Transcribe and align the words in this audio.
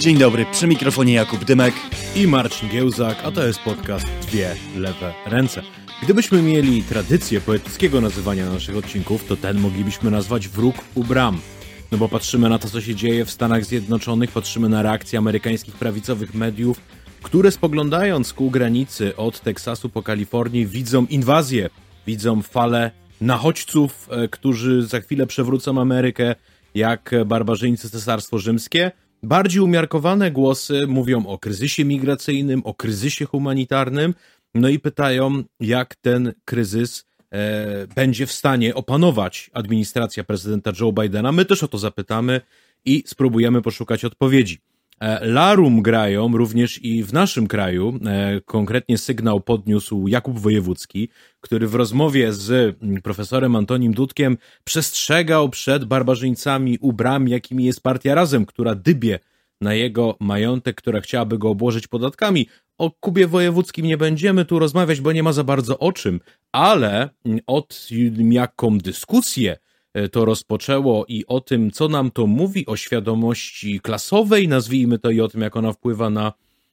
Dzień 0.00 0.18
dobry, 0.18 0.46
przy 0.52 0.66
mikrofonie 0.66 1.14
Jakub 1.14 1.44
Dymek 1.44 1.74
i 2.16 2.26
Marcin 2.26 2.68
Giełzak, 2.68 3.18
a 3.24 3.30
to 3.30 3.46
jest 3.46 3.60
podcast 3.60 4.06
Dwie 4.22 4.56
Lewe 4.76 5.14
Ręce. 5.26 5.62
Gdybyśmy 6.02 6.42
mieli 6.42 6.82
tradycję 6.82 7.40
poetyckiego 7.40 8.00
nazywania 8.00 8.50
naszych 8.50 8.76
odcinków, 8.76 9.24
to 9.24 9.36
ten 9.36 9.58
moglibyśmy 9.58 10.10
nazwać 10.10 10.48
Wróg 10.48 10.74
u 10.94 11.04
bram. 11.04 11.40
No 11.92 11.98
bo 11.98 12.08
patrzymy 12.08 12.48
na 12.48 12.58
to, 12.58 12.68
co 12.68 12.80
się 12.80 12.94
dzieje 12.94 13.24
w 13.24 13.30
Stanach 13.30 13.64
Zjednoczonych, 13.64 14.30
patrzymy 14.30 14.68
na 14.68 14.82
reakcje 14.82 15.18
amerykańskich 15.18 15.74
prawicowych 15.74 16.34
mediów, 16.34 16.80
które 17.22 17.50
spoglądając 17.50 18.32
ku 18.32 18.50
granicy 18.50 19.16
od 19.16 19.40
Teksasu 19.40 19.88
po 19.88 20.02
Kalifornię 20.02 20.66
widzą 20.66 21.06
inwazję, 21.06 21.70
widzą 22.06 22.42
falę 22.42 22.90
nachodźców, 23.20 24.08
e, 24.10 24.28
którzy 24.28 24.86
za 24.86 25.00
chwilę 25.00 25.26
przewrócą 25.26 25.80
Amerykę 25.80 26.34
jak 26.74 27.14
barbarzyńcy 27.26 27.90
Cesarstwo 27.90 28.38
Rzymskie. 28.38 28.90
Bardziej 29.22 29.60
umiarkowane 29.60 30.30
głosy 30.30 30.86
mówią 30.86 31.26
o 31.26 31.38
kryzysie 31.38 31.84
migracyjnym, 31.84 32.62
o 32.64 32.74
kryzysie 32.74 33.24
humanitarnym, 33.24 34.14
no 34.54 34.68
i 34.68 34.78
pytają, 34.78 35.42
jak 35.60 35.94
ten 35.94 36.32
kryzys 36.44 37.04
e, 37.30 37.86
będzie 37.86 38.26
w 38.26 38.32
stanie 38.32 38.74
opanować 38.74 39.50
administracja 39.52 40.24
prezydenta 40.24 40.72
Joe 40.80 40.92
Bidena. 40.92 41.32
My 41.32 41.44
też 41.44 41.62
o 41.62 41.68
to 41.68 41.78
zapytamy 41.78 42.40
i 42.84 43.02
spróbujemy 43.06 43.62
poszukać 43.62 44.04
odpowiedzi. 44.04 44.58
E, 45.00 45.26
Larum 45.26 45.82
grają 45.82 46.36
również 46.36 46.84
i 46.84 47.04
w 47.04 47.12
naszym 47.12 47.46
kraju. 47.46 47.98
E, 48.06 48.40
konkretnie 48.40 48.98
sygnał 48.98 49.40
podniósł 49.40 50.08
Jakub 50.08 50.38
Wojewódzki, 50.38 51.08
który 51.40 51.68
w 51.68 51.74
rozmowie 51.74 52.32
z 52.32 52.76
profesorem 53.02 53.56
Antonim 53.56 53.94
Dudkiem 53.94 54.36
przestrzegał 54.64 55.48
przed 55.48 55.84
barbarzyńcami 55.84 56.78
u 56.80 56.92
bram, 56.92 57.28
jakimi 57.28 57.64
jest 57.64 57.82
partia 57.82 58.14
Razem, 58.14 58.46
która 58.46 58.74
dybie 58.74 59.18
na 59.60 59.74
jego 59.74 60.16
majątek, 60.20 60.76
która 60.76 61.00
chciałaby 61.00 61.38
go 61.38 61.48
obłożyć 61.48 61.86
podatkami. 61.86 62.46
O 62.78 62.90
Kubie 62.90 63.26
Wojewódzkim 63.26 63.86
nie 63.86 63.96
będziemy 63.96 64.44
tu 64.44 64.58
rozmawiać, 64.58 65.00
bo 65.00 65.12
nie 65.12 65.22
ma 65.22 65.32
za 65.32 65.44
bardzo 65.44 65.78
o 65.78 65.92
czym, 65.92 66.20
ale 66.52 67.08
mm, 67.24 67.40
od 67.46 67.88
jaką 68.30 68.78
dyskusję 68.78 69.56
to 70.12 70.24
rozpoczęło 70.24 71.06
i 71.08 71.24
o 71.26 71.40
tym, 71.40 71.70
co 71.70 71.88
nam 71.88 72.10
to 72.10 72.26
mówi 72.26 72.66
o 72.66 72.76
świadomości 72.76 73.80
klasowej, 73.80 74.48
nazwijmy 74.48 74.98
to, 74.98 75.10
i 75.10 75.20
o 75.20 75.28
tym, 75.28 75.40
jak 75.40 75.56
ona 75.56 75.72
wpływa 75.72 76.10
na 76.10 76.32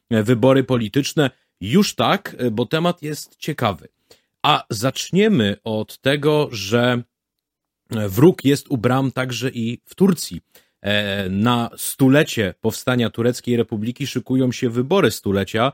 e, 0.09 0.23
wybory 0.23 0.63
polityczne. 0.63 1.29
Już 1.61 1.95
tak, 1.95 2.35
e, 2.37 2.51
bo 2.51 2.65
temat 2.65 3.01
jest 3.01 3.35
ciekawy. 3.37 3.87
A 4.43 4.63
zaczniemy 4.69 5.57
od 5.63 5.97
tego, 5.97 6.49
że 6.51 7.03
wróg 7.89 8.45
jest 8.45 8.67
u 8.69 8.77
bram 8.77 9.11
także 9.11 9.49
i 9.49 9.81
w 9.85 9.95
Turcji. 9.95 10.41
Na 11.29 11.69
stulecie 11.77 12.53
powstania 12.61 13.09
Tureckiej 13.09 13.57
Republiki 13.57 14.07
szykują 14.07 14.51
się 14.51 14.69
wybory 14.69 15.11
stulecia. 15.11 15.71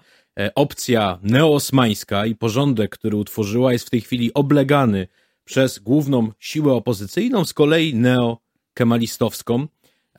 Opcja 0.56 1.20
neosmańska 1.24 2.26
i 2.26 2.36
porządek, 2.36 2.92
który 2.92 3.18
utworzyła, 3.18 3.74
jest 3.74 3.88
w 3.88 3.90
tej 3.90 4.02
chwili 4.02 4.34
oblegany 4.34 5.08
przez 5.46 5.80
główną 5.80 6.32
siłę 6.40 6.74
opozycyjną, 6.74 7.46
z 7.46 7.54
kolei 7.54 7.96
neokemalistowską. 7.96 9.68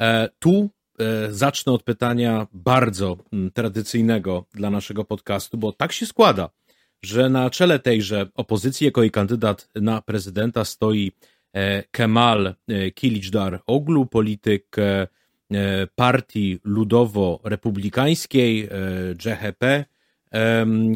E, 0.01 0.29
tu 0.39 0.71
e, 0.99 1.35
zacznę 1.35 1.73
od 1.73 1.83
pytania 1.83 2.47
bardzo 2.53 3.17
mm, 3.33 3.51
tradycyjnego 3.51 4.45
dla 4.55 4.71
naszego 4.71 5.05
podcastu, 5.05 5.59
bo 5.59 5.73
tak 5.73 5.93
się 5.93 6.07
składa, 6.07 6.51
że 7.03 7.29
na 7.29 7.51
czele 7.51 7.79
tejże 7.79 8.27
opozycji 8.35 8.85
jako 8.85 9.03
i 9.03 9.11
kandydat 9.11 9.69
na 9.75 10.03
prezydenta 10.03 10.65
stoi 10.65 11.13
e, 11.53 11.83
Kemal 11.83 12.55
Kilicdar 12.95 13.63
Oglu, 13.67 14.07
polityk 14.07 14.77
partii 15.95 16.59
ludowo-republikańskiej 16.65 18.69
CHP, 19.23 19.85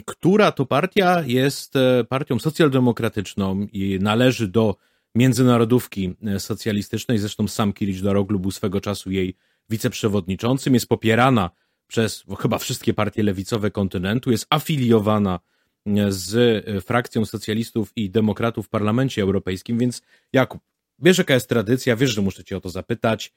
która 0.06 0.52
to 0.52 0.66
partia 0.66 1.22
jest 1.26 1.76
e, 1.76 2.04
partią 2.04 2.38
socjaldemokratyczną 2.38 3.66
i 3.72 3.98
należy 4.00 4.48
do 4.48 4.76
międzynarodówki 5.14 6.14
e, 6.26 6.40
socjalistycznej. 6.40 7.18
Zresztą 7.18 7.48
sam 7.48 7.72
Kirill 7.72 8.02
Daroglu 8.02 8.40
był 8.40 8.50
swego 8.50 8.80
czasu 8.80 9.10
jej 9.10 9.36
wiceprzewodniczącym. 9.70 10.74
Jest 10.74 10.88
popierana 10.88 11.50
przez 11.86 12.24
chyba 12.38 12.58
wszystkie 12.58 12.94
partie 12.94 13.22
lewicowe 13.22 13.70
kontynentu. 13.70 14.30
Jest 14.30 14.46
afiliowana 14.50 15.40
e, 15.86 16.12
z 16.12 16.64
frakcją 16.84 17.24
socjalistów 17.24 17.92
i 17.96 18.10
demokratów 18.10 18.66
w 18.66 18.68
parlamencie 18.68 19.22
europejskim. 19.22 19.78
Więc 19.78 20.02
Jakub, 20.32 20.62
wiesz 20.98 21.18
jaka 21.18 21.34
jest 21.34 21.48
tradycja, 21.48 21.96
wiesz, 21.96 22.10
że 22.10 22.22
muszę 22.22 22.44
cię 22.44 22.56
o 22.56 22.60
to 22.60 22.70
zapytać. 22.70 23.32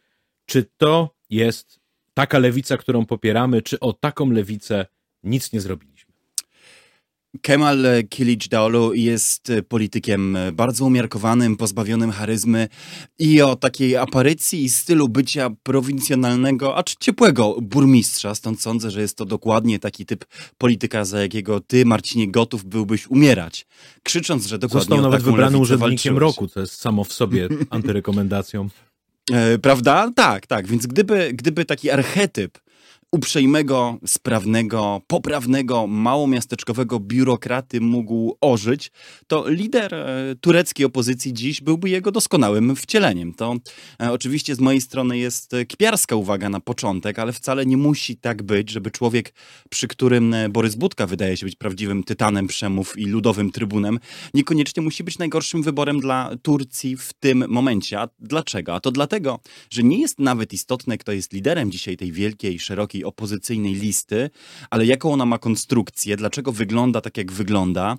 Czy 0.45 0.65
to 0.77 1.15
jest 1.29 1.79
taka 2.13 2.39
lewica, 2.39 2.77
którą 2.77 3.05
popieramy, 3.05 3.61
czy 3.61 3.79
o 3.79 3.93
taką 3.93 4.31
lewicę 4.31 4.85
nic 5.23 5.53
nie 5.53 5.61
zrobiliśmy. 5.61 5.90
Kemal 7.41 7.85
Daolu 8.49 8.93
jest 8.93 9.51
politykiem 9.67 10.37
bardzo 10.53 10.85
umiarkowanym, 10.85 11.57
pozbawionym 11.57 12.11
charyzmy 12.11 12.67
i 13.19 13.41
o 13.41 13.55
takiej 13.55 13.97
aparycji 13.97 14.63
i 14.63 14.69
stylu 14.69 15.09
bycia 15.09 15.49
prowincjonalnego, 15.63 16.77
acz 16.77 16.95
ciepłego 16.99 17.55
burmistrza. 17.61 18.35
Stąd 18.35 18.61
sądzę, 18.61 18.91
że 18.91 19.01
jest 19.01 19.17
to 19.17 19.25
dokładnie 19.25 19.79
taki 19.79 20.05
typ 20.05 20.25
polityka, 20.57 21.05
za 21.05 21.21
jakiego 21.21 21.59
ty, 21.59 21.85
Marcinie, 21.85 22.31
gotów 22.31 22.65
byłbyś 22.65 23.07
umierać. 23.07 23.65
Krzycząc, 24.03 24.45
że 24.45 24.59
dokładnie 24.59 24.81
Został 24.81 25.01
nawet 25.01 25.23
wybrany 25.23 25.57
urzędnikiem 25.57 26.15
walczyłeś. 26.15 26.21
roku, 26.21 26.47
co 26.47 26.59
jest 26.59 26.81
samo 26.81 27.03
w 27.03 27.13
sobie 27.13 27.49
antyrekomendacją. 27.69 28.69
E, 29.31 29.57
prawda? 29.59 30.11
Tak, 30.15 30.47
tak. 30.47 30.67
Więc 30.67 30.87
gdyby, 30.87 31.31
gdyby 31.33 31.65
taki 31.65 31.89
archetyp 31.89 32.57
uprzejmego, 33.11 33.97
sprawnego, 34.05 35.01
poprawnego, 35.07 35.87
małomiasteczkowego 35.87 36.99
biurokraty 36.99 37.81
mógł 37.81 38.37
ożyć, 38.41 38.91
to 39.27 39.49
lider 39.49 39.95
e, 39.95 40.35
tureckiej 40.41 40.85
opozycji 40.85 41.33
dziś 41.33 41.61
byłby 41.61 41.89
jego 41.89 42.11
doskonałym 42.11 42.75
wcieleniem. 42.75 43.33
To 43.33 43.55
e, 44.01 44.11
oczywiście 44.11 44.55
z 44.55 44.59
mojej 44.59 44.81
strony 44.81 45.17
jest 45.17 45.51
kpiarska 45.69 46.15
uwaga 46.15 46.49
na 46.49 46.59
początek, 46.59 47.19
ale 47.19 47.33
wcale 47.33 47.65
nie 47.65 47.77
musi 47.77 48.17
tak 48.17 48.43
być, 48.43 48.69
żeby 48.69 48.91
człowiek, 48.91 49.33
przy 49.69 49.87
którym 49.87 50.33
e, 50.33 50.49
Borys 50.49 50.75
Budka 50.75 51.07
wydaje 51.07 51.37
się 51.37 51.45
być 51.45 51.55
prawdziwym 51.55 52.03
tytanem 52.03 52.47
przemów 52.47 52.97
i 52.97 53.05
ludowym 53.05 53.51
trybunem, 53.51 53.99
niekoniecznie 54.33 54.83
musi 54.83 55.03
być 55.03 55.17
najgorszym 55.17 55.63
wyborem 55.63 55.99
dla 55.99 56.31
Turcji 56.41 56.97
w 56.97 57.13
tym 57.13 57.45
momencie. 57.47 57.99
A 57.99 58.09
dlaczego? 58.19 58.75
A 58.75 58.79
to 58.79 58.91
dlatego, 58.91 59.39
że 59.69 59.83
nie 59.83 60.01
jest 60.01 60.19
nawet 60.19 60.53
istotne, 60.53 60.97
kto 60.97 61.11
jest 61.11 61.33
liderem 61.33 61.71
dzisiaj 61.71 61.97
tej 61.97 62.11
wielkiej, 62.11 62.59
szerokiej 62.59 63.00
opozycyjnej 63.03 63.73
listy, 63.73 64.29
ale 64.69 64.85
jaką 64.85 65.13
ona 65.13 65.25
ma 65.25 65.37
konstrukcję, 65.37 66.17
dlaczego 66.17 66.51
wygląda 66.51 67.01
tak, 67.01 67.17
jak 67.17 67.31
wygląda 67.31 67.97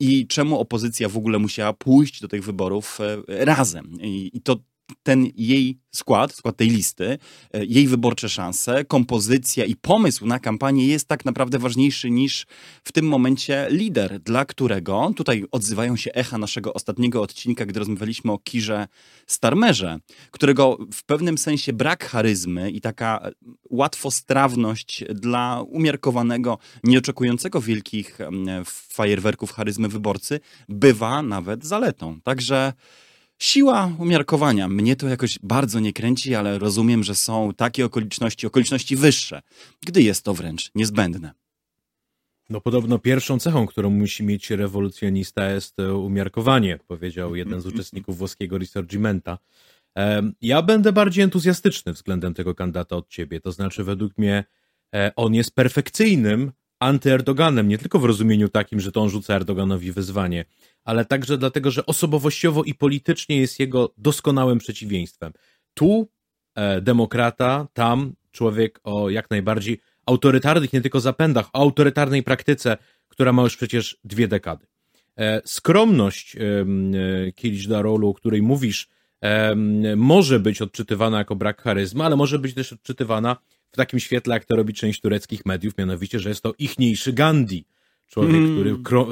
i 0.00 0.26
czemu 0.26 0.58
opozycja 0.58 1.08
w 1.08 1.16
ogóle 1.16 1.38
musiała 1.38 1.72
pójść 1.72 2.20
do 2.20 2.28
tych 2.28 2.44
wyborów 2.44 2.98
e, 3.00 3.44
razem. 3.44 3.98
I, 4.02 4.30
i 4.34 4.40
to 4.40 4.56
ten 5.02 5.26
jej 5.36 5.78
skład, 5.96 6.34
skład 6.34 6.56
tej 6.56 6.70
listy, 6.70 7.18
e, 7.52 7.64
jej 7.64 7.88
wyborcze 7.88 8.28
szanse, 8.28 8.84
kompozycja 8.84 9.64
i 9.64 9.76
pomysł 9.76 10.26
na 10.26 10.38
kampanię 10.38 10.86
jest 10.86 11.08
tak 11.08 11.24
naprawdę 11.24 11.58
ważniejszy 11.58 12.10
niż 12.10 12.46
w 12.84 12.92
tym 12.92 13.08
momencie 13.08 13.66
lider, 13.70 14.20
dla 14.20 14.44
którego, 14.44 15.12
tutaj 15.16 15.44
odzywają 15.52 15.96
się 15.96 16.12
echa 16.12 16.38
naszego 16.38 16.74
ostatniego 16.74 17.22
odcinka, 17.22 17.66
gdy 17.66 17.78
rozmawialiśmy 17.78 18.32
o 18.32 18.38
Kirze 18.38 18.88
Starmerze, 19.26 19.98
którego 20.30 20.78
w 20.92 21.04
pewnym 21.04 21.38
sensie 21.38 21.72
brak 21.72 22.04
charyzmy 22.04 22.70
i 22.70 22.80
taka 22.80 23.30
łatwostrawność 23.70 25.04
dla 25.14 25.62
umiarkowanego, 25.68 26.58
nieoczekującego 26.84 27.60
wielkich 27.60 28.18
fajerwerków 28.66 29.52
charyzmy 29.52 29.88
wyborcy 29.88 30.40
bywa 30.68 31.22
nawet 31.22 31.64
zaletą. 31.64 32.20
Także 32.20 32.72
Siła 33.38 33.92
umiarkowania. 33.98 34.68
Mnie 34.68 34.96
to 34.96 35.08
jakoś 35.08 35.38
bardzo 35.42 35.80
nie 35.80 35.92
kręci, 35.92 36.34
ale 36.34 36.58
rozumiem, 36.58 37.04
że 37.04 37.14
są 37.14 37.52
takie 37.56 37.84
okoliczności, 37.84 38.46
okoliczności 38.46 38.96
wyższe, 38.96 39.42
gdy 39.86 40.02
jest 40.02 40.24
to 40.24 40.34
wręcz 40.34 40.70
niezbędne. 40.74 41.32
No 42.50 42.60
podobno 42.60 42.98
pierwszą 42.98 43.38
cechą, 43.38 43.66
którą 43.66 43.90
musi 43.90 44.24
mieć 44.24 44.50
rewolucjonista 44.50 45.50
jest 45.50 45.78
e, 45.78 45.94
umiarkowanie, 45.94 46.78
powiedział 46.86 47.36
jeden 47.36 47.60
z 47.60 47.66
uczestników 47.66 48.18
włoskiego 48.18 48.58
Risorgimenta. 48.58 49.38
Ja 50.40 50.62
będę 50.62 50.92
bardziej 50.92 51.24
entuzjastyczny 51.24 51.92
względem 51.92 52.34
tego 52.34 52.54
kandydata 52.54 52.96
od 52.96 53.08
ciebie, 53.08 53.40
to 53.40 53.52
znaczy 53.52 53.84
według 53.84 54.18
mnie 54.18 54.44
e, 54.94 55.12
on 55.16 55.34
jest 55.34 55.54
perfekcyjnym 55.54 56.52
anty-Erdoganem, 56.80 57.68
nie 57.68 57.78
tylko 57.78 57.98
w 57.98 58.04
rozumieniu 58.04 58.48
takim, 58.48 58.80
że 58.80 58.92
to 58.92 59.02
on 59.02 59.08
rzuca 59.08 59.34
Erdoganowi 59.34 59.92
wyzwanie, 59.92 60.44
ale 60.84 61.04
także 61.04 61.38
dlatego, 61.38 61.70
że 61.70 61.86
osobowościowo 61.86 62.64
i 62.64 62.74
politycznie 62.74 63.36
jest 63.36 63.60
jego 63.60 63.94
doskonałym 63.98 64.58
przeciwieństwem. 64.58 65.32
Tu 65.74 66.08
e, 66.54 66.80
demokrata, 66.80 67.68
tam 67.72 68.12
człowiek 68.30 68.80
o 68.84 69.10
jak 69.10 69.30
najbardziej 69.30 69.80
autorytarnych, 70.06 70.72
nie 70.72 70.80
tylko 70.80 71.00
zapędach, 71.00 71.46
o 71.52 71.58
autorytarnej 71.58 72.22
praktyce, 72.22 72.76
która 73.08 73.32
ma 73.32 73.42
już 73.42 73.56
przecież 73.56 73.98
dwie 74.04 74.28
dekady. 74.28 74.66
E, 75.16 75.42
skromność 75.44 76.36
e, 76.36 76.42
Kilic 77.32 77.68
Darolu, 77.68 78.08
o 78.08 78.14
której 78.14 78.42
mówisz, 78.42 78.88
e, 79.20 79.54
może 79.96 80.40
być 80.40 80.62
odczytywana 80.62 81.18
jako 81.18 81.36
brak 81.36 81.62
charyzmy, 81.62 82.04
ale 82.04 82.16
może 82.16 82.38
być 82.38 82.54
też 82.54 82.72
odczytywana 82.72 83.36
w 83.72 83.76
takim 83.76 84.00
świetle, 84.00 84.34
jak 84.34 84.44
to 84.44 84.56
robi 84.56 84.74
część 84.74 85.00
tureckich 85.00 85.46
mediów, 85.46 85.78
mianowicie, 85.78 86.18
że 86.18 86.28
jest 86.28 86.42
to 86.42 86.54
ichniejszy 86.58 87.12
Gandhi. 87.12 87.64
Człowiek, 88.06 88.36
mm. 88.36 88.54
który 88.54 88.76
kro, 88.84 89.08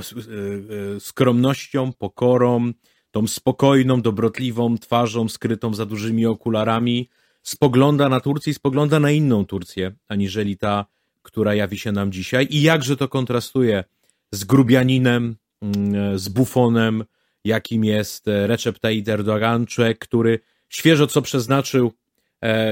skromnością, 0.98 1.92
pokorą, 1.92 2.72
tą 3.10 3.26
spokojną, 3.26 4.02
dobrotliwą 4.02 4.78
twarzą 4.78 5.28
skrytą 5.28 5.74
za 5.74 5.86
dużymi 5.86 6.26
okularami 6.26 7.08
spogląda 7.42 8.08
na 8.08 8.20
Turcję 8.20 8.50
i 8.50 8.54
spogląda 8.54 9.00
na 9.00 9.10
inną 9.10 9.46
Turcję, 9.46 9.92
aniżeli 10.08 10.56
ta, 10.56 10.86
która 11.22 11.54
jawi 11.54 11.78
się 11.78 11.92
nam 11.92 12.12
dzisiaj. 12.12 12.46
I 12.50 12.62
jakże 12.62 12.96
to 12.96 13.08
kontrastuje 13.08 13.84
z 14.32 14.44
grubianinem, 14.44 15.36
mm, 15.62 16.18
z 16.18 16.28
bufonem, 16.28 17.04
jakim 17.44 17.84
jest 17.84 18.28
e, 18.28 18.46
Recep 18.46 18.78
Tayyip 18.78 19.08
Erdogan, 19.08 19.66
człowiek, 19.66 19.98
który 19.98 20.38
świeżo 20.68 21.06
co 21.06 21.22
przeznaczył 21.22 21.92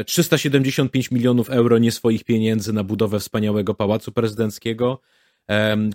375 0.06 1.06
e, 1.06 1.14
milionów 1.14 1.50
euro 1.50 1.78
nie 1.78 1.92
swoich 1.92 2.24
pieniędzy 2.24 2.72
na 2.72 2.84
budowę 2.84 3.20
wspaniałego 3.20 3.74
pałacu 3.74 4.12
prezydenckiego, 4.12 5.00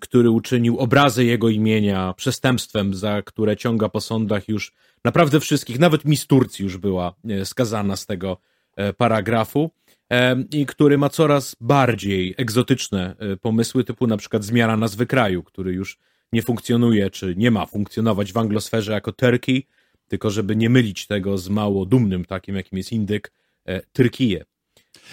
który 0.02 0.30
uczynił 0.30 0.78
obrazy 0.78 1.26
jego 1.26 1.50
imienia 1.50 2.14
przestępstwem, 2.18 2.94
za 2.94 3.22
które 3.22 3.58
ciąga 3.58 3.90
po 3.90 4.02
sądach 4.02 4.50
już 4.50 4.74
naprawdę 5.04 5.40
wszystkich, 5.40 5.80
nawet 5.80 6.06
Miss 6.06 6.28
Turcji 6.28 6.64
już 6.64 6.78
była 6.78 7.14
e, 7.30 7.46
skazana 7.46 7.96
z 7.96 8.06
tego 8.06 8.38
paragrafu 8.98 9.72
i 10.52 10.66
który 10.66 10.98
ma 10.98 11.10
coraz 11.10 11.56
bardziej 11.62 12.36
egzotyczne 12.38 13.16
pomysły, 13.42 13.84
typu 13.84 14.08
na 14.08 14.18
przykład 14.18 14.44
zmiana 14.44 14.78
nazwy 14.78 15.06
kraju, 15.06 15.44
który 15.44 15.74
już 15.74 15.98
nie 16.34 16.42
funkcjonuje, 16.42 17.10
czy 17.10 17.36
nie 17.38 17.52
ma 17.52 17.66
funkcjonować 17.66 18.34
w 18.34 18.38
anglosferze 18.38 18.92
jako 18.92 19.12
Turkey, 19.12 19.64
tylko 20.08 20.30
żeby 20.30 20.56
nie 20.56 20.70
mylić 20.70 21.08
tego 21.08 21.38
z 21.38 21.50
mało 21.50 21.86
dumnym 21.86 22.26
takim, 22.26 22.56
jakim 22.56 22.78
jest 22.78 22.92
Indyk, 22.92 23.28
e, 23.28 23.47
Tyrkiję. 23.94 24.46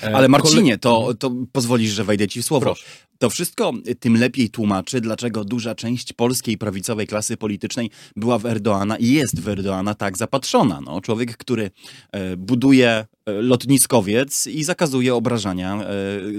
E, 0.02 0.16
Ale 0.16 0.28
Marcinie, 0.28 0.78
to, 0.78 1.14
to 1.14 1.30
pozwolisz, 1.52 1.90
że 1.90 2.04
wejdę 2.04 2.28
ci 2.28 2.42
w 2.42 2.44
słowo. 2.44 2.66
Proszę. 2.66 2.84
To 3.18 3.30
wszystko 3.30 3.72
tym 4.00 4.16
lepiej 4.16 4.50
tłumaczy, 4.50 5.00
dlaczego 5.00 5.44
duża 5.44 5.74
część 5.74 6.12
polskiej 6.12 6.58
prawicowej 6.58 7.06
klasy 7.06 7.36
politycznej 7.36 7.90
była 8.16 8.38
w 8.38 8.46
Erdoana 8.46 8.96
i 8.96 9.08
jest 9.08 9.40
w 9.40 9.48
Erdoana 9.48 9.94
tak 9.94 10.18
zapatrzona. 10.18 10.80
No, 10.80 11.00
człowiek, 11.00 11.36
który 11.36 11.70
e, 12.12 12.36
buduje 12.36 12.90
e, 12.90 13.32
lotniskowiec 13.32 14.46
i 14.46 14.64
zakazuje 14.64 15.14
obrażania 15.14 15.82
e, 15.82 15.86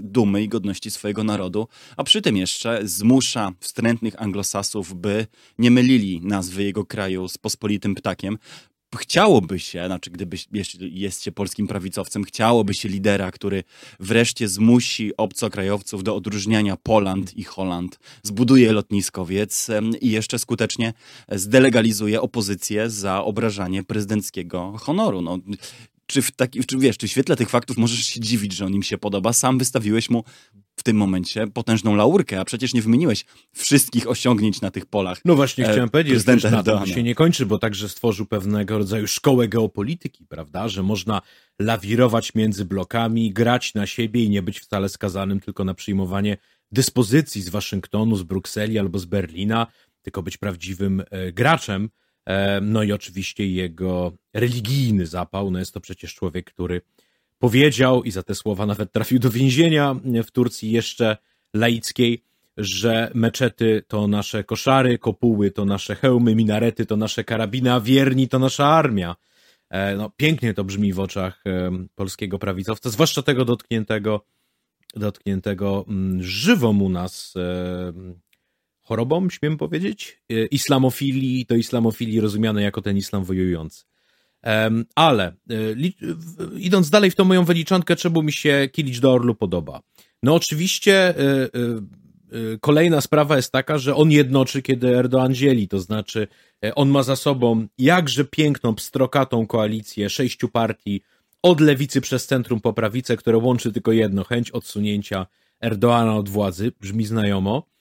dumy 0.02 0.44
i 0.44 0.50
godności 0.50 0.92
swojego 0.92 1.24
narodu, 1.24 1.68
a 1.98 2.04
przy 2.04 2.22
tym 2.22 2.38
jeszcze 2.38 2.80
zmusza 2.84 3.52
wstrętnych 3.60 4.22
anglosasów, 4.22 4.94
by 4.94 5.28
nie 5.60 5.72
mylili 5.72 6.22
nazwy 6.24 6.64
jego 6.64 6.86
kraju 6.86 7.28
z 7.28 7.38
pospolitym 7.38 7.96
ptakiem, 7.96 8.38
chciałoby 8.96 9.60
się, 9.60 9.86
znaczy 9.86 10.12
gdyby 10.12 10.38
jest 10.80 11.24
się 11.24 11.32
polskim 11.32 11.68
prawicowcem, 11.68 12.24
chciałoby 12.24 12.74
się 12.74 12.90
lidera, 12.90 13.32
który 13.32 13.64
wreszcie 14.00 14.48
zmusi 14.48 15.18
obcokrajowców 15.18 16.04
do 16.04 16.16
odróżniania 16.16 16.78
Poland 16.78 17.38
i 17.38 17.44
Holand, 17.44 18.00
zbuduje 18.24 18.72
lotniskowiec 18.72 19.68
i 20.02 20.12
jeszcze 20.12 20.40
skutecznie 20.40 20.94
zdelegalizuje 21.32 22.22
opozycję 22.22 22.90
za 22.90 23.24
obrażanie 23.24 23.84
prezydenckiego 23.84 24.74
honoru. 24.78 25.22
No, 25.22 25.40
czy 26.06 26.22
w, 26.22 26.32
taki, 26.32 26.64
czy, 26.66 26.78
wiesz, 26.78 26.98
czy 26.98 27.08
w 27.08 27.12
świetle 27.12 27.36
tych 27.36 27.50
faktów 27.50 27.78
możesz 27.78 28.06
się 28.06 28.20
dziwić, 28.20 28.54
że 28.54 28.66
on 28.66 28.74
im 28.74 28.84
się 28.84 28.98
podoba? 28.98 29.34
Sam 29.34 29.58
wystawiłeś 29.58 30.10
mu 30.10 30.24
w 30.76 30.84
tym 30.84 30.98
momencie 30.98 31.48
potężną 31.48 31.96
laurkę, 31.96 32.40
a 32.40 32.46
przecież 32.46 32.74
nie 32.74 32.82
wymieniłeś 32.82 33.26
wszystkich 33.54 34.10
osiągnięć 34.10 34.62
na 34.62 34.72
tych 34.72 34.86
polach. 34.86 35.22
No 35.26 35.36
właśnie, 35.36 35.68
e, 35.68 35.72
chciałem 35.72 35.90
powiedzieć, 35.90 36.24
że 36.38 36.52
na 36.52 36.64
tym 36.64 36.86
się 36.86 37.04
nie 37.04 37.16
kończy, 37.16 37.46
bo 37.46 37.60
także 37.60 37.90
stworzył 37.90 38.26
pewnego 38.26 38.78
rodzaju 38.78 39.08
szkołę 39.08 39.48
geopolityki, 39.48 40.26
prawda, 40.26 40.68
że 40.68 40.84
można 40.84 41.22
lawirować 41.60 42.36
między 42.36 42.66
blokami, 42.66 43.34
grać 43.34 43.74
na 43.74 43.88
siebie 43.88 44.24
i 44.24 44.30
nie 44.30 44.42
być 44.42 44.60
wcale 44.60 44.90
skazanym 44.90 45.40
tylko 45.40 45.64
na 45.64 45.74
przyjmowanie 45.74 46.38
dyspozycji 46.72 47.42
z 47.42 47.50
Waszyngtonu, 47.50 48.16
z 48.16 48.24
Brukseli 48.24 48.80
albo 48.80 49.00
z 49.00 49.06
Berlina, 49.06 49.68
tylko 50.02 50.24
być 50.24 50.38
prawdziwym 50.38 51.04
e, 51.12 51.32
graczem. 51.32 51.90
E, 52.26 52.62
no 52.62 52.84
i 52.84 52.92
oczywiście 52.92 53.48
jego 53.48 54.12
religijny 54.34 55.06
zapał, 55.06 55.52
no 55.52 55.60
jest 55.60 55.74
to 55.74 55.82
przecież 55.82 56.16
człowiek, 56.16 56.46
który 56.46 56.82
powiedział 57.40 58.04
i 58.04 58.12
za 58.12 58.24
te 58.24 58.36
słowa 58.36 58.66
nawet 58.66 58.92
trafił 58.92 59.20
do 59.20 59.30
więzienia 59.30 59.96
w 60.24 60.32
Turcji 60.32 60.72
jeszcze 60.72 61.18
laickiej, 61.54 62.24
że 62.58 63.12
meczety 63.14 63.84
to 63.88 64.08
nasze 64.08 64.44
koszary, 64.44 64.98
kopuły 64.98 65.52
to 65.52 65.66
nasze 65.66 65.96
hełmy, 65.96 66.36
minarety 66.36 66.86
to 66.86 66.98
nasze 66.98 67.24
karabiny, 67.24 67.74
a 67.74 67.80
wierni 67.80 68.28
to 68.28 68.40
nasza 68.40 68.66
armia. 68.66 69.16
E, 69.70 69.96
no, 69.96 70.10
pięknie 70.18 70.54
to 70.54 70.64
brzmi 70.64 70.94
w 70.94 71.00
oczach 71.00 71.44
e, 71.48 71.72
polskiego 71.96 72.40
prawicowca, 72.40 72.90
zwłaszcza 72.90 73.22
tego 73.22 73.46
dotkniętego, 73.46 74.26
dotkniętego 74.96 75.86
mm, 75.88 76.24
żywą 76.24 76.80
u 76.80 76.90
nas 76.90 77.34
chorobą, 78.86 79.30
śmiem 79.30 79.58
powiedzieć, 79.58 80.22
islamofilii, 80.52 81.46
to 81.46 81.56
islamofilii 81.56 82.20
rozumiane 82.20 82.62
jako 82.62 82.82
ten 82.82 82.98
islam 82.98 83.24
wojujący. 83.24 83.86
Ale 84.96 85.34
e, 85.50 85.56
idąc 86.58 86.90
dalej 86.90 87.12
w 87.12 87.16
tą 87.16 87.26
moją 87.26 87.46
wyliczankę, 87.46 87.96
czemu 87.96 88.22
mi 88.22 88.34
się 88.34 88.70
Kilić 88.72 89.00
do 89.00 89.14
Orlu 89.14 89.36
podoba? 89.36 89.82
No 90.24 90.36
oczywiście 90.36 90.94
e, 90.94 91.14
e, 91.14 91.50
kolejna 92.62 93.02
sprawa 93.02 93.36
jest 93.36 93.52
taka, 93.52 93.78
że 93.78 93.96
on 93.96 94.12
jednoczy, 94.12 94.62
kiedy 94.62 94.88
Erdoğan 94.88 95.32
dzieli, 95.32 95.68
to 95.68 95.80
znaczy 95.80 96.28
on 96.76 96.90
ma 96.90 97.04
za 97.04 97.16
sobą 97.16 97.68
jakże 97.78 98.26
piękną, 98.26 98.76
pstrokatą 98.76 99.48
koalicję 99.48 100.10
sześciu 100.10 100.50
partii 100.50 101.02
od 101.42 101.62
lewicy 101.62 102.02
przez 102.02 102.28
centrum 102.28 102.62
po 102.62 102.74
prawicę, 102.74 103.18
które 103.18 103.38
łączy 103.38 103.72
tylko 103.72 103.92
jedno, 103.92 104.24
chęć 104.24 104.52
odsunięcia 104.52 105.26
Erdoana 105.62 106.16
od 106.16 106.30
władzy, 106.30 106.72
brzmi 106.82 107.06
znajomo. 107.06 107.75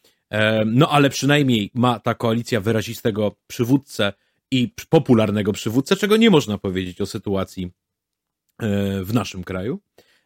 No 0.66 0.88
ale 0.90 1.10
przynajmniej 1.10 1.70
ma 1.75 1.98
ta 1.98 2.14
koalicja 2.14 2.60
wyrazistego 2.60 3.36
przywódcę, 3.46 4.12
i 4.54 4.72
popularnego 4.88 5.52
przywódcę, 5.52 5.96
czego 5.96 6.16
nie 6.16 6.31
można 6.31 6.58
powiedzieć 6.58 7.00
o 7.00 7.06
sytuacji 7.06 7.64
e, 8.62 9.04
w 9.04 9.14
naszym 9.14 9.44
kraju. 9.44 9.81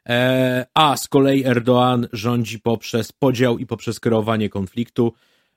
E, 0.08 0.66
a 0.74 0.96
z 0.96 1.08
kolei 1.08 1.44
Erdoğan 1.44 2.06
rządzi 2.12 2.60
poprzez 2.60 3.12
podział 3.12 3.58
i 3.58 3.66
poprzez 3.66 4.00
kreowanie 4.00 4.48
konfliktu. 4.48 5.12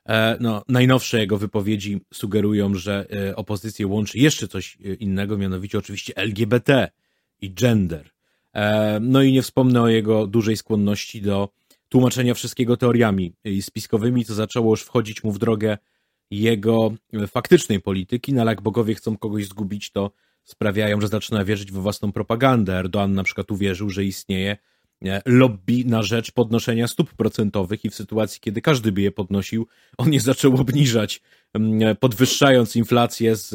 E, 0.06 0.38
no, 0.40 0.64
najnowsze 0.68 1.20
jego 1.20 1.38
wypowiedzi 1.38 2.02
sugerują, 2.14 2.76
że 2.76 3.06
opozycję 3.36 3.88
łączy 3.88 4.18
jeszcze 4.20 4.48
coś 4.48 4.78
innego, 5.00 5.38
mianowicie 5.38 5.78
oczywiście 5.78 6.16
LGBT 6.16 6.92
i 7.42 7.54
gender. 7.54 8.10
No 9.02 9.22
i 9.22 9.32
nie 9.32 9.42
wspomnę 9.42 9.82
o 9.82 9.88
jego 9.88 10.28
dużej 10.28 10.58
skłonności 10.58 11.22
do 11.22 11.50
tłumaczenia 11.92 12.34
wszystkiego 12.34 12.78
teoriami 12.78 13.34
spiskowymi, 13.62 14.26
co 14.26 14.34
zaczęło 14.34 14.74
już 14.74 14.84
wchodzić 14.84 15.24
mu 15.24 15.32
w 15.32 15.40
drogę 15.40 15.78
jego 16.32 16.94
faktycznej 17.28 17.82
polityki, 17.82 18.34
no 18.34 18.42
ale 18.42 18.52
jak 18.52 18.62
bogowie 18.62 18.96
chcą 18.96 19.18
kogoś 19.18 19.48
zgubić, 19.48 19.92
to 19.92 20.12
sprawiają, 20.44 21.02
że 21.02 21.08
zaczyna 21.08 21.46
wierzyć 21.46 21.72
we 21.72 21.82
własną 21.82 22.12
propagandę. 22.12 22.84
Erdoğan 22.84 23.10
na 23.10 23.24
przykład 23.24 23.52
uwierzył, 23.52 23.90
że 23.90 24.06
istnieje 24.06 24.58
e, 25.06 25.22
lobby 25.26 25.86
na 25.86 26.04
rzecz 26.04 26.32
podnoszenia 26.32 26.88
stóp 26.88 27.14
procentowych 27.14 27.86
i 27.86 27.90
w 27.90 27.96
sytuacji, 27.96 28.42
kiedy 28.42 28.62
każdy 28.62 28.92
by 28.92 29.02
je 29.02 29.12
podnosił, 29.12 29.68
on 29.98 30.14
je 30.14 30.20
zaczął 30.20 30.56
obniżać, 30.62 31.22
podwyższając 32.00 32.76
inflację 32.76 33.36
z 33.36 33.54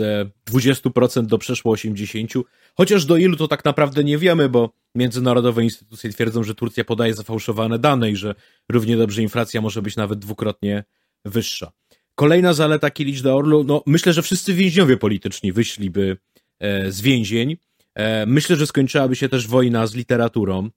20% 0.50 1.18
e, 1.18 1.22
do 1.22 1.38
przeszło 1.38 1.74
80%, 1.74 2.42
chociaż 2.74 3.04
do 3.04 3.16
ilu 3.16 3.36
to 3.36 3.48
tak 3.48 3.64
naprawdę 3.64 4.04
nie 4.04 4.18
wiemy, 4.18 4.48
bo 4.48 4.72
międzynarodowe 4.94 5.64
instytucje 5.64 6.10
twierdzą, 6.10 6.42
że 6.42 6.54
Turcja 6.54 6.84
podaje 6.84 7.14
zafałszowane 7.14 7.78
dane 7.78 8.10
i 8.10 8.16
że 8.16 8.34
równie 8.68 8.96
dobrze 8.96 9.22
inflacja 9.22 9.60
może 9.60 9.82
być 9.82 9.96
nawet 9.96 10.18
dwukrotnie 10.18 10.84
wyższa. 11.24 11.72
Kolejna 12.14 12.52
zaleta 12.52 12.90
Kilicz 12.90 13.22
do 13.22 13.36
Orlu, 13.36 13.64
no 13.64 13.82
myślę, 13.86 14.12
że 14.12 14.22
wszyscy 14.22 14.54
więźniowie 14.54 14.96
polityczni 14.96 15.52
wyszliby 15.52 16.16
e, 16.58 16.92
z 16.92 17.00
więzień. 17.00 17.56
E, 17.94 18.26
myślę, 18.26 18.56
że 18.56 18.66
skończyłaby 18.66 19.16
się 19.16 19.28
też 19.28 19.46
wojna 19.46 19.86
z 19.86 19.94
literaturą. 19.94 20.70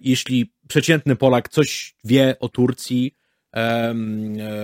Jeśli 0.00 0.52
przeciętny 0.68 1.16
Polak 1.16 1.48
coś 1.48 1.94
wie 2.04 2.36
o 2.40 2.48
Turcji, 2.48 3.14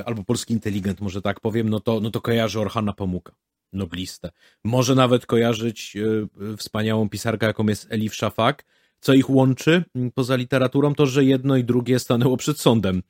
albo 0.05 0.25
polski 0.25 0.55
inteligent, 0.55 1.01
może 1.01 1.23
tak 1.23 1.41
powiem, 1.41 1.71
no 1.71 1.81
to, 1.81 2.01
no 2.01 2.11
to 2.11 2.21
kojarzy 2.21 2.61
Orhana 2.61 2.93
Pamuka, 2.93 3.33
noblistę. 3.73 4.31
Może 4.65 4.95
nawet 4.95 5.27
kojarzyć 5.27 5.97
e, 5.97 6.57
wspaniałą 6.57 7.09
pisarkę, 7.09 7.47
jaką 7.47 7.67
jest 7.67 7.87
Elif 7.91 8.15
Shafak. 8.15 8.65
Co 9.01 9.15
ich 9.15 9.31
łączy 9.31 9.85
poza 10.15 10.37
literaturą, 10.37 10.95
to 10.95 11.07
że 11.07 11.25
jedno 11.25 11.57
i 11.57 11.65
drugie 11.65 11.99
stanęło 11.99 12.37
przed 12.37 12.61
sądem 12.61 13.03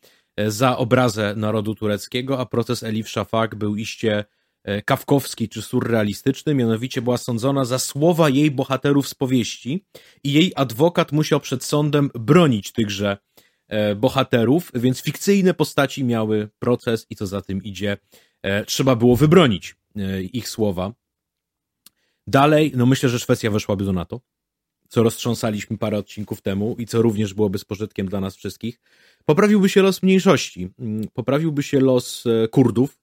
za 0.46 0.76
obrazę 0.76 1.34
narodu 1.36 1.74
tureckiego, 1.74 2.38
a 2.40 2.46
proces 2.46 2.82
Elif 2.82 3.08
Shafak 3.08 3.54
był 3.54 3.76
iście 3.76 4.24
e, 4.64 4.82
kawkowski 4.82 5.48
czy 5.48 5.62
surrealistyczny, 5.62 6.54
mianowicie 6.54 7.02
była 7.02 7.18
sądzona 7.18 7.64
za 7.64 7.78
słowa 7.78 8.28
jej 8.28 8.50
bohaterów 8.50 9.08
z 9.08 9.14
powieści 9.14 9.84
i 10.24 10.32
jej 10.32 10.52
adwokat 10.56 11.12
musiał 11.12 11.40
przed 11.40 11.64
sądem 11.64 12.10
bronić 12.14 12.72
tychże 12.72 13.10
e, 13.10 13.35
bohaterów, 13.96 14.70
więc 14.74 15.02
fikcyjne 15.02 15.54
postaci 15.54 16.04
miały 16.04 16.48
proces 16.58 17.06
i 17.10 17.16
co 17.16 17.26
za 17.26 17.40
tym 17.40 17.64
idzie, 17.64 17.96
e, 18.42 18.64
trzeba 18.64 18.96
było 18.96 19.16
wybronić 19.16 19.76
ich 20.32 20.48
słowa. 20.48 20.92
Dalej, 22.26 22.72
no 22.76 22.86
myślę, 22.86 23.08
że 23.08 23.18
Szwecja 23.18 23.50
weszłaby 23.50 23.84
do 23.84 23.92
NATO. 23.92 24.20
co 24.88 25.02
roztrząsaliśmy 25.02 25.78
parę 25.78 25.98
odcinków 25.98 26.42
temu 26.42 26.76
i 26.78 26.86
co 26.86 27.02
również 27.02 27.34
byłoby 27.34 27.58
z 27.58 27.64
pożytkiem 27.64 28.08
dla 28.08 28.20
nas 28.20 28.36
wszystkich, 28.36 28.80
poprawiłby 29.24 29.68
się 29.68 29.82
los 29.82 30.02
mniejszości. 30.02 30.68
Mm, 30.78 31.08
poprawiłby 31.12 31.62
się 31.62 31.80
los 31.80 32.24
e, 32.26 32.48
Kurdów, 32.48 32.98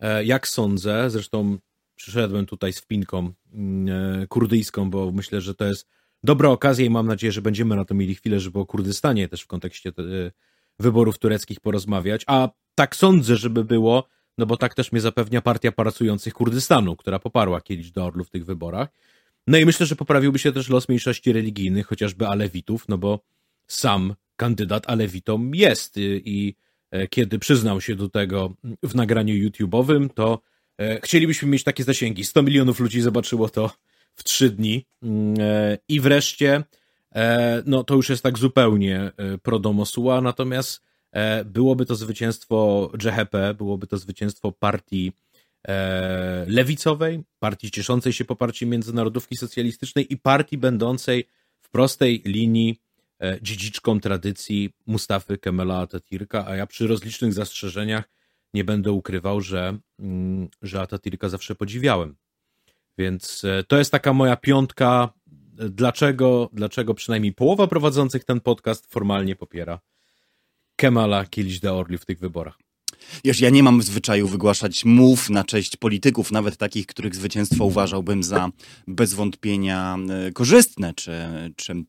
e, 0.00 0.24
jak 0.24 0.48
sądzę. 0.48 1.10
Zresztą 1.10 1.58
przyszedłem 1.94 2.46
tutaj 2.46 2.72
z 2.72 2.80
wpinką 2.80 3.32
mm, 3.52 4.26
kurdyjską, 4.26 4.90
bo 4.90 5.12
myślę, 5.12 5.40
że 5.40 5.54
to 5.54 5.64
jest 5.64 5.88
dobra 6.24 6.48
okazja 6.48 6.84
i 6.84 6.90
mam 6.90 7.06
nadzieję, 7.06 7.32
że 7.32 7.42
będziemy 7.42 7.76
na 7.76 7.84
to 7.84 7.94
mieli 7.94 8.14
chwilę, 8.14 8.40
żeby 8.40 8.58
o 8.58 8.66
Kurdystanie 8.66 9.28
też 9.28 9.42
w 9.42 9.46
kontekście 9.46 9.92
wyborów 10.78 11.18
tureckich 11.18 11.60
porozmawiać. 11.60 12.24
A 12.26 12.48
tak 12.74 12.96
sądzę, 12.96 13.36
żeby 13.36 13.64
było, 13.64 14.08
no 14.38 14.46
bo 14.46 14.56
tak 14.56 14.74
też 14.74 14.92
mnie 14.92 15.00
zapewnia 15.00 15.42
Partia 15.42 15.72
Pracujących 15.72 16.34
Kurdystanu, 16.34 16.96
która 16.96 17.18
poparła 17.18 17.60
Kielicz 17.60 17.92
do 17.92 18.04
Orlu 18.04 18.24
w 18.24 18.30
tych 18.30 18.44
wyborach. 18.44 18.88
No 19.46 19.58
i 19.58 19.66
myślę, 19.66 19.86
że 19.86 19.96
poprawiłby 19.96 20.38
się 20.38 20.52
też 20.52 20.68
los 20.68 20.88
mniejszości 20.88 21.32
religijnych, 21.32 21.86
chociażby 21.86 22.26
Alewitów, 22.26 22.88
no 22.88 22.98
bo 22.98 23.20
sam 23.66 24.14
kandydat 24.36 24.90
Alewitom 24.90 25.54
jest 25.54 25.96
i 25.96 26.56
e, 26.90 27.08
kiedy 27.08 27.38
przyznał 27.38 27.80
się 27.80 27.96
do 27.96 28.08
tego 28.08 28.54
w 28.82 28.94
nagraniu 28.94 29.34
YouTube'owym, 29.34 30.08
to 30.14 30.42
e, 30.78 31.00
chcielibyśmy 31.00 31.48
mieć 31.48 31.64
takie 31.64 31.84
zasięgi. 31.84 32.24
100 32.24 32.42
milionów 32.42 32.80
ludzi 32.80 33.00
zobaczyło 33.00 33.48
to 33.48 33.70
w 34.14 34.24
trzy 34.24 34.50
dni. 34.50 34.86
Mm, 35.02 35.34
e, 35.40 35.78
I 35.88 36.00
wreszcie, 36.00 36.64
no 37.66 37.84
to 37.84 37.94
już 37.94 38.08
jest 38.08 38.22
tak 38.22 38.38
zupełnie 38.38 39.12
pro 39.42 39.58
domosła, 39.58 40.20
natomiast 40.20 40.82
byłoby 41.44 41.86
to 41.86 41.94
zwycięstwo 41.94 42.90
JHP, 43.02 43.54
byłoby 43.54 43.86
to 43.86 43.98
zwycięstwo 43.98 44.52
partii 44.52 45.12
E, 45.68 46.44
lewicowej, 46.48 47.22
partii 47.38 47.70
cieszącej 47.70 48.12
się 48.12 48.24
poparciem 48.24 48.68
międzynarodówki 48.68 49.36
socjalistycznej 49.36 50.12
i 50.12 50.16
partii 50.16 50.58
będącej 50.58 51.28
w 51.60 51.70
prostej 51.70 52.22
linii 52.24 52.80
e, 53.22 53.38
dziedziczką 53.42 54.00
tradycji 54.00 54.70
Mustafy 54.86 55.38
Kemela 55.38 55.86
Atatürka, 55.86 56.44
a 56.46 56.56
ja 56.56 56.66
przy 56.66 56.86
rozlicznych 56.86 57.32
zastrzeżeniach 57.32 58.08
nie 58.54 58.64
będę 58.64 58.92
ukrywał, 58.92 59.40
że, 59.40 59.78
mm, 59.98 60.48
że 60.62 60.78
Atatürka 60.78 61.28
zawsze 61.28 61.54
podziwiałem. 61.54 62.16
Więc 62.98 63.44
e, 63.44 63.64
to 63.64 63.78
jest 63.78 63.90
taka 63.92 64.12
moja 64.12 64.36
piątka, 64.36 65.12
dlaczego, 65.70 66.50
dlaczego 66.52 66.94
przynajmniej 66.94 67.32
połowa 67.32 67.66
prowadzących 67.66 68.24
ten 68.24 68.40
podcast 68.40 68.86
formalnie 68.92 69.36
popiera 69.36 69.80
Kemala 70.76 71.24
Kilic-Daorli 71.24 71.98
w 71.98 72.04
tych 72.04 72.18
wyborach. 72.18 72.58
Wiesz, 73.24 73.40
ja 73.40 73.50
nie 73.50 73.62
mam 73.62 73.80
w 73.80 73.84
zwyczaju 73.84 74.28
wygłaszać 74.28 74.84
mów 74.84 75.30
na 75.30 75.44
cześć 75.44 75.76
polityków, 75.76 76.32
nawet 76.32 76.56
takich, 76.56 76.86
których 76.86 77.14
zwycięstwo 77.14 77.64
uważałbym 77.64 78.22
za 78.22 78.50
bez 78.86 79.14
wątpienia 79.14 79.98
e, 80.08 80.32
korzystne, 80.32 80.94
czy, 80.94 81.12
czy 81.56 81.84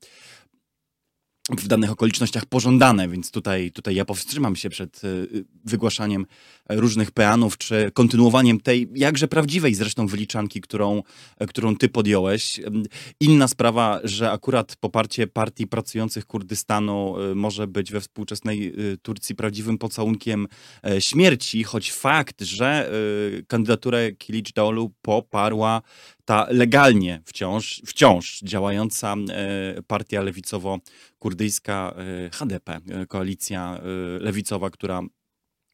w 1.50 1.68
danych 1.68 1.92
okolicznościach 1.92 2.46
pożądane, 2.46 3.10
więc 3.10 3.32
tutaj, 3.32 3.72
tutaj 3.72 3.96
ja 3.96 4.06
powstrzymam 4.06 4.56
się 4.56 4.70
przed 4.70 5.04
y, 5.04 5.46
wygłaszaniem 5.66 6.26
różnych 6.70 7.12
peanów, 7.12 7.58
czy 7.58 7.92
kontynuowaniem 7.94 8.60
tej 8.60 8.90
jakże 8.96 9.28
prawdziwej 9.28 9.76
zresztą 9.76 10.08
wyliczanki, 10.08 10.62
którą, 10.62 11.04
którą 11.48 11.76
ty 11.76 11.90
podjąłeś. 11.90 12.62
Inna 13.20 13.48
sprawa, 13.48 14.00
że 14.04 14.32
akurat 14.32 14.76
poparcie 14.76 15.28
partii 15.28 15.68
pracujących 15.68 16.26
Kurdystanu 16.26 17.16
y, 17.32 17.36
może 17.36 17.68
być 17.68 17.92
we 17.92 18.02
współczesnej 18.02 18.74
y, 18.94 18.98
Turcji 18.98 19.36
prawdziwym 19.36 19.78
pocałunkiem 19.78 20.48
e, 20.86 21.02
śmierci, 21.02 21.64
choć 21.64 21.92
fakt, 21.92 22.42
że 22.42 22.92
kandydaturę 23.48 24.12
Kilic 24.12 24.54
Daolu 24.54 24.94
poparła 25.02 25.82
ta 26.26 26.48
legalnie 26.50 27.22
wciąż, 27.26 27.82
wciąż 27.86 28.40
działająca 28.44 29.16
partia 29.88 30.22
lewicowo-kurdyjska 30.22 31.94
HDP, 32.32 32.80
koalicja 33.08 33.80
lewicowa, 34.20 34.70
która 34.70 35.02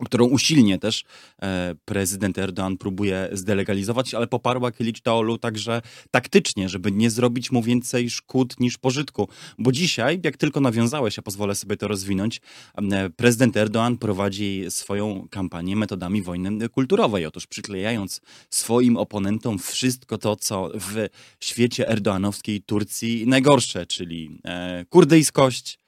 którą 0.05 0.25
usilnie 0.25 0.79
też 0.79 1.03
e, 1.41 1.75
prezydent 1.85 2.37
Erdoğan 2.37 2.77
próbuje 2.77 3.29
zdelegalizować, 3.31 4.13
ale 4.13 4.27
poparła 4.27 4.71
Kilicdaolu 4.71 5.37
także 5.37 5.81
taktycznie, 6.11 6.69
żeby 6.69 6.91
nie 6.91 7.09
zrobić 7.09 7.51
mu 7.51 7.63
więcej 7.63 8.09
szkód 8.09 8.59
niż 8.59 8.77
pożytku. 8.77 9.29
Bo 9.57 9.71
dzisiaj, 9.71 10.19
jak 10.23 10.37
tylko 10.37 10.61
nawiązałeś, 10.61 11.17
ja 11.17 11.23
pozwolę 11.23 11.55
sobie 11.55 11.77
to 11.77 11.87
rozwinąć, 11.87 12.41
e, 12.77 13.09
prezydent 13.09 13.55
Erdoğan 13.55 13.97
prowadzi 13.97 14.65
swoją 14.69 15.27
kampanię 15.31 15.75
metodami 15.75 16.21
wojny 16.21 16.69
kulturowej. 16.69 17.25
Otóż 17.25 17.47
przyklejając 17.47 18.21
swoim 18.49 18.97
oponentom 18.97 19.59
wszystko 19.59 20.17
to, 20.17 20.35
co 20.35 20.71
w 20.73 21.07
świecie 21.39 21.89
erdoanowskiej 21.89 22.61
Turcji 22.61 23.27
najgorsze, 23.27 23.85
czyli 23.85 24.39
e, 24.45 24.85
kurdyjskość, 24.89 25.79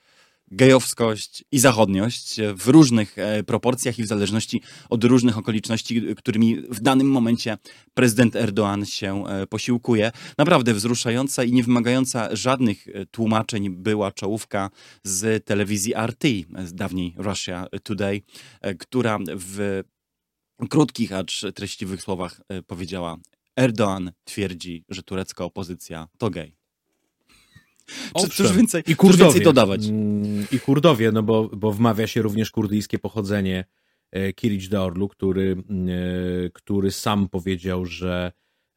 gejowskość 0.52 1.44
i 1.52 1.60
zachodniość 1.60 2.40
w 2.56 2.68
różnych 2.68 3.18
e, 3.18 3.44
proporcjach 3.44 4.00
i 4.00 4.04
w 4.04 4.08
zależności 4.08 4.62
od 4.90 5.04
różnych 5.04 5.38
okoliczności, 5.38 6.16
którymi 6.16 6.62
w 6.70 6.80
danym 6.80 7.08
momencie 7.08 7.58
prezydent 7.94 8.36
Erdoğan 8.36 8.86
się 8.86 9.28
e, 9.28 9.48
posiłkuje. 9.48 10.12
Naprawdę 10.38 10.74
wzruszająca 10.74 11.44
i 11.44 11.52
nie 11.52 11.64
wymagająca 11.64 12.36
żadnych 12.36 12.88
e, 12.88 13.06
tłumaczeń 13.06 13.70
była 13.70 14.12
czołówka 14.12 14.70
z 15.04 15.46
telewizji 15.46 15.94
RT, 15.94 16.24
z 16.66 16.74
dawniej 16.74 17.16
Russia 17.18 17.68
Today, 17.84 18.22
która 18.80 19.20
w 19.36 19.84
krótkich, 20.70 21.14
acz 21.14 21.42
treściwych 21.56 22.02
słowach 22.02 22.42
powiedziała 22.68 23.18
Erdoğan 23.60 24.12
twierdzi, 24.24 24.84
że 24.90 25.04
turecka 25.04 25.44
opozycja 25.44 26.08
to 26.18 26.30
gej. 26.30 26.61
Cóż 28.32 28.52
więcej, 28.52 28.84
I 28.88 28.96
Kurdowie. 28.96 29.24
więcej 29.24 29.42
dodawać? 29.42 29.86
Mm, 29.86 30.46
I 30.52 30.60
Kurdowie, 30.60 31.12
no 31.12 31.24
bo, 31.24 31.50
bo 31.54 31.72
wmawia 31.72 32.08
się 32.08 32.22
również 32.22 32.52
kurdyjskie 32.52 33.00
pochodzenie 33.00 33.66
e, 34.12 34.34
Kiric 34.34 34.70
Daorlu, 34.70 35.08
który, 35.08 35.64
e, 36.46 36.50
który 36.50 36.92
sam 36.92 37.30
powiedział, 37.30 37.86
że, 37.86 38.32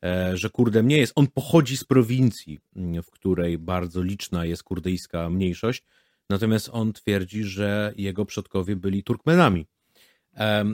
e, 0.04 0.36
że 0.36 0.50
Kurdem 0.50 0.88
nie 0.88 0.98
jest. 0.98 1.12
On 1.16 1.26
pochodzi 1.26 1.76
z 1.76 1.84
prowincji, 1.84 2.60
mm, 2.76 3.02
w 3.02 3.10
której 3.10 3.58
bardzo 3.58 4.02
liczna 4.02 4.44
jest 4.44 4.62
kurdyjska 4.62 5.30
mniejszość, 5.30 5.82
natomiast 6.30 6.70
on 6.72 6.92
twierdzi, 6.92 7.44
że 7.44 7.92
jego 7.96 8.24
przodkowie 8.24 8.76
byli 8.76 9.02
Turkmenami. 9.02 9.66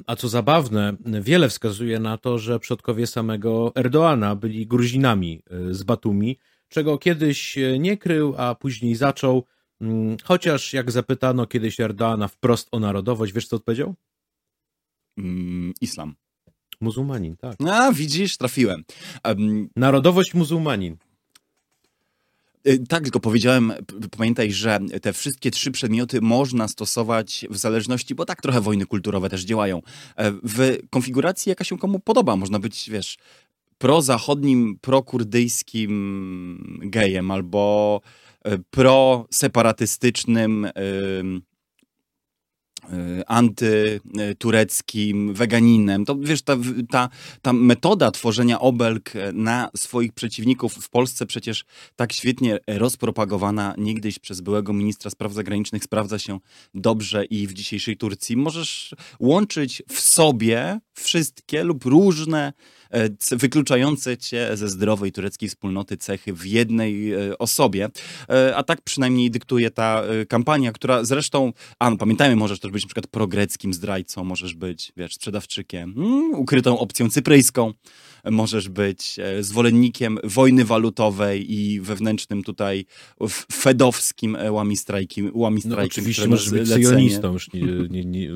A 0.06 0.16
co 0.16 0.28
zabawne, 0.28 0.96
wiele 1.06 1.48
wskazuje 1.48 2.00
na 2.00 2.18
to, 2.18 2.38
że 2.38 2.60
przodkowie 2.60 3.06
samego 3.06 3.72
Erdoana 3.74 4.36
byli 4.36 4.66
Gruzinami 4.66 5.42
z 5.70 5.82
Batumi, 5.82 6.38
czego 6.70 6.98
kiedyś 6.98 7.58
e, 7.58 7.78
nie 7.78 7.96
krył, 7.96 8.34
a 8.38 8.54
później 8.54 8.94
zaczął. 8.94 9.44
Mm, 9.80 10.16
chociaż 10.24 10.72
jak 10.72 10.90
zapytano 10.90 11.46
kiedyś 11.46 11.80
Erdoana 11.80 12.28
wprost 12.28 12.68
o 12.72 12.80
narodowość, 12.80 13.32
wiesz 13.32 13.48
co 13.48 13.56
odpowiedział? 13.56 13.94
Mm, 15.18 15.72
islam. 15.80 16.14
Muzułmanin, 16.80 17.36
tak. 17.36 17.56
A, 17.70 17.92
widzisz, 17.92 18.36
trafiłem. 18.36 18.84
Um, 19.24 19.68
narodowość 19.76 20.34
muzułmanin. 20.34 20.96
E, 22.64 22.78
tak, 22.78 23.02
tylko 23.02 23.20
powiedziałem, 23.20 23.72
pamiętaj, 24.18 24.52
że 24.52 24.80
te 25.02 25.12
wszystkie 25.12 25.50
trzy 25.50 25.70
przedmioty 25.70 26.20
można 26.20 26.68
stosować 26.68 27.46
w 27.50 27.56
zależności, 27.56 28.14
bo 28.14 28.24
tak 28.24 28.42
trochę 28.42 28.60
wojny 28.60 28.86
kulturowe 28.86 29.30
też 29.30 29.44
działają, 29.44 29.82
e, 30.16 30.32
w 30.42 30.78
konfiguracji, 30.90 31.50
jaka 31.50 31.64
się 31.64 31.78
komu 31.78 31.98
podoba. 31.98 32.36
Można 32.36 32.58
być, 32.58 32.90
wiesz, 32.90 33.18
prozachodnim, 33.80 34.78
prokurdyjskim 34.80 36.80
gejem 36.82 37.30
albo 37.30 38.00
e, 38.44 38.58
proseparatystycznym 38.70 40.66
Y, 42.92 43.22
antytureckim, 43.26 45.34
weganinem. 45.34 46.04
To 46.04 46.16
wiesz, 46.16 46.42
ta, 46.42 46.56
ta, 46.90 47.08
ta 47.42 47.52
metoda 47.52 48.10
tworzenia 48.10 48.60
obelg 48.60 49.12
na 49.32 49.70
swoich 49.76 50.12
przeciwników 50.12 50.74
w 50.74 50.90
Polsce 50.90 51.26
przecież 51.26 51.64
tak 51.96 52.12
świetnie 52.12 52.58
rozpropagowana 52.66 53.74
niegdyś 53.78 54.18
przez 54.18 54.40
byłego 54.40 54.72
ministra 54.72 55.10
spraw 55.10 55.32
zagranicznych 55.32 55.84
sprawdza 55.84 56.18
się 56.18 56.38
dobrze 56.74 57.24
i 57.24 57.46
w 57.46 57.52
dzisiejszej 57.52 57.96
Turcji. 57.96 58.36
Możesz 58.36 58.94
łączyć 59.20 59.82
w 59.88 60.00
sobie 60.00 60.80
wszystkie 60.94 61.64
lub 61.64 61.84
różne 61.84 62.48
e, 62.48 62.52
wykluczające 63.30 64.18
cię 64.18 64.56
ze 64.56 64.68
zdrowej 64.68 65.12
tureckiej 65.12 65.48
wspólnoty 65.48 65.96
cechy 65.96 66.32
w 66.32 66.46
jednej 66.46 67.12
e, 67.12 67.38
osobie. 67.38 67.88
E, 68.28 68.56
a 68.56 68.62
tak 68.62 68.80
przynajmniej 68.82 69.30
dyktuje 69.30 69.70
ta 69.70 70.02
kampania, 70.28 70.72
która 70.72 71.04
zresztą, 71.04 71.52
a 71.78 71.90
no, 71.90 71.96
pamiętajmy, 71.96 72.36
możesz 72.36 72.60
też 72.60 72.70
być 72.70 72.82
na 72.82 72.86
przykład 72.86 73.06
progreckim 73.06 73.74
zdrajcą, 73.74 74.24
możesz 74.24 74.54
być, 74.54 74.92
wiesz, 74.96 75.14
sprzedawczykiem, 75.14 75.94
mm, 75.96 76.34
ukrytą 76.34 76.78
opcją 76.78 77.10
cypryjską. 77.10 77.72
Możesz 78.24 78.68
być 78.68 79.16
e, 79.18 79.42
zwolennikiem 79.42 80.18
wojny 80.24 80.64
walutowej 80.64 81.54
i 81.54 81.80
wewnętrznym 81.80 82.42
tutaj 82.42 82.84
fedowskim 83.52 84.36
łamistrajkiem. 84.50 85.30
łamistrajkiem 85.34 85.82
no, 85.84 85.86
oczywiście 85.86 86.28
możesz 86.28 86.50
być 86.50 86.68
syjonistą, 86.68 87.32
już 87.32 87.52
nie, 87.52 87.62
nie, 87.90 88.04
nie, 88.04 88.28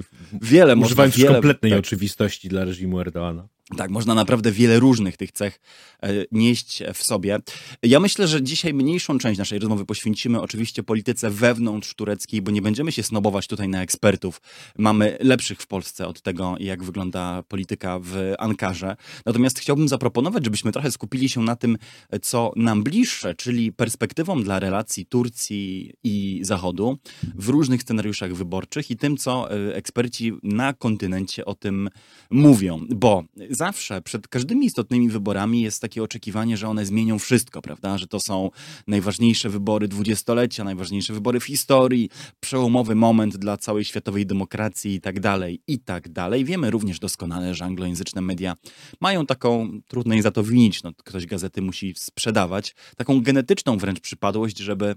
wiele 0.42 0.76
używając 0.76 1.16
wiele, 1.16 1.32
kompletnej 1.32 1.72
tak. 1.72 1.80
oczywistości 1.80 2.48
dla 2.48 2.64
reżimu 2.64 3.00
Erdoana. 3.00 3.48
Tak, 3.76 3.90
można 3.90 4.14
naprawdę 4.14 4.52
wiele 4.52 4.80
różnych 4.80 5.16
tych 5.16 5.32
cech 5.32 5.60
e, 6.02 6.08
nieść 6.32 6.82
w 6.94 7.02
sobie. 7.02 7.38
Ja 7.82 8.00
myślę, 8.00 8.28
że 8.28 8.42
dzisiaj 8.42 8.74
mniejszą 8.74 9.18
część 9.18 9.38
naszej 9.38 9.58
rozmowy 9.58 9.86
poświęcimy 9.86 10.40
oczywiście 10.40 10.82
polityce 10.82 11.30
wewnątrz 11.30 11.94
tureckiej, 11.94 12.42
bo 12.42 12.50
nie 12.50 12.62
będziemy 12.62 12.92
się 12.92 13.02
snobować 13.02 13.46
tutaj 13.46 13.68
na 13.68 13.82
ekspertów. 13.82 14.40
Mamy 14.78 15.18
lepszych 15.20 15.60
w 15.60 15.66
Polsce 15.66 16.06
od 16.06 16.22
tego, 16.22 16.56
jak 16.60 16.84
wygląda 16.84 17.42
polityka 17.48 17.98
w 18.02 18.34
Ankarze. 18.38 18.96
Natomiast 19.26 19.58
chciałbym 19.58 19.73
zaproponować, 19.86 20.44
żebyśmy 20.44 20.72
trochę 20.72 20.90
skupili 20.90 21.28
się 21.28 21.42
na 21.42 21.56
tym, 21.56 21.78
co 22.22 22.52
nam 22.56 22.82
bliższe, 22.82 23.34
czyli 23.34 23.72
perspektywą 23.72 24.42
dla 24.42 24.58
relacji 24.60 25.06
Turcji 25.06 25.92
i 26.04 26.40
Zachodu 26.42 26.98
w 27.34 27.48
różnych 27.48 27.82
scenariuszach 27.82 28.34
wyborczych 28.34 28.90
i 28.90 28.96
tym, 28.96 29.16
co 29.16 29.50
e, 29.50 29.74
eksperci 29.74 30.32
na 30.42 30.72
kontynencie 30.72 31.44
o 31.44 31.54
tym 31.54 31.90
mówią. 32.30 32.86
Bo 32.90 33.24
zawsze 33.50 34.02
przed 34.02 34.28
każdymi 34.28 34.66
istotnymi 34.66 35.08
wyborami 35.08 35.62
jest 35.62 35.80
takie 35.80 36.02
oczekiwanie, 36.02 36.56
że 36.56 36.68
one 36.68 36.86
zmienią 36.86 37.18
wszystko, 37.18 37.62
prawda? 37.62 37.98
Że 37.98 38.06
to 38.06 38.20
są 38.20 38.50
najważniejsze 38.86 39.48
wybory 39.50 39.88
dwudziestolecia, 39.88 40.64
najważniejsze 40.64 41.12
wybory 41.12 41.40
w 41.40 41.44
historii, 41.44 42.10
przełomowy 42.40 42.94
moment 42.94 43.36
dla 43.36 43.56
całej 43.56 43.84
światowej 43.84 44.26
demokracji 44.26 44.94
i 44.94 45.00
tak 45.00 45.20
dalej, 45.20 45.60
i 45.66 45.78
tak 45.78 46.08
dalej. 46.08 46.44
Wiemy 46.44 46.70
również 46.70 46.98
doskonale, 46.98 47.54
że 47.54 47.64
anglojęzyczne 47.64 48.20
media 48.20 48.56
mają 49.00 49.26
taką, 49.26 49.63
trudno 49.88 50.14
im 50.14 50.22
za 50.22 50.30
to 50.30 50.42
winić, 50.42 50.82
no, 50.82 50.92
ktoś 51.04 51.26
gazety 51.26 51.62
musi 51.62 51.94
sprzedawać, 51.96 52.74
taką 52.96 53.20
genetyczną 53.20 53.78
wręcz 53.78 54.00
przypadłość, 54.00 54.58
żeby 54.58 54.94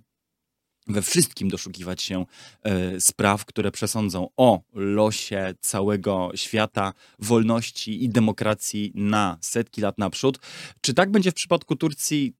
we 0.87 1.01
wszystkim 1.01 1.49
doszukiwać 1.49 2.01
się 2.01 2.25
e, 2.63 3.01
spraw, 3.01 3.45
które 3.45 3.71
przesądzą 3.71 4.27
o 4.37 4.61
losie 4.73 5.53
całego 5.61 6.31
świata, 6.35 6.93
wolności 7.19 8.03
i 8.03 8.09
demokracji 8.09 8.91
na 8.95 9.37
setki 9.41 9.81
lat 9.81 9.97
naprzód. 9.97 10.39
Czy 10.81 10.93
tak 10.93 11.11
będzie 11.11 11.31
w 11.31 11.33
przypadku 11.33 11.75
Turcji? 11.75 12.33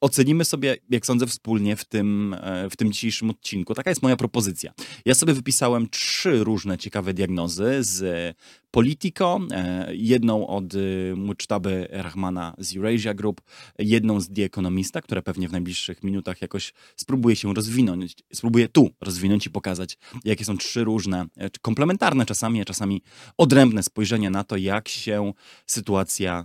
Ocenimy 0.00 0.44
sobie, 0.44 0.76
jak 0.90 1.06
sądzę, 1.06 1.26
wspólnie 1.26 1.76
w 1.76 1.84
tym, 1.84 2.36
e, 2.40 2.70
w 2.70 2.76
tym 2.76 2.92
dzisiejszym 2.92 3.30
odcinku. 3.30 3.74
Taka 3.74 3.90
jest 3.90 4.02
moja 4.02 4.16
propozycja. 4.16 4.72
Ja 5.04 5.14
sobie 5.14 5.32
wypisałem 5.32 5.88
trzy 5.88 6.44
różne 6.44 6.78
ciekawe 6.78 7.14
diagnozy 7.14 7.78
z 7.80 8.36
Politico, 8.70 9.40
e, 9.50 9.94
jedną 9.94 10.46
od 10.46 10.74
e, 10.74 10.78
Mucztaby 11.16 11.88
Rahmana 11.90 12.54
z 12.58 12.76
Eurasia 12.76 13.14
Group, 13.14 13.40
jedną 13.78 14.20
z 14.20 14.28
The 14.28 14.44
Economista, 14.44 15.00
która 15.00 15.22
pewnie 15.22 15.48
w 15.48 15.52
najbliższych 15.52 16.02
minutach 16.04 16.42
jakoś 16.42 16.72
spróbuje 16.96 17.36
się 17.36 17.54
rozwinąć, 17.54 18.16
spróbuję 18.32 18.68
tu 18.68 18.90
rozwinąć 19.00 19.46
i 19.46 19.50
pokazać, 19.50 19.98
jakie 20.24 20.44
są 20.44 20.56
trzy 20.56 20.84
różne, 20.84 21.26
komplementarne 21.62 22.26
czasami, 22.26 22.60
a 22.60 22.64
czasami 22.64 23.02
odrębne 23.36 23.82
spojrzenia 23.82 24.30
na 24.30 24.44
to, 24.44 24.56
jak 24.56 24.88
się 24.88 25.32
sytuacja 25.66 26.44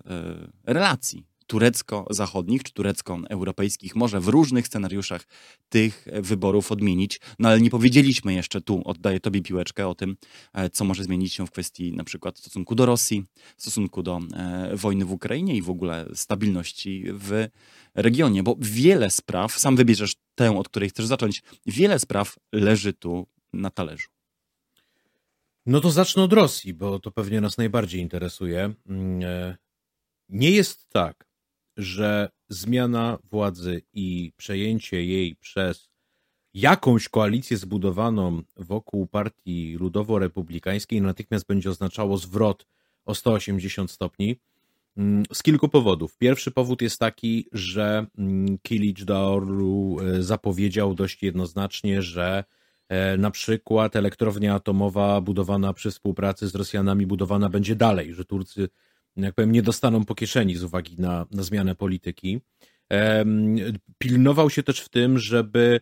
relacji 0.64 1.35
turecko-zachodnich 1.48 2.64
czy 2.64 2.74
turecko-europejskich 2.74 3.96
może 3.96 4.20
w 4.20 4.28
różnych 4.28 4.68
scenariuszach 4.68 5.28
tych 5.70 6.08
wyborów 6.14 6.72
odmienić. 6.72 7.20
No 7.40 7.50
ale 7.50 7.62
nie 7.62 7.70
powiedzieliśmy 7.70 8.34
jeszcze 8.34 8.62
tu, 8.62 8.82
oddaję 8.86 9.20
Tobie 9.20 9.42
piłeczkę 9.42 9.88
o 9.88 9.96
tym, 9.96 10.18
e, 10.54 10.70
co 10.70 10.86
może 10.86 11.04
zmienić 11.04 11.34
się 11.34 11.48
w 11.48 11.52
kwestii 11.52 11.94
na 11.94 12.04
przykład 12.04 12.40
stosunku 12.40 12.76
do 12.76 12.86
Rosji, 12.86 13.26
stosunku 13.58 14.04
do 14.04 14.20
e, 14.34 14.76
wojny 14.76 15.06
w 15.06 15.12
Ukrainie 15.12 15.56
i 15.56 15.62
w 15.62 15.70
ogóle 15.70 16.06
stabilności 16.14 17.04
w 17.08 17.48
regionie, 17.96 18.44
bo 18.44 18.56
wiele 18.60 19.10
spraw, 19.10 19.60
sam 19.60 19.76
wybierzesz 19.76 20.16
tę, 20.36 20.58
od 20.58 20.70
której 20.70 20.90
chcesz 20.90 21.06
zacząć, 21.06 21.44
wiele 21.66 22.00
spraw 22.00 22.36
leży 22.54 22.94
tu 22.94 23.28
na 23.54 23.70
talerzu. 23.70 24.08
No 25.66 25.82
to 25.82 25.92
zacznę 25.92 26.24
od 26.24 26.34
Rosji, 26.34 26.74
bo 26.74 27.00
to 27.00 27.12
pewnie 27.12 27.42
nas 27.42 27.58
najbardziej 27.58 28.02
interesuje. 28.02 28.74
Mm, 28.90 29.24
e, 29.24 29.58
nie 30.30 30.52
jest 30.52 30.90
tak, 30.90 31.28
że 31.78 32.30
zmiana 32.50 33.18
władzy 33.32 33.82
i 33.94 34.32
przejęcie 34.38 35.06
jej 35.06 35.36
przez 35.36 35.90
jakąś 36.54 37.10
koalicję 37.10 37.58
zbudowaną 37.58 38.42
wokół 38.58 39.08
partii 39.08 39.78
ludowo-republikańskiej 39.80 41.02
natychmiast 41.02 41.48
będzie 41.48 41.70
oznaczało 41.70 42.18
zwrot 42.18 42.66
o 43.06 43.16
180 43.16 43.92
stopni. 43.92 44.40
Mm, 44.98 45.24
z 45.34 45.44
kilku 45.44 45.70
powodów. 45.70 46.18
Pierwszy 46.18 46.52
powód 46.52 46.82
jest 46.82 47.00
taki, 47.00 47.48
że 47.52 48.06
mm, 48.18 48.58
Kilic 48.62 49.06
Daorlu 49.06 49.98
e, 50.00 50.24
zapowiedział 50.24 50.94
dość 50.94 51.24
jednoznacznie, 51.24 52.02
że 52.02 52.44
e, 52.90 53.18
na 53.18 53.32
przykład 53.32 53.96
elektrownia 53.96 54.56
atomowa 54.56 55.22
budowana 55.22 55.74
przy 55.74 55.92
współpracy 55.92 56.48
z 56.48 56.56
Rosjanami 56.56 57.08
budowana 57.08 57.50
będzie 57.50 57.76
dalej, 57.76 58.14
że 58.14 58.26
Turcy 58.26 58.70
jak 59.18 59.36
powiem, 59.36 59.52
nie 59.52 59.62
dostaną 59.62 60.06
po 60.06 60.16
kieszeni 60.16 60.56
z 60.56 60.64
uwagi 60.64 60.96
na, 60.98 61.26
na 61.32 61.44
zmianę 61.44 61.76
polityki. 61.76 62.42
Pilnował 63.98 64.50
się 64.50 64.64
też 64.64 64.80
w 64.80 64.90
tym, 64.90 65.20
żeby 65.20 65.80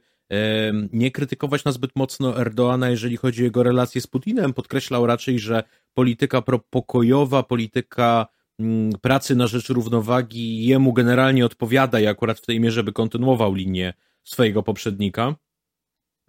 nie 0.93 1.11
krytykować 1.11 1.63
na 1.63 1.71
zbyt 1.71 1.91
mocno 1.95 2.39
Erdoana, 2.39 2.89
jeżeli 2.89 3.17
chodzi 3.17 3.41
o 3.41 3.43
jego 3.43 3.63
relacje 3.63 4.01
z 4.01 4.07
Putinem. 4.07 4.53
Podkreślał 4.53 5.05
raczej, 5.05 5.39
że 5.39 5.63
polityka 5.93 6.41
propokojowa, 6.41 7.43
polityka 7.43 8.27
mm, 8.59 8.91
pracy 9.01 9.35
na 9.35 9.47
rzecz 9.47 9.69
równowagi 9.69 10.65
jemu 10.65 10.93
generalnie 10.93 11.45
odpowiada 11.45 11.99
i 11.99 12.07
akurat 12.07 12.39
w 12.39 12.45
tej 12.45 12.59
mierze 12.59 12.83
by 12.83 12.93
kontynuował 12.93 13.53
linię 13.53 13.93
swojego 14.23 14.63
poprzednika. 14.63 15.35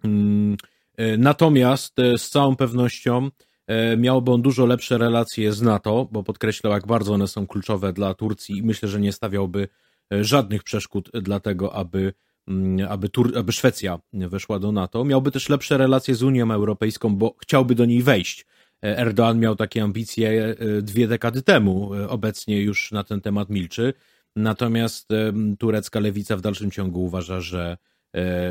Mm, 0.03 0.57
e, 0.97 1.17
natomiast 1.17 1.99
e, 1.99 2.17
z 2.17 2.29
całą 2.29 2.55
pewnością 2.55 3.29
miałby 3.97 4.31
on 4.31 4.41
dużo 4.41 4.65
lepsze 4.65 4.97
relacje 4.97 5.53
z 5.53 5.61
NATO, 5.61 6.07
bo 6.11 6.23
podkreślał, 6.23 6.73
jak 6.73 6.87
bardzo 6.87 7.13
one 7.13 7.27
są 7.27 7.47
kluczowe 7.47 7.93
dla 7.93 8.13
Turcji 8.13 8.57
i 8.57 8.63
myślę, 8.63 8.89
że 8.89 8.99
nie 8.99 9.11
stawiałby 9.11 9.67
e, 10.13 10.23
żadnych 10.23 10.63
przeszkód 10.63 11.11
dla 11.13 11.39
tego, 11.39 11.73
aby, 11.73 12.13
mm, 12.47 12.87
aby, 12.91 13.09
Tur 13.09 13.37
aby 13.37 13.51
Szwecja 13.51 13.99
weszła 14.13 14.59
do 14.59 14.71
NATO. 14.71 15.05
Miałby 15.05 15.31
też 15.31 15.49
lepsze 15.49 15.77
relacje 15.77 16.15
z 16.15 16.23
Unią 16.23 16.51
Europejską, 16.51 17.15
bo 17.15 17.35
chciałby 17.41 17.75
do 17.75 17.85
niej 17.85 18.03
wejść. 18.03 18.45
E, 18.83 19.05
Erdoğan 19.05 19.37
miał 19.37 19.55
takie 19.55 19.83
ambicje 19.83 20.55
dwie 20.81 21.07
dekady 21.07 21.41
temu, 21.41 21.91
obecnie 22.07 22.61
już 22.61 22.91
na 22.91 23.03
ten 23.03 23.21
temat 23.21 23.49
milczy. 23.49 23.93
Natomiast 24.35 25.09
turecka 25.59 25.99
lewica 25.99 26.37
w 26.37 26.41
dalszym 26.41 26.71
ciągu 26.71 27.03
uważa, 27.03 27.41
że, 27.41 27.77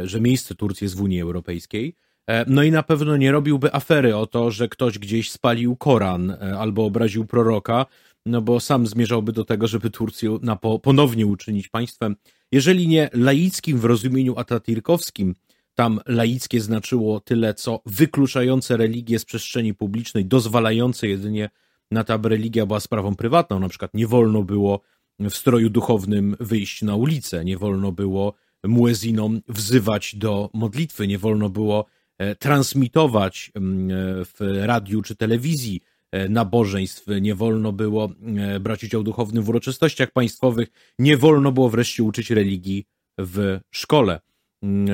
że 0.05 0.21
miejsce 0.21 0.55
Turcji 0.55 0.85
jest 0.85 0.97
w 0.97 1.03
Unii 1.03 1.21
Europejskiej. 1.21 1.97
E, 2.27 2.45
no 2.49 2.63
i 2.63 2.71
na 2.71 2.83
pewno 2.83 3.17
nie 3.17 3.33
robiłby 3.33 3.75
afery 3.75 4.17
o 4.17 4.27
to, 4.27 4.51
że 4.51 4.69
ktoś 4.69 4.99
gdzieś 4.99 5.31
spalił 5.31 5.77
Koran 5.77 6.31
e, 6.31 6.59
albo 6.59 6.85
obraził 6.85 7.27
proroka, 7.27 7.87
no 8.27 8.41
bo 8.43 8.61
sam 8.61 8.87
zmierzałby 8.87 9.33
do 9.33 9.45
tego, 9.45 9.69
żeby 9.69 9.91
Turcję 9.91 10.39
na 10.43 10.57
po, 10.57 10.79
ponownie 10.79 11.27
uczynić 11.27 11.69
państwem, 11.69 12.17
jeżeli 12.53 12.89
nie 12.89 13.11
laickim 13.13 13.79
w 13.79 13.85
rozumieniu 13.85 14.35
atatürkowskim, 14.35 15.35
tam 15.75 16.01
laickie 16.07 16.61
znaczyło 16.61 17.21
tyle, 17.21 17.55
co 17.55 17.81
wykluczające 17.87 18.77
religię 18.77 19.19
z 19.19 19.25
przestrzeni 19.25 19.75
publicznej, 19.75 20.25
dozwalające 20.25 21.09
jedynie 21.09 21.51
na 21.91 22.05
to, 22.05 22.15
aby 22.15 22.29
religia 22.29 22.67
była 22.67 22.81
sprawą 22.81 23.17
prywatną. 23.17 23.59
Na 23.59 23.69
przykład 23.69 23.95
nie 23.95 24.07
wolno 24.07 24.43
było 24.43 24.81
w 25.21 25.31
stroju 25.31 25.71
duchownym 25.71 26.37
wyjść 26.41 26.83
na 26.83 26.97
ulicę, 26.97 27.45
nie 27.45 27.59
wolno 27.59 27.93
było 27.93 28.35
muezinom 28.65 29.41
wzywać 29.49 30.17
do 30.17 30.51
modlitwy, 30.55 31.07
nie 31.07 31.19
wolno 31.19 31.49
było 31.49 31.87
transmitować 32.39 33.53
mm, 33.55 33.91
e, 33.91 34.25
w 34.25 34.67
radiu 34.67 35.03
czy 35.03 35.17
telewizji 35.17 35.81
e, 36.13 36.29
nabożeństw, 36.29 37.07
nie 37.21 37.35
wolno 37.35 37.73
było 37.73 38.11
brać 38.61 38.85
udziału 38.85 39.05
duchownym 39.05 39.43
w 39.43 39.49
uroczystościach 39.49 40.11
państwowych, 40.11 40.69
nie 40.99 41.17
wolno 41.17 41.53
było 41.53 41.71
wreszcie 41.71 42.03
uczyć 42.03 42.31
religii 42.31 42.85
w 43.19 43.61
szkole. 43.71 44.21
Mm, 44.63 44.89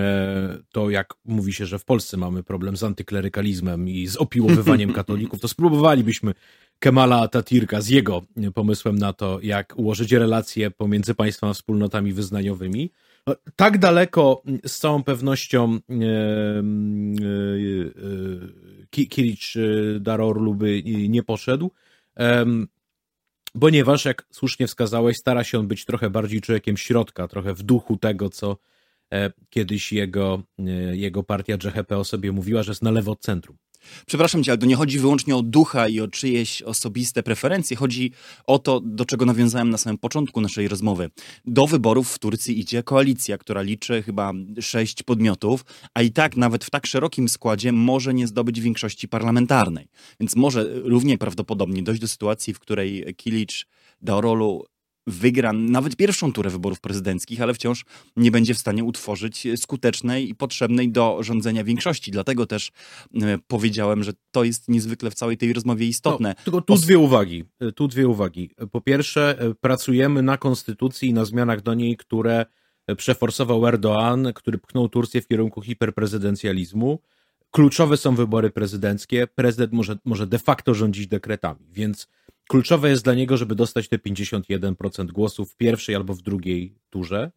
to 0.73 0.91
jak 0.91 1.15
mówi 1.25 1.53
się, 1.53 1.67
że 1.67 1.79
w 1.79 1.85
Polsce 1.85 2.17
mamy 2.17 2.43
problem 2.43 2.77
z 2.77 2.83
antyklerykalizmem 2.83 3.89
i 3.89 4.07
z 4.07 4.17
opiłowywaniem 4.17 4.93
katolików, 5.01 5.41
to 5.41 5.49
spróbowalibyśmy 5.49 6.35
Kemala 6.79 7.27
Atatürka 7.27 7.81
z 7.81 7.89
jego 7.89 8.23
pomysłem 8.55 8.99
na 8.99 9.13
to, 9.13 9.39
jak 9.43 9.75
ułożyć 9.77 10.13
relacje 10.13 10.71
pomiędzy 10.71 11.15
państwami 11.15 11.55
wspólnotami 11.55 12.13
wyznaniowymi. 12.13 12.91
No, 13.27 13.35
tak 13.57 13.79
daleko 13.79 14.43
z 14.67 14.79
całą 14.79 15.03
pewnością 15.03 15.75
e, 15.75 15.95
e, 19.03 19.07
Kiric 19.07 19.55
e, 19.57 20.01
Darorlu 20.01 20.55
by 20.55 20.83
nie 21.09 21.23
poszedł, 21.23 21.71
ponieważ, 23.61 24.05
jak 24.05 24.27
słusznie 24.31 24.67
wskazałeś, 24.67 25.17
stara 25.17 25.45
się 25.45 25.59
on 25.59 25.69
być 25.69 25.85
trochę 25.85 26.11
bardziej 26.11 26.41
człowiekiem 26.41 26.77
środka, 26.77 27.29
trochę 27.29 27.55
w 27.55 27.63
duchu 27.63 27.97
tego, 27.97 28.31
co 28.31 28.57
kiedyś 29.51 29.93
jego, 29.93 30.43
jego 30.93 31.23
partia 31.23 31.55
JHP 31.65 31.99
o 31.99 32.05
sobie 32.05 32.33
mówiła, 32.33 32.63
że 32.63 32.71
jest 32.71 32.83
na 32.83 32.91
lewo 32.91 33.13
od 33.13 33.21
centrum. 33.21 33.57
Przepraszam 34.07 34.45
cię, 34.45 34.51
ale 34.53 34.59
to 34.59 34.67
nie 34.67 34.77
chodzi 34.77 34.99
wyłącznie 34.99 35.37
o 35.37 35.43
ducha 35.43 35.89
i 35.89 36.01
o 36.01 36.09
czyjeś 36.09 36.63
osobiste 36.63 37.23
preferencje. 37.23 37.77
Chodzi 37.77 38.13
o 38.47 38.59
to, 38.59 38.81
do 38.81 39.05
czego 39.05 39.27
nawiązałem 39.27 39.71
na 39.71 39.79
samym 39.79 39.99
początku 39.99 40.41
naszej 40.41 40.69
rozmowy. 40.69 41.11
Do 41.45 41.67
wyborów 41.67 42.13
w 42.13 42.19
Turcji 42.19 42.61
idzie 42.61 42.83
koalicja, 42.83 43.39
która 43.39 43.63
liczy 43.63 44.03
chyba 44.03 44.33
sześć 44.61 45.03
podmiotów, 45.03 45.65
a 45.95 46.03
i 46.03 46.11
tak 46.11 46.37
nawet 46.37 46.65
w 46.65 46.71
tak 46.71 46.87
szerokim 46.87 47.29
składzie 47.29 47.73
może 47.73 48.15
nie 48.15 48.27
zdobyć 48.27 48.61
większości 48.61 49.09
parlamentarnej. 49.09 49.89
Więc 50.21 50.37
może 50.37 50.67
równie 50.83 51.19
prawdopodobnie 51.19 51.83
dojść 51.83 52.01
do 52.01 52.09
sytuacji, 52.09 52.55
w 52.55 52.61
której 52.61 53.15
Kilic 53.17 53.67
Daorolu 54.03 54.65
wygra 55.11 55.53
nawet 55.53 55.97
pierwszą 55.97 56.33
turę 56.33 56.51
wyborów 56.51 56.81
prezydenckich, 56.81 57.43
ale 57.43 57.55
wciąż 57.55 57.85
nie 58.17 58.31
będzie 58.31 58.55
w 58.55 58.59
stanie 58.59 58.85
utworzyć 58.85 59.47
skutecznej 59.57 60.29
i 60.29 60.35
potrzebnej 60.35 60.93
do 60.93 61.19
rządzenia 61.21 61.65
większości. 61.65 62.11
Dlatego 62.11 62.47
też 62.47 62.71
e, 63.15 63.39
powiedziałem, 63.47 64.03
że 64.03 64.13
to 64.31 64.45
jest 64.45 64.69
niezwykle 64.69 65.11
w 65.11 65.15
całej 65.15 65.37
tej 65.37 65.53
rozmowie 65.53 65.87
istotne. 65.87 66.35
No, 66.39 66.45
tylko 66.45 66.61
tu 66.61 66.77
dwie 66.77 66.99
uwagi. 66.99 67.45
E, 67.61 67.73
tu 67.73 67.89
dwie 67.89 68.09
uwagi. 68.09 68.51
Po 68.73 68.81
pierwsze, 68.81 69.37
e, 69.39 69.55
pracujemy 69.55 70.23
na 70.23 70.39
konstytucji 70.39 71.09
i 71.09 71.13
na 71.13 71.25
zmianach 71.25 71.63
do 71.63 71.75
niej, 71.75 71.97
które 71.97 72.47
przeforsował 72.97 73.61
Erdoğan, 73.61 74.33
który 74.33 74.59
pchnął 74.59 74.89
Turcję 74.89 75.23
w 75.23 75.27
kierunku 75.27 75.63
hiperprezydencjalizmu. 75.63 76.99
Kluczowe 77.51 77.97
są 77.97 78.15
wybory 78.15 78.51
prezydenckie. 78.51 79.27
Prezydent 79.27 79.73
może, 79.73 79.99
może 80.05 80.27
de 80.27 80.39
facto 80.39 80.75
rządzić 80.75 81.07
dekretami, 81.07 81.67
więc 81.73 82.09
Kluczowe 82.51 82.91
jest 82.91 83.05
dla 83.05 83.15
niego, 83.15 83.37
żeby 83.37 83.55
dostać 83.55 83.89
te 83.89 83.99
51% 83.99 85.07
głosów 85.07 85.53
w 85.53 85.57
pierwszej 85.57 85.95
albo 85.95 86.15
w 86.15 86.23
drugiej 86.23 86.75
turze. 86.91 87.31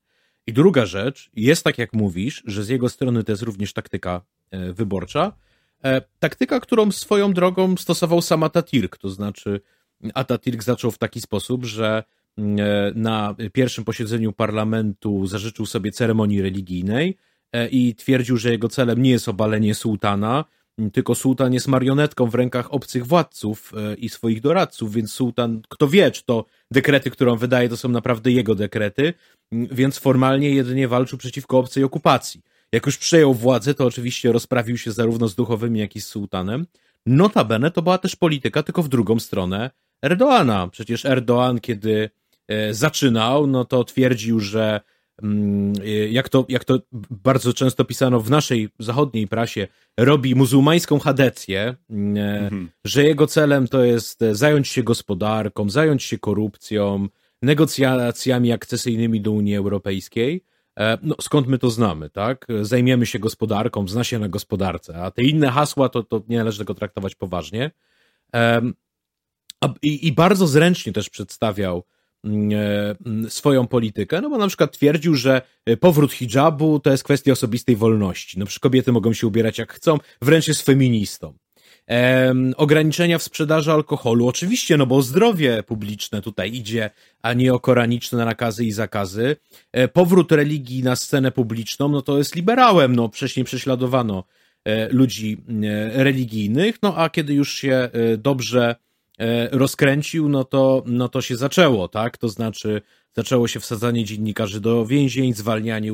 I 0.47 0.53
druga 0.53 0.85
rzecz, 0.85 1.29
jest 1.33 1.63
tak 1.63 1.77
jak 1.77 1.93
mówisz, 1.93 2.43
że 2.45 2.63
z 2.63 2.69
jego 2.69 2.89
strony 2.89 3.23
to 3.23 3.31
jest 3.31 3.41
również 3.41 3.73
taktyka 3.73 4.21
e, 4.51 4.73
wyborcza. 4.73 5.33
E, 5.83 6.01
taktyka, 6.19 6.59
którą 6.59 6.91
swoją 6.91 7.33
drogą 7.33 7.77
stosował 7.77 8.21
sam 8.21 8.41
Atatürk, 8.41 8.97
to 8.97 9.09
znaczy 9.09 9.61
Atatürk 10.03 10.63
zaczął 10.63 10.91
w 10.91 10.97
taki 10.97 11.21
sposób, 11.21 11.65
że 11.65 12.03
mm, 12.37 12.59
e, 12.59 12.91
na 12.95 13.35
pierwszym 13.53 13.83
posiedzeniu 13.83 14.33
parlamentu 14.33 15.27
zażyczył 15.27 15.65
sobie 15.65 15.91
ceremonii 15.91 16.41
religijnej 16.41 17.17
i 17.71 17.95
twierdził, 17.95 18.37
że 18.37 18.51
jego 18.51 18.69
celem 18.69 19.01
nie 19.01 19.09
jest 19.09 19.29
obalenie 19.29 19.75
sułtana, 19.75 20.45
tylko 20.93 21.15
sułtan 21.15 21.53
jest 21.53 21.67
marionetką 21.67 22.25
w 22.25 22.35
rękach 22.35 22.73
obcych 22.73 23.07
władców 23.07 23.73
e, 23.77 23.95
i 23.95 24.09
swoich 24.09 24.41
doradców, 24.41 24.93
więc 24.93 25.11
sułtan, 25.13 25.61
kto 25.69 25.87
wie, 25.87 26.11
czy 26.11 26.23
to 26.25 26.45
dekrety, 26.71 27.11
które 27.11 27.31
on 27.31 27.37
wydaje, 27.37 27.69
to 27.69 27.77
są 27.77 27.89
naprawdę 27.89 28.31
jego 28.31 28.55
dekrety, 28.55 29.13
więc 29.51 29.99
formalnie 29.99 30.49
jedynie 30.49 30.87
walczył 30.87 31.17
przeciwko 31.17 31.59
obcej 31.59 31.83
okupacji. 31.83 32.41
Jak 32.71 32.85
już 32.85 32.97
przejął 32.97 33.33
władzę, 33.33 33.73
to 33.73 33.85
oczywiście 33.85 34.31
rozprawił 34.31 34.77
się 34.77 34.91
zarówno 34.91 35.27
z 35.27 35.35
duchowymi, 35.35 35.79
jak 35.79 35.95
i 35.95 36.01
z 36.01 36.07
sułtanem. 36.07 36.65
Notabene 37.05 37.71
to 37.71 37.81
była 37.81 37.97
też 37.97 38.15
polityka, 38.15 38.63
tylko 38.63 38.83
w 38.83 38.89
drugą 38.89 39.19
stronę 39.19 39.71
Erdoana. 40.05 40.67
Przecież 40.67 41.05
Erdoan, 41.05 41.59
kiedy 41.59 42.09
e, 42.47 42.73
zaczynał, 42.73 43.47
no 43.47 43.65
to 43.65 43.83
twierdził, 43.83 44.39
że 44.39 44.81
Mm, 44.81 44.92
jak 46.09 46.29
to, 46.29 46.45
jak 46.49 46.65
to 46.65 46.79
bardzo 47.11 47.53
często 47.53 47.85
pisano 47.85 48.19
w 48.19 48.29
naszej 48.29 48.69
zachodniej 48.79 49.27
prasie, 49.27 49.67
robi 49.97 50.35
muzułmańską 50.35 50.99
hadecję, 50.99 51.75
mm, 51.89 52.17
mhm. 52.43 52.69
że 52.85 53.03
jego 53.03 53.27
celem 53.27 53.67
to 53.67 53.83
jest 53.83 54.19
zająć 54.31 54.67
się 54.67 54.83
gospodarką, 54.83 55.69
zająć 55.69 56.03
się 56.03 56.17
korupcją, 56.17 57.07
negocjacjami 57.41 58.51
akcesyjnymi 58.51 59.21
do 59.21 59.31
Unii 59.31 59.55
Europejskiej. 59.55 60.43
E, 60.79 60.97
no, 61.01 61.15
skąd 61.21 61.47
my 61.47 61.57
to 61.57 61.69
znamy, 61.69 62.09
tak? 62.09 62.47
Zajmiemy 62.61 63.05
się 63.05 63.19
gospodarką, 63.19 63.87
zna 63.87 64.03
się 64.03 64.19
na 64.19 64.29
gospodarce, 64.29 65.03
a 65.03 65.11
te 65.11 65.23
inne 65.23 65.51
hasła 65.51 65.89
to, 65.89 66.03
to 66.03 66.23
nie 66.27 66.37
należy 66.37 66.59
tego 66.59 66.73
traktować 66.73 67.15
poważnie. 67.15 67.71
I, 69.81 70.07
I 70.07 70.11
bardzo 70.11 70.47
zręcznie 70.47 70.93
też 70.93 71.09
przedstawiał 71.09 71.83
E, 71.83 71.92
swoją 73.29 73.67
politykę, 73.67 74.21
no 74.21 74.29
bo 74.29 74.37
na 74.37 74.47
przykład 74.47 74.71
twierdził, 74.71 75.15
że 75.15 75.41
e, 75.65 75.77
powrót 75.77 76.13
hijabu 76.13 76.79
to 76.79 76.91
jest 76.91 77.03
kwestia 77.03 77.31
osobistej 77.31 77.75
wolności. 77.75 78.39
No 78.39 78.45
przecież 78.45 78.59
kobiety 78.59 78.91
mogą 78.91 79.13
się 79.13 79.27
ubierać 79.27 79.57
jak 79.57 79.73
chcą, 79.73 79.97
wręcz 80.21 80.47
jest 80.47 80.61
feministą. 80.61 81.33
E, 81.89 82.33
ograniczenia 82.57 83.17
w 83.17 83.23
sprzedaży 83.23 83.71
alkoholu, 83.71 84.27
oczywiście, 84.27 84.77
no 84.77 84.85
bo 84.85 85.01
zdrowie 85.01 85.63
publiczne 85.63 86.21
tutaj 86.21 86.53
idzie, 86.53 86.89
a 87.21 87.33
nie 87.33 87.53
o 87.53 87.59
koraniczne 87.59 88.25
nakazy 88.25 88.65
i 88.65 88.71
zakazy. 88.71 89.35
E, 89.71 89.87
powrót 89.87 90.31
religii 90.31 90.83
na 90.83 90.95
scenę 90.95 91.31
publiczną, 91.31 91.89
no 91.89 92.01
to 92.01 92.17
jest 92.17 92.35
liberałem, 92.35 92.95
no 92.95 93.11
nie 93.37 93.43
prześladowano 93.43 94.23
e, 94.65 94.89
ludzi 94.89 95.37
e, 95.63 96.03
religijnych, 96.03 96.75
no 96.83 96.97
a 96.97 97.09
kiedy 97.09 97.33
już 97.33 97.53
się 97.53 97.89
dobrze 98.17 98.75
E, 98.75 98.92
rozkręcił, 99.51 100.29
no 100.29 100.43
to, 100.43 100.83
no 100.85 101.09
to 101.09 101.21
się 101.21 101.35
zaczęło, 101.35 101.87
tak? 101.87 102.17
To 102.17 102.29
znaczy 102.29 102.81
zaczęło 103.15 103.47
się 103.47 103.59
wsadzanie 103.59 104.05
dziennikarzy 104.05 104.61
do 104.61 104.85
więzień, 104.85 105.33
zwalnianie 105.33 105.91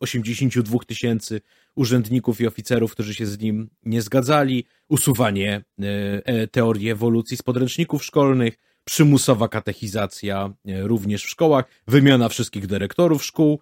82 0.00 0.72
mm, 0.72 0.86
tysięcy 0.86 1.40
urzędników 1.74 2.40
i 2.40 2.46
oficerów, 2.46 2.92
którzy 2.92 3.14
się 3.14 3.26
z 3.26 3.38
nim 3.38 3.70
nie 3.82 4.02
zgadzali, 4.02 4.64
usuwanie 4.88 5.64
e, 5.82 5.84
e, 6.24 6.46
teorii 6.46 6.90
ewolucji 6.90 7.36
z 7.36 7.42
podręczników 7.42 8.04
szkolnych, 8.04 8.54
przymusowa 8.84 9.48
katechizacja 9.48 10.54
również 10.82 11.24
w 11.24 11.28
szkołach, 11.28 11.64
wymiana 11.86 12.28
wszystkich 12.28 12.66
dyrektorów 12.66 13.24
szkół 13.24 13.60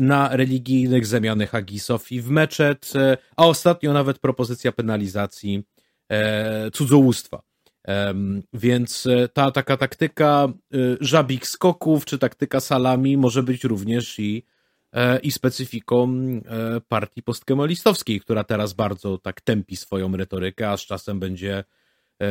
na 0.00 0.36
religijnych, 0.36 1.06
zamiany 1.06 1.46
Hagi 1.46 1.78
Sofii 1.78 2.20
w 2.20 2.30
meczet, 2.30 2.92
a 3.36 3.46
ostatnio 3.46 3.92
nawet 3.92 4.18
propozycja 4.18 4.72
penalizacji 4.72 5.62
cudzołóstwa. 6.72 7.49
Więc 8.52 9.06
e, 9.06 9.28
ta 9.28 9.50
taka 9.50 9.76
taktyka 9.76 10.48
e, 10.48 10.76
żabik 11.00 11.46
skoków, 11.46 12.04
czy 12.04 12.18
taktyka 12.18 12.60
salami 12.60 13.16
może 13.16 13.42
być 13.42 13.64
również 13.64 14.18
i, 14.18 14.44
e, 14.92 15.18
i 15.18 15.32
specyfiką 15.32 16.10
partii 16.88 17.22
postkemalistowskiej, 17.22 18.20
która 18.20 18.44
teraz 18.44 18.72
bardzo 18.72 19.18
tak 19.18 19.40
tępi 19.40 19.76
swoją 19.76 20.16
retorykę, 20.16 20.70
a 20.70 20.76
z 20.76 20.80
czasem 20.80 21.20
będzie, 21.20 21.64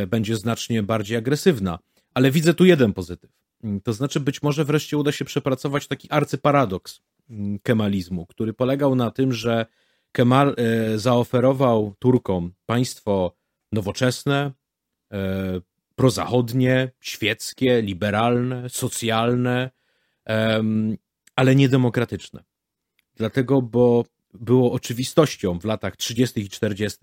będzie 0.08 0.36
znacznie 0.36 0.84
bardziej 0.84 1.18
agresywna. 1.18 1.80
Ale 2.14 2.32
widzę 2.32 2.54
tu 2.54 2.66
jeden 2.66 2.94
pozytyw. 2.94 3.32
Mm, 3.64 3.82
to 3.82 3.94
znaczy, 3.94 4.20
być 4.20 4.42
może 4.42 4.66
wreszcie 4.66 4.98
uda 4.98 5.12
się 5.12 5.26
przepracować 5.26 5.88
taki 5.88 6.12
arcyparadoks 6.12 7.02
mm, 7.30 7.60
kemalizmu, 7.60 8.26
który 8.26 8.54
polegał 8.54 8.96
na 8.96 9.12
tym, 9.12 9.34
że 9.34 9.66
Kemal 10.12 10.56
zaoferował 10.96 11.94
Turkom 12.00 12.52
państwo 12.66 13.36
nowoczesne, 13.72 14.52
E, 14.52 14.59
prozachodnie, 15.96 16.92
świeckie, 17.00 17.82
liberalne, 17.82 18.70
socjalne, 18.70 19.70
ale 21.36 21.56
niedemokratyczne. 21.56 22.44
Dlatego, 23.16 23.62
bo 23.62 24.06
było 24.34 24.72
oczywistością 24.72 25.60
w 25.60 25.66
latach 25.66 25.96
30. 25.96 26.42
i 26.42 26.50
40., 26.50 26.98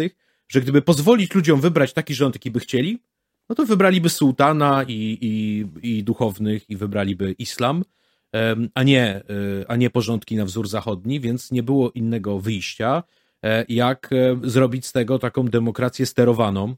że 0.48 0.60
gdyby 0.60 0.82
pozwolić 0.82 1.34
ludziom 1.34 1.60
wybrać 1.60 1.92
taki 1.92 2.14
rząd, 2.14 2.34
jaki 2.34 2.50
by 2.50 2.60
chcieli, 2.60 3.02
no 3.48 3.54
to 3.54 3.66
wybraliby 3.66 4.08
sułtana 4.08 4.84
i, 4.88 5.18
i, 5.20 5.66
i 5.96 6.04
duchownych 6.04 6.70
i 6.70 6.76
wybraliby 6.76 7.34
islam, 7.38 7.84
a 8.74 8.82
nie, 8.82 9.04
e, 9.04 9.22
a 9.68 9.76
nie 9.76 9.90
porządki 9.90 10.36
na 10.36 10.44
wzór 10.44 10.68
zachodni, 10.68 11.20
więc 11.20 11.50
nie 11.50 11.62
było 11.62 11.90
innego 11.90 12.40
wyjścia, 12.40 13.02
e, 13.42 13.64
jak 13.68 14.10
zrobić 14.42 14.86
z 14.86 14.92
tego 14.92 15.18
taką 15.18 15.48
demokrację 15.48 16.06
sterowaną, 16.06 16.70
e, 16.70 16.76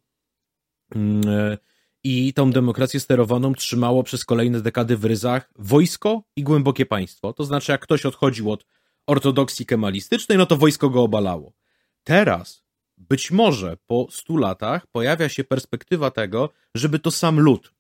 i 2.05 2.35
tą 2.35 2.51
demokrację 2.51 3.01
sterowaną 3.01 3.55
trzymało 3.55 4.03
przez 4.03 4.24
kolejne 4.24 4.61
dekady 4.61 4.96
w 4.96 5.05
ryzach 5.05 5.51
wojsko 5.59 6.22
i 6.37 6.42
głębokie 6.42 6.87
państwo. 6.87 7.33
To 7.33 7.44
znaczy, 7.44 7.72
jak 7.72 7.81
ktoś 7.81 8.07
odchodził 8.07 8.53
od 8.53 8.66
ortodoksji 9.07 9.66
kemalistycznej, 9.66 10.38
no 10.38 10.46
to 10.46 10.57
wojsko 10.57 10.90
go 10.90 11.03
obalało. 11.03 11.53
Teraz, 12.05 12.64
być 12.96 13.31
może 13.31 13.77
po 13.87 14.07
stu 14.11 14.37
latach, 14.37 14.87
pojawia 14.87 15.29
się 15.29 15.44
perspektywa 15.44 16.11
tego, 16.11 16.51
żeby 16.74 16.98
to 16.98 17.11
sam 17.11 17.40
lud 17.40 17.74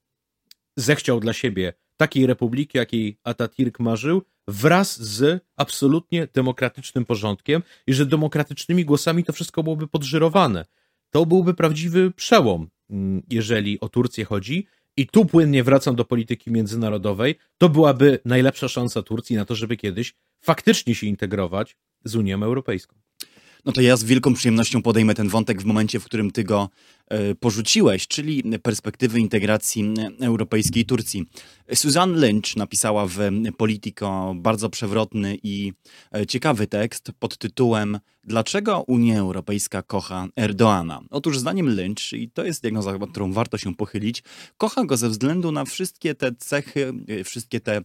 zechciał 0.76 1.20
dla 1.20 1.32
siebie 1.32 1.72
takiej 1.96 2.26
republiki, 2.26 2.78
jakiej 2.78 3.18
Atatürk 3.24 3.82
marzył, 3.82 4.22
wraz 4.48 5.02
z 5.02 5.44
absolutnie 5.56 6.28
demokratycznym 6.34 7.04
porządkiem 7.04 7.62
i 7.86 7.94
że 7.94 8.06
demokratycznymi 8.06 8.84
głosami 8.84 9.24
to 9.24 9.32
wszystko 9.32 9.62
byłoby 9.62 9.88
podżyrowane. 9.88 10.64
To 11.10 11.26
byłby 11.26 11.54
prawdziwy 11.54 12.10
przełom 12.10 12.68
Mm, 12.90 13.22
jeżeli 13.30 13.80
o 13.80 13.88
Turcję 13.88 14.24
chodzi. 14.24 14.66
I 14.96 15.06
tu 15.06 15.24
płynnie 15.26 15.64
wracam 15.64 15.96
do 15.96 16.04
polityki 16.04 16.50
międzynarodowej. 16.50 17.34
To 17.58 17.68
byłaby 17.68 18.18
najlepsza 18.24 18.68
szansa 18.68 19.02
Turcji 19.02 19.36
na 19.36 19.44
to, 19.44 19.54
żeby 19.54 19.76
kiedyś 19.76 20.14
faktycznie 20.40 20.94
się 20.94 21.06
integrować 21.06 21.76
z 22.04 22.14
Unią 22.14 22.42
Europejską. 22.42 22.96
No 23.64 23.72
to 23.72 23.80
ja 23.80 23.96
z 23.96 24.04
wielką 24.04 24.34
przyjemnością 24.34 24.82
podejmę 24.82 25.14
ten 25.14 25.28
wątek 25.28 25.62
w 25.62 25.64
momencie, 25.64 26.00
w 26.00 26.04
którym 26.04 26.30
ty 26.30 26.44
go 26.44 26.68
porzuciłeś, 27.40 28.08
czyli 28.08 28.42
perspektywy 28.62 29.20
integracji 29.20 29.94
europejskiej 30.20 30.84
Turcji. 30.84 31.24
Susan 31.74 32.12
Lynch 32.12 32.56
napisała 32.56 33.06
w 33.06 33.18
Politico 33.56 34.34
bardzo 34.36 34.70
przewrotny 34.70 35.38
i 35.42 35.72
ciekawy 36.28 36.66
tekst 36.66 37.12
pod 37.18 37.38
tytułem 37.38 37.98
Dlaczego 38.24 38.84
Unia 38.86 39.18
Europejska 39.18 39.82
kocha 39.82 40.28
Erdoana? 40.36 41.00
Otóż 41.10 41.38
zdaniem 41.38 41.68
Lynch, 41.68 42.12
i 42.12 42.30
to 42.30 42.44
jest 42.44 42.62
diagnoza, 42.62 42.98
nad 42.98 43.10
którą 43.10 43.32
warto 43.32 43.58
się 43.58 43.74
pochylić, 43.74 44.22
kocha 44.56 44.84
go 44.84 44.96
ze 44.96 45.08
względu 45.08 45.52
na 45.52 45.64
wszystkie 45.64 46.14
te 46.14 46.34
cechy, 46.34 46.92
wszystkie 47.24 47.60
te 47.60 47.82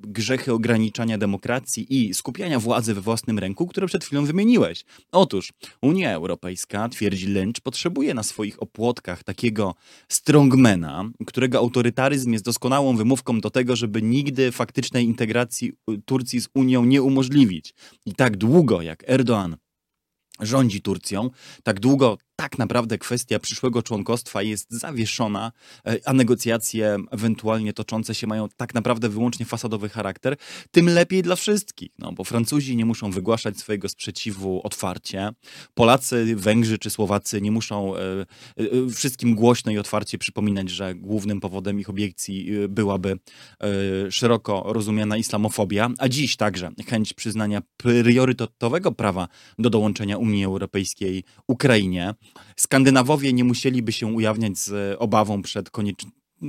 grzechy 0.00 0.52
ograniczania 0.52 1.18
demokracji 1.18 1.86
i 1.98 2.14
skupiania 2.14 2.60
władzy 2.60 2.94
we 2.94 3.00
własnym 3.00 3.38
ręku, 3.38 3.66
które 3.66 3.86
przed 3.86 4.04
chwilą 4.04 4.24
wymieniłeś. 4.24 4.84
Otóż 5.12 5.52
Unia 5.82 6.12
Europejska, 6.12 6.88
twierdzi 6.88 7.26
Lynch, 7.26 7.60
potrzebuje 7.62 8.14
na 8.14 8.22
swoich 8.40 8.62
opłotkach 8.62 9.24
takiego 9.24 9.74
strongmana, 10.08 11.10
którego 11.26 11.58
autorytaryzm 11.58 12.32
jest 12.32 12.44
doskonałą 12.44 12.96
wymówką 12.96 13.40
do 13.40 13.50
tego, 13.50 13.76
żeby 13.76 14.02
nigdy 14.02 14.52
faktycznej 14.52 15.04
integracji 15.04 15.72
Turcji 16.04 16.40
z 16.40 16.48
Unią 16.54 16.84
nie 16.84 17.02
umożliwić. 17.02 17.74
I 18.06 18.14
tak 18.14 18.36
długo 18.36 18.82
jak 18.82 19.04
Erdoğan 19.08 19.56
rządzi 20.40 20.80
Turcją, 20.80 21.30
tak 21.62 21.80
długo 21.80 22.18
tak 22.40 22.58
naprawdę 22.58 22.98
kwestia 22.98 23.38
przyszłego 23.38 23.82
członkostwa 23.82 24.42
jest 24.42 24.70
zawieszona, 24.70 25.52
e, 25.86 25.96
a 26.04 26.12
negocjacje 26.12 26.96
ewentualnie 27.10 27.72
toczące 27.72 28.14
się 28.14 28.26
mają 28.26 28.48
tak 28.56 28.74
naprawdę 28.74 29.08
wyłącznie 29.08 29.46
fasadowy 29.46 29.88
charakter, 29.88 30.36
tym 30.70 30.86
lepiej 30.86 31.22
dla 31.22 31.36
wszystkich. 31.36 31.90
No, 31.98 32.12
bo 32.12 32.24
Francuzi 32.24 32.76
nie 32.76 32.84
muszą 32.84 33.10
wygłaszać 33.10 33.58
swojego 33.58 33.88
sprzeciwu 33.88 34.60
otwarcie, 34.64 35.30
Polacy, 35.74 36.36
Węgrzy 36.36 36.78
czy 36.78 36.90
Słowacy 36.90 37.40
nie 37.40 37.50
muszą 37.50 37.96
e, 37.96 38.00
e, 38.00 38.90
wszystkim 38.94 39.34
głośno 39.34 39.72
i 39.72 39.78
otwarcie 39.78 40.18
przypominać, 40.18 40.70
że 40.70 40.94
głównym 40.94 41.40
powodem 41.40 41.80
ich 41.80 41.90
obiekcji 41.90 42.50
byłaby 42.68 43.18
szeroko 44.10 44.64
rozumiana 44.66 45.16
islamofobia, 45.16 45.88
a 45.98 46.08
dziś 46.08 46.36
także 46.36 46.70
chęć 46.86 47.12
przyznania 47.12 47.62
priorytetowego 47.76 48.92
prawa 48.92 49.28
do 49.58 49.70
dołączenia 49.70 50.18
Unii 50.18 50.44
Europejskiej 50.44 51.24
Ukrainie. 51.46 52.14
Skandynawowie 52.56 53.32
nie 53.32 53.44
musieliby 53.44 53.92
się 53.92 54.06
ujawniać 54.06 54.58
z 54.58 54.96
obawą 54.98 55.42
przed 55.42 55.70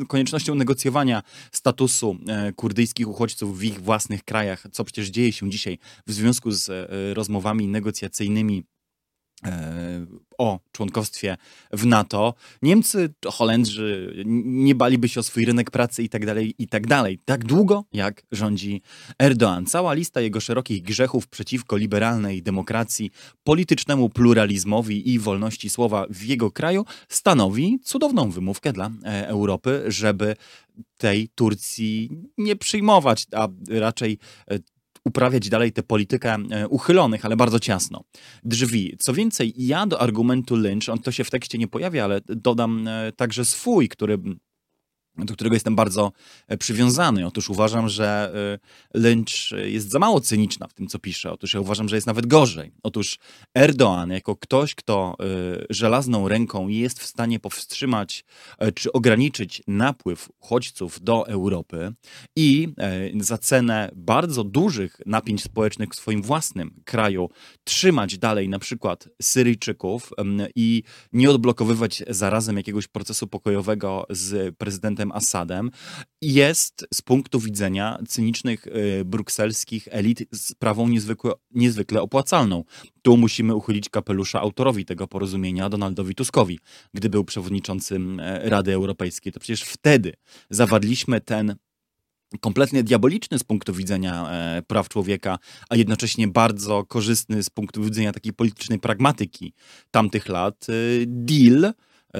koniecznością 0.08 0.56
negocjowania 0.56 1.24
statusu 1.52 2.17
e, 2.28 2.54
kurdyjskich 2.54 3.08
uchodźców 3.08 3.60
w 3.60 3.63
ich 3.63 3.82
własnych 3.82 4.24
krajach, 4.24 4.67
co 4.72 4.84
przecież 4.84 5.10
dzieje 5.10 5.32
się 5.32 5.50
dzisiaj 5.50 5.78
w 6.08 6.12
związku 6.12 6.52
z 6.52 6.70
e, 6.70 7.13
rozmowami 7.13 7.67
negocjacyjnymi. 7.67 8.58
E, 8.60 8.81
o 10.38 10.60
członkostwie 10.71 11.38
w 11.73 11.86
NATO, 11.86 12.34
Niemcy, 12.62 13.13
Holendrzy 13.25 14.13
nie 14.45 14.75
baliby 14.75 15.10
się 15.10 15.19
o 15.19 15.23
swój 15.23 15.45
rynek 15.45 15.71
pracy 15.71 16.04
i 16.04 16.10
tak 16.10 16.25
dalej, 16.25 16.56
i 16.58 16.67
tak 16.67 16.88
dalej. 16.88 17.19
Tak 17.25 17.45
długo, 17.45 17.86
jak 17.93 18.23
rządzi 18.32 18.82
Erdoğan. 19.23 19.65
Cała 19.65 19.93
lista 19.93 20.21
jego 20.21 20.39
szerokich 20.39 20.82
grzechów 20.82 21.27
przeciwko 21.27 21.77
liberalnej 21.77 22.43
demokracji, 22.43 23.12
politycznemu 23.43 24.10
pluralizmowi 24.10 25.10
i 25.10 25.19
wolności 25.19 25.69
słowa 25.69 26.06
w 26.10 26.23
jego 26.23 26.51
kraju 26.51 26.86
stanowi 27.10 27.80
cudowną 27.84 28.32
wymówkę 28.32 28.73
dla 28.73 28.91
e, 29.04 29.27
Europy, 29.27 29.84
żeby 29.88 30.36
tej 30.97 31.30
Turcji 31.36 32.10
nie 32.38 32.56
przyjmować, 32.56 33.25
a 33.32 33.47
raczej 33.69 34.17
e, 34.51 34.60
uprawiać 35.05 35.49
dalej 35.49 35.71
tę 35.71 35.83
politykę 35.83 36.37
e, 36.51 36.67
uchylonych, 36.67 37.25
ale 37.25 37.35
bardzo 37.35 37.59
ciasno. 37.59 38.03
Drzwi. 38.43 38.95
Co 38.99 39.13
więcej, 39.13 39.53
ja 39.57 39.87
do 39.87 40.01
argumentu 40.01 40.55
Lynch, 40.55 40.89
on 40.89 40.99
to 40.99 41.11
się 41.11 41.23
w 41.23 41.29
tekście 41.29 41.57
nie 41.57 41.67
pojawia, 41.67 42.03
ale 42.03 42.21
dodam 42.27 42.87
e, 42.87 43.11
także 43.11 43.45
swój, 43.45 43.89
który 43.89 44.17
do 45.17 45.34
którego 45.34 45.56
jestem 45.56 45.76
bardzo 45.76 46.12
e, 46.47 46.58
przywiązany. 46.58 47.26
Otóż 47.26 47.50
uważam, 47.50 47.89
że 47.89 48.34
e, 48.93 49.00
Lynch 49.00 49.52
jest 49.65 49.89
za 49.89 50.00
mało 50.00 50.21
cyniczna 50.21 50.67
w 50.67 50.74
tym, 50.74 50.88
co 50.88 51.00
pisze. 51.00 51.32
Otóż 51.32 51.54
ja 51.54 51.60
uważam, 51.60 51.89
że 51.89 51.95
jest 51.95 52.08
nawet 52.08 52.26
gorzej. 52.26 52.71
Otóż 52.84 53.19
Erdoğan, 53.58 54.12
jako 54.12 54.36
ktoś, 54.36 54.76
kto 54.76 55.15
e, 55.19 55.26
żelazną 55.69 56.28
ręką 56.28 56.67
jest 56.67 57.00
w 57.00 57.06
stanie 57.06 57.39
powstrzymać 57.39 58.26
czy 58.76 58.91
ograniczyć 58.91 59.63
napływ 59.67 60.30
uchodźców 60.39 61.04
do 61.04 61.28
Europy 61.28 61.93
i 62.36 62.67
za 63.19 63.38
cenę 63.38 63.91
bardzo 63.95 64.43
dużych 64.43 65.02
napięć 65.06 65.43
społecznych 65.43 65.89
w 65.89 65.95
swoim 65.95 66.21
własnym 66.21 66.82
kraju 66.86 67.30
trzymać 67.63 68.17
dalej 68.17 68.50
na 68.50 68.60
przykład 68.60 69.10
Syryjczyków 69.21 70.13
i 70.56 70.84
nie 71.13 71.30
odblokowywać 71.30 72.04
zarazem 72.10 72.58
jakiegoś 72.58 72.88
procesu 72.88 73.28
pokojowego 73.28 74.06
z 74.10 74.56
prezydentem 74.58 75.00
prezydentem 75.01 75.11
Assadem, 75.11 75.71
jest 76.21 76.87
z 76.93 77.01
punktu 77.01 77.39
widzenia 77.39 77.97
cynicznych 78.07 78.67
y, 78.67 79.05
brukselskich 79.05 79.87
elit 79.91 80.23
sprawą 80.33 80.87
niezwykle, 80.87 81.31
niezwykle 81.51 82.01
opłacalną. 82.01 82.63
Tu 83.01 83.17
musimy 83.17 83.55
uchylić 83.55 83.89
kapelusza 83.89 84.39
autorowi 84.41 84.85
tego 84.85 85.07
porozumienia, 85.07 85.69
Donaldowi 85.69 86.15
Tuskowi. 86.15 86.59
Gdy 86.93 87.09
był 87.09 87.23
przewodniczącym 87.23 88.19
e, 88.19 88.49
Rady 88.49 88.73
Europejskiej, 88.73 89.33
to 89.33 89.39
przecież 89.39 89.63
wtedy 89.63 90.13
zawarliśmy 90.49 91.21
ten 91.21 91.55
kompletnie 92.41 92.83
diaboliczny 92.83 93.39
z 93.39 93.43
punktu 93.43 93.73
widzenia 93.73 94.29
e, 94.29 94.61
praw 94.67 94.89
człowieka, 94.89 95.39
a 95.69 95.75
jednocześnie 95.75 96.27
bardzo 96.27 96.85
korzystny 96.85 97.43
z 97.43 97.49
punktu 97.49 97.83
widzenia 97.83 98.11
takiej 98.11 98.33
politycznej 98.33 98.79
pragmatyki 98.79 99.53
tamtych 99.91 100.29
lat, 100.29 100.67
e, 100.69 100.73
deal 101.05 101.73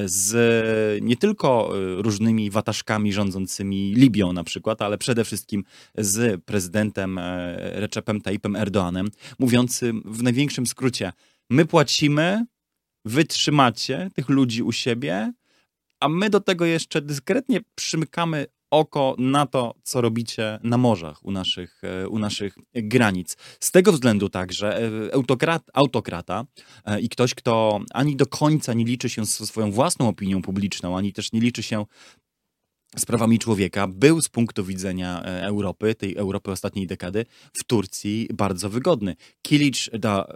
z 0.06 1.04
nie 1.04 1.18
tylko 1.18 1.72
y, 1.78 2.02
różnymi 2.02 2.50
wataszkami 2.50 3.14
rządzącymi 3.14 3.94
Libią 3.96 4.34
na 4.34 4.44
przykład, 4.44 4.82
ale 4.82 4.98
przede 4.98 5.26
wszystkim 5.26 5.64
z 5.98 6.44
prezydentem 6.44 7.18
e, 7.18 7.56
Recepem 7.80 8.22
Tayyipem 8.22 8.56
Erdoanem, 8.56 9.08
mówiącym 9.40 10.02
w 10.06 10.24
największym 10.24 10.68
skrócie, 10.68 11.14
my 11.50 11.66
płacimy, 11.66 12.46
wy 13.06 13.26
trzymacie 13.26 14.10
tych 14.14 14.30
ludzi 14.30 14.64
u 14.64 14.72
siebie, 14.72 15.34
a 16.00 16.10
my 16.10 16.30
do 16.30 16.40
tego 16.40 16.66
jeszcze 16.66 17.02
dyskretnie 17.02 17.60
przymykamy 17.76 18.46
oko 18.72 19.16
na 19.18 19.46
to, 19.46 19.76
co 19.84 20.02
robicie 20.02 20.60
na 20.64 20.78
morzach 20.78 21.26
u 21.26 21.32
naszych, 21.32 21.82
e, 21.84 22.08
u 22.08 22.20
naszych 22.20 22.56
granic. 22.74 23.38
Z 23.60 23.72
tego 23.72 23.92
względu 23.92 24.30
także 24.30 24.82
e, 24.82 25.14
autokrat, 25.14 25.64
autokrata 25.74 26.46
e, 26.86 27.00
i 27.00 27.10
ktoś, 27.10 27.36
kto 27.36 27.80
ani 27.94 28.16
do 28.16 28.26
końca 28.26 28.74
nie 28.74 28.86
liczy 28.86 29.10
się 29.10 29.26
swoją 29.26 29.72
własną 29.72 30.08
opinią 30.08 30.42
publiczną, 30.42 30.98
ani 30.98 31.14
też 31.14 31.32
nie 31.32 31.40
liczy 31.40 31.64
się 31.64 31.86
sprawami 32.98 33.40
człowieka 33.40 33.88
był 33.88 34.22
z 34.22 34.30
punktu 34.30 34.66
widzenia 34.66 35.24
e, 35.24 35.46
Europy, 35.46 35.96
tej 35.96 36.16
Europy 36.16 36.52
ostatniej 36.52 36.88
dekady, 36.88 37.26
w 37.54 37.64
Turcji 37.64 38.28
bardzo 38.34 38.70
wygodny. 38.70 39.16
Kilic 39.42 39.90
da, 40.00 40.26
e, 40.26 40.36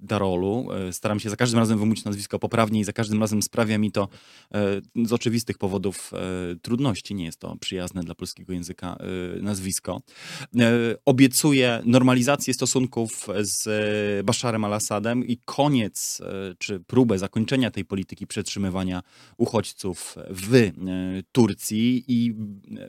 Darolu, 0.00 0.68
e, 0.72 0.92
staram 0.92 1.20
się 1.20 1.30
za 1.30 1.36
każdym 1.36 1.58
razem 1.58 1.78
wymówić 1.78 2.04
nazwisko 2.04 2.38
poprawnie 2.38 2.80
i 2.80 2.84
za 2.84 2.92
każdym 2.92 3.20
razem 3.20 3.42
sprawia 3.42 3.78
mi 3.78 3.92
to 3.92 4.08
z 5.04 5.12
oczywistych 5.12 5.58
powodów 5.58 6.12
trudności, 6.62 7.14
nie 7.14 7.24
jest 7.24 7.38
to 7.38 7.56
przyjazne 7.56 8.02
dla 8.02 8.14
polskiego 8.14 8.52
języka 8.52 8.96
nazwisko, 9.40 10.00
obiecuje 11.04 11.82
normalizację 11.84 12.54
stosunków 12.54 13.26
z 13.40 14.26
Basharem 14.26 14.64
al-Assadem 14.64 15.24
i 15.24 15.38
koniec, 15.44 16.22
czy 16.58 16.80
próbę 16.80 17.18
zakończenia 17.18 17.70
tej 17.70 17.84
polityki 17.84 18.26
przetrzymywania 18.26 19.02
uchodźców 19.36 20.16
w 20.30 20.70
Turcji 21.32 21.73
i 22.08 22.34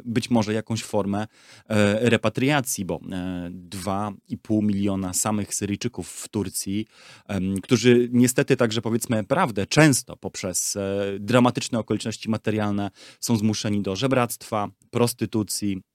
być 0.06 0.30
może 0.30 0.54
jakąś 0.54 0.84
formę 0.84 1.28
e, 1.68 2.10
repatriacji, 2.10 2.86
bo 2.86 2.98
2,5 2.98 4.14
e, 4.60 4.62
miliona 4.62 5.14
samych 5.14 5.56
Syryjczyków 5.56 6.10
w 6.10 6.28
Turcji, 6.28 6.88
którzy 7.64 8.10
niestety 8.12 8.58
także 8.58 8.82
powiedzmy 8.82 9.24
prawdę, 9.24 9.68
często 9.68 10.18
poprzez 10.18 10.76
e, 10.76 11.06
dramatyczne 11.20 11.80
okoliczności 11.80 12.30
materialne 12.30 12.92
są 13.20 13.38
zmuszeni 13.38 13.82
do 13.82 13.96
żebractwa, 13.96 14.70
prostytucji, 14.92 15.82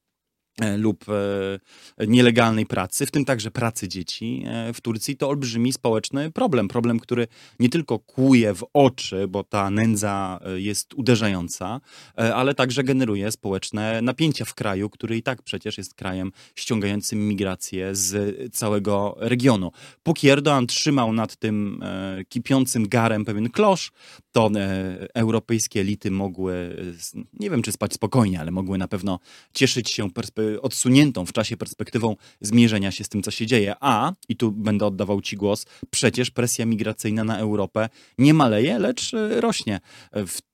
lub 0.77 1.05
e, 1.09 2.07
nielegalnej 2.07 2.65
pracy, 2.65 3.05
w 3.05 3.11
tym 3.11 3.25
także 3.25 3.51
pracy 3.51 3.87
dzieci 3.87 4.43
e, 4.45 4.73
w 4.73 4.81
Turcji, 4.81 5.17
to 5.17 5.29
olbrzymi 5.29 5.73
społeczny 5.73 6.31
problem. 6.31 6.67
Problem, 6.67 6.99
który 6.99 7.27
nie 7.59 7.69
tylko 7.69 7.99
kłuje 7.99 8.53
w 8.55 8.65
oczy, 8.73 9.27
bo 9.27 9.43
ta 9.43 9.69
nędza 9.69 10.39
jest 10.55 10.93
uderzająca, 10.93 11.81
ale 12.15 12.53
także 12.53 12.83
generuje 12.83 13.31
społeczne 13.31 14.01
napięcia 14.01 14.45
w 14.45 14.53
kraju, 14.53 14.89
który 14.89 15.17
i 15.17 15.23
tak 15.23 15.41
przecież 15.41 15.77
jest 15.77 15.93
krajem 15.93 16.31
ściągającym 16.55 17.27
migrację 17.27 17.95
z 17.95 18.35
całego 18.53 19.15
regionu. 19.19 19.71
Póki 20.03 20.27
Erdoğan 20.27 20.65
trzymał 20.65 21.13
nad 21.13 21.35
tym 21.35 21.83
kipiącym 22.29 22.87
garem 22.87 23.25
pewien 23.25 23.49
klosz, 23.49 23.91
to 24.31 24.49
europejskie 25.13 25.81
elity 25.81 26.11
mogły, 26.11 26.75
nie 27.39 27.49
wiem 27.49 27.61
czy 27.61 27.71
spać 27.71 27.93
spokojnie, 27.93 28.39
ale 28.39 28.51
mogły 28.51 28.77
na 28.77 28.87
pewno 28.87 29.19
cieszyć 29.53 29.91
się 29.91 30.09
perspektywą 30.09 30.40
odsuniętą 30.61 31.25
w 31.25 31.33
czasie 31.33 31.57
perspektywą 31.57 32.15
zmierzenia 32.41 32.91
się 32.91 33.03
z 33.03 33.09
tym, 33.09 33.23
co 33.23 33.31
się 33.31 33.45
dzieje. 33.45 33.75
A, 33.79 34.13
i 34.29 34.35
tu 34.35 34.51
będę 34.51 34.85
oddawał 34.85 35.21
Ci 35.21 35.37
głos, 35.37 35.65
przecież 35.89 36.31
presja 36.31 36.65
migracyjna 36.65 37.23
na 37.23 37.37
Europę 37.37 37.89
nie 38.17 38.33
maleje, 38.33 38.79
lecz 38.79 39.13
e, 39.13 39.41
rośnie. 39.41 39.79
W 40.13 40.50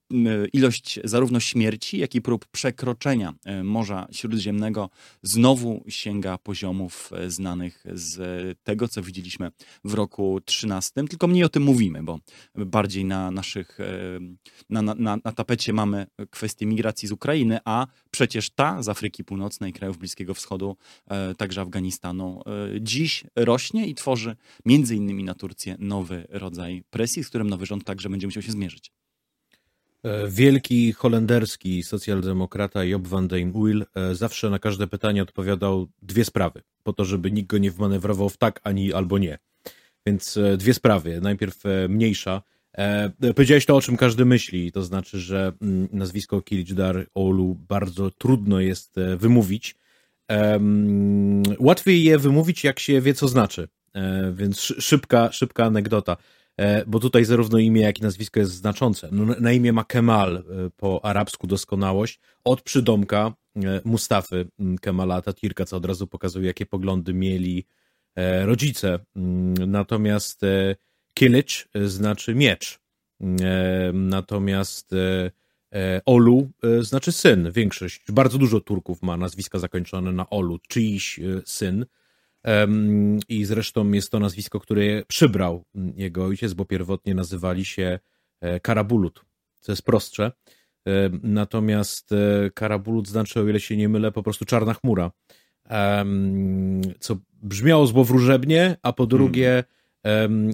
ilość 0.54 1.00
zarówno 1.04 1.40
śmierci, 1.40 1.98
jak 1.98 2.16
i 2.16 2.22
prób 2.22 2.48
przekroczenia 2.48 3.34
e, 3.46 3.64
Morza 3.64 4.08
Śródziemnego 4.12 4.90
znowu 5.24 5.84
sięga 5.88 6.38
poziomów 6.38 7.12
e, 7.14 7.30
znanych 7.30 7.84
z 7.94 8.58
tego, 8.64 8.88
co 8.88 9.02
widzieliśmy 9.02 9.52
w 9.84 9.94
roku 9.94 10.40
13. 10.46 11.04
Tylko 11.10 11.28
mniej 11.28 11.44
o 11.44 11.50
tym 11.50 11.64
mówimy, 11.64 12.04
bo 12.04 12.20
bardziej 12.56 13.06
na 13.06 13.32
naszych, 13.32 13.80
e, 13.80 14.20
na, 14.70 14.82
na, 14.82 14.96
na 14.96 15.32
tapecie 15.32 15.74
mamy 15.74 16.08
kwestię 16.30 16.66
migracji 16.66 17.08
z 17.08 17.12
Ukrainy, 17.12 17.60
a 17.66 17.88
przecież 18.12 18.50
ta 18.50 18.84
z 18.84 18.90
Afryki 18.90 19.24
Północnej, 19.24 19.74
krajów 19.74 19.98
Bliskiego 19.98 20.34
Wschodu, 20.34 20.78
także 21.38 21.62
Afganistanu, 21.62 22.42
dziś 22.82 23.24
rośnie 23.36 23.88
i 23.88 23.96
tworzy 23.96 24.36
między 24.66 24.96
innymi 24.96 25.24
na 25.24 25.34
Turcję 25.34 25.76
nowy 25.80 26.28
rodzaj 26.30 26.84
presji, 26.90 27.24
z 27.24 27.30
którym 27.30 27.50
nowy 27.50 27.66
rząd 27.66 27.84
także 27.84 28.10
będzie 28.10 28.28
musiał 28.28 28.44
się 28.44 28.52
zmierzyć. 28.52 28.92
E, 30.04 30.28
wielki 30.28 30.94
holenderski 30.94 31.84
socjaldemokrata 31.84 32.84
Job 32.84 33.08
van 33.08 33.28
den 33.28 33.52
Uyl 33.54 33.86
e, 33.96 34.16
zawsze 34.16 34.50
na 34.50 34.60
każde 34.60 34.88
pytanie 34.88 35.24
odpowiadał 35.24 35.88
dwie 36.02 36.26
sprawy, 36.26 36.62
po 36.84 36.94
to, 36.94 37.06
żeby 37.06 37.32
nikt 37.32 37.50
go 37.50 37.58
nie 37.58 37.72
wmanewrował 37.72 38.30
w 38.30 38.38
tak 38.38 38.60
ani 38.64 38.94
albo 38.94 39.18
nie. 39.18 39.38
Więc 40.06 40.38
e, 40.38 40.58
dwie 40.58 40.74
sprawy. 40.74 41.22
Najpierw 41.22 41.64
mniejsza. 41.90 42.42
Powiedziałeś 43.36 43.66
to, 43.66 43.76
o 43.76 43.82
czym 43.82 43.98
każdy 43.98 44.26
myśli, 44.26 44.72
to 44.72 44.84
znaczy, 44.84 45.20
że 45.20 45.54
mm, 45.62 45.88
nazwisko 45.92 46.42
Kilijdar 46.42 47.08
Olu 47.16 47.58
bardzo 47.70 48.12
trudno 48.12 48.60
jest 48.60 48.96
wymówić. 49.18 49.76
Łatwiej 51.60 52.04
je 52.04 52.18
wymówić, 52.18 52.64
jak 52.64 52.80
się 52.80 53.02
wie, 53.02 53.14
co 53.14 53.28
znaczy. 53.28 53.68
Więc 54.34 54.60
szybka, 54.60 55.32
szybka 55.32 55.66
anegdota. 55.66 56.18
E, 56.58 56.86
bo 56.86 57.00
tutaj 57.00 57.26
zarówno 57.26 57.58
imię, 57.58 57.82
jak 57.82 58.00
i 58.00 58.04
nazwisko 58.04 58.40
jest 58.40 58.52
znaczące. 58.52 59.10
No, 59.12 59.36
na 59.40 59.52
imię 59.52 59.74
ma 59.74 59.84
Kemal, 59.84 60.38
e, 60.38 60.44
po 60.78 61.06
arabsku 61.06 61.48
doskonałość, 61.48 62.20
od 62.44 62.62
przydomka 62.62 63.34
e, 63.56 63.82
Mustafy 63.86 64.48
Kemala 64.82 65.22
Atatürka, 65.22 65.66
co 65.66 65.78
od 65.78 65.86
razu 65.86 66.08
pokazuje, 66.08 66.48
jakie 66.48 66.66
poglądy 66.66 67.14
mieli 67.14 67.66
rodzice. 68.46 69.00
Natomiast 69.68 70.42
Kilicz 71.14 71.68
znaczy 71.86 72.36
miecz. 72.36 72.80
Natomiast 73.94 74.92
Olu 76.06 76.50
znaczy 76.82 77.12
syn. 77.12 77.52
Większość, 77.52 78.12
bardzo 78.12 78.38
dużo 78.38 78.60
Turków 78.60 79.02
ma 79.02 79.18
nazwiska 79.18 79.60
zakończone 79.60 80.12
na 80.12 80.30
Olu, 80.30 80.60
czyjś 80.68 81.20
syn. 81.46 81.86
I 83.30 83.46
zresztą 83.46 83.92
jest 83.92 84.12
to 84.12 84.20
nazwisko, 84.20 84.60
które 84.60 85.04
przybrał 85.08 85.64
jego 85.96 86.26
ojciec, 86.26 86.54
bo 86.54 86.66
pierwotnie 86.66 87.16
nazywali 87.16 87.66
się 87.66 88.00
e, 88.42 88.60
Karabulut, 88.60 89.26
co 89.60 89.72
jest 89.72 89.82
prostsze. 89.82 90.32
Natomiast 91.24 92.12
e, 92.12 92.50
Karabulut 92.54 93.08
znaczy, 93.08 93.40
o 93.40 93.48
ile 93.48 93.60
się 93.60 93.78
nie 93.78 93.90
mylę, 93.90 94.12
po 94.12 94.24
prostu 94.24 94.46
czarna 94.46 94.74
chmura. 94.74 95.12
Co 97.00 97.18
brzmiało 97.34 97.88
złowróżebnie, 97.88 98.78
a 98.82 98.94
po 98.94 99.06
drugie, 99.06 99.64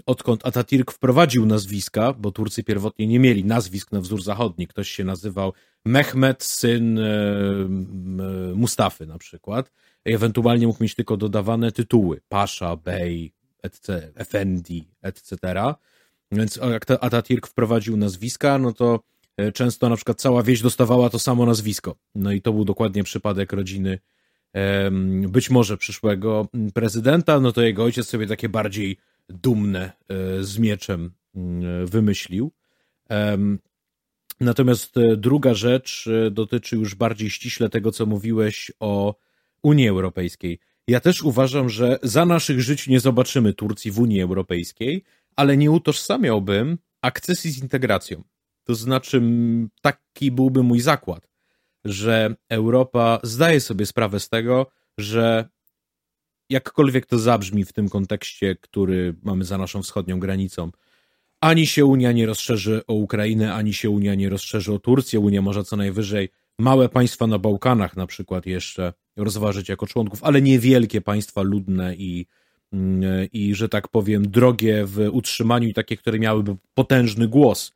odkąd 0.05 0.43
Atatürk 0.43 0.91
wprowadził 0.91 1.45
nazwiska, 1.45 2.13
bo 2.13 2.31
Turcy 2.31 2.63
pierwotnie 2.63 3.07
nie 3.07 3.19
mieli 3.19 3.45
nazwisk 3.45 3.91
na 3.91 4.01
wzór 4.01 4.23
zachodni, 4.23 4.67
ktoś 4.67 4.89
się 4.89 5.03
nazywał 5.03 5.53
Mehmet, 5.85 6.43
syn 6.43 6.99
Mustafy 8.55 9.05
na 9.05 9.17
przykład, 9.17 9.71
ewentualnie 10.05 10.67
mógł 10.67 10.83
mieć 10.83 10.95
tylko 10.95 11.17
dodawane 11.17 11.71
tytuły, 11.71 12.21
Pasza, 12.29 12.75
Bey, 12.75 13.31
etc., 13.63 14.11
Effendi, 14.15 14.87
etc. 15.01 15.37
Więc 16.31 16.55
jak 16.55 16.85
Atatürk 16.85 17.47
wprowadził 17.47 17.97
nazwiska, 17.97 18.57
no 18.57 18.73
to 18.73 18.99
e, 19.37 19.51
często 19.51 19.89
na 19.89 19.95
przykład 19.95 20.21
cała 20.21 20.43
wieś 20.43 20.61
dostawała 20.61 21.09
to 21.09 21.19
samo 21.19 21.45
nazwisko. 21.45 21.95
No 22.15 22.31
i 22.31 22.41
to 22.41 22.53
był 22.53 22.65
dokładnie 22.65 23.03
przypadek 23.03 23.53
rodziny 23.53 23.99
być 25.27 25.49
może 25.49 25.77
przyszłego 25.77 26.47
prezydenta, 26.73 27.39
no 27.39 27.51
to 27.51 27.61
jego 27.61 27.83
ojciec 27.83 28.07
sobie 28.07 28.27
takie 28.27 28.49
bardziej 28.49 28.97
dumne 29.29 29.91
e, 30.09 30.43
z 30.43 30.57
mieczem 30.57 31.11
wymyślił. 31.85 32.51
Natomiast 34.39 34.97
e, 34.97 35.17
druga 35.17 35.53
rzecz 35.53 36.09
dotyczy 36.31 36.75
już 36.75 36.95
bardziej 36.95 37.29
ściśle 37.29 37.69
tego, 37.69 37.91
co 37.91 38.05
mówiłeś 38.05 38.71
o 38.79 39.15
Unii 39.63 39.87
Europejskiej. 39.87 40.59
Ja 40.87 40.99
też 40.99 41.23
uważam, 41.23 41.69
że 41.69 41.99
za 42.03 42.25
naszych 42.25 42.61
żyć 42.61 42.87
nie 42.87 42.99
zobaczymy 42.99 43.53
Turcji 43.53 43.91
w 43.91 43.99
Unii 43.99 44.21
Europejskiej, 44.21 45.03
ale 45.35 45.57
nie 45.57 45.71
utożsamiałbym 45.71 46.77
akcesji 47.01 47.51
z 47.51 47.61
integracją. 47.61 48.23
To 48.63 48.75
znaczy, 48.75 49.21
taki 49.81 50.31
byłby 50.31 50.63
mój 50.63 50.79
zakład, 50.79 51.29
że 51.85 52.35
Europa 52.49 53.19
zdaje 53.23 53.59
sobie 53.59 53.85
sprawę 53.85 54.19
z 54.19 54.29
tego, 54.29 54.71
że 54.97 55.49
jakkolwiek 56.49 57.05
to 57.05 57.19
zabrzmi 57.19 57.65
w 57.65 57.73
tym 57.73 57.89
kontekście, 57.89 58.55
który 58.55 59.15
mamy 59.23 59.45
za 59.45 59.57
naszą 59.57 59.83
wschodnią 59.83 60.19
granicą, 60.19 60.71
ani 61.41 61.67
się 61.67 61.85
Unia 61.85 62.11
nie 62.11 62.25
rozszerzy 62.25 62.81
o 62.87 62.93
Ukrainę, 62.93 63.53
ani 63.53 63.73
się 63.73 63.89
Unia 63.89 64.15
nie 64.15 64.29
rozszerzy 64.29 64.73
o 64.73 64.79
Turcję. 64.79 65.19
Unia 65.19 65.41
może 65.41 65.63
co 65.63 65.75
najwyżej 65.75 66.29
małe 66.59 66.89
państwa 66.89 67.27
na 67.27 67.39
Bałkanach 67.39 67.97
na 67.97 68.07
przykład 68.07 68.45
jeszcze 68.45 68.93
rozważyć 69.15 69.69
jako 69.69 69.87
członków, 69.87 70.23
ale 70.23 70.41
niewielkie 70.41 71.01
państwa 71.01 71.41
ludne 71.41 71.95
i, 71.95 72.25
mm, 72.73 73.27
i 73.33 73.55
że 73.55 73.69
tak 73.69 73.87
powiem, 73.87 74.31
drogie 74.31 74.85
w 74.85 75.09
utrzymaniu 75.11 75.67
i 75.67 75.73
takie, 75.73 75.97
które 75.97 76.19
miałyby 76.19 76.55
potężny 76.73 77.27
głos. 77.27 77.71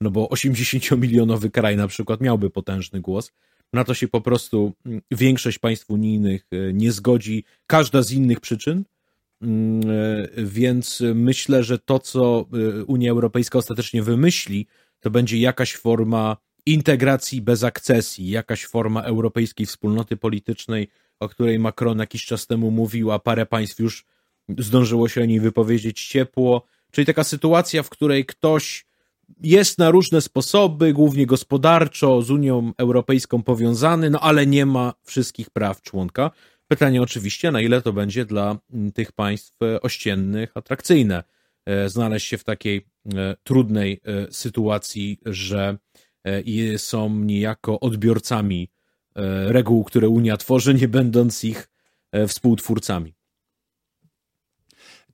No 0.00 0.10
bo 0.10 0.26
80-milionowy 0.26 1.50
kraj 1.50 1.76
na 1.76 1.88
przykład 1.88 2.20
miałby 2.20 2.50
potężny 2.50 3.00
głos. 3.00 3.32
Na 3.72 3.84
to 3.84 3.94
się 3.94 4.08
po 4.08 4.20
prostu 4.20 4.72
mm, 4.86 5.00
większość 5.10 5.58
państw 5.58 5.90
unijnych 5.90 6.46
e, 6.52 6.72
nie 6.72 6.92
zgodzi, 6.92 7.44
każda 7.66 8.02
z 8.02 8.12
innych 8.12 8.40
przyczyn. 8.40 8.84
Mm, 9.42 9.90
e, 9.90 10.44
więc 10.44 11.02
myślę, 11.14 11.64
że 11.64 11.78
to, 11.78 11.98
co 11.98 12.46
e, 12.80 12.84
Unia 12.84 13.10
Europejska 13.10 13.58
ostatecznie 13.58 14.02
wymyśli, 14.02 14.66
to 15.00 15.10
będzie 15.10 15.38
jakaś 15.38 15.76
forma 15.76 16.36
integracji 16.66 17.42
bez 17.42 17.64
akcesji, 17.64 18.30
jakaś 18.30 18.66
forma 18.66 19.02
europejskiej 19.02 19.66
wspólnoty 19.66 20.16
politycznej, 20.16 20.88
o 21.20 21.28
której 21.28 21.58
Macron 21.58 21.98
jakiś 21.98 22.24
czas 22.24 22.46
temu 22.46 22.70
mówił, 22.70 23.12
a 23.12 23.18
parę 23.18 23.46
państw 23.46 23.78
już 23.78 24.04
zdążyło 24.58 25.08
się 25.08 25.22
o 25.22 25.24
niej 25.24 25.40
wypowiedzieć 25.40 26.06
ciepło, 26.06 26.66
czyli 26.90 27.06
taka 27.06 27.24
sytuacja, 27.24 27.82
w 27.82 27.90
której 27.90 28.26
ktoś 28.26 28.86
jest 29.40 29.78
na 29.78 29.90
różne 29.90 30.20
sposoby, 30.20 30.92
głównie 30.92 31.26
gospodarczo, 31.26 32.22
z 32.22 32.30
Unią 32.30 32.72
Europejską 32.78 33.42
powiązany, 33.42 34.10
no 34.10 34.20
ale 34.20 34.46
nie 34.46 34.66
ma 34.66 34.94
wszystkich 35.04 35.50
praw 35.50 35.82
członka. 35.82 36.30
Pytanie 36.68 37.02
oczywiście, 37.02 37.50
na 37.50 37.60
ile 37.60 37.82
to 37.82 37.92
będzie 37.92 38.24
dla 38.24 38.58
tych 38.94 39.12
państw 39.12 39.56
ościennych 39.82 40.56
atrakcyjne 40.56 41.24
e, 41.66 41.88
znaleźć 41.88 42.26
się 42.26 42.38
w 42.38 42.44
takiej 42.44 42.86
e, 43.14 43.36
trudnej 43.44 44.00
e, 44.04 44.32
sytuacji, 44.32 45.18
że 45.26 45.78
E, 45.78 46.11
i 46.44 46.74
są 46.76 47.18
niejako 47.18 47.80
odbiorcami 47.80 48.68
e, 49.16 49.52
reguł, 49.52 49.84
które 49.84 50.08
Unia 50.08 50.36
tworzy, 50.36 50.74
nie 50.74 50.88
będąc 50.88 51.44
ich 51.44 51.68
e, 52.12 52.26
współtwórcami. 52.28 53.14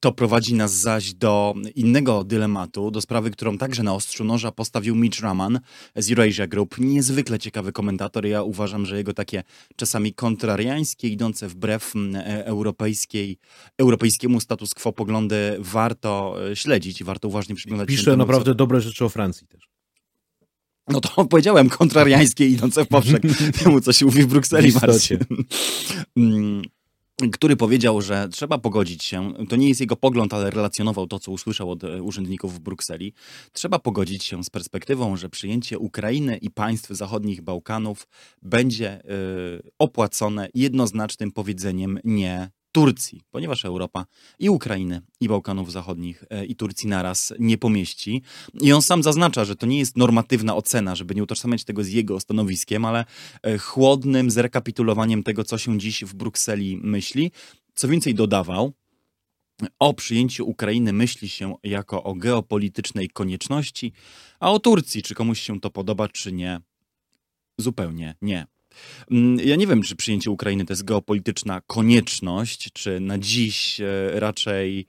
To 0.00 0.12
prowadzi 0.12 0.54
nas 0.54 0.72
zaś 0.72 1.14
do 1.14 1.54
innego 1.74 2.24
dylematu, 2.24 2.90
do 2.90 3.00
sprawy, 3.00 3.30
którą 3.30 3.58
także 3.58 3.82
na 3.82 3.94
ostrzu 3.94 4.24
noża 4.24 4.52
postawił 4.52 4.94
Mitch 4.94 5.20
Raman 5.20 5.60
z 5.96 6.10
Eurasia 6.10 6.46
Group. 6.46 6.78
Niezwykle 6.78 7.38
ciekawy 7.38 7.72
komentator. 7.72 8.26
Ja 8.26 8.42
uważam, 8.42 8.86
że 8.86 8.96
jego 8.96 9.14
takie 9.14 9.42
czasami 9.76 10.14
kontrariańskie, 10.14 11.08
idące 11.08 11.48
wbrew 11.48 11.92
europejskiej, 12.44 13.38
europejskiemu 13.78 14.40
status 14.40 14.74
quo 14.74 14.92
poglądy 14.92 15.56
warto 15.58 16.36
śledzić 16.54 17.00
i 17.00 17.04
warto 17.04 17.28
uważnie 17.28 17.54
przyglądać 17.54 17.88
Pisze 17.88 18.00
się 18.00 18.04
temu, 18.04 18.16
naprawdę 18.16 18.50
co... 18.50 18.54
dobre 18.54 18.80
rzeczy 18.80 19.04
o 19.04 19.08
Francji 19.08 19.46
też. 19.46 19.77
No 20.88 21.00
to 21.00 21.24
powiedziałem, 21.30 21.68
kontrariańskie 21.68 22.46
idące 22.46 22.84
w 22.84 22.88
poprzek. 22.88 23.22
Temu, 23.64 23.80
co 23.80 23.92
się 23.92 24.06
mówi 24.06 24.22
w 24.22 24.26
Brukseli. 24.26 24.72
Mm, 26.16 26.62
który 27.32 27.56
powiedział, 27.56 28.02
że 28.02 28.28
trzeba 28.28 28.58
pogodzić 28.58 29.04
się, 29.04 29.32
to 29.48 29.56
nie 29.56 29.68
jest 29.68 29.80
jego 29.80 29.96
pogląd, 29.96 30.34
ale 30.34 30.50
relacjonował 30.50 31.06
to, 31.06 31.18
co 31.18 31.32
usłyszał 31.32 31.70
od 31.70 31.84
e, 31.84 32.02
urzędników 32.02 32.54
w 32.54 32.58
Brukseli, 32.58 33.12
trzeba 33.52 33.78
pogodzić 33.78 34.24
się 34.24 34.44
z 34.44 34.50
perspektywą, 34.50 35.16
że 35.16 35.28
przyjęcie 35.28 35.78
Ukrainy 35.78 36.36
i 36.36 36.50
państw 36.50 36.90
zachodnich 36.90 37.42
Bałkanów 37.42 38.08
będzie 38.42 39.00
y, 39.00 39.70
opłacone 39.78 40.48
jednoznacznym 40.54 41.32
powiedzeniem 41.32 41.98
nie 42.04 42.50
Turcji, 42.72 43.22
ponieważ 43.30 43.64
Europa 43.64 44.06
i 44.38 44.50
Ukrainy, 44.50 45.00
i 45.20 45.28
Bałkanów 45.28 45.72
Zachodnich, 45.72 46.24
e, 46.30 46.46
i 46.46 46.56
Turcji 46.56 46.88
naraz 46.88 47.34
nie 47.38 47.58
pomieści. 47.58 48.22
I 48.60 48.72
on 48.72 48.82
sam 48.82 49.02
zaznacza, 49.02 49.44
że 49.44 49.56
to 49.56 49.66
nie 49.66 49.78
jest 49.78 49.96
normatywna 49.96 50.56
ocena, 50.56 50.94
żeby 50.94 51.14
nie 51.14 51.22
utożsamiać 51.22 51.64
tego 51.64 51.84
z 51.84 51.88
jego 51.88 52.20
stanowiskiem, 52.20 52.84
ale 52.84 53.04
e, 53.42 53.58
chłodnym 53.58 54.30
zrekapitulowaniem 54.30 55.22
tego, 55.22 55.44
co 55.44 55.58
się 55.58 55.78
dziś 55.78 56.04
w 56.04 56.14
Brukseli 56.14 56.76
myśli. 56.82 57.30
Co 57.74 57.88
więcej, 57.88 58.14
dodawał, 58.14 58.72
o 59.78 59.94
przyjęciu 59.94 60.48
Ukrainy 60.48 60.92
myśli 60.92 61.28
się 61.28 61.54
jako 61.62 62.02
o 62.02 62.14
geopolitycznej 62.14 63.08
konieczności, 63.08 63.92
a 64.40 64.52
o 64.52 64.58
Turcji, 64.58 65.02
czy 65.02 65.14
komuś 65.14 65.40
się 65.40 65.60
to 65.60 65.70
podoba, 65.70 66.08
czy 66.08 66.32
nie, 66.32 66.60
zupełnie 67.58 68.14
nie. 68.22 68.46
Mm, 69.10 69.40
ja 69.40 69.56
nie 69.56 69.66
wiem, 69.66 69.82
czy 69.82 69.96
przyjęcie 69.96 70.30
Ukrainy 70.30 70.64
to 70.64 70.72
jest 70.72 70.84
geopolityczna 70.84 71.60
konieczność, 71.66 72.72
czy 72.72 73.00
na 73.00 73.18
dziś 73.18 73.80
e, 73.80 74.20
raczej, 74.20 74.86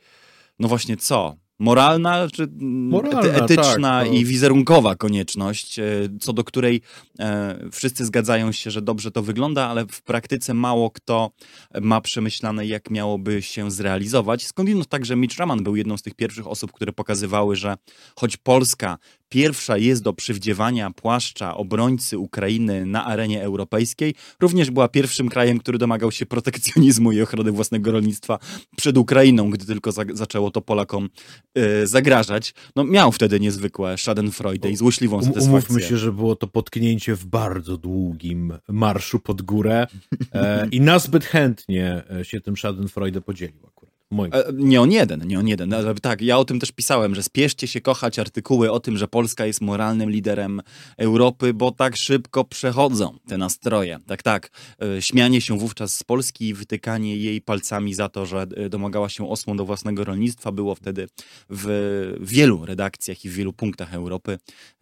no 0.60 0.68
właśnie 0.68 0.98
co? 0.98 1.36
moralna, 1.60 2.28
czy 2.34 2.48
Moralna, 2.62 3.22
etyczna 3.22 4.04
tak, 4.04 4.14
i 4.14 4.26
wizerunkowa 4.26 4.96
konieczność, 4.96 5.80
e, 5.80 5.84
co 6.20 6.34
do 6.34 6.44
której 6.44 6.82
e, 7.20 7.60
wszyscy 7.72 8.06
zgadzają 8.06 8.52
się, 8.52 8.72
że 8.72 8.82
dobrze 8.82 9.12
to 9.12 9.22
wygląda, 9.22 9.68
ale 9.68 9.86
w 9.86 10.02
praktyce 10.02 10.54
mało 10.54 10.92
kto 10.92 11.32
ma 11.82 12.02
przemyślane, 12.02 12.66
jak 12.66 12.90
miałoby 12.92 13.42
się 13.42 13.72
zrealizować. 13.72 14.48
Skądinąd 14.48 14.88
także 14.88 15.16
Mitch 15.16 15.38
Raman 15.38 15.64
był 15.64 15.76
jedną 15.76 15.98
z 15.98 16.02
tych 16.02 16.14
pierwszych 16.14 16.48
osób, 16.48 16.72
które 16.72 16.94
pokazywały, 16.94 17.56
że 17.56 17.78
choć 18.16 18.38
Polska 18.38 18.98
Pierwsza 19.30 19.78
jest 19.78 20.04
do 20.04 20.14
przywdziewania 20.14 20.92
płaszcza 20.92 21.58
obrońcy 21.58 22.18
Ukrainy 22.18 22.86
na 22.86 23.06
arenie 23.06 23.44
europejskiej. 23.44 24.16
Również 24.40 24.72
była 24.72 24.88
pierwszym 24.88 25.30
krajem, 25.30 25.60
który 25.60 25.78
domagał 25.78 26.12
się 26.12 26.26
protekcjonizmu 26.26 27.12
i 27.12 27.22
ochrony 27.22 27.52
własnego 27.52 27.92
rolnictwa 27.92 28.40
przed 28.78 28.98
Ukrainą, 28.98 29.50
gdy 29.50 29.66
tylko 29.66 29.92
za 29.92 30.04
zaczęło 30.14 30.52
to 30.52 30.62
Polakom 30.62 31.10
yy, 31.56 31.88
zagrażać. 31.88 32.54
No, 32.76 32.84
miał 32.84 33.12
wtedy 33.12 33.40
niezwykłe 33.40 33.98
schadenfreude 33.98 34.70
i 34.70 34.76
złośliwą 34.76 35.16
um, 35.16 35.26
satysfakcję. 35.26 35.52
Umówmy 35.52 35.82
się, 35.82 35.98
że 35.98 36.12
było 36.12 36.36
to 36.36 36.48
potknięcie 36.48 37.16
w 37.16 37.26
bardzo 37.26 37.78
długim 37.78 38.54
marszu 38.68 39.20
pod 39.20 39.42
górę 39.42 39.88
e, 40.34 40.68
i 40.72 40.82
nazbyt 40.82 41.26
chętnie 41.26 42.04
e, 42.20 42.26
się 42.26 42.42
tym 42.42 42.58
schadenfreude 42.58 43.22
podzielił. 43.22 43.70
Moim. 44.12 44.34
E, 44.34 44.44
nie 44.54 44.82
on 44.82 44.92
jeden, 44.92 45.28
nie 45.28 45.40
on 45.40 45.48
jeden. 45.48 45.74
Tak, 46.02 46.22
ja 46.22 46.38
o 46.38 46.46
tym 46.46 46.60
też 46.60 46.72
pisałem, 46.72 47.16
że 47.16 47.24
spieszcie 47.24 47.68
się 47.68 47.82
kochać 47.82 48.20
artykuły 48.20 48.72
o 48.72 48.80
tym, 48.80 48.98
że 48.98 49.08
Polska 49.08 49.46
jest 49.46 49.62
moralnym 49.62 50.10
liderem 50.10 50.62
Europy, 50.98 51.54
bo 51.54 51.72
tak 51.72 51.98
szybko 51.98 52.44
przechodzą 52.44 53.18
te 53.28 53.38
nastroje. 53.38 54.00
Tak, 54.08 54.24
tak. 54.24 54.52
E, 54.82 55.02
śmianie 55.02 55.42
się 55.42 55.60
wówczas 55.60 55.98
z 55.98 56.04
Polski 56.04 56.48
i 56.48 56.54
wytykanie 56.54 57.18
jej 57.18 57.42
palcami 57.42 57.94
za 57.94 58.10
to, 58.10 58.26
że 58.26 58.48
e, 58.56 58.70
domagała 58.70 59.10
się 59.10 59.30
osłon 59.30 59.58
do 59.58 59.66
własnego 59.66 60.04
rolnictwa 60.04 60.52
było 60.52 60.76
wtedy 60.76 61.08
w 61.50 62.18
wielu 62.22 62.66
redakcjach 62.66 63.26
i 63.26 63.30
w 63.30 63.34
wielu 63.34 63.54
punktach 63.54 63.94
Europy 63.94 64.38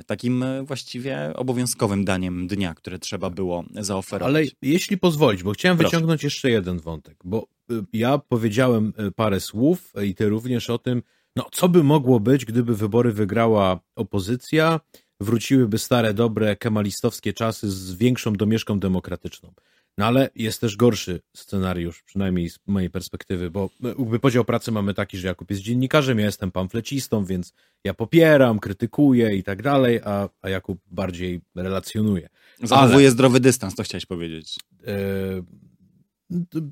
takim 0.06 0.46
właściwie 0.64 1.34
obowiązkowym 1.36 2.06
daniem 2.06 2.48
dnia, 2.48 2.74
które 2.74 3.00
trzeba 3.00 3.30
było 3.30 3.64
zaoferować. 3.72 4.36
Ale 4.36 4.44
jeśli 4.62 4.98
pozwolić, 4.98 5.44
bo 5.44 5.52
chciałem 5.52 5.78
Proszę. 5.78 5.90
wyciągnąć 5.90 6.24
jeszcze 6.24 6.50
jeden 6.50 6.80
wątek, 6.80 7.18
bo 7.24 7.57
ja 7.94 8.18
powiedziałem 8.18 8.94
e, 8.98 9.12
parę 9.12 9.40
słów 9.40 9.94
i 10.06 10.16
ty 10.16 10.30
również 10.30 10.70
o 10.70 10.78
tym, 10.78 11.04
no 11.36 11.46
co 11.52 11.70
by 11.70 11.84
mogło 11.84 12.20
być, 12.20 12.46
gdyby 12.46 12.76
wybory 12.76 13.12
wygrała 13.12 13.80
opozycja, 13.96 14.80
wróciłyby 15.20 15.78
stare, 15.78 16.14
dobre, 16.14 16.56
kemalistowskie 16.56 17.34
czasy 17.34 17.72
z 17.72 17.94
większą 17.94 18.34
domieszką 18.34 18.80
demokratyczną. 18.80 19.54
No 19.98 20.06
ale 20.06 20.30
jest 20.36 20.62
też 20.62 20.76
gorszy 20.76 21.22
scenariusz, 21.34 22.04
przynajmniej 22.04 22.50
z 22.50 22.60
mojej 22.68 22.90
perspektywy, 22.90 23.52
bo 23.52 23.70
jakby 23.82 24.20
podział 24.20 24.46
pracy 24.46 24.72
mamy 24.72 24.94
taki, 24.94 25.18
że 25.18 25.28
Jakub 25.28 25.50
jest 25.50 25.62
dziennikarzem, 25.62 26.20
ja 26.20 26.26
jestem 26.26 26.52
pamflecistą, 26.52 27.26
więc 27.26 27.54
ja 27.84 27.94
popieram, 27.94 28.60
krytykuję 28.60 29.36
i 29.36 29.44
tak 29.44 29.62
dalej, 29.62 30.00
a, 30.06 30.30
a 30.42 30.50
Jakub 30.50 30.80
bardziej 30.92 31.42
relacjonuje. 31.56 32.30
Zachowuje 32.64 33.06
ale, 33.06 33.12
zdrowy 33.12 33.40
dystans, 33.40 33.76
to 33.76 33.84
chciałeś 33.84 34.06
powiedzieć. 34.06 34.60
Yy, 34.80 35.44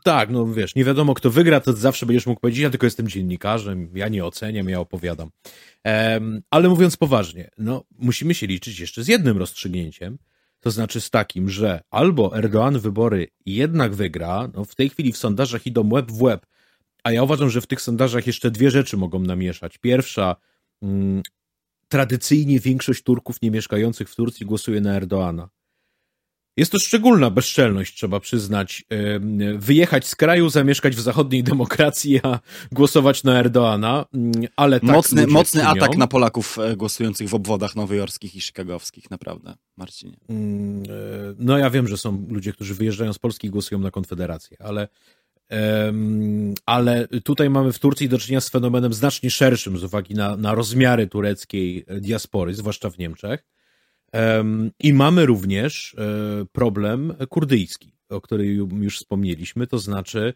tak, 0.04 0.30
no 0.30 0.48
wiesz, 0.48 0.76
nie 0.76 0.86
wiadomo 0.86 1.14
kto 1.14 1.30
wygra, 1.30 1.60
to 1.60 1.74
zawsze 1.74 2.06
będziesz 2.06 2.26
mógł 2.26 2.42
powiedzieć, 2.42 2.62
ja 2.62 2.70
tylko 2.70 2.86
jestem 2.86 3.08
dziennikarzem, 3.08 3.90
ja 3.96 4.08
nie 4.08 4.26
oceniam, 4.26 4.70
ja 4.70 4.80
opowiadam. 4.80 5.30
Um, 5.86 6.42
ale 6.50 6.70
mówiąc 6.70 6.98
poważnie, 6.98 7.50
no 7.58 7.84
musimy 8.00 8.34
się 8.34 8.48
liczyć 8.48 8.80
jeszcze 8.80 9.04
z 9.04 9.08
jednym 9.08 9.38
rozstrzygnięciem, 9.38 10.18
to 10.60 10.72
znaczy 10.72 11.02
z 11.02 11.10
takim, 11.10 11.50
że 11.50 11.82
albo 11.90 12.30
Erdoğan 12.30 12.80
wybory 12.80 13.28
jednak 13.46 13.96
wygra, 13.96 14.50
no 14.54 14.66
w 14.66 14.76
tej 14.76 14.90
chwili 14.90 15.12
w 15.12 15.18
sondażach 15.18 15.68
idą 15.68 15.90
łeb 15.94 16.12
w 16.12 16.22
łeb, 16.22 16.46
a 17.04 17.12
ja 17.12 17.24
uważam, 17.24 17.50
że 17.50 17.62
w 17.62 17.68
tych 17.68 17.82
sondażach 17.82 18.28
jeszcze 18.28 18.52
dwie 18.52 18.72
rzeczy 18.72 18.98
mogą 18.98 19.20
namieszać. 19.20 19.78
Pierwsza, 19.78 20.36
mm, 20.82 21.22
tradycyjnie 21.88 22.60
większość 22.60 23.04
Turków 23.04 23.42
nie 23.42 23.52
mieszkających 23.52 24.10
w 24.10 24.16
Turcji 24.16 24.46
głosuje 24.46 24.82
na 24.82 24.96
Erdoana. 24.96 25.50
Jest 26.58 26.72
to 26.72 26.80
szczególna 26.80 27.30
bezczelność, 27.30 27.96
trzeba 27.96 28.20
przyznać. 28.20 28.84
Wyjechać 29.56 30.08
z 30.08 30.16
kraju, 30.16 30.50
zamieszkać 30.50 30.96
w 30.96 31.00
zachodniej 31.00 31.44
demokracji, 31.44 32.20
a 32.24 32.40
głosować 32.72 33.24
na 33.24 33.40
Erdoana, 33.40 34.06
mm, 34.14 34.32
ale 34.56 34.80
tak 34.80 34.90
Mocny, 34.90 35.28
mocny 35.28 35.68
atak 35.68 35.98
na 35.98 36.08
Polaków 36.08 36.60
e, 36.60 36.76
głosujących 36.76 37.30
w 37.30 37.34
obwodach 37.34 37.76
nowojorskich 37.76 38.36
i 38.36 38.42
chicagowskich, 38.42 39.12
naprawdę, 39.12 39.56
Marcinie. 39.78 40.18
Mm, 40.30 40.84
e, 40.84 40.88
no 41.40 41.58
ja 41.58 41.70
wiem, 41.70 41.88
że 41.88 41.98
są 41.98 42.26
ludzie, 42.30 42.54
którzy 42.54 42.76
wyjeżdżają 42.76 43.14
z 43.14 43.20
Polski 43.20 43.48
i 43.48 43.50
głosują 43.50 43.82
na 43.82 43.92
Konfederację, 43.92 44.58
ale 44.60 44.88
ale 46.66 47.08
tutaj 47.24 47.50
mamy 47.50 47.74
w 47.74 47.80
Turcji 47.80 48.10
do 48.10 48.18
czynienia 48.18 48.42
z 48.42 48.50
fenomenem 48.50 48.94
znacznie 48.94 49.32
szerszym 49.32 49.78
z 49.78 49.84
uwagi 49.84 50.16
na, 50.16 50.38
na 50.38 50.56
rozmiary 50.56 51.08
tureckiej 51.08 51.86
diaspory, 52.02 52.54
zwłaszcza 52.54 52.90
w 52.90 52.98
Niemczech. 52.98 53.55
I 54.80 54.94
mamy 54.94 55.26
również 55.26 55.96
e, 55.98 56.46
problem 56.52 57.14
kurdyjski, 57.30 57.92
o 58.10 58.22
którym 58.22 58.84
już 58.84 58.98
wspomnieliśmy, 58.98 59.68
to 59.68 59.80
znaczy 59.80 60.34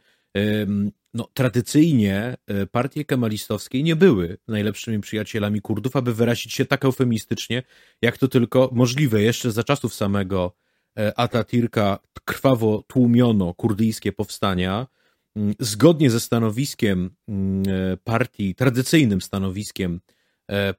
no, 1.13 1.29
tradycyjnie 1.33 2.37
e, 2.47 2.65
partie 2.65 3.05
kemalistowskie 3.05 3.83
nie 3.83 3.95
były 3.95 4.37
najlepszymi 4.47 4.99
przyjacielami 4.99 5.61
Kurdów, 5.61 5.95
aby 5.95 6.13
wyrazić 6.13 6.53
się 6.53 6.65
tak 6.65 6.85
eufemistycznie, 6.85 7.63
jak 8.01 8.17
to 8.17 8.27
tylko 8.27 8.69
możliwe. 8.73 9.21
Jeszcze 9.21 9.51
za 9.51 9.63
czasów 9.63 9.93
samego 9.93 10.55
e, 10.97 11.11
Atatürka 11.17 11.97
krwawo 12.25 12.83
tłumiono 12.87 13.53
kurdyjskie 13.53 14.11
powstania. 14.11 14.87
Mm, 15.35 15.53
zgodnie 15.59 16.09
ze 16.09 16.19
stanowiskiem 16.19 17.09
mm, 17.27 17.63
partii, 18.03 18.55
tradycyjnym 18.55 19.21
stanowiskiem 19.21 19.99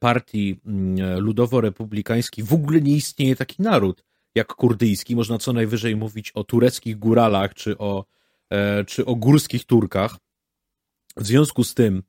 partii 0.01 0.61
mm, 0.66 1.21
ludowo-republikańskiej 1.21 2.45
w 2.45 2.53
ogóle 2.53 2.81
nie 2.81 2.97
istnieje 2.97 3.37
taki 3.37 3.62
naród 3.62 4.05
jak 4.35 4.55
kurdyjski. 4.55 5.16
Można 5.16 5.39
co 5.39 5.53
najwyżej 5.53 5.97
mówić 5.97 6.33
o 6.33 6.45
tureckich 6.45 6.99
góralach 6.99 7.55
czy 7.55 7.79
o, 7.79 8.05
e, 8.51 8.85
czy 8.85 9.05
o 9.07 9.14
górskich 9.14 9.64
Turkach. 9.64 10.16
W 11.16 11.27
związku 11.27 11.64
z 11.64 11.75
tym 11.75 12.03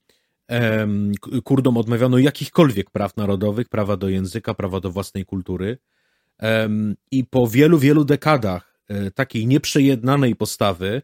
Kurdom 1.44 1.78
odmawiano 1.78 2.18
jakichkolwiek 2.18 2.90
praw 2.90 3.18
narodowych, 3.18 3.70
prawa 3.70 3.98
do 3.98 4.10
języka, 4.10 4.54
prawa 4.54 4.80
do 4.80 4.92
własnej 4.92 5.26
kultury. 5.26 5.78
I 7.12 7.26
po 7.26 7.48
wielu, 7.48 7.80
wielu 7.80 8.06
dekadach 8.06 8.80
e, 8.88 9.12
takiej 9.12 9.48
nieprzejednanej 9.48 10.36
postawy 10.36 11.02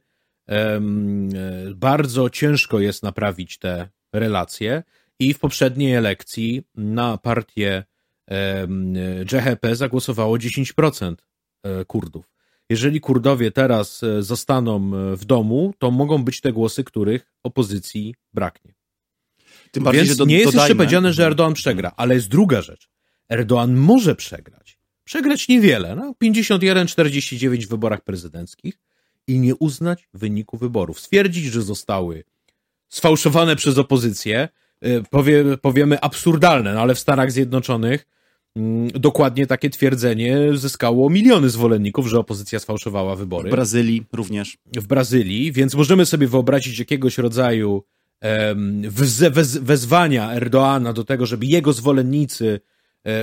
bardzo 1.76 2.30
ciężko 2.30 2.80
jest 2.80 3.04
naprawić 3.04 3.58
te 3.58 3.90
relacje 4.14 4.84
i 5.20 5.34
w 5.34 5.40
poprzedniej 5.40 5.94
elekcji 5.94 6.64
na 6.76 7.18
partię 7.18 7.84
CHP 9.30 9.76
zagłosowało 9.76 10.38
10% 10.38 11.16
e, 11.64 11.86
Kurdów. 11.86 12.34
Jeżeli 12.70 13.00
Kurdowie 13.00 13.52
teraz 13.52 14.04
e, 14.04 14.24
zostaną 14.24 14.76
e, 14.76 15.18
w 15.18 15.26
domu, 15.26 15.74
to 15.80 15.92
mogą 15.92 16.24
być 16.24 16.42
te 16.42 16.54
głosy, 16.54 16.84
których 16.84 17.34
opozycji 17.44 18.16
braknie. 18.34 18.74
Tym 19.72 19.84
bardziej, 19.84 20.06
Więc 20.06 20.18
do, 20.18 20.26
nie 20.26 20.36
jest 20.36 20.46
dodajmy. 20.46 20.64
jeszcze 20.64 20.76
powiedziane, 20.76 21.14
że 21.14 21.32
Erdoğan 21.32 21.54
przegra, 21.54 21.92
ale 21.98 22.16
jest 22.16 22.28
druga 22.28 22.62
rzecz. 22.62 22.90
Erdoğan 23.34 23.74
może 23.74 24.16
przegrać. 24.16 24.80
Przegrać 25.04 25.48
niewiele, 25.48 25.96
no 25.96 26.14
51-49 26.24 27.66
w 27.66 27.70
wyborach 27.70 28.04
prezydenckich 28.04 28.80
i 29.28 29.40
nie 29.40 29.56
uznać 29.56 30.10
wyniku 30.14 30.58
wyborów. 30.58 31.00
Stwierdzić, 31.00 31.46
że 31.46 31.62
zostały 31.62 32.24
sfałszowane 32.90 33.56
przez 33.56 33.78
opozycję, 33.78 34.50
powie, 35.10 35.44
powiemy 35.62 36.02
absurdalne, 36.02 36.74
no 36.74 36.82
ale 36.82 36.96
w 36.96 37.00
Stanach 37.00 37.32
Zjednoczonych 37.32 38.08
mm, 38.56 38.92
dokładnie 38.92 39.48
takie 39.48 39.70
twierdzenie 39.70 40.38
zyskało 40.54 41.10
miliony 41.10 41.50
zwolenników, 41.50 42.08
że 42.08 42.20
opozycja 42.20 42.60
sfałszowała 42.60 43.16
wybory. 43.16 43.50
W 43.50 43.52
Brazylii 43.52 44.04
również. 44.14 44.58
W 44.76 44.88
Brazylii, 44.88 45.52
więc 45.52 45.76
możemy 45.76 46.06
sobie 46.06 46.28
wyobrazić 46.28 46.80
jakiegoś 46.80 47.18
rodzaju 47.18 47.84
wez, 48.90 49.20
wez, 49.20 49.58
wezwania 49.58 50.32
Erdoana 50.34 50.94
do 50.94 51.04
tego, 51.04 51.26
żeby 51.26 51.46
jego 51.46 51.74
zwolennicy 51.74 52.60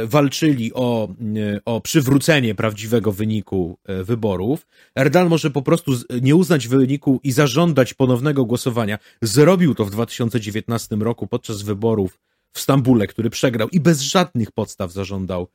walczyli 0.07 0.75
o, 0.75 1.09
e, 1.09 1.61
o 1.65 1.81
przywrócenie 1.81 2.55
prawdziwego 2.55 3.13
wyniku 3.13 3.79
e, 3.85 4.05
wyborów. 4.05 4.67
Erdogan 4.95 5.29
może 5.29 5.51
po 5.51 5.63
prostu 5.63 5.93
nie 6.23 6.37
uznać 6.37 6.69
wyniku 6.69 7.21
i 7.23 7.33
zażądać 7.33 7.95
ponownego 7.95 8.45
głosowania. 8.45 8.99
Zrobił 9.23 9.75
to 9.75 9.85
w 9.85 9.91
2019 9.91 10.97
roku 10.97 11.27
podczas 11.27 11.63
wyborów 11.63 12.19
w 12.53 12.61
Stambule, 12.61 13.07
który 13.07 13.31
przegrał 13.31 13.69
i 13.69 13.81
bez 13.81 14.01
żadnych 14.01 14.53
podstaw 14.53 14.93
zażądał 14.93 15.49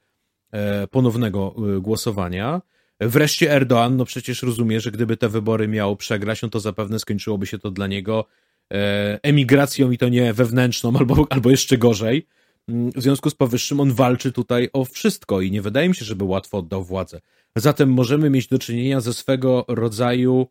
ponownego 0.91 1.55
głosowania. 1.81 2.61
Wreszcie 2.99 3.51
Erdoğan, 3.51 3.95
no 3.95 4.05
przecież 4.05 4.43
rozumie, 4.43 4.79
że 4.79 4.91
gdyby 4.91 5.17
te 5.17 5.29
wybory 5.29 5.67
miał 5.67 5.95
przegrać, 5.95 6.41
no 6.41 6.49
to 6.49 6.59
zapewne 6.59 6.99
skończyłoby 6.99 7.47
się 7.47 7.59
to 7.59 7.71
dla 7.71 7.87
niego 7.87 8.25
e, 8.73 9.19
emigracją 9.23 9.91
i 9.91 9.97
to 9.97 10.09
nie 10.09 10.33
wewnętrzną, 10.33 10.93
albo, 10.99 11.27
albo 11.29 11.49
jeszcze 11.49 11.77
gorzej. 11.77 12.27
W 12.95 13.01
związku 13.01 13.29
z 13.29 13.35
powyższym 13.35 13.79
on 13.79 13.93
walczy 13.93 14.31
tutaj 14.31 14.69
o 14.73 14.85
wszystko 14.85 15.41
i 15.41 15.51
nie 15.51 15.61
wydaje 15.61 15.89
mi 15.89 15.95
się, 15.95 16.05
żeby 16.05 16.23
łatwo 16.23 16.57
oddał 16.57 16.83
władzę. 16.83 17.21
Zatem 17.55 17.93
możemy 17.93 18.29
mieć 18.29 18.47
do 18.47 18.59
czynienia 18.59 19.01
ze 19.01 19.13
swego 19.13 19.65
rodzaju 19.67 20.47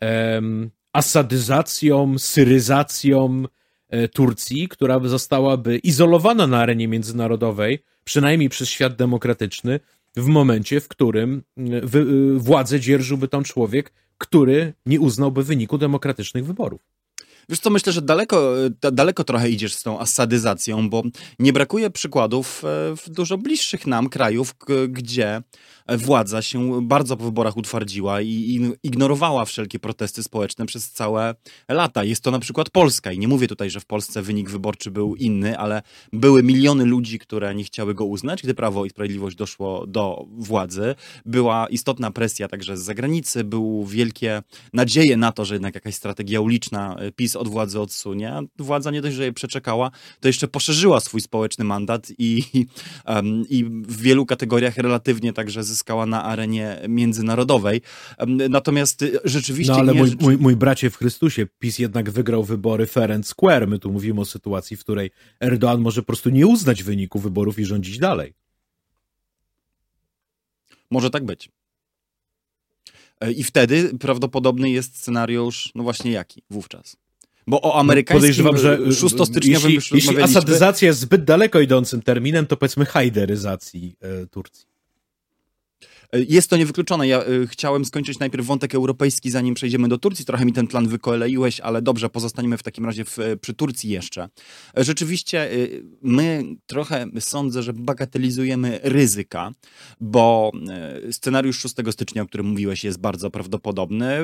em, 0.00 0.70
asadyzacją, 0.92 2.18
syryzacją 2.18 3.44
e, 3.88 4.08
Turcji, 4.08 4.68
która 4.68 5.00
zostałaby 5.00 5.78
izolowana 5.78 6.46
na 6.46 6.58
arenie 6.58 6.88
międzynarodowej, 6.88 7.78
przynajmniej 8.04 8.48
przez 8.48 8.68
świat 8.68 8.96
demokratyczny, 8.96 9.80
w 10.16 10.26
momencie, 10.26 10.80
w 10.80 10.88
którym 10.88 11.42
y, 11.58 11.98
y, 11.98 12.38
władzę 12.38 12.80
dzierżyłby 12.80 13.28
tam 13.28 13.44
człowiek, 13.44 13.92
który 14.18 14.72
nie 14.86 15.00
uznałby 15.00 15.44
wyniku 15.44 15.78
demokratycznych 15.78 16.46
wyborów. 16.46 16.80
Wiesz 17.48 17.60
co, 17.60 17.70
myślę, 17.70 17.92
że 17.92 18.02
daleko, 18.02 18.54
daleko 18.92 19.24
trochę 19.24 19.50
idziesz 19.50 19.74
z 19.74 19.82
tą 19.82 20.00
asadyzacją, 20.00 20.90
bo 20.90 21.02
nie 21.38 21.52
brakuje 21.52 21.90
przykładów 21.90 22.64
e, 22.64 22.96
w 22.96 23.10
dużo 23.10 23.38
bliższych 23.38 23.86
nam 23.86 24.08
krajów, 24.08 24.54
gdzie 24.88 25.42
władza 25.88 26.42
się 26.42 26.86
bardzo 26.86 27.16
po 27.16 27.24
wyborach 27.24 27.56
utwardziła 27.56 28.20
i 28.20 28.60
ignorowała 28.82 29.44
wszelkie 29.44 29.78
protesty 29.78 30.22
społeczne 30.22 30.66
przez 30.66 30.90
całe 30.90 31.34
lata. 31.68 32.04
Jest 32.04 32.22
to 32.22 32.30
na 32.30 32.38
przykład 32.38 32.70
Polska 32.70 33.12
i 33.12 33.18
nie 33.18 33.28
mówię 33.28 33.48
tutaj, 33.48 33.70
że 33.70 33.80
w 33.80 33.86
Polsce 33.86 34.22
wynik 34.22 34.50
wyborczy 34.50 34.90
był 34.90 35.16
inny, 35.16 35.58
ale 35.58 35.82
były 36.12 36.42
miliony 36.42 36.84
ludzi, 36.84 37.18
które 37.18 37.54
nie 37.54 37.64
chciały 37.64 37.94
go 37.94 38.04
uznać, 38.04 38.42
gdy 38.42 38.54
Prawo 38.54 38.84
i 38.84 38.90
Sprawiedliwość 38.90 39.36
doszło 39.36 39.86
do 39.86 40.26
władzy. 40.30 40.94
Była 41.26 41.66
istotna 41.66 42.10
presja 42.10 42.48
także 42.48 42.76
z 42.76 42.82
zagranicy, 42.82 43.44
były 43.44 43.86
wielkie 43.86 44.42
nadzieje 44.72 45.16
na 45.16 45.32
to, 45.32 45.44
że 45.44 45.54
jednak 45.54 45.74
jakaś 45.74 45.94
strategia 45.94 46.40
uliczna 46.40 46.96
e, 46.98 47.12
PiS 47.12 47.36
od 47.38 47.48
władzy 47.48 47.80
odsunie. 47.80 48.40
Władza 48.58 48.90
nie 48.90 49.02
dość, 49.02 49.16
że 49.16 49.24
je 49.24 49.32
przeczekała, 49.32 49.90
to 50.20 50.28
jeszcze 50.28 50.48
poszerzyła 50.48 51.00
swój 51.00 51.20
społeczny 51.20 51.64
mandat 51.64 52.12
i, 52.18 52.44
um, 53.06 53.44
i 53.48 53.64
w 53.64 54.02
wielu 54.02 54.26
kategoriach 54.26 54.76
relatywnie 54.76 55.32
także 55.32 55.64
zyskała 55.64 56.06
na 56.06 56.24
arenie 56.24 56.80
międzynarodowej. 56.88 57.80
Natomiast 58.50 59.02
y, 59.02 59.18
rzeczywiście... 59.24 59.72
No 59.72 59.78
ale 59.78 59.92
nie, 59.92 59.98
mój, 59.98 60.10
mój, 60.20 60.36
mój 60.36 60.56
bracie 60.56 60.90
w 60.90 60.96
Chrystusie, 60.96 61.46
PiS 61.58 61.78
jednak 61.78 62.10
wygrał 62.10 62.44
wybory 62.44 62.86
fair 62.86 63.12
and 63.12 63.26
square. 63.26 63.68
My 63.68 63.78
tu 63.78 63.92
mówimy 63.92 64.20
o 64.20 64.24
sytuacji, 64.24 64.76
w 64.76 64.80
której 64.80 65.10
Erdoğan 65.40 65.80
może 65.80 66.02
po 66.02 66.06
prostu 66.06 66.30
nie 66.30 66.46
uznać 66.46 66.82
wyniku 66.82 67.18
wyborów 67.18 67.58
i 67.58 67.64
rządzić 67.64 67.98
dalej. 67.98 68.34
Może 70.90 71.10
tak 71.10 71.24
być. 71.24 71.50
E, 73.20 73.32
I 73.32 73.44
wtedy 73.44 73.98
prawdopodobny 73.98 74.70
jest 74.70 74.96
scenariusz, 74.96 75.72
no 75.74 75.82
właśnie 75.82 76.10
jaki 76.10 76.42
wówczas? 76.50 76.96
Bo 77.48 77.62
o 77.62 77.78
amerykańskim 77.78 78.20
Podejrzewam, 78.20 78.56
że 78.58 78.92
6 78.92 79.14
styczniowym 79.24 79.70
jeśli, 79.70 79.96
jeśli 79.96 80.22
asadyzacja 80.22 80.86
jest 80.88 81.00
zbyt 81.00 81.24
daleko 81.24 81.60
idącym 81.60 82.02
terminem, 82.02 82.46
to 82.46 82.56
powiedzmy 82.56 82.86
hajderyzacji 82.86 83.96
e, 84.00 84.26
Turcji. 84.26 84.67
E, 86.12 86.20
jest 86.28 86.50
to 86.50 86.56
niewykluczone. 86.56 87.08
Ja 87.08 87.26
y, 87.28 87.46
chciałem 87.46 87.84
skończyć 87.84 88.18
najpierw 88.18 88.46
wątek 88.46 88.74
europejski, 88.74 89.30
zanim 89.30 89.54
przejdziemy 89.54 89.88
do 89.88 89.98
Turcji. 89.98 90.24
Trochę 90.24 90.44
mi 90.44 90.52
ten 90.52 90.66
plan 90.66 90.88
wykoleiłeś, 90.88 91.60
ale 91.60 91.82
dobrze, 91.82 92.10
pozostaniemy 92.10 92.58
w 92.58 92.62
takim 92.62 92.84
razie 92.84 93.04
w, 93.04 93.18
przy 93.40 93.54
Turcji 93.54 93.90
jeszcze. 93.90 94.28
Rzeczywiście, 94.76 95.50
my 96.02 96.44
trochę 96.66 97.06
sądzę, 97.20 97.62
że 97.62 97.72
bagatelizujemy 97.72 98.80
ryzyka, 98.82 99.52
bo 100.00 100.52
scenariusz 101.10 101.58
6 101.58 101.74
stycznia, 101.90 102.22
o 102.22 102.26
którym 102.26 102.46
mówiłeś, 102.46 102.84
jest 102.84 103.00
bardzo 103.00 103.30
prawdopodobny. 103.30 104.18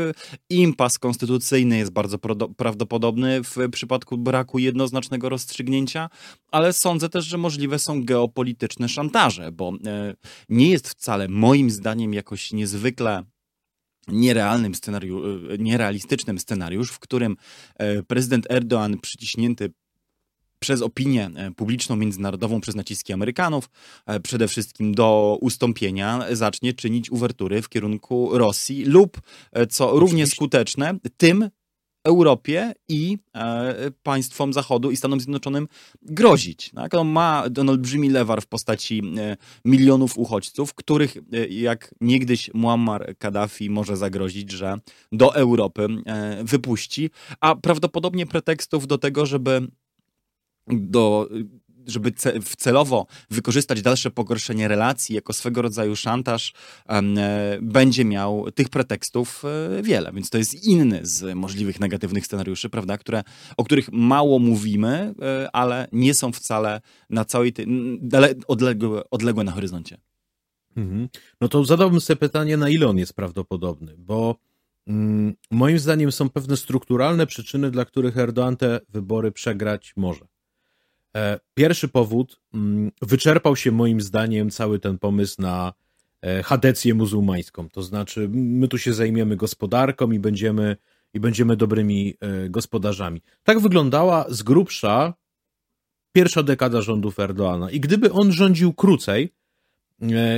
Impas 0.50 0.98
konstytucyjny 0.98 1.78
jest 1.78 1.92
bardzo 1.92 2.18
prawdopodobny 2.56 3.40
w 3.42 3.70
przypadku 3.72 4.18
braku 4.18 4.58
jednoznacznego 4.58 5.28
rozstrzygnięcia, 5.28 6.10
ale 6.50 6.72
sądzę 6.72 7.08
też, 7.08 7.24
że 7.24 7.38
możliwe 7.38 7.78
są 7.78 8.04
geopolityczne 8.04 8.88
szantaże, 8.88 9.52
bo 9.52 9.72
nie 10.48 10.70
jest 10.70 10.88
wcale 10.88 11.28
moim 11.28 11.70
zdaniem 11.74 12.14
jakoś 12.14 12.52
niezwykle 12.52 13.24
nierealnym 14.08 14.74
scenariusz, 14.74 15.24
e, 15.50 15.58
nierealistycznym 15.58 16.38
scenariusz, 16.38 16.90
w 16.90 16.98
którym 16.98 17.36
e, 17.76 18.02
prezydent 18.02 18.46
Erdoğan 18.46 19.00
przyciśnięty 19.00 19.72
przez 20.58 20.82
opinię 20.82 21.30
e, 21.36 21.50
publiczną, 21.50 21.96
międzynarodową, 21.96 22.60
przez 22.60 22.74
naciski 22.74 23.12
Amerykanów, 23.12 23.70
przede 24.22 24.48
wszystkim 24.48 24.94
do 24.94 25.38
ustąpienia, 25.40 26.26
zacznie 26.32 26.72
czynić 26.72 27.10
uwertury 27.10 27.62
w 27.62 27.68
kierunku 27.68 28.38
Rosji 28.38 28.84
lub, 28.84 29.20
co 29.70 29.98
równie 29.98 30.26
skuteczne, 30.26 30.98
tym 31.16 31.50
Europie 32.04 32.72
i 32.88 33.18
e, 33.36 33.90
państwom 34.02 34.52
Zachodu 34.52 34.90
i 34.90 34.96
Stanom 34.96 35.20
Zjednoczonym 35.20 35.68
grozić. 36.02 36.70
Tak? 36.74 36.94
On 36.94 37.08
ma 37.08 37.44
ten 37.54 37.70
olbrzymi 37.70 38.10
lewar 38.10 38.42
w 38.42 38.46
postaci 38.46 39.02
e, 39.18 39.36
milionów 39.64 40.18
uchodźców, 40.18 40.74
których 40.74 41.16
e, 41.16 41.46
jak 41.46 41.94
niegdyś 42.00 42.50
Muammar 42.54 43.14
Kaddafi 43.18 43.70
może 43.70 43.96
zagrozić, 43.96 44.50
że 44.50 44.78
do 45.12 45.34
Europy 45.34 45.86
e, 46.06 46.44
wypuści, 46.44 47.10
a 47.40 47.54
prawdopodobnie 47.54 48.26
pretekstów 48.26 48.86
do 48.86 48.98
tego, 48.98 49.26
żeby 49.26 49.68
do 50.66 51.28
żeby 51.86 52.12
celowo 52.58 53.06
wykorzystać 53.30 53.82
dalsze 53.82 54.10
pogorszenie 54.10 54.68
relacji 54.68 55.14
jako 55.14 55.32
swego 55.32 55.62
rodzaju 55.62 55.96
szantaż, 55.96 56.52
e, 56.88 57.58
będzie 57.62 58.04
miał 58.04 58.50
tych 58.50 58.68
pretekstów 58.68 59.42
e, 59.44 59.82
wiele. 59.82 60.12
Więc 60.12 60.30
to 60.30 60.38
jest 60.38 60.66
inny 60.66 61.00
z 61.02 61.36
możliwych 61.36 61.80
negatywnych 61.80 62.26
scenariuszy, 62.26 62.70
prawda, 62.70 62.98
które, 62.98 63.22
o 63.56 63.64
których 63.64 63.92
mało 63.92 64.38
mówimy, 64.38 65.14
e, 65.22 65.48
ale 65.52 65.88
nie 65.92 66.14
są 66.14 66.32
wcale 66.32 66.80
na 67.10 67.24
całej 67.24 67.52
tej, 67.52 67.66
odległe, 68.48 69.10
odległe 69.10 69.44
na 69.44 69.52
horyzoncie. 69.52 69.98
Mhm. 70.76 71.08
No 71.40 71.48
to 71.48 71.64
zadałbym 71.64 72.00
sobie 72.00 72.16
pytanie, 72.16 72.56
na 72.56 72.68
ile 72.68 72.88
on 72.88 72.98
jest 72.98 73.14
prawdopodobny, 73.14 73.94
bo 73.98 74.36
mm, 74.86 75.34
moim 75.50 75.78
zdaniem 75.78 76.12
są 76.12 76.30
pewne 76.30 76.56
strukturalne 76.56 77.26
przyczyny, 77.26 77.70
dla 77.70 77.84
których 77.84 78.16
Erdoğan 78.16 78.56
te 78.56 78.80
wybory 78.88 79.32
przegrać 79.32 79.92
może. 79.96 80.26
E, 81.16 81.40
pierwszy 81.54 81.88
powód, 81.88 82.40
mm, 82.54 82.90
wyczerpał 83.02 83.56
się 83.56 83.72
moim 83.72 84.00
zdaniem 84.00 84.50
cały 84.50 84.78
ten 84.78 84.98
pomysł 84.98 85.42
na 85.42 85.72
e, 86.22 86.42
hadecję 86.42 86.94
muzułmańską. 86.94 87.68
To 87.68 87.82
znaczy, 87.82 88.28
my 88.32 88.68
tu 88.68 88.78
się 88.78 88.92
zajmiemy 88.92 89.36
gospodarką 89.36 90.10
i 90.10 90.18
będziemy, 90.18 90.76
i 91.14 91.20
będziemy 91.20 91.56
dobrymi 91.56 92.14
e, 92.20 92.48
gospodarzami. 92.48 93.22
Tak 93.42 93.60
wyglądała 93.60 94.26
z 94.28 94.42
grubsza 94.42 95.14
pierwsza 96.12 96.42
dekada 96.42 96.82
rządów 96.82 97.18
Erdoana. 97.18 97.70
I 97.70 97.80
gdyby 97.80 98.12
on 98.12 98.32
rządził 98.32 98.72
krócej, 98.72 99.32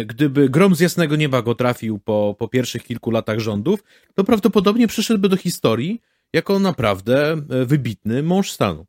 gdyby 0.07 0.51
grom 0.51 0.75
z 0.75 0.81
jasnego 0.81 1.17
nieba 1.17 1.43
go 1.43 1.55
trafił 1.55 1.99
po, 1.99 2.37
po 2.39 2.49
pierwszych 2.49 2.85
kilku 2.85 3.11
latach 3.11 3.39
rządów, 3.39 3.85
to 4.15 4.25
prawdopodobnie 4.25 4.89
przyszedłby 4.89 5.29
do 5.29 5.37
historii 5.37 6.01
jako 6.33 6.59
naprawdę 6.59 7.37
wybitny 7.67 8.23
mąż 8.23 8.51
stanu. 8.51 8.87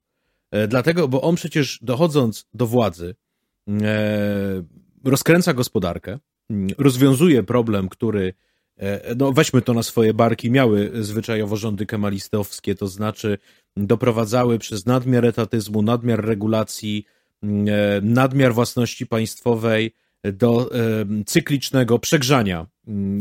E, 0.51 0.67
dlatego, 0.67 1.07
bo 1.07 1.21
on 1.21 1.35
przecież 1.35 1.79
dochodząc 1.81 2.45
do 2.53 2.67
władzy, 2.67 3.15
e, 3.81 4.63
rozkręca 5.03 5.53
gospodarkę, 5.53 6.19
rozwiązuje 6.77 7.43
problem, 7.43 7.89
który, 7.89 8.33
e, 8.77 9.15
no 9.15 9.31
weźmy 9.31 9.61
to 9.61 9.73
na 9.73 9.83
swoje 9.83 10.13
barki, 10.13 10.51
miały 10.51 10.91
zwyczajowo 11.03 11.55
rządy 11.55 11.85
kemalistowskie, 11.85 12.75
to 12.75 12.87
znaczy 12.87 13.37
doprowadzały 13.77 14.59
przez 14.59 14.85
nadmiar 14.85 15.25
etatyzmu, 15.25 15.81
nadmiar 15.81 16.25
regulacji, 16.25 17.05
nadmiar 18.01 18.53
własności 18.53 19.07
państwowej 19.07 19.93
do 20.23 20.69
cyklicznego 21.25 21.99
przegrzania 21.99 22.67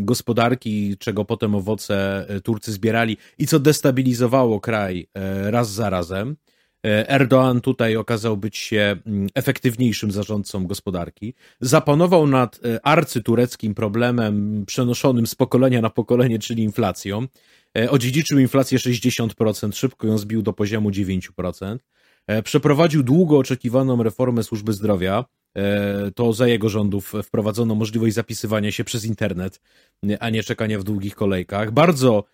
gospodarki, 0.00 0.96
czego 0.98 1.24
potem 1.24 1.54
owoce 1.54 2.26
Turcy 2.44 2.72
zbierali 2.72 3.16
i 3.38 3.46
co 3.46 3.58
destabilizowało 3.58 4.60
kraj 4.60 5.08
raz 5.50 5.70
za 5.72 5.90
razem. 5.90 6.36
E, 6.86 7.08
Erdoğan 7.08 7.60
tutaj 7.60 7.96
okazał 7.96 8.36
być 8.36 8.56
się 8.56 8.96
mm, 9.06 9.28
efektywniejszym 9.34 10.10
zarządcą 10.10 10.66
gospodarki. 10.66 11.34
Zapanował 11.60 12.26
nad 12.26 12.60
e, 12.64 12.86
arcytureckim 12.86 13.74
problemem 13.74 14.64
przenoszonym 14.66 15.26
z 15.26 15.34
pokolenia 15.34 15.80
na 15.80 15.90
pokolenie, 15.90 16.38
czyli 16.38 16.62
inflacją. 16.62 17.26
E, 17.78 17.90
odziedziczył 17.90 18.38
inflację 18.38 18.78
60%, 18.78 19.72
szybko 19.72 20.06
ją 20.06 20.18
zbił 20.18 20.42
do 20.42 20.52
poziomu 20.52 20.90
9%. 20.90 21.78
Przeprowadził 22.44 23.02
długo 23.02 23.38
oczekiwaną 23.38 24.02
reformę 24.02 24.42
służby 24.42 24.72
zdrowia, 24.72 25.24
to 26.14 26.32
za 26.32 26.48
jego 26.48 26.68
rządów 26.68 27.12
wprowadzono 27.22 27.74
możliwość 27.74 28.14
zapisywania 28.14 28.72
się 28.72 28.84
przez 28.84 29.04
internet, 29.04 29.60
a 30.20 30.30
nie 30.30 30.42
czekania 30.42 30.78
w 30.78 30.84
długich 30.84 31.14
kolejkach. 31.14 31.70
Bardzo 31.70 32.24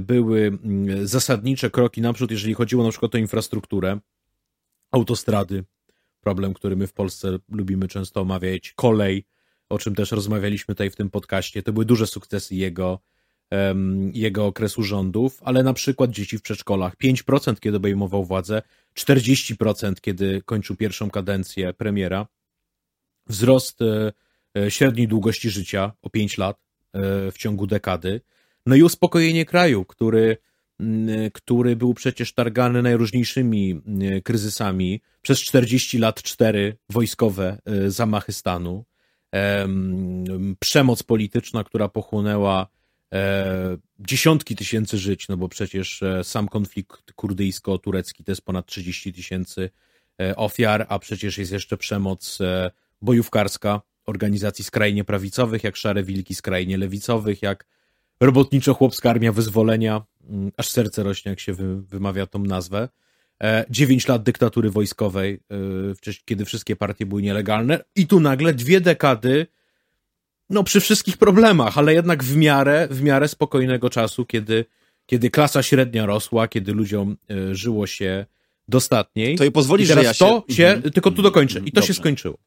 były 0.00 0.58
zasadnicze 1.04 1.70
kroki 1.70 2.00
naprzód, 2.00 2.30
jeżeli 2.30 2.54
chodziło 2.54 2.84
na 2.84 2.90
przykład 2.90 3.14
o 3.14 3.18
infrastrukturę, 3.18 3.98
autostrady, 4.90 5.64
problem, 6.20 6.54
który 6.54 6.76
my 6.76 6.86
w 6.86 6.92
Polsce 6.92 7.38
lubimy 7.48 7.88
często 7.88 8.20
omawiać, 8.20 8.72
kolej, 8.72 9.24
o 9.68 9.78
czym 9.78 9.94
też 9.94 10.12
rozmawialiśmy 10.12 10.74
tutaj 10.74 10.90
w 10.90 10.96
tym 10.96 11.10
podcaście. 11.10 11.62
To 11.62 11.72
były 11.72 11.84
duże 11.84 12.06
sukcesy 12.06 12.54
jego, 12.54 12.98
jego 14.12 14.46
okresu 14.46 14.82
rządów, 14.82 15.40
ale 15.44 15.62
na 15.62 15.72
przykład 15.72 16.10
dzieci 16.10 16.38
w 16.38 16.42
przedszkolach. 16.42 16.96
5% 16.96 17.60
kiedy 17.60 17.76
obejmował 17.76 18.24
władzę, 18.24 18.62
40% 18.98 19.94
kiedy 20.00 20.42
kończył 20.44 20.76
pierwszą 20.76 21.10
kadencję 21.10 21.72
premiera, 21.72 22.26
wzrost 23.26 23.82
e, 23.82 24.12
e, 24.58 24.70
średniej 24.70 25.08
długości 25.08 25.50
życia 25.50 25.92
o 26.02 26.10
5 26.10 26.38
lat 26.38 26.56
e, 26.92 27.32
w 27.32 27.38
ciągu 27.38 27.66
dekady, 27.66 28.20
no 28.66 28.76
i 28.76 28.82
uspokojenie 28.82 29.44
kraju, 29.44 29.84
który 29.84 30.36
Mm, 30.82 31.30
który 31.30 31.76
był 31.76 31.94
przecież 31.94 32.34
targany 32.34 32.82
najróżniejszymi 32.82 33.70
mm, 33.70 34.22
kryzysami. 34.22 35.00
Przez 35.22 35.40
40 35.40 35.98
lat 35.98 36.22
cztery 36.22 36.76
wojskowe 36.90 37.58
e, 37.64 37.90
zamachy 37.90 38.32
stanu, 38.32 38.84
przemoc 40.60 41.02
polityczna, 41.02 41.64
która 41.64 41.88
pochłonęła 41.88 42.66
e, 43.12 43.76
dziesiątki 43.98 44.56
tysięcy 44.56 44.98
żyć, 44.98 45.28
no 45.28 45.36
bo 45.36 45.48
przecież 45.48 46.02
e, 46.02 46.24
sam 46.24 46.48
konflikt 46.48 47.12
kurdyjsko-turecki 47.16 48.24
to 48.24 48.32
jest 48.32 48.42
ponad 48.42 48.66
30 48.66 49.12
tysięcy 49.12 49.70
ofiar, 50.36 50.86
a 50.88 50.98
przecież 50.98 51.38
jest 51.38 51.52
jeszcze 51.52 51.76
przemoc 51.76 52.38
bojówkarska 53.02 53.80
organizacji 54.06 54.64
skrajnie 54.64 55.04
prawicowych, 55.04 55.64
jak 55.64 55.76
Szare 55.76 56.02
Wilki 56.02 56.34
skrajnie 56.34 56.78
lewicowych, 56.78 57.42
jak 57.42 57.66
robotniczo-chłopska 58.22 59.10
armia 59.10 59.32
wyzwolenia, 59.32 60.02
mm, 60.30 60.52
aż 60.56 60.68
serce 60.68 61.02
rośnie, 61.02 61.30
jak 61.30 61.40
się 61.40 61.52
wy, 61.52 61.82
wymawia 61.82 62.26
tą 62.26 62.38
nazwę. 62.38 62.88
E, 63.42 63.64
dziewięć 63.70 64.08
lat 64.08 64.22
dyktatury 64.22 64.70
wojskowej, 64.70 65.40
e, 66.06 66.12
kiedy 66.24 66.44
wszystkie 66.44 66.76
partie 66.76 67.06
były 67.06 67.22
nielegalne, 67.22 67.84
i 67.96 68.06
tu 68.06 68.20
nagle 68.20 68.54
dwie 68.54 68.80
dekady, 68.80 69.46
no 70.50 70.64
przy 70.64 70.80
wszystkich 70.80 71.16
problemach, 71.16 71.78
ale 71.78 71.94
jednak 71.94 72.24
w 72.24 72.36
miarę, 72.36 72.88
w 72.90 73.02
miarę 73.02 73.28
spokojnego 73.28 73.90
czasu, 73.90 74.24
kiedy, 74.24 74.64
kiedy 75.06 75.30
klasa 75.30 75.62
średnia 75.62 76.06
rosła, 76.06 76.48
kiedy 76.48 76.72
ludziom 76.72 77.16
e, 77.30 77.54
żyło 77.54 77.86
się 77.86 78.26
dostatniej. 78.68 79.36
To 79.36 79.44
i 79.44 79.50
pozwoli, 79.50 79.86
że 79.86 80.02
ja 80.02 80.14
się... 80.14 80.18
to 80.18 80.44
się... 80.48 80.66
Mhm. 80.66 80.92
Tylko 80.92 81.10
tu 81.10 81.22
dokończę. 81.22 81.58
I 81.58 81.72
to 81.72 81.80
Dobrze. 81.80 81.86
się 81.86 81.94
skończyło. 81.94 82.38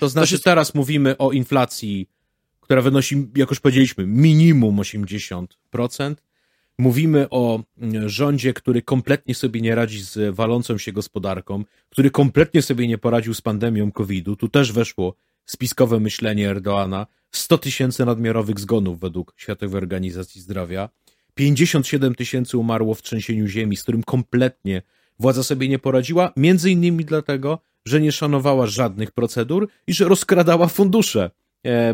To 0.00 0.08
znaczy, 0.08 0.32
to 0.34 0.38
się... 0.38 0.44
teraz 0.44 0.74
mówimy 0.74 1.18
o 1.18 1.32
inflacji 1.32 2.08
która 2.68 2.82
wynosi, 2.82 3.26
jak 3.36 3.50
już 3.50 3.60
powiedzieliśmy, 3.60 4.06
minimum 4.06 4.76
80%. 4.76 5.46
Mówimy 6.78 7.26
o 7.30 7.62
mm, 7.78 8.08
rządzie, 8.08 8.54
który 8.54 8.82
kompletnie 8.82 9.34
sobie 9.34 9.60
nie 9.60 9.74
radzi 9.74 10.02
z 10.02 10.34
walącą 10.34 10.78
się 10.78 10.92
gospodarką, 10.92 11.64
który 11.90 12.10
kompletnie 12.10 12.62
sobie 12.62 12.88
nie 12.88 12.98
poradził 12.98 13.34
z 13.34 13.40
pandemią 13.40 13.92
COVID-u. 13.92 14.36
Tu 14.36 14.48
też 14.48 14.72
weszło 14.72 15.14
spiskowe 15.46 16.00
myślenie 16.00 16.50
Erdoana. 16.50 17.06
100 17.32 17.58
tysięcy 17.58 18.04
nadmiarowych 18.04 18.60
zgonów 18.60 19.00
według 19.00 19.34
Światowej 19.36 19.76
Organizacji 19.76 20.40
Zdrowia. 20.40 20.88
57 21.34 22.14
tysięcy 22.14 22.58
umarło 22.58 22.94
w 22.94 23.02
trzęsieniu 23.02 23.46
ziemi, 23.46 23.76
z 23.76 23.82
którym 23.82 24.02
kompletnie 24.02 24.82
władza 25.18 25.42
sobie 25.42 25.68
nie 25.68 25.78
poradziła, 25.78 26.32
między 26.36 26.70
innymi 26.70 27.04
dlatego, 27.04 27.58
że 27.84 28.00
nie 28.00 28.12
szanowała 28.12 28.66
żadnych 28.66 29.10
procedur 29.10 29.68
i 29.86 29.94
że 29.94 30.04
rozkradała 30.04 30.66
fundusze 30.66 31.30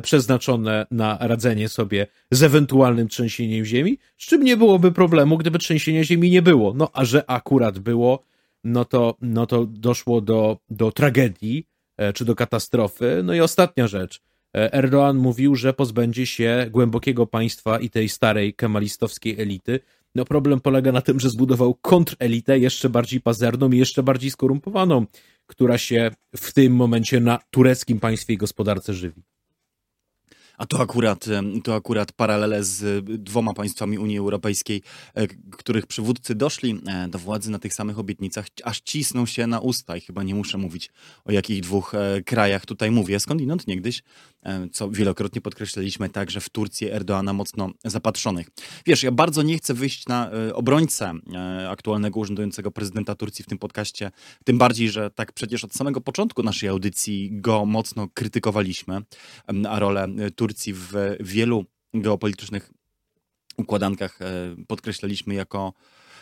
przeznaczone 0.03 0.87
na 0.91 1.19
radzenie 1.21 1.69
sobie 1.69 2.07
z 2.31 2.43
ewentualnym 2.43 3.09
trzęsieniem 3.09 3.65
ziemi, 3.65 3.99
z 4.19 4.27
czym 4.27 4.45
nie 4.45 4.57
byłoby 4.57 4.93
problemu, 4.93 5.39
gdyby 5.39 5.59
trzęsienia 5.59 6.05
ziemi 6.05 6.31
nie 6.31 6.43
było. 6.43 6.75
No 6.75 6.91
a 6.93 7.05
że 7.05 7.31
akurat 7.31 7.79
było, 7.79 8.25
no 8.65 8.85
to, 8.85 9.17
no 9.21 9.47
to 9.47 9.67
doszło 9.67 10.21
do, 10.21 10.59
do 10.71 10.93
tragedii 10.93 11.67
e, 11.97 12.13
czy 12.13 12.25
do 12.25 12.35
katastrofy. 12.35 13.21
No 13.25 13.35
i 13.35 13.41
ostatnia 13.41 13.89
rzecz. 13.89 14.21
E, 14.57 14.83
Erdoğan 14.83 15.17
mówił, 15.17 15.57
że 15.57 15.73
pozbędzie 15.73 16.27
się 16.27 16.67
głębokiego 16.71 17.27
państwa 17.27 17.79
i 17.79 17.91
tej 17.91 18.09
starej 18.09 18.55
kemalistowskiej 18.55 19.41
elity. 19.41 19.81
No 20.15 20.25
problem 20.25 20.61
polega 20.61 20.93
na 20.93 21.01
tym, 21.01 21.21
że 21.21 21.31
zbudował 21.31 21.75
kontrelitę 21.75 22.59
jeszcze 22.59 22.89
bardziej 22.89 23.21
pazerną 23.21 23.71
i 23.71 23.79
jeszcze 23.79 24.03
bardziej 24.03 24.31
skorumpowaną, 24.31 25.07
która 25.47 25.79
się 25.79 26.11
w 26.37 26.53
tym 26.53 26.77
momencie 26.77 27.21
na 27.21 27.39
tureckim 27.51 28.01
państwie 28.01 28.35
i 28.35 28.37
gospodarce 28.37 28.95
żywi. 28.95 29.23
A 30.59 30.67
to 30.67 30.81
akurat, 30.81 31.25
to 31.65 31.75
akurat 31.75 32.13
paralele 32.13 32.65
z 32.65 33.05
dwoma 33.23 33.55
państwami 33.55 33.99
Unii 33.99 34.19
Europejskiej, 34.19 34.83
e, 35.15 35.27
których 35.51 35.87
przywódcy 35.87 36.35
doszli 36.35 36.81
e, 36.87 37.09
do 37.09 37.19
władzy 37.19 37.51
na 37.51 37.59
tych 37.59 37.75
samych 37.75 37.99
obietnicach, 37.99 38.47
aż 38.65 38.81
cisną 38.81 39.27
się 39.27 39.47
na 39.47 39.61
usta 39.61 39.97
i 39.97 40.01
chyba 40.01 40.23
nie 40.23 40.35
muszę 40.35 40.59
mówić 40.59 40.91
o 41.25 41.33
jakich 41.33 41.61
dwóch 41.61 41.95
e, 41.95 42.23
krajach 42.23 42.67
tutaj 42.67 42.91
mówię. 42.91 43.21
Skądinąd 43.21 43.67
niegdyś, 43.67 44.03
co 44.73 44.91
wielokrotnie 44.91 45.41
podkreślaliśmy, 45.41 46.09
także 46.09 46.41
w 46.41 46.49
Turcji 46.49 46.91
Erdoana 46.91 47.33
mocno 47.33 47.71
zapatrzonych. 47.85 48.49
Wiesz, 48.87 49.03
ja 49.03 49.13
bardzo 49.13 49.43
nie 49.43 49.59
chcę 49.59 49.75
wyjść 49.75 50.07
na 50.07 50.31
obrońcę 50.55 51.13
aktualnego 51.69 52.21
urzędującego 52.21 52.71
prezydenta 52.71 53.15
Turcji 53.15 53.45
w 53.45 53.49
tym 53.49 53.59
podcaście, 53.59 54.11
tym 54.45 54.59
bardziej, 54.59 54.91
że 54.91 55.11
tak 55.11 55.33
przecież 55.33 55.65
od 55.65 55.75
samego 55.75 56.01
początku 56.01 56.43
naszej 56.43 56.69
audycji 56.69 57.29
go 57.33 57.67
mocno 57.67 58.09
krytykowaliśmy, 58.15 59.01
a 59.69 59.79
rolę 59.79 60.09
Turcji 60.37 60.55
Turcji 60.55 60.73
w 60.75 61.17
wielu 61.21 61.65
geopolitycznych 61.95 62.71
układankach 63.57 64.23
e, 64.23 64.57
podkreślaliśmy 64.67 65.35
jako 65.35 65.73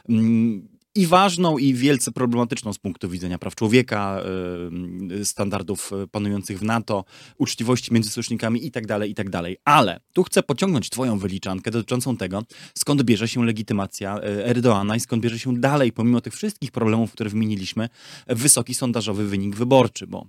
mm, 0.08 0.68
i 0.94 1.06
ważną, 1.06 1.58
i 1.58 1.74
wielce 1.74 2.12
problematyczną 2.12 2.72
z 2.72 2.78
punktu 2.78 3.08
widzenia 3.08 3.38
praw 3.38 3.54
człowieka, 3.54 4.22
y, 5.20 5.24
standardów 5.24 5.90
panujących 6.10 6.58
w 6.58 6.62
NATO, 6.62 7.04
uczciwości 7.38 7.94
między 7.94 8.10
sojusznikami 8.10 8.64
itd., 8.64 8.86
tak 8.86 9.08
itd. 9.08 9.30
Tak 9.30 9.52
Ale 9.64 10.00
tu 10.12 10.22
chcę 10.22 10.42
pociągnąć 10.42 10.90
twoją 10.90 11.18
wyliczankę 11.18 11.70
dotyczącą 11.70 12.16
tego, 12.16 12.42
skąd 12.78 13.02
bierze 13.02 13.28
się 13.28 13.44
legitymacja 13.44 14.18
y, 14.18 14.44
Erdoana 14.44 14.96
i 14.96 15.00
skąd 15.00 15.22
bierze 15.22 15.38
się 15.38 15.60
dalej, 15.60 15.92
pomimo 15.92 16.20
tych 16.20 16.34
wszystkich 16.34 16.70
problemów, 16.70 17.12
które 17.12 17.30
wymieniliśmy, 17.30 17.88
wysoki 18.26 18.74
sondażowy 18.74 19.28
wynik 19.28 19.56
wyborczy, 19.56 20.06
bo 20.06 20.26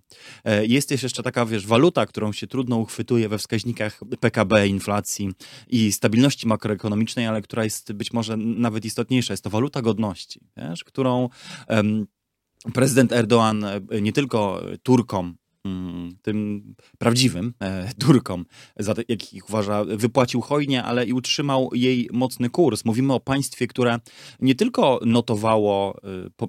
y, 0.61 0.68
jest 0.68 0.91
jeszcze 0.91 1.24
taka, 1.24 1.45
wiesz, 1.45 1.68
waluta, 1.68 2.05
którą 2.05 2.34
się 2.34 2.47
trudno 2.47 2.78
uchwytuje 2.78 3.30
we 3.30 3.38
wskaźnikach 3.38 3.99
PKB, 4.20 4.68
inflacji 4.68 5.32
i 5.70 5.91
stabilności 5.91 6.47
makroekonomicznej, 6.47 7.28
ale 7.28 7.41
która 7.41 7.64
jest 7.64 7.93
być 7.93 8.14
może 8.14 8.38
nawet 8.38 8.86
istotniejsza, 8.86 9.34
jest 9.34 9.43
to 9.43 9.49
waluta 9.49 9.82
godności 9.82 10.39
którą 10.84 11.30
prezydent 12.74 13.12
Erdoğan 13.12 13.64
e, 13.64 14.01
nie 14.01 14.14
tylko 14.14 14.62
Turkom 14.84 15.38
tym 16.22 16.76
prawdziwym 16.97 17.53
e, 17.59 17.93
Turkom, 17.99 18.45
za, 18.78 18.93
jak 19.07 19.34
ich 19.34 19.49
uważa, 19.49 19.86
wypłacił 19.86 20.41
hojnie, 20.41 20.84
ale 20.84 21.05
i 21.05 21.14
utrzymał 21.14 21.70
jej 21.74 22.09
mocny 22.14 22.49
kurs. 22.49 22.86
Mówimy 22.86 23.14
o 23.14 23.20
państwie, 23.20 23.68
które 23.68 23.99
nie 24.39 24.55
tylko 24.55 24.99
notowało 25.05 25.97
e, 26.03 26.30
po, 26.38 26.47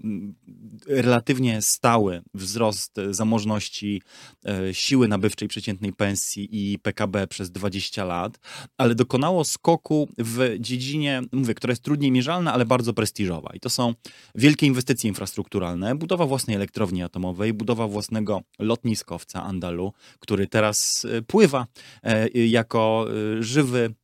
relatywnie 0.86 1.62
stały 1.62 2.22
wzrost 2.34 2.96
zamożności, 3.10 4.02
e, 4.46 4.74
siły 4.74 5.08
nabywczej 5.08 5.48
przeciętnej 5.48 5.92
pensji 5.92 6.48
i 6.52 6.78
PKB 6.78 7.26
przez 7.26 7.50
20 7.50 8.04
lat, 8.04 8.38
ale 8.78 8.94
dokonało 8.94 9.44
skoku 9.44 10.08
w 10.18 10.56
dziedzinie, 10.60 11.22
mówię, 11.32 11.54
która 11.54 11.72
jest 11.72 11.82
trudniej 11.82 12.10
mierzalna, 12.10 12.52
ale 12.52 12.64
bardzo 12.66 12.94
prestiżowa. 12.94 13.50
I 13.54 13.60
to 13.60 13.70
są 13.70 13.94
wielkie 14.34 14.66
inwestycje 14.66 15.08
infrastrukturalne, 15.08 15.94
budowa 15.94 16.26
własnej 16.26 16.56
elektrowni 16.56 17.02
atomowej, 17.02 17.52
budowa 17.52 17.88
własnego 17.88 18.42
lotniska, 18.58 19.03
piaskowca 19.04 19.42
Andalu, 19.42 19.92
który 20.18 20.46
teraz 20.46 21.04
e, 21.04 21.22
pływa 21.22 21.66
e, 22.02 22.28
jako 22.30 23.06
e, 23.38 23.42
żywy 23.42 23.94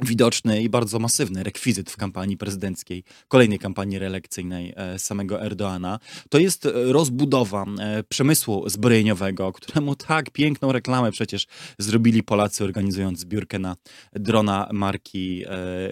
widoczny 0.00 0.62
i 0.62 0.68
bardzo 0.68 0.98
masywny 0.98 1.42
rekwizyt 1.42 1.90
w 1.90 1.96
kampanii 1.96 2.36
prezydenckiej, 2.36 3.04
kolejnej 3.28 3.58
kampanii 3.58 3.98
reelekcyjnej 3.98 4.74
samego 4.98 5.42
Erdoana. 5.42 5.98
To 6.30 6.38
jest 6.38 6.68
rozbudowa 6.72 7.64
przemysłu 8.08 8.68
zbrojeniowego, 8.68 9.52
któremu 9.52 9.94
tak 9.94 10.30
piękną 10.30 10.72
reklamę 10.72 11.12
przecież 11.12 11.46
zrobili 11.78 12.22
Polacy 12.22 12.64
organizując 12.64 13.18
zbiórkę 13.20 13.58
na 13.58 13.76
drona 14.12 14.68
marki 14.72 15.44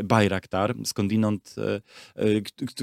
Bayraktar, 0.05 0.75
skądinąd, 0.85 1.55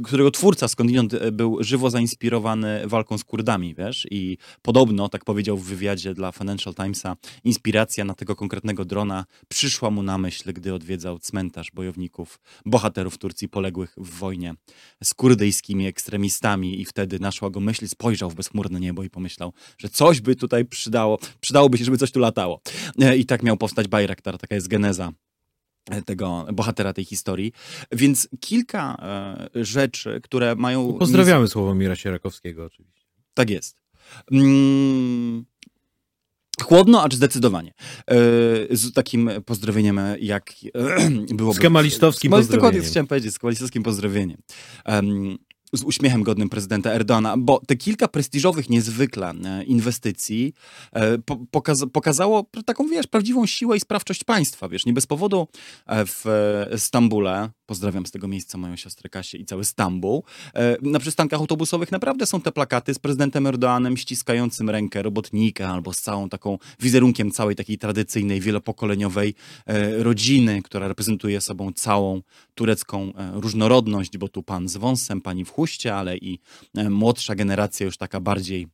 którego 0.03 0.32
twórca 0.32 0.67
skądinąd 0.67 1.30
był 1.32 1.63
żywo 1.63 1.89
zainspirowany 1.89 2.82
walką 2.88 3.17
z 3.17 3.24
Kurdami, 3.24 3.76
wiesz, 3.76 4.07
i 4.11 4.38
podobno, 4.61 5.09
tak 5.09 5.26
powiedział 5.26 5.57
w 5.57 5.65
wywiadzie 5.65 6.13
dla 6.13 6.32
Financial 6.32 6.76
Timesa, 6.76 7.15
inspiracja 7.43 8.05
na 8.05 8.13
tego 8.13 8.36
konkretnego 8.36 8.86
drona 8.86 9.26
przyszła 9.47 9.89
mu 9.89 10.03
na 10.03 10.17
myśl, 10.17 10.53
gdy 10.53 10.74
odwiedzał 10.74 11.12
powstał 11.14 11.20
cmentarz 11.20 11.72
bojowników, 11.72 12.39
bohaterów 12.66 13.18
Turcji 13.18 13.49
poległych 13.49 13.93
w 13.97 14.20
wojnie 14.20 14.55
z 15.03 15.14
kurdyjskimi 15.14 15.88
ekstremistami 15.88 16.82
i 16.82 16.86
wtedy 16.86 17.20
naszła 17.20 17.49
go 17.49 17.59
myśl, 17.59 17.88
spojrzał 17.88 18.30
w 18.30 18.36
bezchmurne 18.36 18.80
niebo 18.80 19.03
i 19.03 19.09
pomyślał, 19.09 19.53
że 19.78 19.89
coś 19.89 20.22
by 20.22 20.36
tutaj 20.36 20.66
przydało, 20.66 21.20
przydałoby 21.41 21.78
się, 21.78 21.86
żeby 21.86 21.97
coś 21.97 22.11
tu 22.11 22.20
latało. 22.20 22.61
E, 23.01 23.18
I 23.18 23.26
tak 23.26 23.43
miał 23.43 23.57
powstać 23.57 23.88
Bayraktar, 23.88 24.38
taka 24.38 24.55
jest 24.55 24.68
geneza 24.68 25.11
tego 26.05 26.45
bohatera 26.53 26.93
tej 26.93 27.05
historii. 27.05 27.51
Więc 27.91 28.30
kilka 28.39 28.97
e, 29.55 29.64
rzeczy, 29.64 30.22
które 30.24 30.55
mają... 30.55 30.93
Pozdrawiamy 30.93 31.47
Sławomira 31.47 31.95
Sierakowskiego 31.95 32.66
oczywiście. 32.66 33.07
Tak 33.34 33.49
jest. 33.49 33.84
Mm, 34.32 35.45
Chłodno, 36.62 37.04
acz 37.04 37.16
zdecydowanie. 37.16 37.74
E, 38.08 38.16
z 38.72 38.93
takim 38.93 39.30
pozdrowieniem, 39.45 39.99
jak 40.20 40.51
e, 40.76 41.10
było. 41.36 41.54
Z 41.54 41.60
kemalistowskim 41.60 42.32
pozdrowieniem. 42.32 42.60
Dokładnie, 42.60 42.89
chciałem 42.89 43.08
powiedzieć, 43.08 43.34
z 43.34 43.39
kemalistowskim 43.39 43.84
pozdrowieniem 43.84 44.38
z 45.74 45.84
uśmiechem 45.84 46.24
godnym 46.24 46.49
prezydenta 46.49 46.91
Erdogana, 46.91 47.38
bo 47.38 47.62
te 47.68 47.76
kilka 47.76 48.08
prestiżowych 48.08 48.70
niezwykle 48.70 49.34
e, 49.45 49.64
inwestycji 49.64 50.54
e, 50.93 51.18
pokaza 51.51 51.88
pokazało 51.88 52.49
taką, 52.66 52.88
wiesz, 52.88 53.08
prawdziwą 53.08 53.45
siłę 53.45 53.78
i 53.78 53.80
sprawczość 53.80 54.24
państwa, 54.24 54.70
wiesz, 54.70 54.86
nie 54.86 54.93
bez 54.93 55.08
powodu 55.08 55.47
w 55.88 56.26
Stambule, 56.78 57.49
pozdrawiam 57.74 58.05
z 58.05 58.11
tego 58.11 58.28
miejsca 58.28 58.57
moją 58.57 58.76
siostrę 58.76 59.09
Kasię 59.09 59.38
i 59.38 59.45
cały 59.45 59.65
Stambuł, 59.65 60.24
na 60.82 60.99
przystankach 60.99 61.39
autobusowych 61.39 61.91
naprawdę 61.91 62.26
są 62.26 62.41
te 62.41 62.51
plakaty 62.51 62.93
z 62.93 62.99
prezydentem 62.99 63.47
Erdoganem 63.47 63.97
ściskającym 63.97 64.69
rękę 64.69 65.01
robotnika 65.01 65.69
albo 65.69 65.93
z 65.93 66.01
całą 66.01 66.30
taką 66.30 66.57
wizerunkiem 66.80 67.32
całej 67.32 67.55
takiej 67.55 67.78
tradycyjnej, 67.78 68.41
wielopokoleniowej 68.41 69.36
rodziny, 69.97 70.61
która 70.61 70.88
reprezentuje 70.88 71.41
sobą 71.41 71.71
całą 71.71 72.21
turecką 72.55 73.13
różnorodność, 73.34 74.17
bo 74.17 74.28
tu 74.28 74.43
pan 74.43 74.69
z 74.69 74.78
wąsem, 74.78 75.21
pani 75.21 75.45
w 75.45 75.49
huście, 75.49 75.95
ale 75.95 76.17
i 76.17 76.39
e, 76.78 76.89
młodsza 76.89 77.36
generacja 77.36 77.86
już 77.86 77.97
taka 77.97 78.19
bardziej 78.19 78.67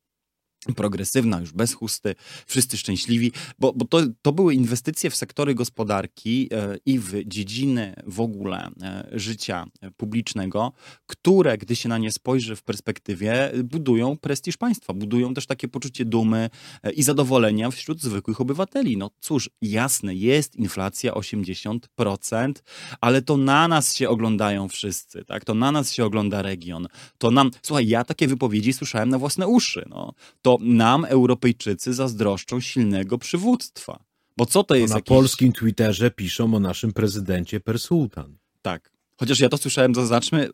progresywna, 0.76 1.40
już 1.40 1.52
bez 1.52 1.74
chusty, 1.74 2.16
wszyscy 2.48 2.78
szczęśliwi, 2.78 3.32
bo, 3.60 3.74
bo 3.74 3.86
to, 3.86 4.02
to 4.22 4.32
były 4.32 4.54
inwestycje 4.54 5.10
w 5.10 5.16
sektory 5.16 5.56
gospodarki 5.56 6.50
e, 6.52 6.78
i 6.86 7.00
w 7.00 7.24
dziedziny 7.26 7.96
w 8.08 8.20
ogóle 8.20 8.72
e, 8.82 9.10
życia 9.12 9.66
publicznego, 9.98 10.72
które, 11.08 11.58
gdy 11.58 11.76
się 11.76 11.90
na 11.90 11.98
nie 11.98 12.12
spojrzy 12.12 12.56
w 12.56 12.64
perspektywie, 12.64 13.52
budują 13.64 14.18
prestiż 14.18 14.58
państwa, 14.58 14.94
budują 14.94 15.34
też 15.34 15.46
takie 15.46 15.68
poczucie 15.68 16.06
dumy 16.06 16.50
e, 16.84 16.92
i 16.92 17.04
zadowolenia 17.04 17.72
wśród 17.72 18.02
zwykłych 18.02 18.42
obywateli. 18.42 18.98
No 18.98 19.10
cóż, 19.20 19.50
jasne, 19.62 20.16
jest 20.16 20.56
inflacja 20.56 21.14
80%, 21.14 22.54
ale 23.02 23.22
to 23.22 23.38
na 23.38 23.68
nas 23.68 23.96
się 23.96 24.10
oglądają 24.10 24.68
wszyscy, 24.68 25.26
tak? 25.26 25.46
To 25.46 25.54
na 25.54 25.72
nas 25.72 25.92
się 25.92 26.06
ogląda 26.06 26.42
region. 26.42 26.88
To 27.18 27.32
nam, 27.32 27.52
słuchaj, 27.62 27.88
ja 27.88 28.04
takie 28.04 28.28
wypowiedzi 28.28 28.74
słyszałem 28.74 29.10
na 29.10 29.18
własne 29.18 29.48
uszy, 29.48 29.86
no. 29.90 30.14
To 30.42 30.49
to 30.50 30.58
nam 30.62 31.06
Europejczycy 31.06 31.94
zazdroszczą 31.94 32.60
silnego 32.60 33.18
przywództwa. 33.18 34.04
Bo 34.38 34.46
co 34.46 34.64
to 34.64 34.76
jest? 34.76 34.94
Na 34.94 34.98
jakiś... 34.98 35.10
polskim 35.10 35.52
Twitterze 35.52 36.12
piszą 36.12 36.54
o 36.56 36.60
naszym 36.60 36.94
prezydencie 36.94 37.60
Persultan. 37.60 38.38
Tak. 38.62 38.92
Chociaż 39.20 39.40
ja 39.40 39.50
to 39.50 39.58
słyszałem, 39.58 39.96
zaznaczmy, 39.96 40.50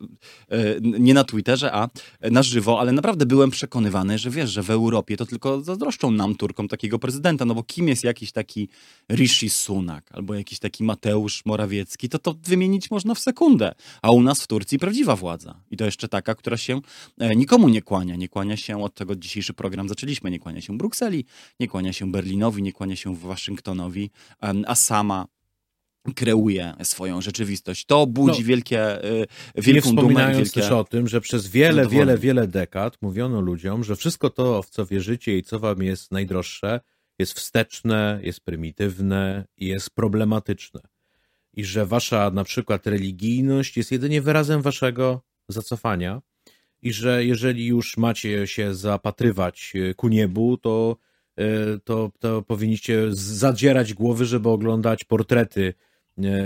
e, 0.48 0.56
nie 0.80 1.14
na 1.14 1.24
Twitterze, 1.24 1.72
a 1.72 1.88
na 2.30 2.42
żywo, 2.42 2.80
ale 2.80 2.92
naprawdę 2.92 3.26
byłem 3.26 3.50
przekonywany, 3.50 4.18
że 4.18 4.30
wiesz, 4.30 4.50
że 4.50 4.62
w 4.62 4.70
Europie 4.70 5.16
to 5.16 5.26
tylko 5.26 5.60
zazdroszczą 5.60 6.10
nam, 6.10 6.34
Turkom, 6.34 6.68
takiego 6.68 6.98
prezydenta, 6.98 7.44
no 7.44 7.54
bo 7.54 7.62
kim 7.62 7.88
jest 7.88 8.04
jakiś 8.04 8.32
taki 8.32 8.68
Rishi 9.12 9.50
Sunak 9.50 10.10
albo 10.12 10.34
jakiś 10.34 10.58
taki 10.58 10.84
Mateusz 10.84 11.42
Morawiecki, 11.44 12.08
to 12.08 12.18
to 12.18 12.34
wymienić 12.42 12.90
można 12.90 13.14
w 13.14 13.18
sekundę. 13.18 13.72
A 14.02 14.10
u 14.10 14.22
nas 14.22 14.42
w 14.42 14.46
Turcji 14.46 14.78
prawdziwa 14.78 15.16
władza. 15.16 15.60
I 15.70 15.76
to 15.76 15.84
jeszcze 15.84 16.08
taka, 16.08 16.34
która 16.34 16.56
się 16.56 16.80
e, 17.18 17.36
nikomu 17.36 17.68
nie 17.68 17.82
kłania. 17.82 18.16
Nie 18.16 18.28
kłania 18.28 18.56
się, 18.56 18.82
od 18.82 18.94
tego 18.94 19.16
dzisiejszy 19.16 19.54
program 19.54 19.88
zaczęliśmy, 19.88 20.30
nie 20.30 20.38
kłania 20.38 20.60
się 20.60 20.78
Brukseli, 20.78 21.24
nie 21.60 21.68
kłania 21.68 21.92
się 21.92 22.12
Berlinowi, 22.12 22.62
nie 22.62 22.72
kłania 22.72 22.96
się 22.96 23.16
Waszyngtonowi, 23.16 24.10
a 24.66 24.74
sama 24.74 25.26
kreuje 26.14 26.74
swoją 26.82 27.20
rzeczywistość. 27.20 27.84
To 27.84 28.06
budzi 28.06 28.42
no, 28.42 28.46
wielkie, 28.46 29.04
y, 29.04 29.26
wielką 29.56 29.90
nie 29.90 29.96
dumę. 29.96 30.34
Nie 30.36 30.46
też 30.46 30.70
o 30.70 30.84
tym, 30.84 31.08
że 31.08 31.20
przez 31.20 31.46
wiele, 31.46 31.88
wiele, 31.88 32.18
wiele 32.18 32.46
dekad 32.46 33.02
mówiono 33.02 33.40
ludziom, 33.40 33.84
że 33.84 33.96
wszystko 33.96 34.30
to, 34.30 34.62
w 34.62 34.70
co 34.70 34.86
wierzycie 34.86 35.38
i 35.38 35.42
co 35.42 35.58
wam 35.58 35.82
jest 35.82 36.12
najdroższe, 36.12 36.80
jest 37.18 37.32
wsteczne, 37.32 38.20
jest 38.22 38.40
prymitywne 38.40 39.44
i 39.56 39.66
jest 39.66 39.90
problematyczne. 39.90 40.80
I 41.52 41.64
że 41.64 41.86
wasza 41.86 42.30
na 42.30 42.44
przykład 42.44 42.86
religijność 42.86 43.76
jest 43.76 43.92
jedynie 43.92 44.22
wyrazem 44.22 44.62
waszego 44.62 45.22
zacofania 45.48 46.22
i 46.82 46.92
że 46.92 47.24
jeżeli 47.24 47.66
już 47.66 47.96
macie 47.96 48.46
się 48.46 48.74
zapatrywać 48.74 49.72
ku 49.96 50.08
niebu, 50.08 50.56
to, 50.56 50.96
y, 51.40 51.44
to, 51.84 52.10
to 52.18 52.42
powinniście 52.42 53.02
zadzierać 53.10 53.94
głowy, 53.94 54.24
żeby 54.24 54.48
oglądać 54.48 55.04
portrety 55.04 55.74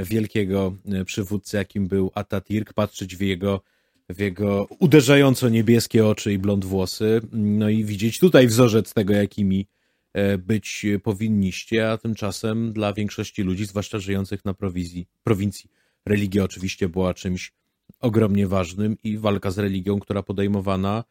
wielkiego 0.04 0.76
e, 0.92 1.04
przywódcy, 1.04 1.56
jakim 1.56 1.88
był 1.88 2.10
Atatürk, 2.14 2.72
patrzeć 2.72 3.16
w 3.16 3.20
jego, 3.20 3.62
w 4.08 4.18
jego 4.18 4.66
uderzająco 4.78 5.48
niebieskie 5.48 6.06
oczy 6.06 6.32
i 6.32 6.38
blond 6.38 6.64
włosy, 6.64 7.20
no 7.32 7.68
i 7.68 7.84
widzieć 7.84 8.18
tutaj 8.18 8.46
wzorzec 8.46 8.94
tego, 8.94 9.14
jakimi 9.14 9.66
e, 10.12 10.38
być 10.38 10.86
powinniście, 11.02 11.90
a 11.90 11.98
tymczasem 11.98 12.72
dla 12.72 12.92
większości 12.92 13.42
ludzi, 13.42 13.66
zwłaszcza 13.66 13.98
żyjących 13.98 14.44
na 14.44 14.54
prowizji, 14.54 15.06
prowincji, 15.22 15.70
religia 16.06 16.44
oczywiście 16.44 16.88
była 16.88 17.14
czymś 17.14 17.52
ogromnie 18.00 18.46
ważnym 18.46 18.96
i 19.04 19.18
walka 19.18 19.50
z 19.50 19.58
religią, 19.58 20.00
która 20.00 20.22
podejmowana 20.22 21.04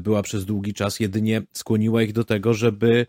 była 0.00 0.22
przez 0.22 0.44
długi 0.44 0.74
czas, 0.74 1.00
jedynie 1.00 1.42
skłoniła 1.52 2.02
ich 2.02 2.12
do 2.12 2.24
tego, 2.24 2.54
żeby 2.54 3.06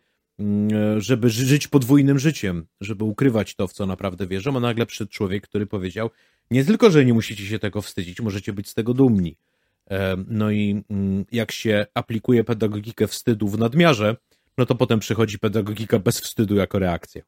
żeby 0.97 1.29
żyć 1.29 1.67
podwójnym 1.67 2.19
życiem, 2.19 2.65
żeby 2.81 3.03
ukrywać 3.03 3.55
to, 3.55 3.67
w 3.67 3.73
co 3.73 3.85
naprawdę 3.85 4.27
wierzą, 4.27 4.57
a 4.57 4.59
nagle 4.59 4.85
przyszedł 4.85 5.11
człowiek, 5.11 5.47
który 5.47 5.65
powiedział, 5.65 6.09
nie 6.51 6.65
tylko, 6.65 6.91
że 6.91 7.05
nie 7.05 7.13
musicie 7.13 7.45
się 7.45 7.59
tego 7.59 7.81
wstydzić, 7.81 8.21
możecie 8.21 8.53
być 8.53 8.69
z 8.69 8.73
tego 8.73 8.93
dumni. 8.93 9.37
E, 9.91 10.15
no 10.27 10.51
i 10.51 10.83
mm, 10.89 11.25
jak 11.31 11.51
się 11.51 11.85
aplikuje 11.93 12.43
pedagogikę 12.43 13.07
wstydu 13.07 13.47
w 13.47 13.57
nadmiarze, 13.57 14.15
no 14.57 14.65
to 14.65 14.75
potem 14.75 14.99
przychodzi 14.99 15.39
pedagogika 15.39 15.99
bez 15.99 16.19
wstydu 16.19 16.55
jako 16.55 16.79
reakcja. 16.79 17.21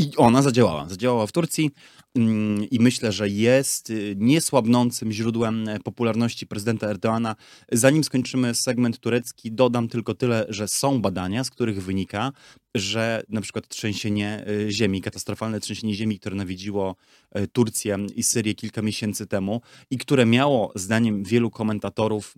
I 0.00 0.16
ona 0.16 0.42
zadziałała. 0.42 0.88
Zadziałała 0.88 1.26
w 1.26 1.32
Turcji 1.32 1.70
mm, 2.14 2.70
i 2.70 2.80
myślę, 2.80 3.12
że 3.12 3.28
jest 3.28 3.90
y, 3.90 4.14
niesłabnącym 4.18 5.12
źródłem 5.12 5.68
e, 5.68 5.80
popularności 5.80 6.46
prezydenta 6.46 6.86
Erdoana. 6.86 7.36
Zanim 7.72 8.04
skończymy 8.04 8.54
segment 8.54 8.98
turecki, 8.98 9.52
dodam 9.52 9.88
tylko 9.88 10.14
tyle, 10.14 10.46
że 10.48 10.68
są 10.68 11.00
badania, 11.00 11.44
z 11.44 11.50
których 11.50 11.82
wynika, 11.82 12.32
że 12.74 13.22
na 13.28 13.40
przykład 13.40 13.68
trzęsienie 13.68 14.44
y, 14.48 14.72
ziemi, 14.72 15.00
katastrofalne 15.00 15.60
trzęsienie 15.60 15.94
ziemi, 15.94 16.18
które 16.18 16.36
nawiedziło 16.36 16.96
e, 17.30 17.46
Turcję 17.46 17.96
i 18.14 18.22
Syrię 18.22 18.54
kilka 18.54 18.82
miesięcy 18.82 19.26
temu 19.26 19.60
i 19.90 19.98
które 19.98 20.26
miało, 20.26 20.72
zdaniem 20.74 21.24
wielu 21.24 21.50
komentatorów, 21.50 22.34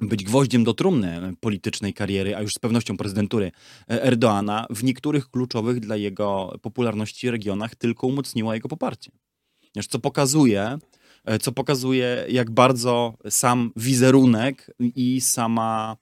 być 0.00 0.24
gwoździem 0.24 0.64
do 0.64 0.74
trumny 0.74 1.34
politycznej 1.40 1.94
kariery, 1.94 2.36
a 2.36 2.42
już 2.42 2.52
z 2.52 2.58
pewnością 2.58 2.96
prezydentury 2.96 3.52
Erdoana, 3.88 4.66
w 4.70 4.84
niektórych 4.84 5.30
kluczowych 5.30 5.80
dla 5.80 5.96
jego 5.96 6.58
popularności 6.62 7.30
regionach 7.30 7.74
tylko 7.74 8.06
umocniła 8.06 8.54
jego 8.54 8.68
poparcie. 8.68 9.10
Co 9.88 9.98
pokazuje, 9.98 10.78
co 11.40 11.52
pokazuje, 11.52 12.24
jak 12.28 12.50
bardzo 12.50 13.14
sam 13.30 13.72
wizerunek 13.76 14.70
i 14.80 15.20
sama, 15.20 15.96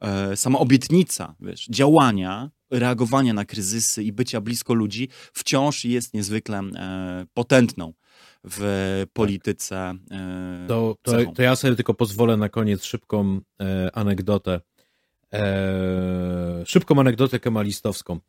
e, 0.00 0.36
sama 0.36 0.58
obietnica 0.58 1.34
wiesz, 1.40 1.66
działania, 1.70 2.50
reagowania 2.70 3.32
na 3.32 3.44
kryzysy 3.44 4.02
i 4.02 4.12
bycia 4.12 4.40
blisko 4.40 4.74
ludzi 4.74 5.08
wciąż 5.32 5.84
jest 5.84 6.14
niezwykle 6.14 6.58
e, 6.58 7.26
potentną 7.34 7.92
w 8.50 9.04
polityce. 9.12 9.94
E, 10.10 10.64
to, 10.68 10.96
to, 11.02 11.32
to, 11.34 11.42
ja 11.42 11.56
sobie 11.56 11.76
tylko 11.76 11.94
pozwolę 11.94 12.36
na 12.36 12.48
koniec 12.48 12.84
szybką 12.84 13.40
e, 13.60 13.96
anegdotę. 13.96 14.60
E, 15.32 16.62
szybką 16.66 17.00
anegdotę 17.00 17.40
kemalistowską. 17.40 18.20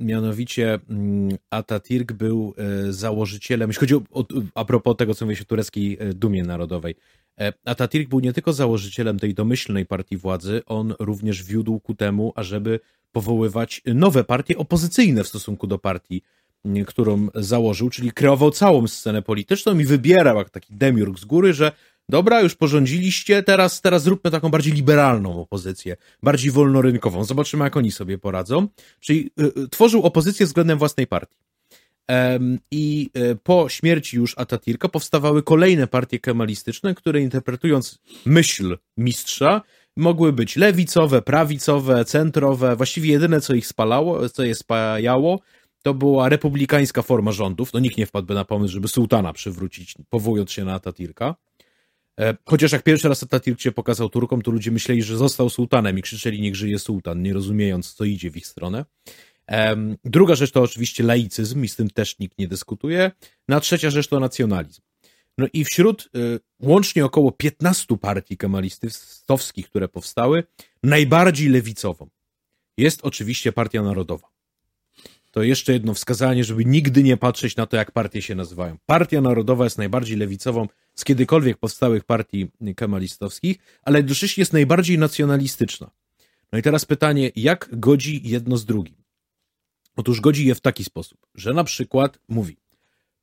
Mianowicie 0.00 0.78
mm, 0.88 1.36
Atatürk 1.50 2.12
był 2.12 2.54
założycielem, 2.90 3.70
jeśli 3.70 3.80
chodzi 3.80 3.94
o, 3.94 4.02
o, 4.10 4.24
a 4.54 4.64
propos 4.64 4.96
tego, 4.96 5.14
co 5.14 5.24
mówi 5.24 5.36
się 5.36 5.42
o 5.42 5.46
tureckiej 5.46 5.98
dumie 6.14 6.42
narodowej. 6.42 6.94
Atatürk 7.64 8.08
był 8.08 8.20
nie 8.20 8.32
tylko 8.32 8.52
założycielem 8.52 9.18
tej 9.18 9.34
domyślnej 9.34 9.86
partii 9.86 10.16
władzy, 10.16 10.62
on 10.66 10.94
również 10.98 11.42
wiódł 11.42 11.80
ku 11.80 11.94
temu, 11.94 12.32
ażeby 12.36 12.80
powoływać 13.12 13.82
nowe 13.94 14.24
partie 14.24 14.58
opozycyjne 14.58 15.24
w 15.24 15.28
stosunku 15.28 15.66
do 15.66 15.78
partii 15.78 16.22
którą 16.86 17.28
założył, 17.34 17.90
czyli 17.90 18.12
kreował 18.12 18.50
całą 18.50 18.86
scenę 18.86 19.22
polityczną 19.22 19.78
i 19.78 19.84
wybierał 19.84 20.36
jak 20.36 20.50
taki 20.50 20.74
demiurg 20.74 21.18
z 21.18 21.24
góry, 21.24 21.52
że 21.52 21.72
dobra, 22.08 22.40
już 22.40 22.54
porządziliście, 22.54 23.42
teraz, 23.42 23.80
teraz 23.80 24.02
zróbmy 24.02 24.30
taką 24.30 24.48
bardziej 24.48 24.72
liberalną 24.72 25.40
opozycję, 25.40 25.96
bardziej 26.22 26.50
wolnorynkową. 26.50 27.24
Zobaczymy, 27.24 27.64
jak 27.64 27.76
oni 27.76 27.92
sobie 27.92 28.18
poradzą. 28.18 28.68
Czyli 29.00 29.30
y, 29.40 29.62
y, 29.62 29.68
tworzył 29.68 30.02
opozycję 30.02 30.46
względem 30.46 30.78
własnej 30.78 31.06
partii. 31.06 31.46
I 32.70 33.10
e, 33.14 33.34
po 33.34 33.68
śmierci 33.68 34.16
już 34.16 34.36
Atatürka 34.36 34.88
powstawały 34.88 35.42
kolejne 35.42 35.86
partie 35.86 36.18
kemalistyczne, 36.18 36.94
które 36.94 37.20
interpretując 37.20 37.98
myśl 38.26 38.78
mistrza, 38.96 39.62
mogły 39.96 40.32
być 40.32 40.56
lewicowe, 40.56 41.22
prawicowe, 41.22 42.04
centrowe. 42.04 42.76
Właściwie 42.76 43.10
jedyne, 43.10 43.40
co 43.40 43.54
ich 43.54 43.66
spalało, 43.66 44.28
co 44.28 44.44
je 44.44 44.54
spajało, 44.54 45.40
to 45.86 45.94
była 45.94 46.28
republikańska 46.28 47.02
forma 47.02 47.32
rządów. 47.32 47.72
No 47.72 47.80
nikt 47.80 47.96
nie 47.96 48.06
wpadłby 48.06 48.34
na 48.34 48.44
pomysł, 48.44 48.74
żeby 48.74 48.88
sułtana 48.88 49.32
przywrócić, 49.32 49.94
powołując 50.08 50.52
się 50.52 50.64
na 50.64 50.78
Atatürka. 50.78 51.34
E, 52.20 52.36
chociaż 52.46 52.72
jak 52.72 52.82
pierwszy 52.82 53.08
raz 53.08 53.24
Atatürk 53.24 53.60
się 53.60 53.72
pokazał 53.72 54.08
Turkom, 54.08 54.42
to 54.42 54.50
ludzie 54.50 54.70
myśleli, 54.70 55.02
że 55.02 55.16
został 55.16 55.50
sułtanem 55.50 55.98
i 55.98 56.02
krzyczeli 56.02 56.40
niech 56.40 56.56
żyje 56.56 56.78
sułtan, 56.78 57.22
nie 57.22 57.32
rozumiejąc, 57.32 57.94
co 57.94 58.04
idzie 58.04 58.30
w 58.30 58.36
ich 58.36 58.46
stronę. 58.46 58.84
Druga 60.04 60.34
rzecz 60.34 60.50
to 60.52 60.62
oczywiście 60.62 61.04
laicyzm 61.04 61.64
i 61.64 61.68
z 61.68 61.76
tym 61.76 61.90
też 61.90 62.18
nikt 62.18 62.38
nie 62.38 62.48
dyskutuje. 62.48 63.10
No 63.48 63.56
a 63.56 63.60
trzecia 63.60 63.90
rzecz 63.90 64.08
to 64.08 64.20
nacjonalizm. 64.20 64.82
No 65.38 65.46
i 65.52 65.64
wśród 65.64 66.10
y, 66.16 66.40
łącznie 66.62 67.04
około 67.04 67.32
15 67.32 67.98
partii 67.98 68.36
kemalistowskich, 68.36 69.70
które 69.70 69.88
powstały, 69.88 70.44
najbardziej 70.82 71.48
lewicową 71.48 72.08
jest 72.78 73.00
oczywiście 73.02 73.52
Partia 73.52 73.82
Narodowa. 73.82 74.35
To 75.36 75.42
jeszcze 75.42 75.72
jedno 75.72 75.94
wskazanie, 75.94 76.44
żeby 76.44 76.64
nigdy 76.64 77.02
nie 77.02 77.16
patrzeć 77.16 77.56
na 77.56 77.66
to, 77.66 77.76
jak 77.76 77.92
partie 77.92 78.22
się 78.22 78.34
nazywają. 78.34 78.78
Partia 78.86 79.20
Narodowa 79.20 79.64
jest 79.64 79.78
najbardziej 79.78 80.16
lewicową 80.16 80.68
z 80.94 81.04
kiedykolwiek 81.04 81.56
powstałych 81.56 82.04
partii 82.04 82.50
kemalistowskich, 82.76 83.58
ale 83.82 83.98
jednocześnie 83.98 84.40
jest 84.40 84.52
najbardziej 84.52 84.98
nacjonalistyczna. 84.98 85.90
No 86.52 86.58
i 86.58 86.62
teraz 86.62 86.84
pytanie, 86.84 87.30
jak 87.36 87.68
godzi 87.72 88.20
jedno 88.24 88.56
z 88.56 88.64
drugim? 88.64 88.94
Otóż 89.96 90.20
godzi 90.20 90.46
je 90.46 90.54
w 90.54 90.60
taki 90.60 90.84
sposób, 90.84 91.26
że 91.34 91.54
na 91.54 91.64
przykład 91.64 92.18
mówi, 92.28 92.56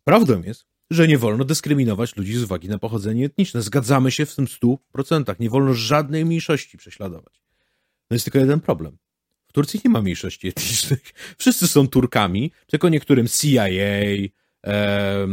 prawdą 0.03 0.41
jest, 0.41 0.65
że 0.89 1.07
nie 1.07 1.17
wolno 1.17 1.45
dyskryminować 1.45 2.15
ludzi 2.15 2.37
z 2.37 2.43
uwagi 2.43 2.69
na 2.69 2.79
pochodzenie 2.79 3.25
etniczne. 3.25 3.61
Zgadzamy 3.61 4.11
się 4.11 4.25
w 4.25 4.35
tym 4.35 4.47
stu 4.47 4.79
procentach. 4.91 5.39
Nie 5.39 5.49
wolno 5.49 5.73
żadnej 5.73 6.25
mniejszości 6.25 6.77
prześladować. 6.77 7.41
No 8.09 8.15
jest 8.15 8.25
tylko 8.25 8.39
jeden 8.39 8.59
problem. 8.59 8.97
Turcji 9.53 9.81
nie 9.85 9.89
ma 9.89 10.01
mniejszości 10.01 10.47
etnicznych. 10.47 11.13
Wszyscy 11.39 11.67
są 11.67 11.87
Turkami, 11.87 12.51
tylko 12.67 12.89
niektórym 12.89 13.27
CIA, 13.27 13.67
e, 13.67 15.27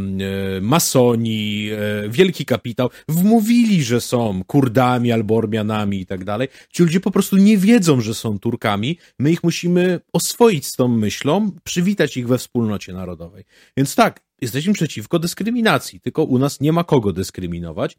masoni, 0.61 1.69
e, 1.71 2.09
wielki 2.09 2.45
kapitał 2.45 2.89
wmówili, 3.09 3.83
że 3.83 4.01
są 4.01 4.43
Kurdami 4.47 5.11
albo 5.11 5.35
Ormianami 5.35 5.99
i 6.01 6.05
tak 6.05 6.23
dalej. 6.23 6.47
Ci 6.69 6.83
ludzie 6.83 6.99
po 6.99 7.11
prostu 7.11 7.37
nie 7.37 7.57
wiedzą, 7.57 8.01
że 8.01 8.13
są 8.13 8.39
Turkami. 8.39 8.97
My 9.19 9.31
ich 9.31 9.43
musimy 9.43 9.99
oswoić 10.13 10.65
z 10.65 10.75
tą 10.75 10.87
myślą, 10.87 11.51
przywitać 11.63 12.17
ich 12.17 12.27
we 12.27 12.37
wspólnocie 12.37 12.93
narodowej. 12.93 13.43
Więc 13.77 13.95
tak, 13.95 14.21
jesteśmy 14.41 14.73
przeciwko 14.73 15.19
dyskryminacji, 15.19 15.99
tylko 15.99 16.23
u 16.23 16.37
nas 16.37 16.59
nie 16.59 16.71
ma 16.73 16.83
kogo 16.83 17.13
dyskryminować. 17.13 17.97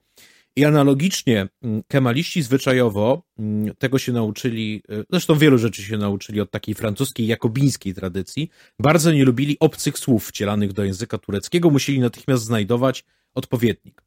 I 0.57 0.65
analogicznie 0.65 1.49
mm, 1.63 1.83
kemaliści 1.89 2.43
zwyczajowo 2.43 3.23
mm, 3.39 3.75
tego 3.79 3.99
się 3.99 4.13
nauczyli, 4.13 4.83
e, 4.89 5.05
zresztą 5.11 5.39
wielu 5.39 5.59
rzeczy 5.59 5.83
się 5.83 5.97
nauczyli 5.97 6.41
od 6.41 6.51
takiej 6.51 6.75
francuskiej, 6.75 7.27
jakobińskiej 7.27 7.95
tradycji. 7.95 8.51
Bardzo 8.79 9.13
nie 9.13 9.25
lubili 9.25 9.57
obcych 9.61 9.99
słów 9.99 10.29
wcielanych 10.29 10.73
do 10.73 10.85
języka 10.85 11.19
tureckiego, 11.19 11.71
musieli 11.71 12.01
natychmiast 12.01 12.45
znajdować 12.45 13.05
odpowiednik. 13.35 14.03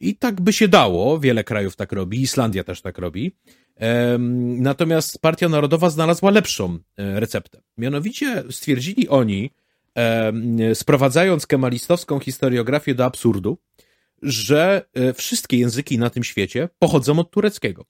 I 0.00 0.16
tak 0.16 0.40
by 0.40 0.52
się 0.52 0.68
dało, 0.68 1.20
wiele 1.20 1.44
krajów 1.44 1.76
tak 1.76 1.92
robi, 1.92 2.22
Islandia 2.22 2.64
też 2.64 2.82
tak 2.82 2.98
robi. 2.98 3.36
Natomiast 4.58 5.20
Partia 5.20 5.48
Narodowa 5.48 5.90
znalazła 5.90 6.30
lepszą 6.30 6.78
e, 6.96 7.20
receptę. 7.20 7.62
Mianowicie 7.78 8.44
stwierdzili 8.50 9.08
oni, 9.08 9.50
sprowadzając 10.74 11.46
kemalistowską 11.46 12.20
historiografię 12.20 12.94
do 12.94 13.04
absurdu, 13.04 13.58
że 14.22 14.88
e, 14.94 15.12
wszystkie 15.14 15.56
języki 15.58 15.98
na 15.98 16.10
tym 16.10 16.24
świecie 16.24 16.68
pochodzą 16.78 17.18
od 17.18 17.30
tureckiego. 17.30 17.84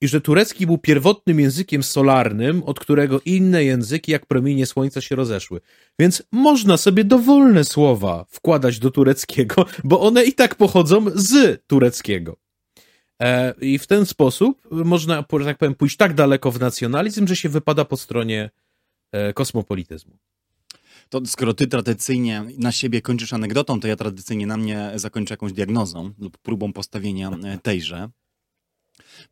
I 0.00 0.08
że 0.08 0.20
turecki 0.20 0.66
był 0.66 0.78
pierwotnym 0.78 1.40
językiem 1.40 1.82
solarnym, 1.82 2.62
od 2.62 2.80
którego 2.80 3.20
inne 3.24 3.64
języki, 3.64 4.12
jak 4.12 4.26
promienie 4.26 4.66
słońca, 4.66 5.00
się 5.00 5.16
rozeszły. 5.16 5.60
Więc 5.98 6.22
można 6.32 6.76
sobie 6.76 7.04
dowolne 7.04 7.64
słowa 7.64 8.24
wkładać 8.28 8.78
do 8.78 8.90
tureckiego, 8.90 9.66
bo 9.84 10.00
one 10.00 10.24
i 10.24 10.32
tak 10.32 10.54
pochodzą 10.54 11.04
z 11.14 11.62
tureckiego. 11.66 12.36
E, 13.22 13.54
I 13.60 13.78
w 13.78 13.86
ten 13.86 14.06
sposób 14.06 14.68
można, 14.70 15.24
tak 15.44 15.58
powiem, 15.58 15.74
pójść 15.74 15.96
tak 15.96 16.14
daleko 16.14 16.50
w 16.50 16.60
nacjonalizm, 16.60 17.26
że 17.26 17.36
się 17.36 17.48
wypada 17.48 17.84
po 17.84 17.96
stronie 17.96 18.50
e, 19.12 19.32
kosmopolityzmu. 19.32 20.18
To 21.08 21.26
skoro 21.26 21.54
ty 21.54 21.66
tradycyjnie 21.66 22.44
na 22.58 22.72
siebie 22.72 23.02
kończysz 23.02 23.32
anegdotą, 23.32 23.80
to 23.80 23.88
ja 23.88 23.96
tradycyjnie 23.96 24.46
na 24.46 24.56
mnie 24.56 24.92
zakończę 24.94 25.32
jakąś 25.32 25.52
diagnozą 25.52 26.12
lub 26.18 26.38
próbą 26.38 26.72
postawienia 26.72 27.30
e, 27.30 27.58
tejże 27.58 28.10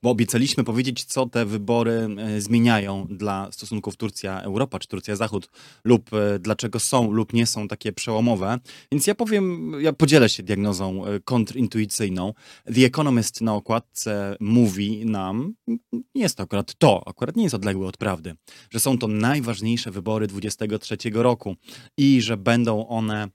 bo 0.02 0.10
obiecaliśmy 0.10 0.64
powiedzieć, 0.64 1.04
co 1.04 1.26
te 1.26 1.46
wybory 1.46 2.08
e, 2.18 2.40
zmieniają 2.40 3.06
dla 3.10 3.52
stosunków 3.52 3.96
Turcja-Europa 3.96 4.78
czy 4.78 4.88
Turcja-Zachód, 4.88 5.50
lub 5.84 6.10
e, 6.12 6.38
dlaczego 6.38 6.80
są 6.80 7.10
lub 7.10 7.32
nie 7.32 7.46
są 7.46 7.68
takie 7.68 7.92
przełomowe. 7.92 8.58
Więc 8.92 9.06
ja 9.06 9.14
powiem, 9.14 9.72
ja 9.80 9.92
podzielę 9.92 10.28
się 10.28 10.42
diagnozą 10.42 11.06
e, 11.06 11.20
kontrintuicyjną. 11.20 12.34
The 12.74 12.86
Economist 12.86 13.40
na 13.40 13.54
okładce 13.54 14.36
mówi 14.40 15.06
nam, 15.06 15.54
nie 15.92 16.22
jest 16.22 16.36
to 16.36 16.42
akurat 16.42 16.74
to, 16.78 17.02
akurat 17.08 17.36
nie 17.36 17.42
jest 17.42 17.54
odległe 17.54 17.86
od 17.86 17.96
prawdy, 17.96 18.34
że 18.70 18.80
są 18.80 18.98
to 18.98 19.08
najważniejsze 19.08 19.90
wybory 19.90 20.26
23 20.26 20.96
roku 21.12 21.56
i 21.96 22.22
że 22.22 22.36
będą 22.36 22.88
one 22.88 23.28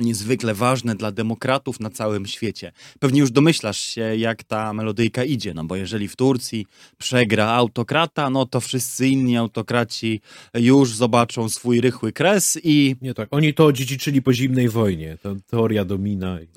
niezwykle 0.00 0.54
ważne 0.54 0.94
dla 0.94 1.12
demokratów 1.12 1.80
na 1.80 1.90
całym 1.90 2.26
świecie. 2.26 2.72
Pewnie 2.98 3.20
już 3.20 3.30
domyślasz 3.30 3.78
się, 3.78 4.16
jak 4.16 4.44
ta 4.44 4.72
melodyjka 4.72 5.24
idzie, 5.24 5.54
no 5.54 5.64
bo 5.64 5.76
jeżeli 5.76 6.08
w 6.08 6.16
Turcji 6.16 6.66
przegra 6.98 7.46
autokrata, 7.46 8.30
no 8.30 8.46
to 8.46 8.60
wszyscy 8.60 9.08
inni 9.08 9.36
autokraci 9.36 10.20
już 10.54 10.94
zobaczą 10.94 11.48
swój 11.48 11.80
rychły 11.80 12.12
kres 12.12 12.58
i... 12.64 12.96
Nie 13.02 13.14
tak, 13.14 13.28
oni 13.30 13.54
to 13.54 13.66
odziedziczyli 13.66 14.22
po 14.22 14.32
zimnej 14.32 14.68
wojnie, 14.68 15.18
to 15.22 15.36
teoria 15.46 15.84
domina. 15.84 16.40
Yy, 16.40 16.48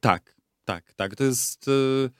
tak, 0.00 0.36
tak, 0.64 0.92
tak, 0.94 1.16
to 1.16 1.24
jest... 1.24 1.66
Yy 1.66 2.10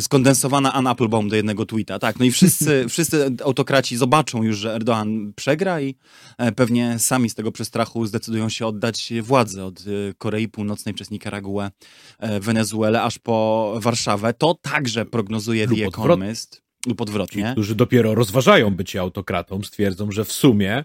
skondensowana 0.00 0.72
Ann 0.72 0.86
Applebaum 0.86 1.28
do 1.28 1.36
jednego 1.36 1.66
tweeta. 1.66 1.98
Tak, 1.98 2.18
no 2.18 2.24
i 2.24 2.30
wszyscy, 2.30 2.84
wszyscy 2.88 3.30
autokraci 3.44 3.96
zobaczą 3.96 4.42
już, 4.42 4.58
że 4.58 4.74
Erdogan 4.74 5.32
przegra 5.36 5.80
i 5.80 5.94
e, 6.38 6.52
pewnie 6.52 6.98
sami 6.98 7.30
z 7.30 7.34
tego 7.34 7.52
przestrachu 7.52 8.06
zdecydują 8.06 8.48
się 8.48 8.66
oddać 8.66 9.12
władzę 9.22 9.64
od 9.64 9.80
e, 9.80 10.14
Korei 10.18 10.48
Północnej 10.48 10.94
przez 10.94 11.10
Nicaraguę, 11.10 11.70
e, 12.18 12.40
Wenezuelę, 12.40 13.02
aż 13.02 13.18
po 13.18 13.74
Warszawę. 13.76 14.34
To 14.34 14.54
także 14.62 15.04
prognozuje 15.04 15.68
The 15.68 15.86
Economist. 15.86 16.62
Lub 16.86 17.00
odwrotnie. 17.00 17.42
Ci, 17.42 17.52
którzy 17.52 17.74
dopiero 17.74 18.14
rozważają 18.14 18.74
bycie 18.74 19.00
autokratą, 19.00 19.62
stwierdzą, 19.62 20.12
że 20.12 20.24
w 20.24 20.32
sumie 20.32 20.84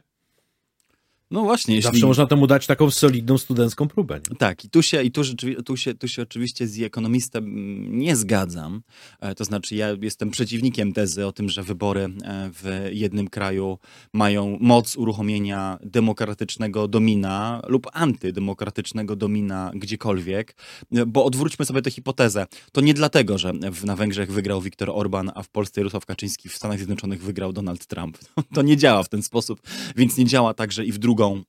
no 1.31 1.41
właśnie. 1.41 1.75
Jeśli... 1.75 1.91
Zawsze 1.91 2.07
można 2.07 2.25
temu 2.25 2.47
dać 2.47 2.67
taką 2.67 2.91
solidną 2.91 3.37
studencką 3.37 3.87
próbę. 3.87 4.19
Nie? 4.29 4.35
Tak, 4.35 4.65
i 4.65 4.69
tu 4.69 4.81
się, 4.81 5.03
i 5.03 5.11
tu, 5.11 5.21
tu, 5.65 5.77
się, 5.77 5.93
tu 5.93 6.07
się 6.07 6.21
oczywiście 6.21 6.67
z 6.67 6.81
ekonomistem 6.81 7.45
nie 7.99 8.15
zgadzam. 8.15 8.81
E, 9.19 9.35
to 9.35 9.45
znaczy, 9.45 9.75
ja 9.75 9.87
jestem 10.01 10.31
przeciwnikiem 10.31 10.93
tezy 10.93 11.25
o 11.25 11.31
tym, 11.31 11.49
że 11.49 11.63
wybory 11.63 12.01
e, 12.01 12.49
w 12.53 12.89
jednym 12.91 13.27
kraju 13.27 13.77
mają 14.13 14.57
moc 14.61 14.97
uruchomienia 14.97 15.79
demokratycznego 15.83 16.87
domina 16.87 17.61
lub 17.67 17.87
antydemokratycznego 17.93 19.15
domina 19.15 19.71
gdziekolwiek, 19.75 20.55
e, 20.91 21.05
bo 21.05 21.25
odwróćmy 21.25 21.65
sobie 21.65 21.81
tę 21.81 21.91
hipotezę. 21.91 22.45
To 22.71 22.81
nie 22.81 22.93
dlatego, 22.93 23.37
że 23.37 23.53
na 23.85 23.95
Węgrzech 23.95 24.31
wygrał 24.31 24.61
Viktor 24.61 24.89
Orban, 24.89 25.31
a 25.35 25.43
w 25.43 25.49
Polsce 25.49 25.81
Jarosław 25.81 26.05
Kaczyński, 26.05 26.49
w 26.49 26.55
Stanach 26.55 26.77
Zjednoczonych 26.77 27.23
wygrał 27.23 27.53
Donald 27.53 27.85
Trump. 27.85 28.17
To 28.53 28.61
nie 28.61 28.77
działa 28.77 29.03
w 29.03 29.09
ten 29.09 29.23
sposób, 29.23 29.61
więc 29.95 30.17
nie 30.17 30.25
działa 30.25 30.53
także 30.53 30.85
i 30.85 30.91
w 30.91 30.97
drugą 30.97 31.16
drugą 31.17 31.43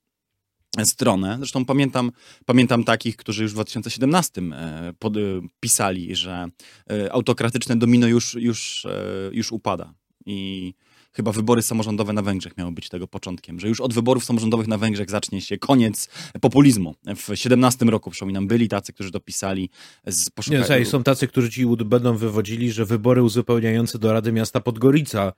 stronę. 0.84 1.36
Zresztą 1.38 1.64
pamiętam, 1.64 2.12
pamiętam 2.46 2.84
takich, 2.84 3.16
którzy 3.16 3.42
już 3.42 3.52
w 3.52 3.54
2017 3.54 4.40
e, 4.40 4.92
pod, 4.98 5.16
e, 5.16 5.20
pisali, 5.60 6.16
że 6.16 6.48
e, 6.90 7.12
autokratyczne 7.12 7.76
domino 7.76 8.06
już, 8.06 8.34
już, 8.34 8.86
już 9.32 9.52
upada. 9.52 9.94
I 10.26 10.74
chyba 11.12 11.32
wybory 11.32 11.62
samorządowe 11.62 12.12
na 12.12 12.22
Węgrzech 12.22 12.56
miały 12.56 12.72
być 12.72 12.88
tego 12.88 13.08
początkiem, 13.08 13.60
że 13.60 13.68
już 13.68 13.80
od 13.80 13.94
wyborów 13.94 14.24
samorządowych 14.24 14.66
na 14.66 14.78
Węgrzech 14.78 15.10
zacznie 15.10 15.40
się 15.40 15.58
koniec 15.58 16.08
populizmu. 16.40 16.94
W 17.16 17.36
17 17.36 17.84
roku, 17.84 18.10
przypominam, 18.10 18.48
byli 18.48 18.68
tacy, 18.68 18.92
którzy 18.92 19.10
dopisali 19.10 19.70
z 20.06 20.30
poszukania... 20.30 20.78
Nie, 20.78 20.86
są 20.86 21.02
tacy, 21.02 21.28
którzy 21.28 21.50
ci 21.50 21.66
będą 21.66 22.16
wywodzili, 22.16 22.72
że 22.72 22.84
wybory 22.84 23.22
uzupełniające 23.22 23.98
do 23.98 24.12
Rady 24.12 24.32
Miasta 24.32 24.60
Podgorica 24.60 25.32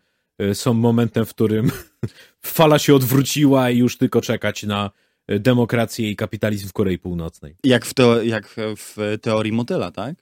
są 0.53 0.75
momentem, 0.75 1.27
w 1.27 1.35
którym 1.35 1.71
fala 2.43 2.79
się 2.79 2.95
odwróciła 2.95 3.71
i 3.71 3.79
już 3.79 3.99
tylko 3.99 4.21
czekać 4.21 4.63
na 4.63 4.91
e, 5.27 5.39
demokrację 5.39 6.11
i 6.11 6.17
kapitalizm 6.17 6.69
w 6.69 6.73
Korei 6.73 6.99
Północnej. 6.99 7.57
Jak 7.65 7.87
w, 7.87 7.95
jak 8.23 8.57
w 8.77 9.19
teorii 9.23 9.53
motyla, 9.53 9.91
tak? 9.91 10.15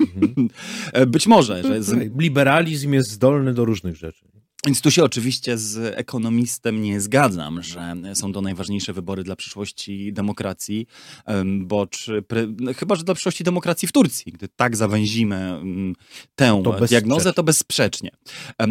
Mhm. 0.00 0.48
E, 0.92 1.06
być 1.06 1.26
może. 1.26 1.62
Że 1.62 1.82
z... 1.82 2.18
Liberalizm 2.18 2.92
jest 2.92 3.10
zdolny 3.10 3.54
do 3.54 3.64
różnych 3.64 3.96
rzeczy. 3.96 4.29
Więc 4.66 4.80
tu 4.80 4.90
się 4.90 5.04
oczywiście 5.04 5.58
z 5.58 5.94
ekonomistem 5.98 6.82
nie 6.82 7.00
zgadzam, 7.00 7.62
że 7.62 7.94
są 8.14 8.32
to 8.32 8.40
najważniejsze 8.40 8.92
wybory 8.92 9.24
dla 9.24 9.36
przyszłości 9.36 10.12
demokracji, 10.12 10.86
bo 11.60 11.86
czy, 11.86 12.24
chyba, 12.76 12.94
że 12.94 13.04
dla 13.04 13.14
przyszłości 13.14 13.44
demokracji 13.44 13.88
w 13.88 13.92
Turcji. 13.92 14.32
Gdy 14.32 14.48
tak 14.48 14.76
zawęzimy 14.76 15.36
mm, 15.36 15.94
tę 16.34 16.62
to 16.64 16.86
diagnozę, 16.86 17.32
to 17.32 17.42
bezsprzecznie. 17.42 18.10
E, 18.60 18.66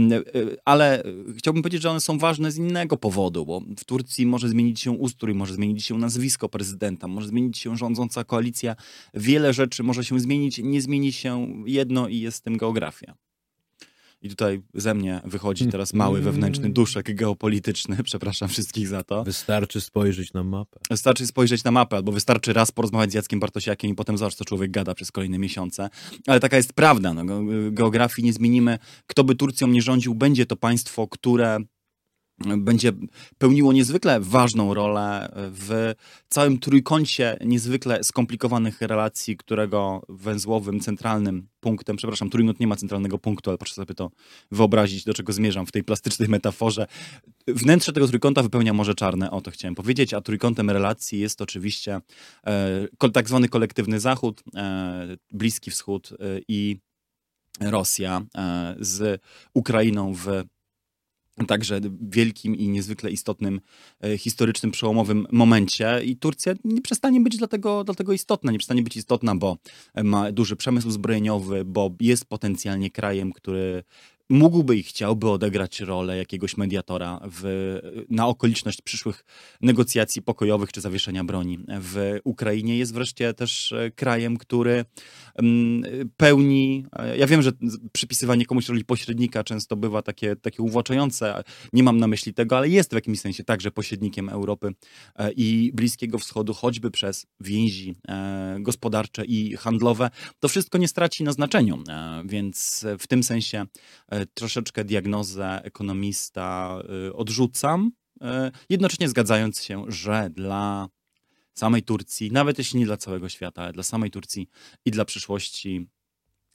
ale 0.66 1.04
chciałbym 1.38 1.64
powiedzieć, 1.64 1.82
że 1.82 1.90
one 1.90 2.02
są 2.02 2.18
ważne 2.18 2.52
z 2.52 2.58
innego 2.58 2.98
powodu, 2.98 3.46
bo 3.46 3.62
w 3.78 3.84
Turcji 3.84 4.26
może 4.26 4.50
zmienić 4.50 4.80
się 4.80 4.92
ustrój, 4.92 5.34
może 5.34 5.54
zmienić 5.54 5.86
się 5.86 5.98
nazwisko 5.98 6.50
prezydenta, 6.50 7.08
może 7.08 7.28
zmienić 7.28 7.58
się 7.58 7.78
rządząca 7.78 8.24
koalicja. 8.24 8.76
Wiele 9.14 9.54
rzeczy 9.54 9.84
może 9.84 10.06
się 10.06 10.20
zmienić, 10.20 10.58
nie 10.64 10.82
zmieni 10.82 11.14
się 11.14 11.64
jedno 11.66 12.08
i 12.08 12.20
jest 12.20 12.44
tym 12.44 12.58
geografia. 12.58 13.16
I 14.22 14.30
tutaj 14.30 14.62
ze 14.74 14.94
mnie 14.94 15.22
wychodzi 15.26 15.68
teraz 15.68 15.94
mały 15.94 16.22
wewnętrzny 16.22 16.70
duszek 16.70 17.16
geopolityczny. 17.16 17.98
Przepraszam 18.04 18.50
wszystkich 18.50 18.88
za 18.88 19.04
to. 19.04 19.24
Wystarczy 19.24 19.82
spojrzeć 19.82 20.34
na 20.34 20.44
mapę. 20.44 20.80
Wystarczy 20.90 21.28
spojrzeć 21.28 21.64
na 21.64 21.72
mapę, 21.72 21.96
albo 21.96 22.12
wystarczy 22.12 22.54
raz 22.54 22.72
porozmawiać 22.72 23.12
z 23.12 23.14
Jackiem 23.14 23.40
Bartosiakiem 23.40 23.92
i 23.92 23.96
potem 23.96 24.18
zobacz, 24.18 24.36
co 24.36 24.46
człowiek 24.46 24.72
gada 24.72 24.96
przez 24.96 25.12
kolejne 25.12 25.40
miesiące. 25.40 25.90
Ale 26.28 26.40
taka 26.40 26.58
jest 26.58 26.74
prawda. 26.74 27.14
No, 27.14 27.26
geografii 27.72 28.26
nie 28.26 28.34
zmienimy. 28.34 28.80
Kto 29.08 29.24
by 29.24 29.36
Turcją 29.36 29.68
nie 29.68 29.82
rządził, 29.82 30.16
będzie 30.16 30.46
to 30.46 30.56
państwo, 30.56 31.08
które 31.08 31.60
będzie 32.58 32.92
pełniło 33.38 33.74
niezwykle 33.74 34.20
ważną 34.20 34.74
rolę 34.74 35.32
w 35.36 35.94
całym 36.30 36.60
trójkącie 36.60 37.38
niezwykle 37.46 38.04
skomplikowanych 38.04 38.82
relacji, 38.82 39.38
którego 39.38 40.02
węzłowym, 40.10 40.80
centralnym 40.80 41.48
punktem, 41.60 41.96
przepraszam, 41.96 42.30
trójkąt 42.30 42.60
nie 42.60 42.68
ma 42.68 42.76
centralnego 42.76 43.18
punktu, 43.18 43.50
ale 43.50 43.58
proszę 43.58 43.76
sobie 43.76 43.96
to 43.96 44.12
wyobrazić, 44.52 45.04
do 45.04 45.14
czego 45.14 45.34
zmierzam 45.34 45.66
w 45.66 45.72
tej 45.72 45.84
plastycznej 45.84 46.30
metaforze. 46.30 46.88
Wnętrze 47.48 47.94
tego 47.94 48.08
trójkąta 48.08 48.44
wypełnia 48.44 48.74
Morze 48.74 48.96
Czarne, 48.96 49.32
o 49.32 49.42
to 49.42 49.52
chciałem 49.52 49.76
powiedzieć, 49.76 50.14
a 50.14 50.22
trójkątem 50.22 50.70
relacji 50.70 51.20
jest 51.20 51.42
oczywiście 51.42 52.02
e, 52.48 53.10
tak 53.14 53.28
zwany 53.28 53.50
kolektywny 53.50 54.00
Zachód, 54.00 54.44
e, 54.56 55.18
Bliski 55.32 55.72
Wschód 55.72 56.10
e, 56.12 56.16
i 56.48 56.78
Rosja 57.62 58.22
e, 58.38 58.76
z 58.80 59.22
Ukrainą 59.54 60.14
w 60.14 60.28
także 61.46 61.82
wielkim 62.02 62.56
i 62.56 62.68
niezwykle 62.68 63.12
istotnym 63.12 63.62
e, 64.04 64.18
historycznym, 64.18 64.72
przełomowym 64.72 65.28
momencie 65.32 66.02
i 66.04 66.16
Turcja 66.16 66.54
nie 66.64 66.82
przestanie 66.82 67.22
być 67.22 67.38
dlatego, 67.38 67.84
dlatego 67.84 68.14
istotna. 68.14 68.52
Nie 68.52 68.58
przestanie 68.58 68.84
być 68.84 68.98
istotna, 68.98 69.36
bo 69.36 69.58
ma 70.04 70.32
duży 70.32 70.56
przemysł 70.56 70.92
zbrojeniowy, 70.92 71.66
bo 71.66 71.92
jest 72.00 72.26
potencjalnie 72.26 72.92
krajem, 72.92 73.34
który 73.34 73.84
mógłby 74.30 74.78
i 74.78 74.84
chciałby 74.84 75.30
odegrać 75.30 75.80
rolę 75.80 76.18
jakiegoś 76.18 76.58
mediatora 76.58 77.20
w, 77.32 77.44
na 78.10 78.28
okoliczność 78.28 78.82
przyszłych 78.82 79.26
negocjacji 79.62 80.22
pokojowych 80.22 80.72
czy 80.72 80.82
zawieszenia 80.82 81.24
broni 81.24 81.60
w 81.82 82.20
Ukrainie. 82.24 82.78
Jest 82.78 82.94
wreszcie 82.94 83.34
też 83.34 83.72
e, 83.72 83.92
krajem, 83.92 84.38
który 84.38 84.86
mm, 85.36 86.10
pełni. 86.18 86.86
E, 86.94 87.18
ja 87.18 87.28
wiem, 87.28 87.42
że 87.42 87.52
przypisywanie 87.92 88.46
komuś 88.46 88.70
roli 88.70 88.86
pośrednika 88.86 89.44
często 89.44 89.76
bywa 89.76 90.02
takie, 90.02 90.36
takie 90.36 90.64
uwłaczające. 90.64 91.44
Nie 91.74 91.84
mam 91.84 91.98
na 91.98 92.08
myśli 92.08 92.34
tego, 92.34 92.58
ale 92.58 92.70
jest 92.70 92.92
w 92.92 92.96
jakimś 92.96 93.20
sensie 93.20 93.44
także 93.44 93.72
pośrednikiem 93.72 94.30
Europy 94.30 94.74
e, 95.16 95.32
i 95.32 95.72
Bliskiego 95.74 96.20
Wschodu, 96.20 96.54
choćby 96.54 96.92
przez 96.92 97.26
więzi 97.40 97.96
gospodarcze 98.60 99.26
i 99.26 99.56
handlowe. 99.56 100.10
To 100.40 100.48
wszystko 100.48 100.78
nie 100.78 100.88
straci 100.88 101.24
na 101.24 101.32
znaczeniu, 101.32 101.84
więc 102.26 102.86
w 103.00 103.08
tym 103.08 103.24
sensie 103.24 103.66
troszeczkę 104.26 104.84
diagnozę 104.84 105.64
ekonomista 105.64 106.80
y, 107.08 107.14
odrzucam, 107.14 107.92
y, 108.16 108.26
jednocześnie 108.70 109.10
zgadzając 109.10 109.64
się, 109.64 109.86
że 109.88 110.30
dla 110.30 110.90
samej 111.54 111.84
Turcji, 111.84 112.32
nawet 112.32 112.58
jeśli 112.58 112.80
nie 112.80 112.86
dla 112.86 112.98
całego 112.98 113.30
świata, 113.30 113.62
ale 113.62 113.74
dla 113.74 113.84
samej 113.84 114.12
Turcji 114.12 114.50
i 114.86 114.92
dla 114.92 115.06
przyszłości 115.06 115.88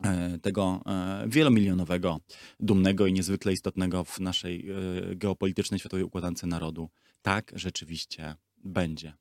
e, 0.04 0.38
tego 0.38 0.82
wielomilionowego, 1.26 2.20
dumnego 2.60 3.06
i 3.06 3.12
niezwykle 3.12 3.52
istotnego 3.52 4.04
w 4.04 4.20
naszej 4.20 4.68
geopolitycznej 5.16 5.80
światowej 5.80 6.04
układance 6.04 6.42
narodu, 6.42 6.90
tak 7.22 7.52
rzeczywiście 7.54 8.36
będzie. 8.64 9.14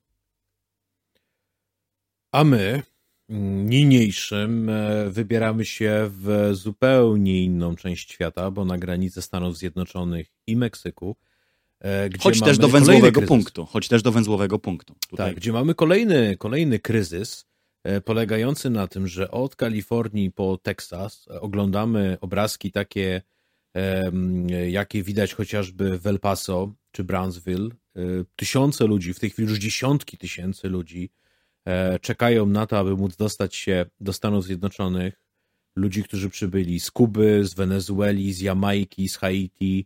A 2.31 2.43
my 2.43 2.83
niniejszym 3.29 4.69
e, 4.69 5.09
wybieramy 5.09 5.65
się 5.65 6.09
w 6.11 6.49
zupełnie 6.53 7.43
inną 7.43 7.75
część 7.75 8.11
świata, 8.11 8.51
bo 8.51 8.65
na 8.65 8.77
granicę 8.77 9.21
Stanów 9.21 9.57
Zjednoczonych 9.57 10.27
i 10.47 10.57
Meksyku. 10.57 11.15
E, 11.79 12.09
gdzie 12.09 12.23
choć 12.23 12.39
też 12.39 12.57
do 12.57 12.67
węzłowego 12.67 13.21
punktu. 13.21 13.65
Choć 13.65 13.87
też 13.87 14.01
do 14.01 14.11
węzłowego 14.11 14.59
punktu. 14.59 14.95
Tutaj. 15.09 15.27
Tak, 15.27 15.35
gdzie 15.35 15.51
mamy 15.51 15.75
kolejny, 15.75 16.37
kolejny 16.37 16.79
kryzys 16.79 17.45
e, 17.83 18.01
polegający 18.01 18.69
na 18.69 18.87
tym, 18.87 19.07
że 19.07 19.31
od 19.31 19.55
Kalifornii 19.55 20.31
po 20.31 20.57
Teksas 20.57 21.25
oglądamy 21.27 22.17
obrazki 22.21 22.71
takie, 22.71 23.21
jakie 24.69 25.03
widać 25.03 25.33
chociażby 25.33 25.99
w 25.99 26.07
El 26.07 26.19
Paso 26.19 26.73
czy 26.91 27.03
Brownsville. 27.03 27.69
Tysiące 28.35 28.87
ludzi, 28.87 29.13
w 29.13 29.19
tej 29.19 29.29
chwili 29.29 29.49
już 29.49 29.57
dziesiątki 29.57 30.17
tysięcy 30.17 30.69
ludzi 30.69 31.09
czekają 32.01 32.45
na 32.45 32.67
to, 32.67 32.79
aby 32.79 32.95
móc 32.95 33.15
dostać 33.15 33.55
się 33.55 33.85
do 33.99 34.13
Stanów 34.13 34.45
Zjednoczonych. 34.45 35.21
Ludzi, 35.75 36.03
którzy 36.03 36.29
przybyli 36.29 36.79
z 36.79 36.91
Kuby, 36.91 37.45
z 37.45 37.53
Wenezueli, 37.53 38.33
z 38.33 38.41
Jamajki, 38.41 39.09
z 39.09 39.17
Haiti 39.17 39.85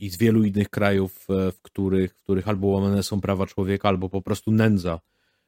i 0.00 0.10
z 0.10 0.16
wielu 0.16 0.44
innych 0.44 0.68
krajów, 0.68 1.26
e, 1.30 1.52
w 1.52 1.62
których, 1.62 2.14
w 2.14 2.22
których 2.22 2.48
albo 2.48 2.66
łamane 2.66 3.02
są 3.02 3.20
prawa 3.20 3.46
człowieka, 3.46 3.88
albo 3.88 4.08
po 4.08 4.22
prostu 4.22 4.50
nędza 4.50 5.00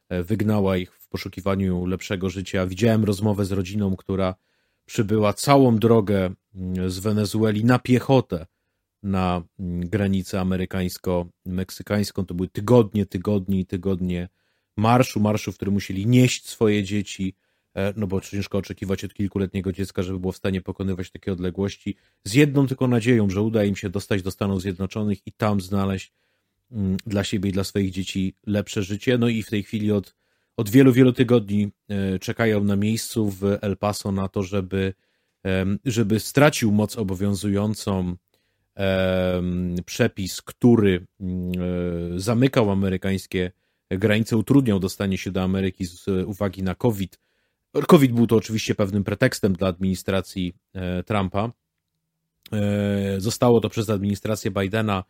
e, 0.09 0.23
wygnała 0.23 0.77
ich 0.77 0.93
w 0.93 1.07
poszukiwaniu 1.07 1.85
lepszego 1.85 2.29
życia. 2.29 2.65
Widziałem 2.65 3.03
rozmowę 3.03 3.45
z 3.45 3.51
rodziną, 3.51 3.95
która 3.95 4.35
przybyła 4.85 5.33
całą 5.33 5.77
drogę 5.77 6.33
mm, 6.55 6.89
z 6.89 6.99
Wenezueli 6.99 7.65
na 7.65 7.79
piechotę 7.79 8.45
na 9.03 9.43
mm, 9.59 9.89
granicę 9.89 10.41
amerykańsko-meksykańską. 10.41 12.25
To 12.25 12.33
były 12.33 12.47
tygodnie, 12.47 13.05
tygodnie 13.05 13.59
i 13.59 13.65
tygodnie 13.65 14.29
marszu, 14.77 15.19
marszu, 15.19 15.51
w 15.51 15.55
którym 15.55 15.73
musieli 15.73 16.07
nieść 16.07 16.49
swoje 16.49 16.83
dzieci, 16.83 17.35
e, 17.73 17.93
no 17.97 18.07
bo 18.07 18.21
ciężko 18.21 18.57
oczekiwać 18.57 19.03
od 19.03 19.13
kilkuletniego 19.13 19.71
dziecka, 19.71 20.03
żeby 20.03 20.19
było 20.19 20.31
w 20.31 20.37
stanie 20.37 20.61
pokonywać 20.61 21.11
takie 21.11 21.31
odległości, 21.31 21.95
z 22.23 22.33
jedną 22.33 22.67
tylko 22.67 22.87
nadzieją, 22.87 23.29
że 23.29 23.41
uda 23.41 23.63
im 23.63 23.75
się 23.75 23.89
dostać 23.89 24.21
do 24.21 24.31
Stanów 24.31 24.61
Zjednoczonych 24.61 25.27
i 25.27 25.31
tam 25.31 25.61
znaleźć 25.61 26.13
mm, 26.71 26.97
dla 27.05 27.23
siebie 27.23 27.49
i 27.49 27.53
dla 27.53 27.63
swoich 27.63 27.91
dzieci 27.91 28.35
lepsze 28.45 28.83
życie. 28.83 29.17
No 29.17 29.27
i 29.27 29.43
w 29.43 29.49
tej 29.49 29.63
chwili 29.63 29.91
od, 29.91 30.15
od 30.57 30.69
wielu, 30.69 30.93
wielu 30.93 31.13
tygodni 31.13 31.71
e, 31.89 32.19
czekają 32.19 32.63
na 32.63 32.75
miejscu 32.75 33.29
w 33.29 33.43
El 33.61 33.77
Paso 33.77 34.11
na 34.11 34.27
to, 34.27 34.43
żeby, 34.43 34.93
żeby 35.85 36.19
stracił 36.19 36.71
moc 36.71 36.97
obowiązującą 36.97 38.15
przepis, 39.85 40.41
który 40.41 41.07
mm, 41.19 41.51
e, 42.15 42.19
zamykał 42.19 42.71
amerykańskie 42.71 43.51
granice, 43.89 44.37
utrudniał 44.37 44.79
dostanie 44.79 45.17
się 45.17 45.31
do 45.31 45.41
Ameryki 45.41 45.85
z 45.85 46.07
uwagi 46.25 46.63
na 46.63 46.75
COVID. 46.75 47.19
COVID 47.87 48.11
był 48.11 48.27
to 48.27 48.35
oczywiście 48.35 48.75
pewnym 48.75 49.03
pretekstem 49.03 49.53
dla 49.53 49.67
administracji 49.67 50.53
e, 50.73 51.03
Trumpa. 51.03 51.51
E, 52.51 53.21
zostało 53.21 53.61
to 53.61 53.69
przez 53.69 53.89
administrację 53.89 54.51
Bidena 54.51 55.03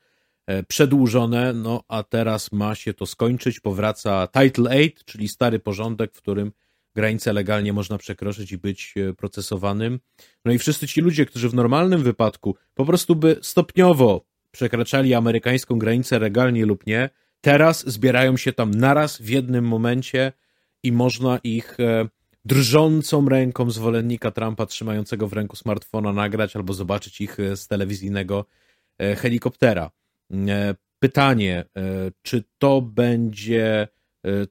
przedłużone, 0.68 1.54
no 1.54 1.84
a 1.88 2.04
teraz 2.04 2.52
ma 2.52 2.76
się 2.76 2.94
to 2.94 3.06
skończyć. 3.06 3.60
Powraca 3.60 4.28
Title 4.28 4.70
8, 4.70 4.92
czyli 5.06 5.28
stary 5.28 5.60
porządek, 5.60 6.14
w 6.14 6.18
którym 6.18 6.52
granice 6.96 7.34
legalnie 7.34 7.74
można 7.74 7.98
przekroczyć 7.98 8.52
i 8.52 8.58
być 8.58 8.94
e, 8.98 9.14
procesowanym. 9.14 10.00
No 10.46 10.52
i 10.52 10.58
wszyscy 10.58 10.88
ci 10.88 11.02
ludzie, 11.02 11.26
którzy 11.26 11.50
w 11.50 11.54
normalnym 11.54 12.04
wypadku 12.04 12.56
po 12.74 12.86
prostu 12.86 13.16
by 13.16 13.40
stopniowo 13.42 14.26
przekraczali 14.52 15.14
amerykańską 15.14 15.80
granicę 15.80 16.20
legalnie 16.20 16.66
lub 16.66 16.88
nie, 16.88 17.10
teraz 17.42 17.90
zbierają 17.90 18.38
się 18.38 18.54
tam 18.54 18.72
naraz 18.72 19.22
w 19.22 19.30
jednym 19.30 19.66
momencie 19.66 20.34
i 20.84 20.92
można 20.92 21.40
ich 21.44 21.80
e, 21.80 22.08
drżącą 22.46 23.30
ręką 23.30 23.72
zwolennika 23.72 24.32
Trumpa 24.32 24.66
trzymającego 24.66 25.28
w 25.28 25.34
ręku 25.34 25.56
smartfona 25.56 26.14
nagrać 26.14 26.56
albo 26.56 26.74
zobaczyć 26.74 27.22
ich 27.22 27.40
e, 27.40 27.58
z 27.58 27.68
telewizyjnego 27.68 28.46
helikoptera. 29.18 29.92
Pytanie, 31.00 31.66
czy 32.22 32.44
to 32.58 32.82
będzie 32.82 33.88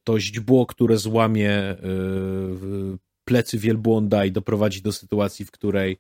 to 0.04 0.20
źdźbło, 0.20 0.66
które 0.66 0.96
złamie 0.96 1.50
e, 1.50 1.76
plecy 3.24 3.58
wielbłąda 3.58 4.24
i 4.24 4.32
doprowadzi 4.32 4.82
do 4.82 4.92
sytuacji, 4.92 5.44
w 5.44 5.50
której 5.50 5.98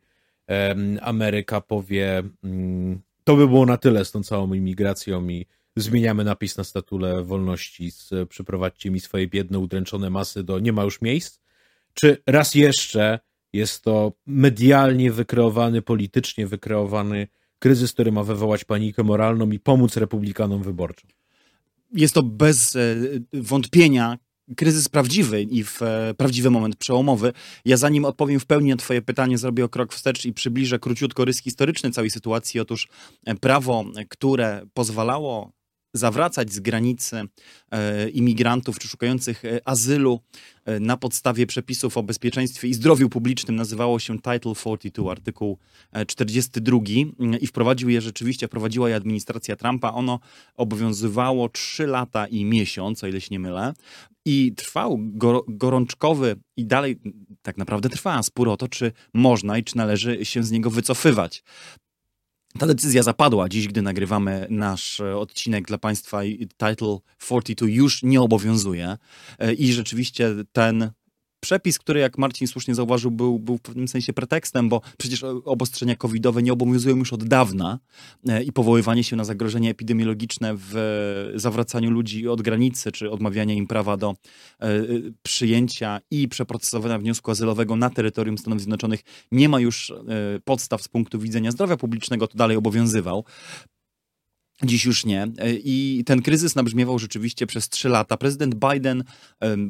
Ameryka 1.00 1.60
powie 1.60 2.22
mm, 2.44 3.00
to 3.24 3.36
by 3.36 3.48
było 3.48 3.66
na 3.66 3.76
tyle 3.76 4.04
z 4.04 4.10
tą 4.10 4.22
całą 4.22 4.52
imigracją 4.52 5.28
i 5.28 5.46
zmieniamy 5.76 6.24
napis 6.24 6.56
na 6.56 6.64
statule 6.64 7.22
wolności, 7.22 7.90
przyprowadźcie 8.28 8.90
mi 8.90 9.00
swoje 9.00 9.28
biedne, 9.28 9.58
udręczone 9.58 10.10
masy 10.10 10.44
do 10.44 10.58
nie 10.58 10.72
ma 10.72 10.84
już 10.84 11.00
miejsc, 11.00 11.40
czy 11.94 12.22
raz 12.26 12.54
jeszcze 12.54 13.18
Jest 13.52 13.84
to 13.84 14.12
medialnie 14.26 15.12
wykreowany, 15.12 15.82
politycznie 15.82 16.46
wykreowany 16.46 17.28
kryzys, 17.58 17.92
który 17.92 18.12
ma 18.12 18.24
wywołać 18.24 18.64
panikę 18.64 19.02
moralną 19.02 19.50
i 19.50 19.58
pomóc 19.58 19.96
republikanom 19.96 20.62
wyborczym. 20.62 21.10
Jest 21.92 22.14
to 22.14 22.22
bez 22.22 22.76
e, 22.76 22.96
wątpienia 23.32 24.18
kryzys 24.56 24.88
prawdziwy 24.88 25.42
i 25.42 25.64
w 25.64 25.82
e, 25.82 26.14
prawdziwy 26.14 26.50
moment 26.50 26.76
przełomowy. 26.76 27.32
Ja 27.64 27.76
zanim 27.76 28.04
odpowiem 28.04 28.40
w 28.40 28.46
pełni 28.46 28.70
na 28.70 28.76
twoje 28.76 29.02
pytanie, 29.02 29.38
zrobię 29.38 29.68
krok 29.68 29.92
wstecz 29.92 30.24
i 30.24 30.32
przybliżę 30.32 30.78
króciutko 30.78 31.24
rys 31.24 31.42
historyczny 31.42 31.90
całej 31.90 32.10
sytuacji. 32.10 32.60
Otóż 32.60 32.88
e, 33.26 33.34
prawo, 33.34 33.84
które 34.08 34.66
pozwalało 34.74 35.52
zawracać 35.92 36.52
z 36.52 36.60
granicy 36.60 37.22
e, 37.70 38.08
imigrantów 38.08 38.78
czy 38.78 38.88
szukających 38.88 39.44
e, 39.44 39.68
azylu 39.68 40.20
e, 40.64 40.80
na 40.80 40.96
podstawie 40.96 41.46
przepisów 41.46 41.96
o 41.96 42.02
bezpieczeństwie 42.02 42.68
i 42.68 42.74
zdrowiu 42.74 43.08
publicznym 43.08 43.56
nazywało 43.56 43.98
się 43.98 44.16
Title 44.16 44.54
42, 44.54 45.10
artykuł 45.10 45.58
42 46.06 46.78
mm, 47.18 47.40
i 47.40 47.46
wprowadził 47.46 47.88
je 47.88 48.00
rzeczywiście, 48.00 48.46
wprowadziła 48.46 48.88
je 48.88 48.96
administracja 48.96 49.56
Trumpa. 49.56 49.92
Ono 49.92 50.20
obowiązywało 50.56 51.48
3 51.48 51.86
lata 51.86 52.26
i 52.26 52.44
miesiąc, 52.44 53.04
o 53.04 53.06
ile 53.06 53.20
się 53.20 53.28
nie 53.30 53.40
mylę. 53.40 53.74
I 54.24 54.52
trwał 54.56 54.98
gorączkowy 55.48 56.36
i 56.56 56.66
dalej 56.66 57.00
tak 57.42 57.56
naprawdę 57.56 57.88
trwa 57.88 58.22
spór 58.22 58.48
o 58.48 58.56
to, 58.56 58.68
czy 58.68 58.92
można 59.14 59.58
i 59.58 59.64
czy 59.64 59.76
należy 59.76 60.24
się 60.24 60.42
z 60.42 60.50
niego 60.50 60.70
wycofywać. 60.70 61.42
Ta 62.58 62.66
decyzja 62.66 63.02
zapadła 63.02 63.48
dziś, 63.48 63.68
gdy 63.68 63.82
nagrywamy 63.82 64.46
nasz 64.50 65.00
e, 65.00 65.16
odcinek 65.16 65.66
dla 65.66 65.78
Państwa. 65.78 66.22
Title 66.58 66.98
42 67.18 67.66
już 67.68 68.02
nie 68.02 68.20
obowiązuje 68.20 68.96
e, 69.38 69.52
i 69.52 69.72
rzeczywiście 69.72 70.30
ten 70.52 70.90
przepis, 71.42 71.78
który 71.78 72.00
jak 72.00 72.18
Marcin 72.18 72.46
słusznie 72.46 72.74
zauważył, 72.74 73.10
był, 73.10 73.38
był 73.38 73.56
w 73.58 73.60
pewnym 73.62 73.88
sensie 73.88 74.12
pretekstem, 74.12 74.68
bo 74.68 74.80
przecież 74.98 75.24
obostrzenia 75.44 75.96
covidowe 75.96 76.42
nie 76.42 76.52
obowiązują 76.52 76.96
już 76.96 77.12
od 77.12 77.24
dawna 77.24 77.78
e, 78.28 78.42
i 78.42 78.52
powoływanie 78.52 79.04
się 79.04 79.16
na 79.16 79.24
zagrożenie 79.24 79.70
epidemiologiczne 79.70 80.54
w 80.56 81.32
zawracaniu 81.34 81.90
ludzi 81.90 82.28
od 82.28 82.42
granicy, 82.42 82.92
czy 82.92 83.10
odmawianie 83.10 83.54
im 83.54 83.66
prawa 83.66 83.96
do 83.96 84.14
e, 84.60 84.68
przyjęcia 85.22 86.00
i 86.10 86.28
przeprocesowania 86.28 86.98
wniosku 86.98 87.30
azylowego 87.30 87.76
na 87.76 87.90
terytorium 87.90 88.38
Stanów 88.38 88.60
Zjednoczonych 88.60 89.00
nie 89.32 89.48
ma 89.48 89.60
już 89.60 89.90
e, 89.90 89.94
podstaw 90.44 90.82
z 90.82 90.88
punktu 90.88 91.18
widzenia 91.18 91.50
zdrowia 91.50 91.76
publicznego, 91.76 92.26
to 92.26 92.38
dalej 92.38 92.56
obowiązywał. 92.56 93.24
Dziś 94.64 94.84
już 94.84 95.04
nie. 95.04 95.22
E, 95.22 95.52
I 95.52 96.02
ten 96.06 96.22
kryzys 96.22 96.54
nabrzmiewał 96.56 96.98
rzeczywiście 96.98 97.46
przez 97.46 97.68
trzy 97.68 97.88
lata. 97.88 98.16
Prezydent 98.16 98.54
Biden 98.54 99.04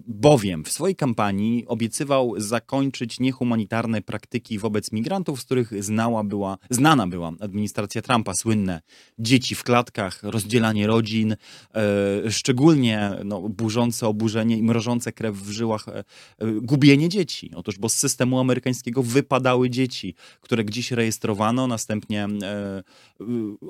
bowiem 0.06 0.64
w 0.64 0.72
swojej 0.72 0.96
kampanii 0.96 1.66
obiecywał 1.66 2.34
zakończyć 2.36 3.20
niehumanitarne 3.20 4.02
praktyki 4.02 4.58
wobec 4.58 4.92
migrantów, 4.92 5.40
z 5.40 5.44
których 5.44 5.84
znała 5.84 6.24
była, 6.24 6.58
znana 6.70 7.06
była 7.06 7.32
administracja 7.40 8.02
Trumpa. 8.02 8.34
Słynne 8.34 8.80
dzieci 9.18 9.54
w 9.54 9.62
klatkach, 9.62 10.22
rozdzielanie 10.22 10.86
rodzin, 10.86 11.36
e, 11.74 12.30
szczególnie 12.30 13.10
no, 13.24 13.40
burzące 13.48 14.08
oburzenie 14.08 14.56
i 14.56 14.62
mrożące 14.62 15.12
krew 15.12 15.36
w 15.36 15.50
żyłach 15.50 15.88
e, 15.88 16.04
gubienie 16.62 17.08
dzieci. 17.08 17.50
Otóż, 17.54 17.78
bo 17.78 17.88
z 17.88 17.94
systemu 17.94 18.40
amerykańskiego 18.40 19.02
wypadały 19.02 19.70
dzieci, 19.70 20.14
które 20.40 20.64
gdzieś 20.64 20.90
rejestrowano, 20.90 21.66
następnie 21.66 22.28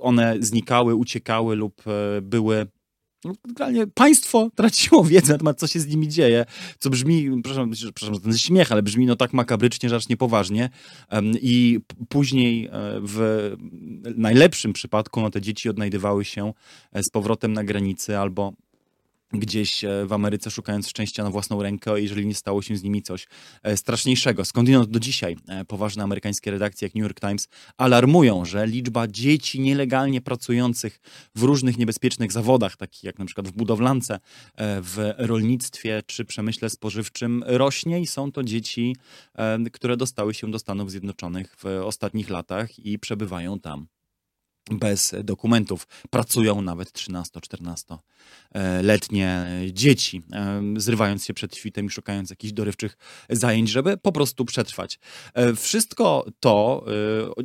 one 0.00 0.36
znikały, 0.40 0.94
uciekały 0.94 1.11
uciekały 1.12 1.56
lub 1.56 1.82
e, 1.86 2.22
były 2.22 2.66
no, 3.24 3.32
generalnie 3.44 3.86
państwo 3.86 4.50
traciło 4.54 5.04
wiedzę 5.12 5.32
na 5.32 5.38
temat, 5.38 5.58
co 5.58 5.66
się 5.66 5.80
z 5.80 5.86
nimi 5.86 6.08
dzieje, 6.08 6.44
co 6.78 6.90
brzmi, 6.90 7.30
przepraszam, 7.42 7.70
przepraszam 7.70 8.14
za 8.14 8.20
ten 8.20 8.38
śmiech, 8.38 8.72
ale 8.72 8.82
brzmi 8.82 9.06
no 9.06 9.16
tak 9.16 9.32
makabrycznie, 9.32 9.88
że 9.88 9.96
aż 9.96 10.08
niepoważnie. 10.08 10.70
I 11.42 11.80
później 12.08 12.66
e, 12.66 12.70
w 13.02 13.50
najlepszym 14.16 14.72
przypadku 14.72 15.20
no, 15.20 15.30
te 15.30 15.40
dzieci 15.40 15.68
odnajdywały 15.68 16.24
się 16.24 16.52
e, 16.92 17.02
z 17.02 17.10
powrotem 17.10 17.52
na 17.52 17.64
granicy 17.64 18.18
albo 18.18 18.52
gdzieś 19.32 19.84
e, 19.84 20.06
w 20.06 20.12
Ameryce 20.12 20.50
szukając 20.50 20.88
szczęścia 20.88 21.22
na 21.22 21.30
własną 21.30 21.62
rękę, 21.62 22.00
jeżeli 22.00 22.26
nie 22.26 22.34
stało 22.34 22.62
się 22.62 22.76
z 22.76 22.82
nimi 22.82 23.02
coś 23.02 23.26
e, 23.62 23.76
straszniejszego. 23.76 24.44
Skądinąd 24.44 24.90
do 24.90 25.00
dzisiaj 25.00 25.36
e, 25.48 25.64
poważne 25.64 26.04
amerykańskie 26.04 26.50
redakcje 26.50 26.86
jak 26.86 26.94
New 26.94 27.02
York 27.02 27.20
Times 27.20 27.48
alarmują, 27.76 28.44
że 28.44 28.66
liczba 28.66 29.08
dzieci 29.08 29.60
nielegalnie 29.60 30.20
pracujących 30.20 31.00
w 31.34 31.42
różnych 31.42 31.78
niebezpiecznych 31.78 32.32
zawodach, 32.32 32.76
takich 32.76 33.04
jak 33.04 33.18
na 33.18 33.24
przykład 33.24 33.48
w 33.48 33.52
budowlance, 33.52 34.20
w 34.58 35.14
rolnictwie 35.18 36.02
czy 36.06 36.24
przemyśle 36.24 36.70
spożywczym 36.70 37.44
rośnie 37.46 38.00
i 38.00 38.06
są 38.06 38.32
to 38.32 38.42
dzieci, 38.42 38.96
które 39.72 39.96
dostały 39.96 40.34
się 40.34 40.50
do 40.50 40.58
Stanów 40.58 40.90
Zjednoczonych 40.90 41.56
w 41.58 41.64
ostatnich 41.84 42.30
latach 42.30 42.78
i 42.78 42.98
przebywają 42.98 43.60
tam 43.60 43.86
bez 44.70 45.14
dokumentów. 45.24 45.86
Pracują 46.10 46.62
nawet 46.62 46.92
13-14-letnie 46.92 49.46
dzieci, 49.72 50.22
zrywając 50.76 51.24
się 51.24 51.34
przed 51.34 51.56
świtem 51.56 51.86
i 51.86 51.90
szukając 51.90 52.30
jakichś 52.30 52.52
dorywczych 52.52 52.96
zajęć, 53.30 53.70
żeby 53.70 53.96
po 53.96 54.12
prostu 54.12 54.44
przetrwać. 54.44 54.98
E, 55.34 55.54
wszystko 55.54 56.26
to, 56.40 56.84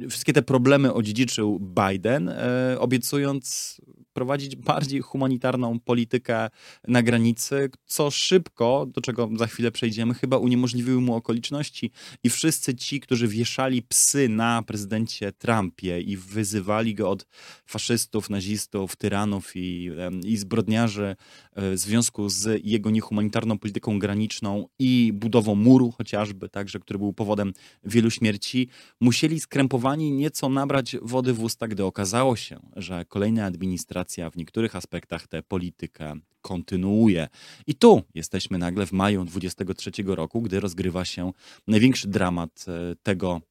e, 0.03 0.09
wszystkie 0.09 0.33
te 0.33 0.41
problemy 0.41 0.93
odziedziczył 0.93 1.59
Biden, 1.59 2.29
e, 2.29 2.75
obiecując 2.79 3.77
prowadzić 4.17 4.55
bardziej 4.55 5.01
humanitarną 5.01 5.79
politykę 5.79 6.49
na 6.87 7.03
granicy, 7.03 7.69
co 7.85 8.11
szybko, 8.11 8.87
do 8.93 9.01
czego 9.01 9.29
za 9.35 9.47
chwilę 9.47 9.71
przejdziemy, 9.71 10.13
chyba 10.13 10.37
uniemożliwiły 10.37 11.01
mu 11.01 11.15
okoliczności. 11.15 11.91
I 12.23 12.29
wszyscy 12.29 12.75
ci, 12.75 12.99
którzy 12.99 13.27
wieszali 13.27 13.81
psy 13.81 14.29
na 14.29 14.63
prezydencie 14.67 15.31
Trumpie 15.31 16.01
i 16.01 16.17
wyzywali 16.17 16.95
go 16.95 17.09
od 17.09 17.25
faszystów, 17.65 18.29
nazistów, 18.29 18.95
tyranów 18.95 19.51
i, 19.55 19.89
i 20.25 20.37
zbrodniarzy 20.37 21.15
e, 21.55 21.71
w 21.71 21.77
związku 21.77 22.29
z 22.29 22.61
jego 22.63 22.89
niehumanitarną 22.89 23.57
polityką 23.57 23.99
graniczną 23.99 24.67
i 24.79 25.11
budową 25.13 25.55
muru 25.55 25.91
chociażby, 25.91 26.49
także, 26.49 26.79
który 26.79 26.99
był 26.99 27.13
powodem 27.13 27.53
wielu 27.83 28.09
śmierci, 28.09 28.69
musieli 29.01 29.39
skrępowani 29.39 30.11
nieco 30.11 30.49
nabrać 30.49 30.95
wody 31.01 31.33
w 31.33 31.43
usta, 31.43 31.67
gdy 31.67 31.85
okazało 31.85 32.35
się, 32.35 32.59
że 32.75 33.05
kolejna 33.05 33.45
administracja 33.45 34.06
w 34.31 34.35
niektórych 34.35 34.75
aspektach 34.75 35.27
tę 35.27 35.43
politykę 35.43 36.13
kontynuuje. 36.41 37.27
I 37.67 37.75
tu 37.75 38.03
jesteśmy 38.15 38.57
nagle 38.57 38.85
w 38.85 38.91
maju 38.91 39.25
23 39.25 39.91
roku, 40.05 40.41
gdy 40.41 40.59
rozgrywa 40.59 41.05
się 41.05 41.31
największy 41.67 42.07
dramat 42.07 42.65
e, 42.67 42.95
tego 43.03 43.41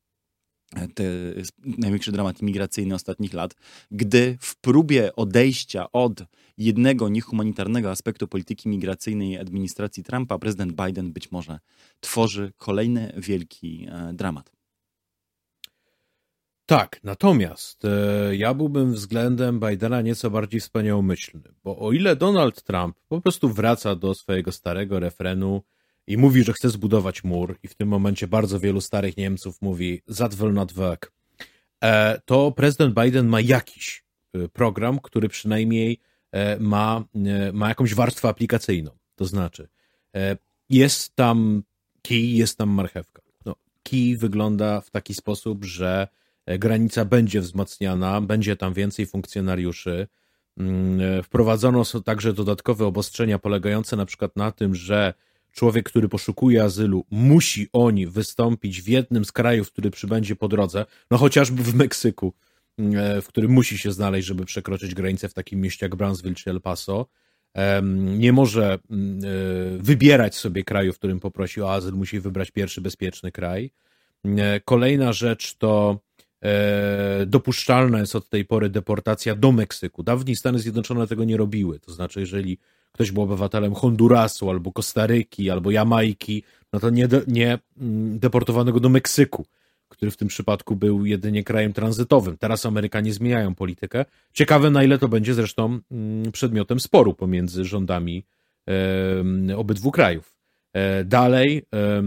te, 0.95 1.05
największy 1.65 2.13
dramat 2.13 2.43
imigracyjny 2.43 2.95
ostatnich 2.95 3.35
lat, 3.35 3.55
gdy 3.91 4.39
w 4.41 4.57
próbie 4.57 5.17
odejścia 5.17 5.93
od 5.93 6.25
jednego 6.59 7.09
niehumanitarnego 7.09 7.91
aspektu 7.91 8.29
polityki 8.29 8.69
migracyjnej 8.69 9.39
administracji 9.39 10.05
Trumpa, 10.05 10.39
prezydent 10.39 10.73
Biden 10.73 11.13
być 11.13 11.31
może 11.31 11.59
tworzy 12.01 12.53
kolejny 12.57 13.13
wielki 13.17 13.87
e, 13.91 14.13
dramat. 14.13 14.56
Tak, 16.67 17.01
natomiast 17.05 17.85
e, 17.85 18.37
ja 18.37 18.55
byłbym 18.55 18.93
względem 18.93 19.61
Bidena 19.61 20.01
nieco 20.01 20.31
bardziej 20.31 20.61
wspaniałomyślny, 20.61 21.55
bo 21.65 21.79
o 21.79 21.93
ile 21.93 22.17
Donald 22.17 22.63
Trump 22.63 22.97
po 23.09 23.21
prostu 23.21 23.49
wraca 23.49 23.97
do 23.97 24.15
swojego 24.15 24.53
starego 24.53 25.01
refrenu 25.01 25.63
i 26.07 26.17
mówi, 26.17 26.45
że 26.45 26.53
chce 26.53 26.71
zbudować 26.71 27.25
mur 27.25 27.59
i 27.63 27.69
w 27.69 27.75
tym 27.75 27.89
momencie 27.89 28.27
bardzo 28.27 28.61
wielu 28.61 28.81
starych 28.81 29.17
Niemców 29.17 29.63
mówi 29.63 30.03
not 30.53 30.73
work, 30.73 31.13
e, 31.85 32.21
to 32.25 32.53
prezydent 32.53 32.95
Biden 32.95 33.27
ma 33.27 33.41
jakiś 33.41 34.05
e, 34.35 34.49
program, 34.49 34.99
który 34.99 35.29
przynajmniej 35.29 36.01
e, 36.33 36.59
ma, 36.61 37.05
ma 37.53 37.69
jakąś 37.69 37.95
warstwę 37.95 38.29
aplikacyjną. 38.29 38.91
To 39.15 39.25
znaczy 39.25 39.69
jest 40.69 41.17
tam 41.17 41.63
kij, 42.03 42.37
jest 42.37 42.59
tam 42.59 42.71
marchewka. 42.71 43.23
No, 43.45 43.55
kij 43.83 44.17
wygląda 44.17 44.81
w 44.81 44.91
taki 44.91 45.15
sposób, 45.15 45.65
że 45.65 46.09
granica 46.47 47.05
będzie 47.05 47.41
wzmacniana, 47.41 48.21
będzie 48.21 48.57
tam 48.57 48.75
więcej 48.75 49.07
funkcjonariuszy. 49.07 50.07
Mm, 50.59 51.23
wprowadzono 51.23 51.83
także 52.05 52.33
dodatkowe 52.33 52.87
obostrzenia 52.87 53.39
polegające 53.39 53.97
na 53.97 54.07
przykład 54.07 54.37
na 54.37 54.53
tym, 54.53 54.75
że 54.75 55.15
człowiek, 55.53 55.87
który 55.87 56.09
poszukuje 56.09 56.63
azylu, 56.63 57.05
musi 57.11 57.69
oni 57.73 58.07
wystąpić 58.07 58.83
w 58.83 58.89
jednym 58.89 59.25
z 59.25 59.33
krajów, 59.33 59.73
który 59.73 59.91
przybędzie 59.91 60.37
po 60.37 60.49
drodze, 60.49 60.87
no 61.11 61.19
chociażby 61.19 61.63
w 61.63 61.75
Meksyku, 61.75 62.33
e, 62.79 63.23
w 63.23 63.29
którym 63.29 63.51
musi 63.51 63.79
się 63.79 63.93
znaleźć, 63.93 64.29
żeby 64.29 64.45
przekroczyć 64.45 64.95
granicę 64.95 65.29
w 65.29 65.35
takim 65.35 65.61
mieście 65.61 65.87
jak 65.87 65.97
Brownsville 65.97 66.35
czy 66.35 66.51
El 66.51 66.61
Paso. 66.61 67.07
Nie 67.93 68.33
może 68.33 68.79
mm, 68.91 69.21
e, 69.25 69.79
wybierać 69.79 70.35
sobie 70.35 70.65
kraju, 70.65 70.93
w 70.93 70.99
którym 70.99 71.21
poprosi 71.21 71.63
o 71.63 71.73
azyl, 71.73 71.93
musi 71.95 72.21
wybrać 72.21 72.51
pierwszy 72.51 72.81
bezpieczny 72.81 73.33
kraj. 73.33 73.71
E, 74.25 74.61
kolejna 74.61 75.13
rzecz 75.13 75.57
to 75.57 76.01
dopuszczalna 77.27 77.99
jest 77.99 78.17
od 78.17 78.29
tej 78.29 78.45
pory 78.45 78.69
deportacja 78.69 79.35
do 79.35 79.53
Meksyku. 79.53 80.03
Dawniej 80.03 80.37
Stany 80.37 80.59
Zjednoczone 80.59 81.07
tego 81.07 81.25
nie 81.25 81.37
robiły. 81.37 81.81
To 81.81 81.93
znaczy, 81.93 82.21
jeżeli 82.21 82.59
ktoś 82.97 83.13
był 83.13 83.23
obywatelem 83.23 83.75
Hondurasu, 83.75 84.51
albo 84.51 84.73
Kostaryki, 84.73 85.51
albo 85.51 85.71
Jamajki, 85.71 86.43
no 86.73 86.81
to 86.81 86.91
nie, 86.91 87.09
nie 87.27 87.59
mm, 87.81 88.19
deportowanego 88.19 88.81
do 88.81 88.89
Meksyku, 88.89 89.47
który 89.89 90.11
w 90.11 90.17
tym 90.17 90.29
przypadku 90.29 90.77
był 90.77 91.07
jedynie 91.07 91.45
krajem 91.45 91.73
tranzytowym. 91.73 92.37
Teraz 92.39 92.67
Amerykanie 92.67 93.13
zmieniają 93.13 93.55
politykę. 93.55 94.05
Ciekawe, 94.33 94.71
na 94.71 94.85
ile 94.85 94.99
to 94.99 95.09
będzie 95.09 95.35
zresztą 95.35 95.79
mm, 95.91 96.33
przedmiotem 96.33 96.81
sporu 96.81 97.15
pomiędzy 97.15 97.65
rządami 97.65 98.25
e, 99.51 99.57
obydwu 99.57 99.91
krajów. 99.91 100.37
E, 100.73 101.05
dalej, 101.05 101.63
e, 101.75 102.03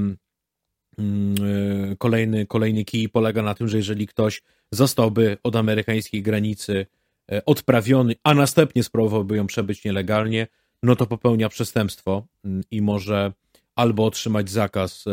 kolejny, 1.98 2.46
kolejny 2.46 2.86
kij 2.86 3.10
polega 3.10 3.42
na 3.42 3.54
tym, 3.56 3.68
że 3.68 3.78
jeżeli 3.78 4.08
ktoś 4.08 4.42
zostałby 4.72 5.38
od 5.44 5.56
amerykańskiej 5.56 6.22
granicy 6.22 6.86
e, 7.32 7.46
odprawiony, 7.46 8.16
a 8.24 8.34
następnie 8.34 8.84
spróbowałby 8.84 9.38
ją 9.38 9.48
przebyć 9.48 9.86
nielegalnie, 9.86 10.48
no 10.84 10.96
to 10.96 11.06
popełnia 11.06 11.50
przestępstwo 11.50 12.28
mm, 12.46 12.62
i 12.72 12.82
może 12.82 13.34
albo 13.76 14.06
otrzymać 14.06 14.50
zakaz 14.50 15.06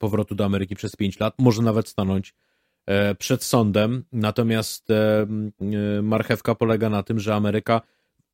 powrotu 0.00 0.34
do 0.34 0.44
Ameryki 0.44 0.74
przez 0.74 0.96
5 0.96 1.20
lat, 1.20 1.34
może 1.38 1.62
nawet 1.62 1.88
stanąć 1.88 2.34
e, 2.86 3.14
przed 3.14 3.44
sądem. 3.44 4.04
Natomiast 4.12 4.90
e, 4.90 5.26
marchewka 6.02 6.54
polega 6.54 6.90
na 6.90 7.02
tym, 7.02 7.20
że 7.20 7.34
Ameryka 7.34 7.80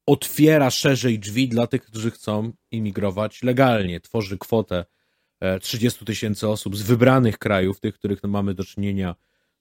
otwiera 0.06 0.70
szerzej 0.70 1.18
drzwi 1.18 1.48
dla 1.48 1.66
tych, 1.66 1.82
którzy 1.82 2.10
chcą 2.10 2.52
imigrować 2.70 3.42
legalnie. 3.42 4.00
Tworzy 4.00 4.38
kwotę 4.38 4.84
30 5.60 6.04
tysięcy 6.04 6.48
osób 6.48 6.76
z 6.76 6.82
wybranych 6.82 7.38
krajów, 7.38 7.80
tych, 7.80 7.94
których 7.94 8.22
mamy 8.22 8.54
do 8.54 8.64
czynienia 8.64 9.14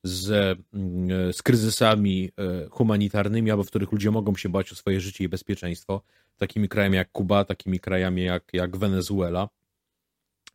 z, 0.03 0.29
mm, 0.73 1.33
z 1.33 1.41
kryzysami 1.41 2.31
e, 2.37 2.69
humanitarnymi, 2.69 3.51
albo 3.51 3.63
w 3.63 3.67
których 3.67 3.91
ludzie 3.91 4.11
mogą 4.11 4.35
się 4.35 4.49
bać 4.49 4.71
o 4.71 4.75
swoje 4.75 5.01
życie 5.01 5.23
i 5.23 5.29
bezpieczeństwo, 5.29 6.01
takimi 6.37 6.69
krajami 6.69 6.95
jak 6.95 7.11
Kuba, 7.11 7.45
takimi 7.45 7.79
krajami 7.79 8.23
jak, 8.23 8.43
jak 8.53 8.77
Wenezuela. 8.77 9.49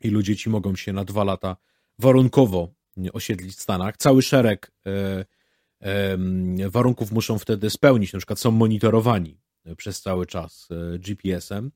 I 0.00 0.10
ludzie 0.10 0.36
ci 0.36 0.50
mogą 0.50 0.76
się 0.76 0.92
na 0.92 1.04
dwa 1.04 1.24
lata 1.24 1.56
warunkowo 1.98 2.68
osiedlić 3.12 3.56
w 3.56 3.62
Stanach. 3.62 3.96
Cały 3.96 4.22
szereg 4.22 4.72
e, 4.86 5.24
e, 5.80 6.18
warunków 6.70 7.12
muszą 7.12 7.38
wtedy 7.38 7.70
spełnić, 7.70 8.12
na 8.12 8.18
przykład 8.18 8.38
są 8.38 8.50
monitorowani 8.50 9.40
przez 9.76 10.00
cały 10.00 10.26
czas 10.26 10.68
e, 10.70 10.98
GPS-em. 10.98 11.70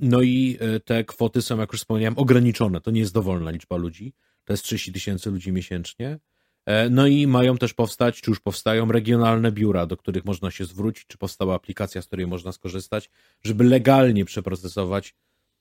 No 0.00 0.22
i 0.22 0.58
e, 0.60 0.80
te 0.80 1.04
kwoty 1.04 1.42
są, 1.42 1.58
jak 1.58 1.72
już 1.72 1.80
wspomniałem, 1.80 2.18
ograniczone. 2.18 2.80
To 2.80 2.90
nie 2.90 3.00
jest 3.00 3.14
dowolna 3.14 3.50
liczba 3.50 3.76
ludzi. 3.76 4.14
To 4.44 4.52
jest 4.52 4.62
30 4.62 4.92
tysięcy 4.92 5.30
ludzi 5.30 5.52
miesięcznie. 5.52 6.18
E, 6.66 6.90
no 6.90 7.06
i 7.06 7.26
mają 7.26 7.58
też 7.58 7.74
powstać, 7.74 8.20
czy 8.20 8.30
już 8.30 8.40
powstają 8.40 8.92
regionalne 8.92 9.52
biura, 9.52 9.86
do 9.86 9.96
których 9.96 10.24
można 10.24 10.50
się 10.50 10.64
zwrócić, 10.64 11.06
czy 11.06 11.18
powstała 11.18 11.54
aplikacja, 11.54 12.02
z 12.02 12.06
której 12.06 12.26
można 12.26 12.52
skorzystać, 12.52 13.10
żeby 13.42 13.64
legalnie 13.64 14.24
przeprocesować 14.24 15.14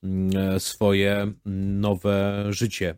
mm, 0.04 0.38
e, 0.38 0.60
swoje 0.60 1.14
mm, 1.22 1.36
nowe 1.80 2.46
życie 2.50 2.98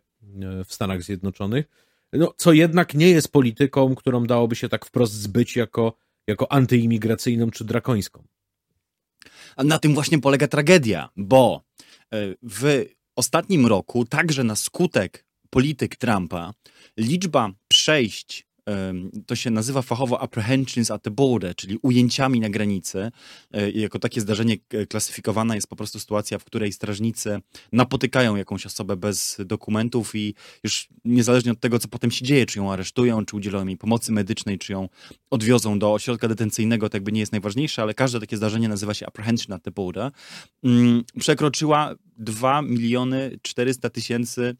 w 0.64 0.74
Stanach 0.74 1.02
Zjednoczonych. 1.02 1.66
No, 2.12 2.34
co 2.36 2.52
jednak 2.52 2.94
nie 2.94 3.10
jest 3.10 3.32
polityką, 3.32 3.94
którą 3.94 4.24
dałoby 4.24 4.56
się 4.56 4.68
tak 4.68 4.86
wprost 4.86 5.12
zbyć 5.12 5.56
jako, 5.56 5.96
jako 6.26 6.52
antyimigracyjną 6.52 7.50
czy 7.50 7.64
drakońską. 7.64 8.26
A 9.56 9.64
na 9.64 9.78
tym 9.78 9.94
właśnie 9.94 10.18
polega 10.18 10.48
tragedia, 10.48 11.08
bo 11.16 11.62
w 12.42 12.84
ostatnim 13.16 13.66
roku, 13.66 14.04
także 14.04 14.44
na 14.44 14.56
skutek 14.56 15.26
polityk 15.50 15.96
Trumpa, 15.96 16.52
liczba 16.96 17.50
przejść 17.68 18.45
to 19.26 19.36
się 19.36 19.50
nazywa 19.50 19.82
fachowo 19.82 20.20
apprehensions 20.20 20.90
at 20.90 21.02
the 21.02 21.10
border, 21.10 21.56
czyli 21.56 21.78
ujęciami 21.82 22.40
na 22.40 22.50
granicy. 22.50 23.10
E, 23.52 23.70
jako 23.70 23.98
takie 23.98 24.20
zdarzenie 24.20 24.56
klasyfikowana 24.88 25.54
jest 25.54 25.68
po 25.68 25.76
prostu 25.76 26.00
sytuacja, 26.00 26.38
w 26.38 26.44
której 26.44 26.72
strażnicy 26.72 27.40
napotykają 27.72 28.36
jakąś 28.36 28.66
osobę 28.66 28.96
bez 28.96 29.36
dokumentów 29.44 30.14
i 30.14 30.34
już 30.64 30.88
niezależnie 31.04 31.52
od 31.52 31.60
tego, 31.60 31.78
co 31.78 31.88
potem 31.88 32.10
się 32.10 32.24
dzieje, 32.24 32.46
czy 32.46 32.58
ją 32.58 32.72
aresztują, 32.72 33.24
czy 33.24 33.36
udzielą 33.36 33.66
jej 33.66 33.76
pomocy 33.76 34.12
medycznej, 34.12 34.58
czy 34.58 34.72
ją 34.72 34.88
odwiozą 35.30 35.78
do 35.78 35.92
ośrodka 35.92 36.28
detencyjnego, 36.28 36.88
to 36.88 36.96
jakby 36.96 37.12
nie 37.12 37.20
jest 37.20 37.32
najważniejsze, 37.32 37.82
ale 37.82 37.94
każde 37.94 38.20
takie 38.20 38.36
zdarzenie 38.36 38.68
nazywa 38.68 38.94
się 38.94 39.06
apprehension 39.06 39.52
at 39.52 39.62
the 39.62 39.70
border. 39.70 40.10
Mm, 40.64 41.04
przekroczyła 41.18 41.94
2 42.18 42.62
miliony 42.62 43.38
400 43.42 43.90
tysięcy 43.90 44.56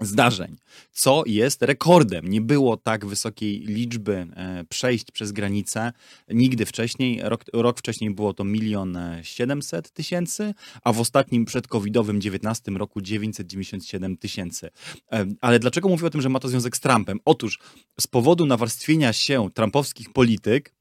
zdarzeń, 0.00 0.56
co 0.92 1.22
jest 1.26 1.62
rekordem. 1.62 2.28
Nie 2.28 2.40
było 2.40 2.76
tak 2.76 3.06
wysokiej 3.06 3.60
liczby 3.60 4.26
e, 4.36 4.64
przejść 4.68 5.10
przez 5.10 5.32
granicę 5.32 5.92
nigdy 6.28 6.66
wcześniej. 6.66 7.20
Rok, 7.22 7.44
rok 7.52 7.78
wcześniej 7.78 8.10
było 8.10 8.34
to 8.34 8.44
milion 8.44 8.98
siedemset 9.22 9.90
tysięcy, 9.90 10.54
a 10.82 10.92
w 10.92 11.00
ostatnim 11.00 11.44
przedcovidowym 11.44 12.20
19 12.20 12.72
roku 12.72 13.00
997 13.00 14.16
tysięcy. 14.16 14.70
E, 15.12 15.26
ale 15.40 15.58
dlaczego 15.58 15.88
mówię 15.88 16.06
o 16.06 16.10
tym, 16.10 16.20
że 16.20 16.28
ma 16.28 16.38
to 16.38 16.48
związek 16.48 16.76
z 16.76 16.80
Trumpem? 16.80 17.18
Otóż 17.24 17.58
z 18.00 18.06
powodu 18.06 18.46
nawarstwienia 18.46 19.12
się 19.12 19.48
trumpowskich 19.54 20.12
polityk 20.12 20.68
e, 20.68 20.79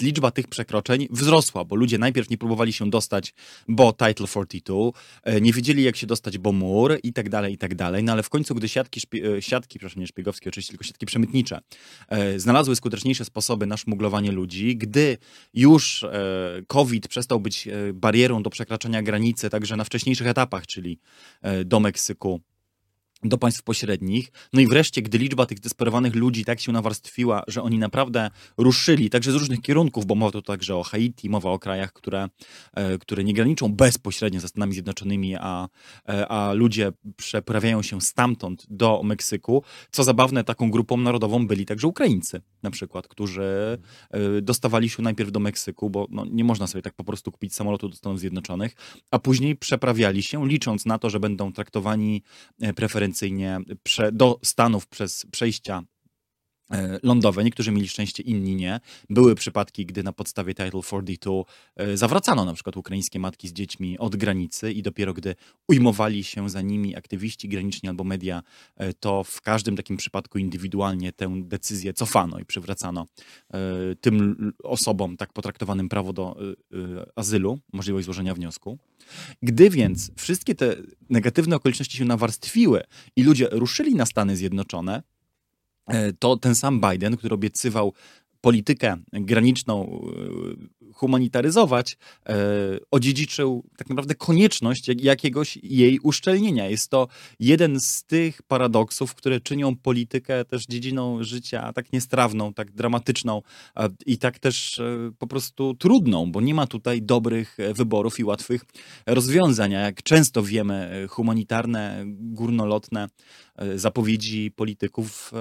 liczba 0.00 0.30
tych 0.30 0.48
przekroczeń 0.48 1.08
wzrosła, 1.10 1.64
bo 1.64 1.76
ludzie 1.76 1.98
najpierw 1.98 2.30
nie 2.30 2.38
próbowali 2.38 2.72
się 2.72 2.90
dostać, 2.90 3.34
bo 3.68 3.92
Title 3.92 4.26
42, 4.26 4.74
e, 5.24 5.40
nie 5.40 5.52
wiedzieli 5.52 5.82
jak 5.82 5.96
się 5.96 6.06
dostać, 6.06 6.38
bo 6.38 6.52
mur 6.52 6.98
i 7.02 7.12
tak 7.12 7.28
dalej, 7.28 7.54
i 7.54 7.58
tak 7.58 7.74
dalej. 7.74 8.04
No 8.04 8.12
ale 8.12 8.22
w 8.22 8.28
końcu, 8.28 8.54
gdy 8.54 8.68
siatki, 8.68 9.00
e, 9.36 9.42
siatki 9.42 9.78
przepraszam, 9.78 10.00
nie 10.00 10.06
szpiegowskie 10.06 10.50
oczywiście, 10.50 10.70
tylko 10.70 10.84
siatki 10.84 11.06
przemytnicze, 11.06 11.60
e, 12.08 12.40
znalazły 12.40 12.76
skuteczniejsze 12.76 13.24
sposoby 13.24 13.66
na 13.66 13.76
szmuglowanie 13.76 14.32
ludzi, 14.32 14.76
gdy 14.76 15.18
już 15.54 16.04
COVID 16.66 17.08
przestał 17.08 17.40
być 17.40 17.68
barierą 17.94 18.42
do 18.42 18.50
przekraczania 18.50 19.02
granicy, 19.02 19.50
także 19.50 19.76
na 19.76 19.84
wcześniejszych 19.84 20.26
etapach, 20.26 20.66
czyli 20.66 20.98
do 21.64 21.80
Meksyku, 21.80 22.40
do 23.22 23.38
państw 23.38 23.62
pośrednich. 23.62 24.32
No 24.52 24.60
i 24.60 24.66
wreszcie, 24.66 25.02
gdy 25.02 25.18
liczba 25.18 25.46
tych 25.46 25.60
desperowanych 25.60 26.14
ludzi 26.14 26.44
tak 26.44 26.60
się 26.60 26.72
nawarstwiła, 26.72 27.42
że 27.48 27.62
oni 27.62 27.78
naprawdę 27.78 28.30
ruszyli, 28.56 29.10
także 29.10 29.32
z 29.32 29.34
różnych 29.34 29.60
kierunków, 29.60 30.06
bo 30.06 30.14
mowa 30.14 30.32
tu 30.32 30.42
także 30.42 30.76
o 30.76 30.82
Haiti, 30.82 31.30
mowa 31.30 31.50
o 31.50 31.58
krajach, 31.58 31.92
które, 31.92 32.28
e, 32.74 32.98
które 32.98 33.24
nie 33.24 33.34
graniczą 33.34 33.72
bezpośrednio 33.72 34.40
ze 34.40 34.48
Stanami 34.48 34.72
Zjednoczonymi, 34.72 35.36
a, 35.36 35.68
e, 36.08 36.28
a 36.28 36.52
ludzie 36.52 36.92
przeprawiają 37.16 37.82
się 37.82 38.00
stamtąd 38.00 38.66
do 38.70 39.02
Meksyku. 39.04 39.62
Co 39.90 40.04
zabawne, 40.04 40.44
taką 40.44 40.70
grupą 40.70 40.96
narodową 40.96 41.46
byli 41.46 41.66
także 41.66 41.86
Ukraińcy, 41.86 42.40
na 42.62 42.70
przykład, 42.70 43.08
którzy 43.08 43.78
e, 44.10 44.42
dostawali 44.42 44.88
się 44.88 45.02
najpierw 45.02 45.32
do 45.32 45.40
Meksyku, 45.40 45.90
bo 45.90 46.06
no, 46.10 46.24
nie 46.30 46.44
można 46.44 46.66
sobie 46.66 46.82
tak 46.82 46.94
po 46.94 47.04
prostu 47.04 47.32
kupić 47.32 47.54
samolotu 47.54 47.88
do 47.88 47.96
Stanów 47.96 48.20
Zjednoczonych, 48.20 48.74
a 49.10 49.18
później 49.18 49.56
przeprawiali 49.56 50.22
się, 50.22 50.48
licząc 50.48 50.86
na 50.86 50.98
to, 50.98 51.10
że 51.10 51.20
będą 51.20 51.52
traktowani 51.52 52.22
preferencyjnie 52.76 53.07
preferencyjnie 53.08 53.60
do 54.12 54.40
Stanów 54.44 54.86
przez 54.86 55.26
przejścia 55.30 55.82
lądowe. 57.02 57.44
Niektórzy 57.44 57.72
mieli 57.72 57.88
szczęście, 57.88 58.22
inni 58.22 58.56
nie. 58.56 58.80
Były 59.10 59.34
przypadki, 59.34 59.86
gdy 59.86 60.02
na 60.02 60.12
podstawie 60.12 60.54
Title 60.54 60.82
42 60.82 61.32
e, 61.76 61.96
zawracano 61.96 62.44
na 62.44 62.54
przykład 62.54 62.76
ukraińskie 62.76 63.18
matki 63.18 63.48
z 63.48 63.52
dziećmi 63.52 63.98
od 63.98 64.16
granicy 64.16 64.72
i 64.72 64.82
dopiero 64.82 65.14
gdy 65.14 65.34
ujmowali 65.68 66.24
się 66.24 66.50
za 66.50 66.62
nimi 66.62 66.96
aktywiści 66.96 67.48
graniczni 67.48 67.88
albo 67.88 68.04
media, 68.04 68.42
e, 68.76 68.92
to 68.92 69.24
w 69.24 69.40
każdym 69.40 69.76
takim 69.76 69.96
przypadku 69.96 70.38
indywidualnie 70.38 71.12
tę 71.12 71.42
decyzję 71.42 71.92
cofano 71.92 72.38
i 72.38 72.44
przywracano 72.44 73.06
tym 74.00 74.52
osobom 74.64 75.16
tak 75.16 75.32
potraktowanym 75.32 75.88
prawo 75.88 76.12
do 76.12 76.36
azylu, 77.16 77.58
możliwość 77.72 78.04
złożenia 78.04 78.34
wniosku. 78.34 78.78
Gdy 79.42 79.70
więc 79.70 80.10
wszystkie 80.16 80.54
te 80.54 80.76
negatywne 81.10 81.56
okoliczności 81.56 81.96
się 81.96 82.04
nawarstwiły 82.04 82.82
i 83.16 83.22
ludzie 83.22 83.48
ruszyli 83.50 83.94
na 83.94 84.06
Stany 84.06 84.36
Zjednoczone, 84.36 84.96
e, 84.96 85.17
to 86.18 86.36
ten 86.36 86.54
sam 86.54 86.80
Biden, 86.80 87.16
który 87.16 87.34
obiecywał 87.34 87.92
politykę 88.40 88.96
graniczną 89.12 90.00
e, 90.86 90.92
humanitaryzować, 90.92 91.96
e, 92.28 92.36
odziedziczył 92.90 93.64
tak 93.76 93.88
naprawdę 93.88 94.14
konieczność 94.14 94.88
jakiegoś 94.88 95.58
jej 95.62 95.98
uszczelnienia. 95.98 96.68
Jest 96.68 96.90
to 96.90 97.08
jeden 97.40 97.80
z 97.80 98.04
tych 98.04 98.42
paradoksów, 98.42 99.14
które 99.14 99.40
czynią 99.40 99.76
politykę 99.76 100.44
też 100.44 100.66
dziedziną 100.66 101.22
życia 101.24 101.72
tak 101.72 101.92
niestrawną, 101.92 102.54
tak 102.54 102.72
dramatyczną 102.72 103.42
i 104.06 104.18
tak 104.18 104.38
też 104.38 104.80
po 105.18 105.26
prostu 105.26 105.74
trudną, 105.74 106.32
bo 106.32 106.40
nie 106.40 106.54
ma 106.54 106.66
tutaj 106.66 107.02
dobrych 107.02 107.56
wyborów 107.74 108.18
i 108.18 108.24
łatwych 108.24 108.64
rozwiązań. 109.06 109.72
Jak 109.72 110.02
często 110.02 110.42
wiemy, 110.42 111.06
humanitarne, 111.08 112.04
górnolotne 112.06 113.08
E, 113.58 113.78
zapowiedzi 113.78 114.50
polityków 114.56 115.32
e, 115.34 115.38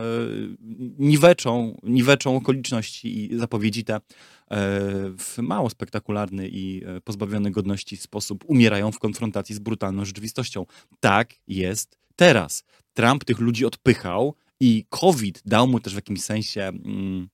niweczą, 0.99 1.77
niweczą 1.83 2.35
okoliczności 2.35 2.86
i 3.03 3.29
zapowiedzi 3.37 3.83
te 3.83 3.95
e, 3.95 4.01
w 5.17 5.37
mało 5.37 5.69
spektakularny 5.69 6.49
i 6.51 6.81
pozbawiony 7.03 7.51
godności 7.51 7.97
sposób 7.97 8.43
umierają 8.47 8.91
w 8.91 8.99
konfrontacji 8.99 9.55
z 9.55 9.59
brutalną 9.59 10.05
rzeczywistością. 10.05 10.65
Tak 10.99 11.33
jest 11.47 11.97
teraz. 12.15 12.63
Trump 12.93 13.25
tych 13.25 13.39
ludzi 13.39 13.65
odpychał 13.65 14.35
i 14.59 14.85
COVID 14.89 15.41
dał 15.45 15.67
mu 15.67 15.79
też 15.79 15.93
w 15.93 15.95
jakimś 15.95 16.23
sensie 16.23 16.61
mm, 16.61 17.29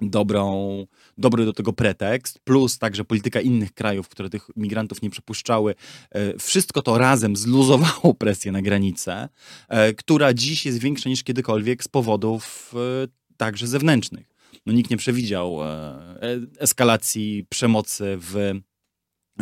dobrą, 0.00 0.86
dobry 1.18 1.44
do 1.44 1.52
tego 1.52 1.72
pretekst, 1.72 2.38
plus 2.38 2.78
także 2.78 3.04
polityka 3.04 3.40
innych 3.40 3.74
krajów, 3.74 4.08
które 4.08 4.30
tych 4.30 4.50
migrantów 4.56 5.02
nie 5.02 5.10
przepuszczały. 5.10 5.74
E, 6.10 6.38
wszystko 6.38 6.82
to 6.82 6.98
razem 6.98 7.36
zluzowało 7.36 8.14
presję 8.24 8.52
na 8.52 8.62
granicę, 8.62 9.28
e, 9.68 9.94
która 9.94 10.34
dziś 10.34 10.66
jest 10.66 10.78
większa 10.78 11.08
niż 11.08 11.24
kiedykolwiek 11.24 11.84
z 11.84 11.88
powodów 11.88 12.74
e, 12.74 13.08
także 13.36 13.66
zewnętrznych. 13.66 14.37
No, 14.66 14.72
nikt 14.72 14.90
nie 14.90 14.96
przewidział 14.96 15.58
eskalacji 16.58 17.46
przemocy 17.48 18.16
w 18.20 18.60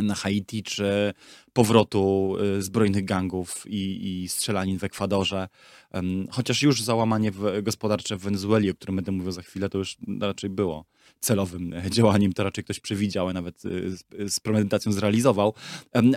na 0.02 0.14
Haiti, 0.14 0.62
czy 0.62 1.14
powrotu 1.52 2.36
y, 2.58 2.62
zbrojnych 2.62 3.04
gangów 3.04 3.64
i, 3.66 4.22
i 4.22 4.28
strzelanin 4.28 4.78
w 4.78 4.84
Ekwadorze. 4.84 5.48
Chociaż 6.30 6.62
już 6.62 6.82
załamanie 6.82 7.32
gospodarcze 7.62 8.16
w 8.16 8.20
Wenezueli, 8.20 8.70
o 8.70 8.74
którym 8.74 8.96
będę 8.96 9.12
mówił 9.12 9.32
za 9.32 9.42
chwilę, 9.42 9.68
to 9.68 9.78
już 9.78 9.96
raczej 10.20 10.50
było 10.50 10.84
celowym 11.20 11.74
działaniem, 11.96 12.32
to 12.32 12.44
raczej 12.44 12.64
ktoś 12.64 12.80
przewidział, 12.80 13.28
a 13.28 13.32
nawet 13.32 13.64
y, 13.64 13.96
z, 13.96 14.04
z 14.34 14.40
premedytacją 14.40 14.92
zrealizował. 14.92 15.54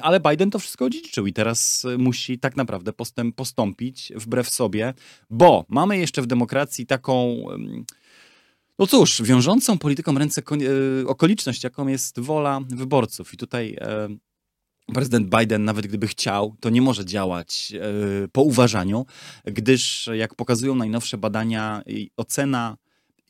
Ale 0.02 0.20
Biden 0.20 0.52
to 0.52 0.60
wszystko 0.60 0.86
odziedziczył 0.86 1.28
i 1.28 1.34
teraz 1.34 1.88
musi 1.98 2.40
tak 2.40 2.56
naprawdę 2.56 2.94
postęp, 2.94 3.36
postąpić 3.36 4.14
wbrew 4.16 4.50
sobie, 4.50 4.94
bo 5.30 5.66
mamy 5.70 5.98
jeszcze 5.98 6.22
w 6.22 6.28
demokracji 6.28 6.86
taką 6.86 7.46
no 8.80 8.88
cóż, 8.88 9.22
wiążącą 9.22 9.78
polityką 9.78 10.18
ręce 10.18 10.42
e, 10.42 11.08
okoliczność, 11.08 11.64
jaką 11.64 11.88
jest 11.88 12.20
wola 12.20 12.60
wyborców. 12.70 13.34
I 13.34 13.38
tutaj 13.38 13.78
e, 13.82 14.08
prezydent 14.94 15.36
Biden, 15.40 15.64
nawet 15.64 15.88
gdyby 15.88 16.08
chciał, 16.08 16.56
to 16.60 16.70
nie 16.70 16.82
może 16.82 17.06
działać 17.06 17.74
e, 17.76 18.28
po 18.28 18.42
uważaniu, 18.42 19.06
gdyż, 19.46 20.10
jak 20.14 20.36
pokazują 20.36 20.76
najnowsze 20.76 21.18
badania, 21.18 21.82
ocena 22.18 22.78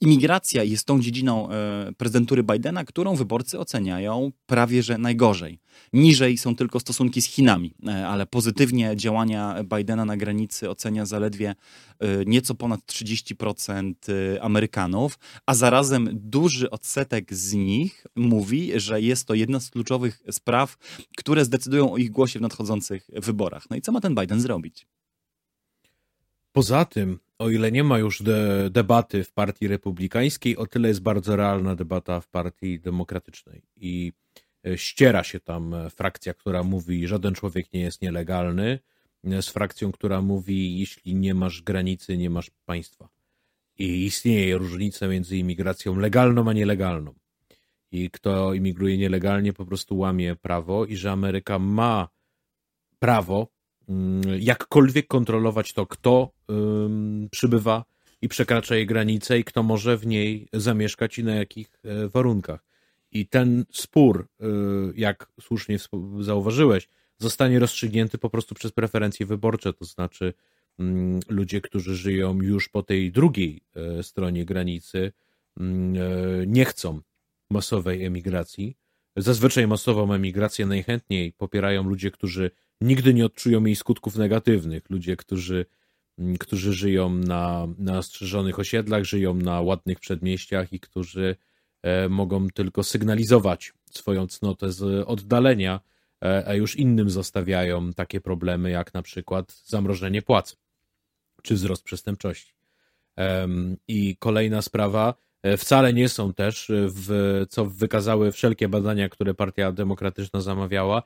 imigracja 0.02 0.64
jest 0.64 0.86
tą 0.86 1.02
dziedziną 1.02 1.50
e, 1.50 1.92
prezydentury 1.98 2.44
Bidena, 2.44 2.86
którą 2.86 3.16
wyborcy 3.16 3.60
oceniają 3.60 4.32
prawie 4.46 4.84
że 4.84 4.98
najgorzej. 4.98 5.60
Niżej 5.94 6.38
są 6.38 6.56
tylko 6.56 6.80
stosunki 6.80 7.22
z 7.22 7.26
Chinami, 7.26 7.74
e, 7.88 8.08
ale 8.08 8.26
pozytywnie 8.26 8.96
działania 8.96 9.64
Bidena 9.78 10.06
na 10.06 10.18
granicy 10.18 10.70
ocenia 10.70 11.06
zaledwie 11.06 11.56
e, 12.00 12.26
nieco 12.26 12.56
ponad 12.56 12.80
30% 12.82 13.94
Amerykanów, 14.42 15.20
a 15.46 15.54
zarazem 15.54 16.10
duży 16.14 16.70
odsetek 16.70 17.34
z 17.34 17.54
nich 17.54 18.06
mówi, 18.16 18.72
że 18.76 19.02
jest 19.02 19.26
to 19.26 19.34
jedna 19.34 19.60
z 19.60 19.70
kluczowych 19.70 20.24
spraw, 20.32 20.78
które 21.18 21.46
zdecydują 21.46 21.92
o 21.92 21.98
ich 21.98 22.12
głosie 22.12 22.40
w 22.40 22.42
nadchodzących 22.42 23.10
wyborach. 23.14 23.70
No 23.70 23.76
i 23.76 23.82
co 23.82 23.92
ma 23.92 24.02
ten 24.02 24.16
Biden 24.16 24.42
zrobić? 24.42 24.88
Poza 26.60 26.86
tym, 26.86 27.20
o 27.38 27.50
ile 27.50 27.72
nie 27.72 27.84
ma 27.84 28.00
już 28.00 28.24
de 28.24 28.70
debaty 28.70 29.24
w 29.24 29.32
partii 29.32 29.68
republikańskiej, 29.68 30.58
o 30.58 30.68
tyle 30.68 30.88
jest 30.88 31.02
bardzo 31.02 31.36
realna 31.36 31.76
debata 31.76 32.22
w 32.22 32.28
partii 32.28 32.80
demokratycznej. 32.80 33.62
I 33.76 34.14
e, 34.68 34.78
ściera 34.78 35.24
się 35.24 35.40
tam 35.40 35.76
frakcja, 35.96 36.34
która 36.34 36.64
mówi, 36.64 37.08
żaden 37.08 37.34
człowiek 37.34 37.74
nie 37.74 37.80
jest 37.80 38.02
nielegalny, 38.02 38.80
z 39.24 39.50
frakcją, 39.50 39.92
która 39.92 40.22
mówi, 40.22 40.80
jeśli 40.80 41.16
nie 41.16 41.34
masz 41.34 41.62
granicy, 41.62 42.18
nie 42.18 42.30
masz 42.30 42.52
państwa. 42.66 43.10
I 43.78 44.06
istnieje 44.06 44.58
różnica 44.58 45.08
między 45.08 45.38
imigracją 45.38 45.96
legalną 45.96 46.50
a 46.50 46.54
nielegalną. 46.54 47.14
I 47.92 48.10
kto 48.12 48.54
imigruje 48.54 48.98
nielegalnie, 48.98 49.54
po 49.54 49.66
prostu 49.66 49.98
łamie 49.98 50.36
prawo, 50.36 50.86
i 50.86 50.96
że 50.96 51.12
Ameryka 51.12 51.60
ma 51.60 52.10
prawo 53.00 53.59
jakkolwiek 54.40 55.08
kontrolować 55.08 55.74
to, 55.74 55.86
kto 55.86 56.32
przybywa 57.32 57.86
i 58.22 58.28
przekracza 58.28 58.76
jej 58.76 58.86
granice 58.86 59.40
i 59.40 59.44
kto 59.44 59.64
może 59.64 59.98
w 59.98 60.08
niej 60.08 60.48
zamieszkać 60.54 61.20
i 61.20 61.24
na 61.24 61.36
jakich 61.36 61.80
e, 61.84 62.08
warunkach. 62.08 62.64
I 63.12 63.28
ten 63.28 63.66
spór, 63.72 64.28
e, 64.40 64.46
jak 64.96 65.32
słusznie 65.42 65.78
zauważyłeś, 66.20 66.88
zostanie 67.18 67.60
rozstrzygnięty 67.60 68.18
po 68.18 68.30
prostu 68.30 68.56
przez 68.56 68.72
preferencje 68.72 69.26
wyborcze, 69.26 69.74
to 69.74 69.86
znaczy 69.86 70.34
mm, 70.80 71.20
ludzie, 71.30 71.62
którzy 71.62 71.96
żyją 71.96 72.42
już 72.42 72.70
po 72.70 72.84
tej 72.84 73.12
drugiej 73.12 73.62
e, 73.76 74.04
stronie 74.04 74.46
granicy, 74.46 75.12
mm, 75.60 76.52
nie 76.52 76.66
chcą 76.66 77.02
masowej 77.50 78.06
emigracji. 78.06 78.78
Zazwyczaj 79.16 79.68
masową 79.68 80.14
emigrację 80.14 80.66
najchętniej 80.66 81.34
popierają 81.34 81.84
ludzie, 81.84 82.12
którzy 82.12 82.52
nigdy 82.82 83.14
nie 83.14 83.26
odczują 83.26 83.66
jej 83.66 83.76
skutków 83.76 84.16
negatywnych. 84.16 84.90
Ludzie, 84.90 85.16
którzy, 85.16 85.66
mm, 86.18 86.38
którzy 86.38 86.74
żyją 86.74 87.10
na, 87.10 87.68
na 87.78 88.02
strzeżonych 88.02 88.60
osiedlach, 88.60 89.04
żyją 89.04 89.34
na 89.34 89.62
ładnych 89.62 90.00
przedmieściach 90.00 90.74
i 90.74 90.80
którzy 90.80 91.36
e, 91.82 92.10
mogą 92.10 92.48
tylko 92.50 92.84
sygnalizować 92.84 93.74
swoją 93.92 94.28
cnotę 94.28 94.72
z 94.72 95.08
oddalenia, 95.08 95.80
e, 96.24 96.44
a 96.48 96.54
już 96.54 96.76
innym 96.76 97.10
zostawiają 97.10 97.94
takie 97.94 98.22
problemy 98.22 98.70
jak 98.70 98.94
na 98.94 99.02
przykład 99.02 99.62
zamrożenie 99.66 100.22
płac 100.22 100.58
czy 101.44 101.56
wzrost 101.56 101.84
przestępczości. 101.84 102.54
I 103.88 104.18
kolejna 104.18 104.62
sprawa, 104.62 105.14
e, 105.44 105.58
wcale 105.58 105.94
nie 105.94 106.10
są 106.10 106.34
też, 106.34 106.72
w, 106.72 107.46
co 107.50 107.66
wykazały 107.66 108.32
wszelkie 108.32 108.70
badania, 108.70 109.10
które 109.10 109.34
Partia 109.34 109.72
Demokratyczna 109.72 110.42
zamawiała, 110.42 111.04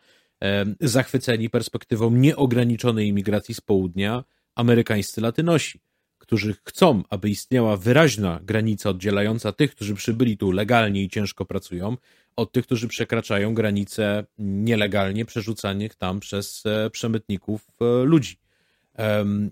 zachwyceni 0.79 1.49
perspektywą 1.49 2.11
nieograniczonej 2.11 3.07
imigracji 3.07 3.55
z 3.55 3.61
południa 3.61 4.23
amerykańscy 4.55 5.21
latynosi, 5.21 5.79
którzy 6.17 6.55
chcą, 6.63 7.03
aby 7.09 7.29
istniała 7.29 7.77
wyraźna 7.77 8.39
granica 8.43 8.89
oddzielająca 8.89 9.51
tych, 9.51 9.71
którzy 9.71 9.95
przybyli 9.95 10.37
tu 10.37 10.51
legalnie 10.51 11.03
i 11.03 11.09
ciężko 11.09 11.45
pracują, 11.45 11.97
od 12.35 12.51
tych, 12.51 12.65
którzy 12.65 12.87
przekraczają 12.87 13.53
granice 13.53 14.25
nielegalnie 14.37 15.25
przerzucanych 15.25 15.95
tam 15.95 16.19
przez 16.19 16.65
e, 16.65 16.89
przemytników 16.89 17.67
e, 17.81 18.03
ludzi. 18.03 18.37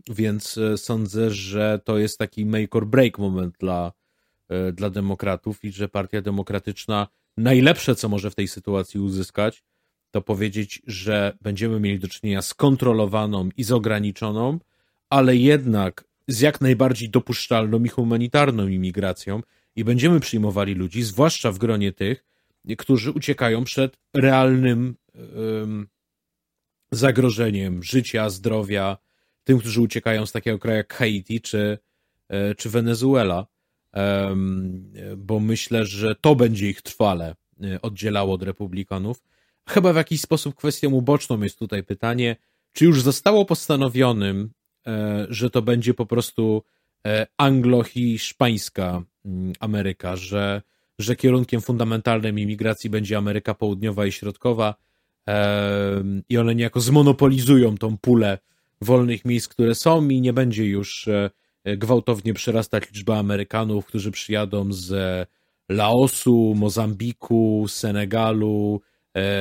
Więc 0.09 0.57
e, 0.57 0.77
sądzę, 0.77 1.31
że 1.31 1.79
to 1.83 1.97
jest 1.97 2.19
taki 2.19 2.45
make 2.45 2.75
or 2.75 2.87
break 2.87 3.19
moment 3.19 3.55
dla, 3.59 3.91
dla 4.73 4.89
demokratów 4.89 5.63
i 5.63 5.71
że 5.71 5.89
Partia 5.89 6.21
Demokratyczna 6.21 7.07
najlepsze, 7.37 7.95
co 7.95 8.09
może 8.09 8.31
w 8.31 8.35
tej 8.35 8.47
sytuacji 8.47 8.99
uzyskać, 8.99 9.63
to 10.11 10.21
powiedzieć, 10.21 10.81
że 10.87 11.37
będziemy 11.41 11.79
mieli 11.79 11.99
do 11.99 12.07
czynienia 12.07 12.41
z 12.41 12.53
kontrolowaną 12.53 13.49
i 13.57 13.63
z 13.63 13.71
ograniczoną, 13.71 14.59
ale 15.09 15.35
jednak 15.35 16.05
z 16.27 16.39
jak 16.39 16.61
najbardziej 16.61 17.09
dopuszczalną 17.09 17.83
i 17.83 17.89
humanitarną 17.89 18.67
imigracją 18.67 19.41
i 19.75 19.83
będziemy 19.83 20.19
przyjmowali 20.19 20.73
ludzi, 20.73 21.03
zwłaszcza 21.03 21.51
w 21.51 21.57
gronie 21.57 21.91
tych, 21.93 22.25
którzy 22.77 23.11
uciekają 23.11 23.63
przed 23.63 23.97
realnym 24.13 24.95
um, 25.15 25.87
zagrożeniem 26.91 27.83
życia, 27.83 28.29
zdrowia, 28.29 28.97
tym, 29.43 29.59
którzy 29.59 29.81
uciekają 29.81 30.25
z 30.25 30.31
takiego 30.31 30.59
kraju 30.59 30.77
jak 30.77 30.93
Haiti 30.93 31.41
czy, 31.41 31.77
e, 32.29 32.55
czy 32.55 32.69
Wenezuela, 32.69 33.47
um, 33.93 34.93
bo 35.17 35.39
myślę, 35.39 35.85
że 35.85 36.15
to 36.15 36.35
będzie 36.35 36.69
ich 36.69 36.81
trwale 36.81 37.35
e, 37.63 37.81
oddzielało 37.81 38.33
od 38.33 38.43
republikanów 38.43 39.23
Chyba 39.69 39.93
w 39.93 39.95
jakiś 39.95 40.21
sposób 40.21 40.55
kwestią 40.55 40.91
uboczną 40.91 41.41
jest 41.41 41.59
tutaj 41.59 41.83
pytanie, 41.83 42.35
czy 42.73 42.85
już 42.85 43.01
zostało 43.01 43.45
postanowionym, 43.45 44.51
e, 44.87 45.27
że 45.29 45.49
to 45.49 45.61
będzie 45.61 45.93
po 45.93 46.05
prostu 46.05 46.63
e, 47.07 47.27
anglo-hiszpańska 47.37 49.03
mm, 49.25 49.53
Ameryka, 49.59 50.15
że, 50.15 50.61
że 50.99 51.15
kierunkiem 51.15 51.61
fundamentalnym 51.61 52.39
imigracji 52.39 52.89
będzie 52.89 53.17
Ameryka 53.17 53.53
Południowa 53.53 54.05
i 54.05 54.11
Środkowa 54.11 54.75
e, 55.27 56.03
i 56.29 56.37
one 56.37 56.55
niejako 56.55 56.79
zmonopolizują 56.79 57.77
tą 57.77 57.97
pulę 57.97 58.37
wolnych 58.81 59.25
miejsc, 59.25 59.47
które 59.47 59.75
są 59.75 60.09
i 60.09 60.21
nie 60.21 60.33
będzie 60.33 60.65
już 60.65 61.09
gwałtownie 61.77 62.33
przyrastać 62.33 62.91
liczba 62.91 63.17
Amerykanów, 63.17 63.85
którzy 63.85 64.11
przyjadą 64.11 64.73
z 64.73 64.93
Laosu, 65.69 66.53
Mozambiku, 66.55 67.65
Senegalu, 67.67 68.81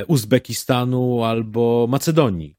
Uzbekistanu 0.07 1.23
albo 1.23 1.87
Macedonii. 1.89 2.55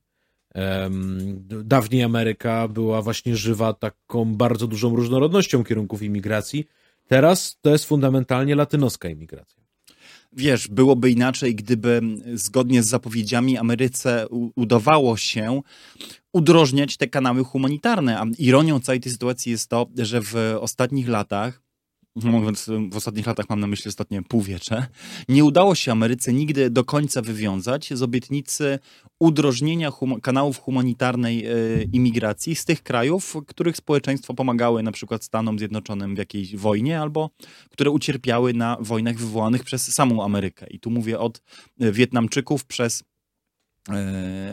Dawniej 1.65 2.03
Ameryka 2.03 2.69
była 2.69 3.03
właśnie 3.03 3.37
żywa 3.37 3.73
taką 3.73 4.35
bardzo 4.35 4.67
dużą 4.67 4.97
różnorodnością 4.97 5.65
kierunków 5.65 6.03
imigracji. 6.03 6.65
Teraz 7.09 7.59
to 7.61 7.71
jest 7.71 7.85
fundamentalnie 7.85 8.55
latynoska 8.55 9.09
imigracja. 9.09 9.63
Wiesz, 10.33 10.69
byłoby 10.69 11.11
inaczej, 11.11 11.55
gdyby 11.55 12.01
zgodnie 12.35 12.83
z 12.83 12.87
zapowiedziami 12.87 13.59
Ameryce 13.59 14.27
udawało 14.57 15.17
się 15.17 15.63
udrożniać 16.33 16.97
te 16.97 17.09
kanały 17.09 17.45
humanitarne. 17.45 18.21
A 18.21 18.27
ironią 18.39 18.81
całej 18.81 19.01
tej 19.01 19.13
sytuacji 19.13 19.53
jest 19.53 19.69
to, 19.69 19.87
że 19.97 20.21
w 20.21 20.57
ostatnich 20.61 21.09
latach 21.09 21.62
mówiąc 22.17 22.71
w 22.91 22.97
ostatnich 22.97 23.27
latach 23.27 23.49
mam 23.49 23.61
na 23.61 23.67
myśli 23.67 23.89
ostatnie 23.89 24.23
półwiecze, 24.23 24.87
nie 25.29 25.45
udało 25.45 25.75
się 25.75 25.93
Ameryce 25.93 26.33
nigdy 26.33 26.71
do 26.71 26.85
końca 26.85 27.23
wywiązać 27.23 27.91
z 27.95 28.03
obietnicy 28.03 28.79
udrożnienia 29.21 29.91
hum 29.91 30.21
kanałów 30.21 30.59
humanitarnej 30.59 31.47
y, 31.47 31.89
imigracji 31.93 32.55
z 32.55 32.65
tych 32.65 32.83
krajów, 32.83 33.37
których 33.47 33.77
społeczeństwo 33.77 34.35
pomagały 34.35 34.83
na 34.83 34.93
przykład 34.93 35.25
Stanom 35.25 35.59
Zjednoczonym 35.59 36.15
w 36.15 36.19
jakiejś 36.19 36.57
wojnie 36.57 37.01
albo 37.01 37.31
które 37.71 37.91
ucierpiały 37.91 38.55
na 38.55 38.77
wojnach 38.81 39.17
wywołanych 39.17 39.65
przez 39.65 39.95
samą 39.95 40.25
Amerykę. 40.25 40.67
I 40.67 40.81
tu 40.81 40.91
mówię 40.91 41.19
od 41.19 41.43
Wietnamczyków 41.79 42.65
przez 42.65 43.03
E, 43.03 43.12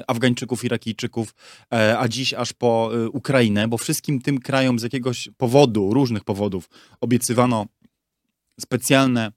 Afgańczyków, 0.07 0.64
Irakijczyków, 0.64 1.35
e, 1.73 1.99
a 1.99 2.07
dziś 2.07 2.34
aż 2.34 2.53
po 2.53 2.91
e, 2.93 3.10
Ukrainę, 3.10 3.68
bo 3.68 3.77
wszystkim 3.77 4.22
tym 4.22 4.39
krajom 4.39 4.80
z 4.80 4.84
jakiegoś 4.84 5.30
powodu, 5.38 5.93
różnych 5.93 6.23
powodów, 6.23 6.69
obiecywano 7.01 7.65
specjalne 8.60 9.31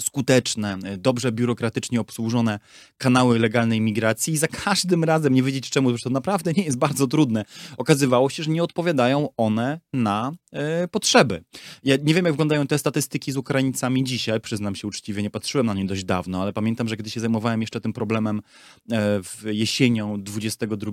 skuteczne, 0.00 0.78
dobrze 0.98 1.32
biurokratycznie 1.32 2.00
obsłużone 2.00 2.58
kanały 2.98 3.38
legalnej 3.38 3.80
migracji 3.80 4.34
i 4.34 4.36
za 4.36 4.48
każdym 4.48 5.04
razem, 5.04 5.34
nie 5.34 5.42
wiedzieć 5.42 5.70
czemu, 5.70 5.90
zresztą 5.90 6.10
naprawdę 6.10 6.52
nie 6.52 6.64
jest 6.64 6.78
bardzo 6.78 7.06
trudne, 7.06 7.44
okazywało 7.76 8.30
się, 8.30 8.42
że 8.42 8.50
nie 8.50 8.62
odpowiadają 8.62 9.28
one 9.36 9.80
na 9.92 10.32
e, 10.52 10.88
potrzeby. 10.88 11.44
Ja 11.84 11.96
nie 11.96 12.14
wiem, 12.14 12.24
jak 12.24 12.34
wyglądają 12.34 12.66
te 12.66 12.78
statystyki 12.78 13.32
z 13.32 13.36
Ukraińcami 13.36 14.04
dzisiaj, 14.04 14.40
przyznam 14.40 14.74
się 14.74 14.88
uczciwie, 14.88 15.22
nie 15.22 15.30
patrzyłem 15.30 15.66
na 15.66 15.74
nie 15.74 15.84
dość 15.84 16.04
dawno, 16.04 16.42
ale 16.42 16.52
pamiętam, 16.52 16.88
że 16.88 16.96
gdy 16.96 17.10
się 17.10 17.20
zajmowałem 17.20 17.60
jeszcze 17.60 17.80
tym 17.80 17.92
problemem 17.92 18.38
e, 18.38 19.22
w 19.22 19.42
jesienią 19.44 20.22
22 20.22 20.92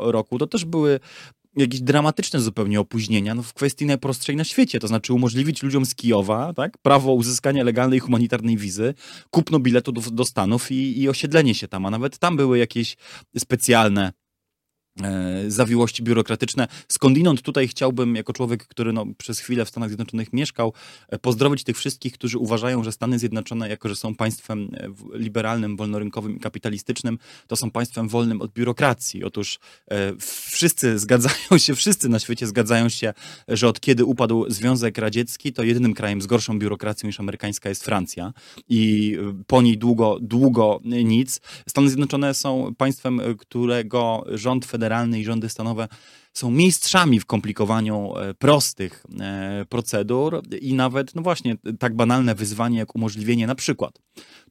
roku, 0.00 0.38
to 0.38 0.46
też 0.46 0.64
były 0.64 1.00
jakieś 1.56 1.80
dramatyczne 1.80 2.40
zupełnie 2.40 2.80
opóźnienia 2.80 3.34
no 3.34 3.42
w 3.42 3.54
kwestii 3.54 3.86
najprostszej 3.86 4.36
na 4.36 4.44
świecie, 4.44 4.80
to 4.80 4.88
znaczy 4.88 5.12
umożliwić 5.12 5.62
ludziom 5.62 5.86
z 5.86 5.94
Kijowa 5.94 6.52
tak, 6.54 6.78
prawo 6.78 7.12
uzyskania 7.12 7.64
legalnej 7.64 7.98
humanitarnej 7.98 8.56
wizy, 8.56 8.94
kupno 9.30 9.58
biletu 9.58 9.92
do, 9.92 10.00
do 10.00 10.24
Stanów 10.24 10.70
i, 10.70 11.00
i 11.00 11.08
osiedlenie 11.08 11.54
się 11.54 11.68
tam, 11.68 11.86
a 11.86 11.90
nawet 11.90 12.18
tam 12.18 12.36
były 12.36 12.58
jakieś 12.58 12.96
specjalne 13.38 14.12
zawiłości 15.48 16.02
biurokratyczne. 16.02 16.68
Skądinąd 16.88 17.42
tutaj 17.42 17.68
chciałbym, 17.68 18.16
jako 18.16 18.32
człowiek, 18.32 18.66
który 18.66 18.92
no, 18.92 19.06
przez 19.18 19.40
chwilę 19.40 19.64
w 19.64 19.68
Stanach 19.68 19.88
Zjednoczonych 19.88 20.32
mieszkał, 20.32 20.72
e, 21.08 21.18
pozdrowić 21.18 21.64
tych 21.64 21.76
wszystkich, 21.76 22.12
którzy 22.12 22.38
uważają, 22.38 22.84
że 22.84 22.92
Stany 22.92 23.18
Zjednoczone, 23.18 23.68
jako 23.68 23.88
że 23.88 23.96
są 23.96 24.14
państwem 24.14 24.70
e, 24.74 24.88
liberalnym, 25.18 25.76
wolnorynkowym 25.76 26.36
i 26.36 26.40
kapitalistycznym, 26.40 27.18
to 27.46 27.56
są 27.56 27.70
państwem 27.70 28.08
wolnym 28.08 28.40
od 28.40 28.52
biurokracji. 28.52 29.24
Otóż 29.24 29.58
e, 29.90 30.12
wszyscy 30.50 30.98
zgadzają 30.98 31.58
się, 31.58 31.74
wszyscy 31.74 32.08
na 32.08 32.18
świecie 32.18 32.46
zgadzają 32.46 32.88
się, 32.88 33.14
że 33.48 33.68
od 33.68 33.80
kiedy 33.80 34.04
upadł 34.04 34.50
Związek 34.50 34.98
Radziecki, 34.98 35.52
to 35.52 35.62
jedynym 35.62 35.94
krajem 35.94 36.22
z 36.22 36.26
gorszą 36.26 36.58
biurokracją 36.58 37.06
niż 37.06 37.20
amerykańska 37.20 37.68
jest 37.68 37.84
Francja 37.84 38.32
i 38.68 39.16
po 39.46 39.62
niej 39.62 39.78
długo, 39.78 40.18
długo 40.20 40.80
nic. 40.84 41.40
Stany 41.68 41.88
Zjednoczone 41.88 42.34
są 42.34 42.74
państwem, 42.78 43.20
którego 43.38 44.24
rząd 44.28 44.66
federalny 44.66 44.85
federalne 44.86 45.20
i 45.20 45.24
rządy 45.24 45.48
stanowe 45.48 45.88
są 46.32 46.50
mistrzami 46.50 47.20
w 47.20 47.26
komplikowaniu 47.26 48.12
e, 48.16 48.34
prostych 48.34 49.04
e, 49.20 49.64
procedur 49.68 50.42
i 50.60 50.74
nawet, 50.74 51.14
no 51.14 51.22
właśnie, 51.22 51.56
tak 51.78 51.96
banalne 51.96 52.34
wyzwanie 52.34 52.78
jak 52.78 52.94
umożliwienie 52.94 53.46
na 53.46 53.54
przykład 53.54 53.98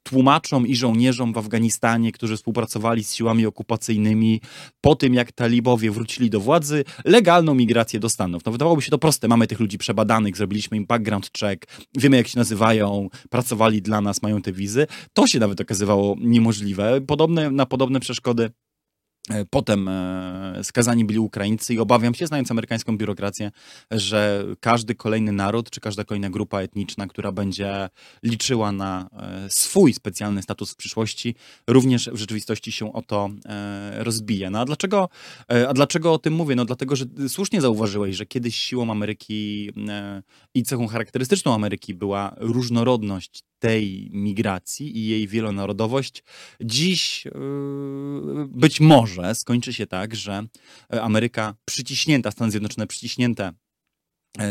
tłumaczom 0.04 0.68
i 0.68 0.76
żołnierzom 0.76 1.34
w 1.34 1.38
Afganistanie, 1.38 2.12
którzy 2.12 2.38
współpracowali 2.38 3.04
z 3.04 3.16
siłami 3.16 3.46
okupacyjnymi 3.46 4.42
po 4.82 4.96
tym, 4.96 5.14
jak 5.14 5.32
talibowie 5.32 5.92
wrócili 5.92 6.30
do 6.30 6.40
władzy, 6.40 6.84
legalną 7.06 7.56
migrację 7.56 8.00
do 8.00 8.10
Stanów. 8.10 8.46
No 8.46 8.52
wydawałoby 8.52 8.82
się 8.82 8.92
to 8.92 8.98
proste. 8.98 9.28
Mamy 9.28 9.48
tych 9.48 9.60
ludzi 9.60 9.78
przebadanych, 9.78 10.38
zrobiliśmy 10.38 10.78
im 10.78 10.86
background 10.86 11.32
check, 11.40 11.66
wiemy 11.98 12.18
jak 12.18 12.28
się 12.28 12.40
nazywają, 12.40 13.10
pracowali 13.30 13.82
dla 13.82 14.02
nas, 14.02 14.22
mają 14.22 14.42
te 14.42 14.52
wizy. 14.52 14.88
To 15.14 15.28
się 15.28 15.40
nawet 15.40 15.62
okazywało 15.62 16.16
niemożliwe. 16.20 17.02
Podobne, 17.02 17.52
na 17.52 17.66
podobne 17.66 18.00
przeszkody 18.00 18.50
potem 19.50 19.88
e, 19.88 20.64
skazani 20.64 21.06
byli 21.06 21.20
Ukraińcy 21.20 21.74
i 21.74 21.80
obawiam 21.80 22.14
się, 22.14 22.28
znając 22.28 22.52
amerykańską 22.52 22.98
biurokrację, 22.98 23.52
że 23.92 24.46
każdy 24.60 24.96
kolejny 24.96 25.32
naród, 25.32 25.70
czy 25.70 25.82
każda 25.82 26.04
kolejna 26.04 26.30
grupa 26.30 26.62
etniczna, 26.62 27.08
która 27.08 27.32
będzie 27.32 27.90
liczyła 28.24 28.72
na 28.72 29.10
e, 29.14 29.50
swój 29.50 29.94
specjalny 29.94 30.42
status 30.42 30.72
w 30.72 30.76
przyszłości, 30.76 31.36
również 31.68 32.10
w 32.10 32.18
rzeczywistości 32.18 32.72
się 32.72 32.94
o 32.94 33.02
to 33.02 33.30
rozbije. 33.98 34.50
No 34.50 34.60
a 34.60 34.66
dlaczego, 34.66 35.10
a 35.68 35.74
dlaczego 35.74 36.14
o 36.14 36.18
tym 36.18 36.34
mówię? 36.34 36.56
No 36.56 36.66
dlatego, 36.66 36.96
że 36.96 37.06
słusznie 37.28 37.62
zauważyłeś, 37.62 38.16
że 38.16 38.26
kiedyś 38.26 38.56
siłą 38.56 38.92
Ameryki 38.92 39.72
i 40.54 40.64
cechą 40.64 40.88
charakterystyczną 40.88 41.54
Ameryki 41.54 41.94
była 41.94 42.36
różnorodność 42.38 43.44
tej 43.66 44.10
migracji 44.14 44.98
i 44.98 45.08
jej 45.08 45.28
wielonarodowość. 45.28 46.24
Dziś 46.62 47.24
być 48.48 48.80
może 48.80 49.36
skończy 49.36 49.74
się 49.74 49.88
tak, 49.88 50.16
że 50.16 50.48
Ameryka 50.90 51.56
przyciśnięta, 51.66 52.32
Stany 52.32 52.52
Zjednoczone 52.52 52.88
przyciśnięte 52.88 53.54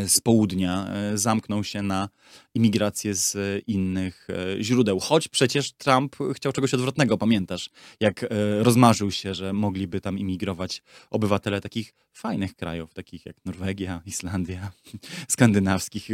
z 0.07 0.21
południa 0.21 0.87
e, 0.87 1.19
zamkną 1.19 1.63
się 1.63 1.83
na 1.83 2.09
imigrację 2.55 3.15
z 3.15 3.63
innych 3.67 4.29
źródeł. 4.61 5.01
Choć 5.01 5.29
przecież 5.29 5.73
Trump 5.73 6.17
chciał 6.35 6.53
czegoś 6.53 6.75
odwrotnego, 6.75 7.19
pamiętasz? 7.19 7.71
Jak 8.01 8.27
rozmarzył 8.61 9.11
się, 9.11 9.35
że 9.35 9.53
mogliby 9.53 10.01
tam 10.01 10.19
imigrować 10.19 10.83
obywatele 11.11 11.61
takich 11.61 11.95
fajnych 12.13 12.55
krajów, 12.55 12.95
takich 12.95 13.27
jak 13.27 13.37
Norwegia, 13.45 14.03
Islandia, 14.07 14.73
skandynawskich. 15.29 16.09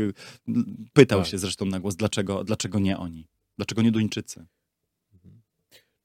Pytał 0.92 1.20
tak. 1.20 1.28
się 1.28 1.38
zresztą 1.38 1.66
na 1.66 1.80
głos, 1.80 1.96
dlaczego, 1.96 2.44
dlaczego 2.44 2.78
nie 2.78 2.98
oni? 2.98 3.26
Dlaczego 3.56 3.82
nie 3.82 3.92
Duńczycy? 3.92 4.46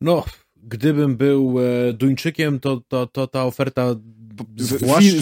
No, 0.01 0.25
gdybym 0.55 1.17
był 1.17 1.55
e, 1.59 1.93
Duńczykiem, 1.93 2.59
to, 2.59 2.81
to, 2.87 3.07
to 3.07 3.27
ta 3.27 3.45
oferta 3.45 3.95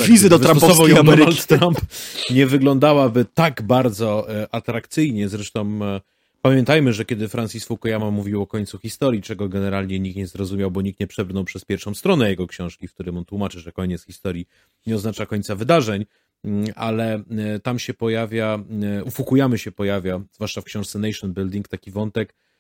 wizy 0.07 0.29
do 0.29 0.39
Trumpowskiej 0.39 0.97
Ameryki. 0.97 1.41
Trump 1.47 1.81
nie 2.29 2.47
wyglądałaby 2.47 3.25
tak 3.33 3.61
bardzo 3.61 4.29
e, 4.29 4.55
atrakcyjnie. 4.55 5.29
Zresztą 5.29 5.79
e, 5.83 6.01
pamiętajmy, 6.41 6.93
że 6.93 7.05
kiedy 7.05 7.27
Francis 7.27 7.65
Fukuyama 7.65 8.11
mówił 8.11 8.41
o 8.41 8.47
końcu 8.47 8.77
historii, 8.77 9.21
czego 9.21 9.49
generalnie 9.49 9.99
nikt 9.99 10.17
nie 10.17 10.27
zrozumiał, 10.27 10.71
bo 10.71 10.81
nikt 10.81 10.99
nie 10.99 11.07
przebrnął 11.07 11.43
przez 11.43 11.65
pierwszą 11.65 11.93
stronę 11.93 12.29
jego 12.29 12.47
książki, 12.47 12.87
w 12.87 12.93
którym 12.93 13.17
on 13.17 13.25
tłumaczy, 13.25 13.59
że 13.59 13.71
koniec 13.71 14.05
historii 14.05 14.47
nie 14.87 14.95
oznacza 14.95 15.25
końca 15.25 15.55
wydarzeń, 15.55 16.05
mm, 16.43 16.65
ale 16.75 17.23
tam 17.63 17.79
się 17.79 17.93
pojawia, 17.93 18.59
u 19.05 19.11
Fukuyamy 19.11 19.57
się 19.57 19.71
pojawia, 19.71 20.21
zwłaszcza 20.31 20.61
w 20.61 20.63
książce 20.63 20.99
Nation 20.99 21.33
Building, 21.33 21.67
taki 21.67 21.91
wątek, 21.91 22.33
E, 22.33 22.52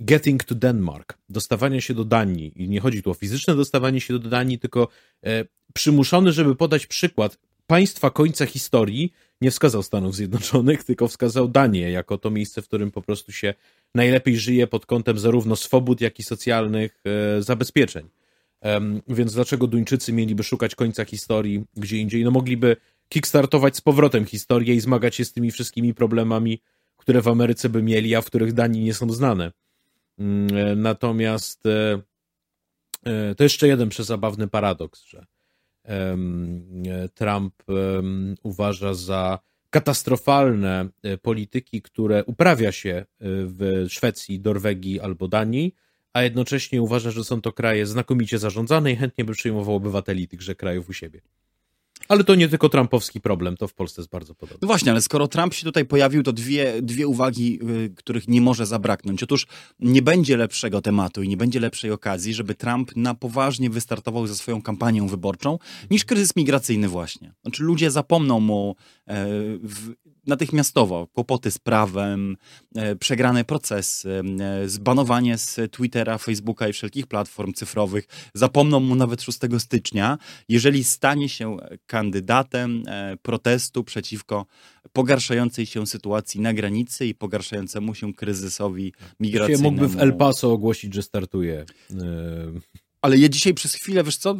getting 0.00 0.44
to 0.44 0.54
Denmark, 0.54 1.18
dostawanie 1.28 1.82
się 1.82 1.94
do 1.94 2.04
Danii. 2.04 2.52
I 2.56 2.68
nie 2.68 2.80
chodzi 2.80 3.02
tu 3.02 3.10
o 3.10 3.14
fizyczne 3.14 3.54
dostawanie 3.54 4.00
się 4.00 4.18
do 4.18 4.28
Danii, 4.28 4.58
tylko 4.58 4.88
e, 5.24 5.44
przymuszony, 5.74 6.32
żeby 6.32 6.54
podać 6.54 6.86
przykład 6.86 7.38
państwa 7.66 8.10
końca 8.10 8.46
historii, 8.46 9.12
nie 9.40 9.50
wskazał 9.50 9.82
Stanów 9.82 10.14
Zjednoczonych, 10.14 10.84
tylko 10.84 11.08
wskazał 11.08 11.48
Danię 11.48 11.90
jako 11.90 12.18
to 12.18 12.30
miejsce, 12.30 12.62
w 12.62 12.68
którym 12.68 12.90
po 12.90 13.02
prostu 13.02 13.32
się 13.32 13.54
najlepiej 13.94 14.36
żyje 14.36 14.66
pod 14.66 14.86
kątem 14.86 15.18
zarówno 15.18 15.56
swobód, 15.56 16.00
jak 16.00 16.18
i 16.18 16.22
socjalnych 16.22 17.02
e, 17.04 17.42
zabezpieczeń. 17.42 18.08
Więc 19.08 19.34
dlaczego 19.34 19.66
Duńczycy 19.66 20.12
mieliby 20.12 20.42
szukać 20.42 20.74
końca 20.74 21.04
historii 21.04 21.64
gdzie 21.76 21.96
indziej? 21.96 22.24
No 22.24 22.30
mogliby 22.30 22.76
kickstartować 23.08 23.76
z 23.76 23.80
powrotem 23.80 24.24
historię 24.24 24.74
i 24.74 24.80
zmagać 24.80 25.14
się 25.16 25.24
z 25.24 25.32
tymi 25.32 25.50
wszystkimi 25.50 25.94
problemami, 25.94 26.60
które 27.08 27.22
w 27.22 27.28
Ameryce 27.28 27.68
by 27.68 27.82
mieli, 27.82 28.14
a 28.14 28.20
w 28.22 28.26
których 28.26 28.52
Danii 28.52 28.84
nie 28.84 28.94
są 28.94 29.12
znane. 29.12 29.52
Mm, 30.18 30.56
e, 30.56 30.76
natomiast 30.76 31.66
e, 31.66 32.00
e, 33.04 33.34
to 33.34 33.44
jeszcze 33.44 33.68
jeden 33.68 33.88
przezabawny 33.88 34.48
paradoks, 34.48 35.04
że 35.04 35.26
Trump 37.14 37.54
uważa 38.42 38.94
za 38.94 39.38
katastrofalne 39.70 40.88
polityki, 41.22 41.82
które 41.82 42.24
uprawia 42.24 42.72
się 42.72 43.04
w 43.20 43.86
Szwecji, 43.88 44.40
Norwegii 44.40 45.00
albo 45.00 45.28
Danii, 45.28 45.74
a 46.12 46.22
jednocześnie 46.22 46.82
uważa, 46.82 47.10
że 47.10 47.24
są 47.24 47.40
to 47.40 47.52
kraje 47.52 47.86
znakomicie 47.86 48.38
zarządzane 48.38 48.92
i 48.92 48.96
chętnie 48.96 49.24
by 49.24 49.32
przyjmował 49.32 49.74
obywateli 49.74 50.28
tychże 50.28 50.54
krajów 50.54 50.88
u 50.88 50.92
siebie. 50.92 51.20
Ale 52.08 52.24
to 52.24 52.34
nie 52.34 52.48
tylko 52.48 52.68
trumpowski 52.68 53.20
problem, 53.20 53.56
to 53.56 53.68
w 53.68 53.74
Polsce 53.74 54.00
jest 54.00 54.10
bardzo 54.10 54.34
podobne. 54.34 54.58
No 54.62 54.66
właśnie, 54.66 54.92
ale 54.92 55.02
skoro 55.02 55.28
Trump 55.28 55.54
się 55.54 55.64
tutaj 55.64 55.84
pojawił, 55.84 56.22
to 56.22 56.32
dwie, 56.32 56.82
dwie 56.82 57.06
uwagi, 57.06 57.58
y, 57.70 57.94
których 57.96 58.28
nie 58.28 58.40
może 58.40 58.66
zabraknąć. 58.66 59.22
Otóż 59.22 59.46
nie 59.78 60.02
będzie 60.02 60.36
lepszego 60.36 60.82
tematu 60.82 61.22
i 61.22 61.28
nie 61.28 61.36
będzie 61.36 61.60
lepszej 61.60 61.90
okazji, 61.90 62.34
żeby 62.34 62.54
Trump 62.54 62.96
na 62.96 63.14
poważnie 63.14 63.70
wystartował 63.70 64.26
ze 64.26 64.34
swoją 64.34 64.62
kampanią 64.62 65.08
wyborczą, 65.08 65.58
niż 65.90 66.04
kryzys 66.04 66.36
migracyjny 66.36 66.88
właśnie. 66.88 67.32
Znaczy 67.42 67.62
ludzie 67.62 67.90
zapomną 67.90 68.40
mu 68.40 68.76
e, 69.06 69.26
w, 69.62 69.94
natychmiastowo 70.28 71.06
kłopoty 71.06 71.50
z 71.50 71.58
prawem, 71.58 72.36
e, 72.74 72.96
przegrane 72.96 73.44
procesy, 73.44 74.22
e, 74.40 74.68
zbanowanie 74.68 75.38
z 75.38 75.72
Twittera, 75.72 76.18
Facebooka 76.18 76.68
i 76.68 76.72
wszelkich 76.72 77.06
platform 77.06 77.52
cyfrowych. 77.52 78.04
Zapomną 78.34 78.80
mu 78.80 78.94
nawet 78.94 79.22
6 79.22 79.60
stycznia, 79.60 80.18
jeżeli 80.48 80.84
stanie 80.84 81.28
się 81.28 81.56
kandydatem 81.86 82.82
protestu 83.22 83.84
przeciwko 83.84 84.46
pogarszającej 84.92 85.66
się 85.66 85.86
sytuacji 85.86 86.40
na 86.40 86.54
granicy 86.54 87.06
i 87.06 87.14
pogarszającemu 87.14 87.94
się 87.94 88.14
kryzysowi 88.14 88.92
migracyjnemu. 89.20 89.70
Mógłby 89.70 89.88
w 89.88 90.00
El 90.00 90.16
Paso 90.16 90.52
ogłosić, 90.52 90.94
że 90.94 91.02
startuje. 91.02 91.66
Ale 93.02 93.18
ja 93.18 93.28
dzisiaj 93.28 93.54
przez 93.54 93.74
chwilę, 93.74 94.04
wiesz 94.04 94.16
co, 94.16 94.36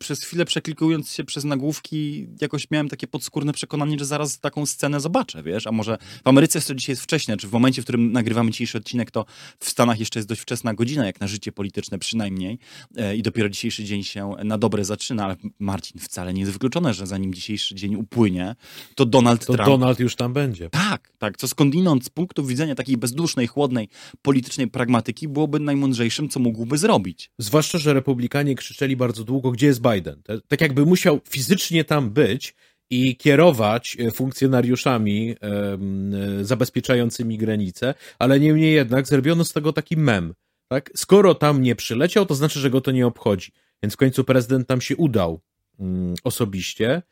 przez 0.00 0.24
chwilę 0.24 0.44
przeklikując 0.44 1.12
się 1.12 1.24
przez 1.24 1.44
nagłówki, 1.44 2.26
jakoś 2.40 2.70
miałem 2.70 2.88
takie 2.88 3.06
podskórne 3.06 3.52
przekonanie, 3.52 3.98
że 3.98 4.04
zaraz 4.04 4.40
taką 4.40 4.66
scenę 4.66 5.00
zobaczę, 5.00 5.42
wiesz? 5.42 5.66
A 5.66 5.72
może 5.72 5.98
w 6.24 6.28
Ameryce 6.28 6.60
to 6.60 6.74
dzisiaj 6.74 6.92
jest 6.92 7.02
wcześnie, 7.02 7.36
czy 7.36 7.48
w 7.48 7.52
momencie, 7.52 7.82
w 7.82 7.84
którym 7.84 8.12
nagrywamy 8.12 8.50
dzisiejszy 8.50 8.78
odcinek, 8.78 9.10
to 9.10 9.24
w 9.60 9.68
Stanach 9.68 9.98
jeszcze 10.00 10.18
jest 10.18 10.28
dość 10.28 10.40
wczesna 10.40 10.74
godzina, 10.74 11.06
jak 11.06 11.20
na 11.20 11.26
życie 11.26 11.52
polityczne 11.52 11.98
przynajmniej. 11.98 12.58
E, 12.96 13.16
I 13.16 13.22
dopiero 13.22 13.48
dzisiejszy 13.48 13.84
dzień 13.84 14.04
się 14.04 14.34
na 14.44 14.58
dobre 14.58 14.84
zaczyna, 14.84 15.24
ale 15.24 15.36
Marcin, 15.58 16.00
wcale 16.00 16.34
nie 16.34 16.40
jest 16.40 16.52
wykluczone, 16.52 16.94
że 16.94 17.06
zanim 17.06 17.34
dzisiejszy 17.34 17.74
dzień 17.74 17.96
upłynie, 17.96 18.54
to 18.94 19.06
Donald 19.06 19.46
to 19.46 19.52
Trump... 19.52 19.68
Donald 19.68 20.00
już 20.00 20.16
tam 20.16 20.32
będzie. 20.32 20.70
Tak, 20.70 21.12
tak. 21.18 21.36
Co 21.36 21.48
skądinąd 21.48 22.04
z 22.04 22.08
punktu 22.08 22.44
widzenia 22.44 22.74
takiej 22.74 22.96
bezdusznej, 22.96 23.46
chłodnej, 23.46 23.88
politycznej 24.22 24.68
pragmatyki 24.68 25.28
byłoby 25.28 25.60
najmądrzejszym, 25.60 26.28
co 26.28 26.40
mógłby 26.40 26.78
zrobić. 26.78 27.30
Zwłaszcza, 27.38 27.78
że 27.78 27.97
republikanie 27.98 28.54
krzyczeli 28.54 28.96
bardzo 28.96 29.24
długo, 29.24 29.50
gdzie 29.50 29.66
jest 29.66 29.82
Biden. 29.82 30.22
Tak 30.48 30.60
jakby 30.60 30.86
musiał 30.86 31.20
fizycznie 31.28 31.84
tam 31.84 32.10
być 32.10 32.54
i 32.90 33.16
kierować 33.16 33.96
e, 34.00 34.10
funkcjonariuszami 34.10 35.30
e, 35.30 36.44
zabezpieczającymi 36.44 37.38
granice, 37.38 37.94
ale 38.18 38.40
niemniej 38.40 38.74
jednak 38.74 39.06
zrobiono 39.06 39.44
z 39.44 39.52
tego 39.52 39.72
taki 39.72 39.96
mem. 39.96 40.34
Tak? 40.68 40.90
Skoro 40.96 41.34
tam 41.34 41.62
nie 41.62 41.76
przyleciał, 41.76 42.26
to 42.26 42.34
znaczy, 42.34 42.60
że 42.60 42.70
go 42.70 42.80
to 42.80 42.90
nie 42.90 43.06
obchodzi. 43.06 43.52
Więc 43.82 43.94
w 43.94 43.96
końcu 43.96 44.24
prezydent 44.24 44.68
tam 44.68 44.80
się 44.80 44.96
udał 44.96 45.40
mm, 45.80 46.14
osobiście. 46.24 47.02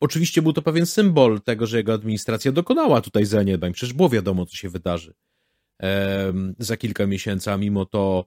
oczywiście 0.00 0.42
był 0.42 0.52
to 0.52 0.62
pewien 0.62 0.86
symbol 0.86 1.40
tego, 1.40 1.66
że 1.66 1.76
jego 1.76 1.92
administracja 1.92 2.52
dokonała 2.52 3.00
tutaj 3.00 3.24
zaniedbań. 3.24 3.72
Przecież 3.72 3.94
było 3.94 4.08
wiadomo, 4.08 4.46
co 4.46 4.56
się 4.56 4.68
wydarzy 4.68 5.14
za 6.58 6.76
kilka 6.76 7.06
miesięcy, 7.06 7.50
a 7.50 7.56
mimo 7.56 7.86
to 7.86 8.24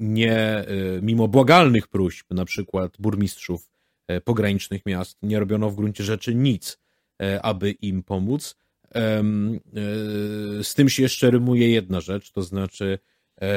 nie, 0.00 0.38
e, 0.38 0.66
mimo 1.02 1.28
błagalnych 1.28 1.88
próśb, 1.88 2.26
na 2.30 2.44
przykład 2.44 2.96
burmistrzów 2.98 3.70
e, 4.08 4.20
pogranicznych 4.20 4.86
miast, 4.86 5.18
nie 5.22 5.40
robiono 5.40 5.70
w 5.70 5.76
gruncie 5.76 6.04
rzeczy 6.04 6.34
nic, 6.34 6.78
e, 7.22 7.42
aby 7.42 7.70
im 7.70 8.02
pomóc. 8.02 8.56
Z 10.62 10.74
tym 10.74 10.88
się 10.88 11.02
jeszcze 11.02 11.30
rymuje 11.30 11.70
jedna 11.70 12.00
rzecz, 12.00 12.32
to 12.32 12.42
znaczy, 12.42 12.98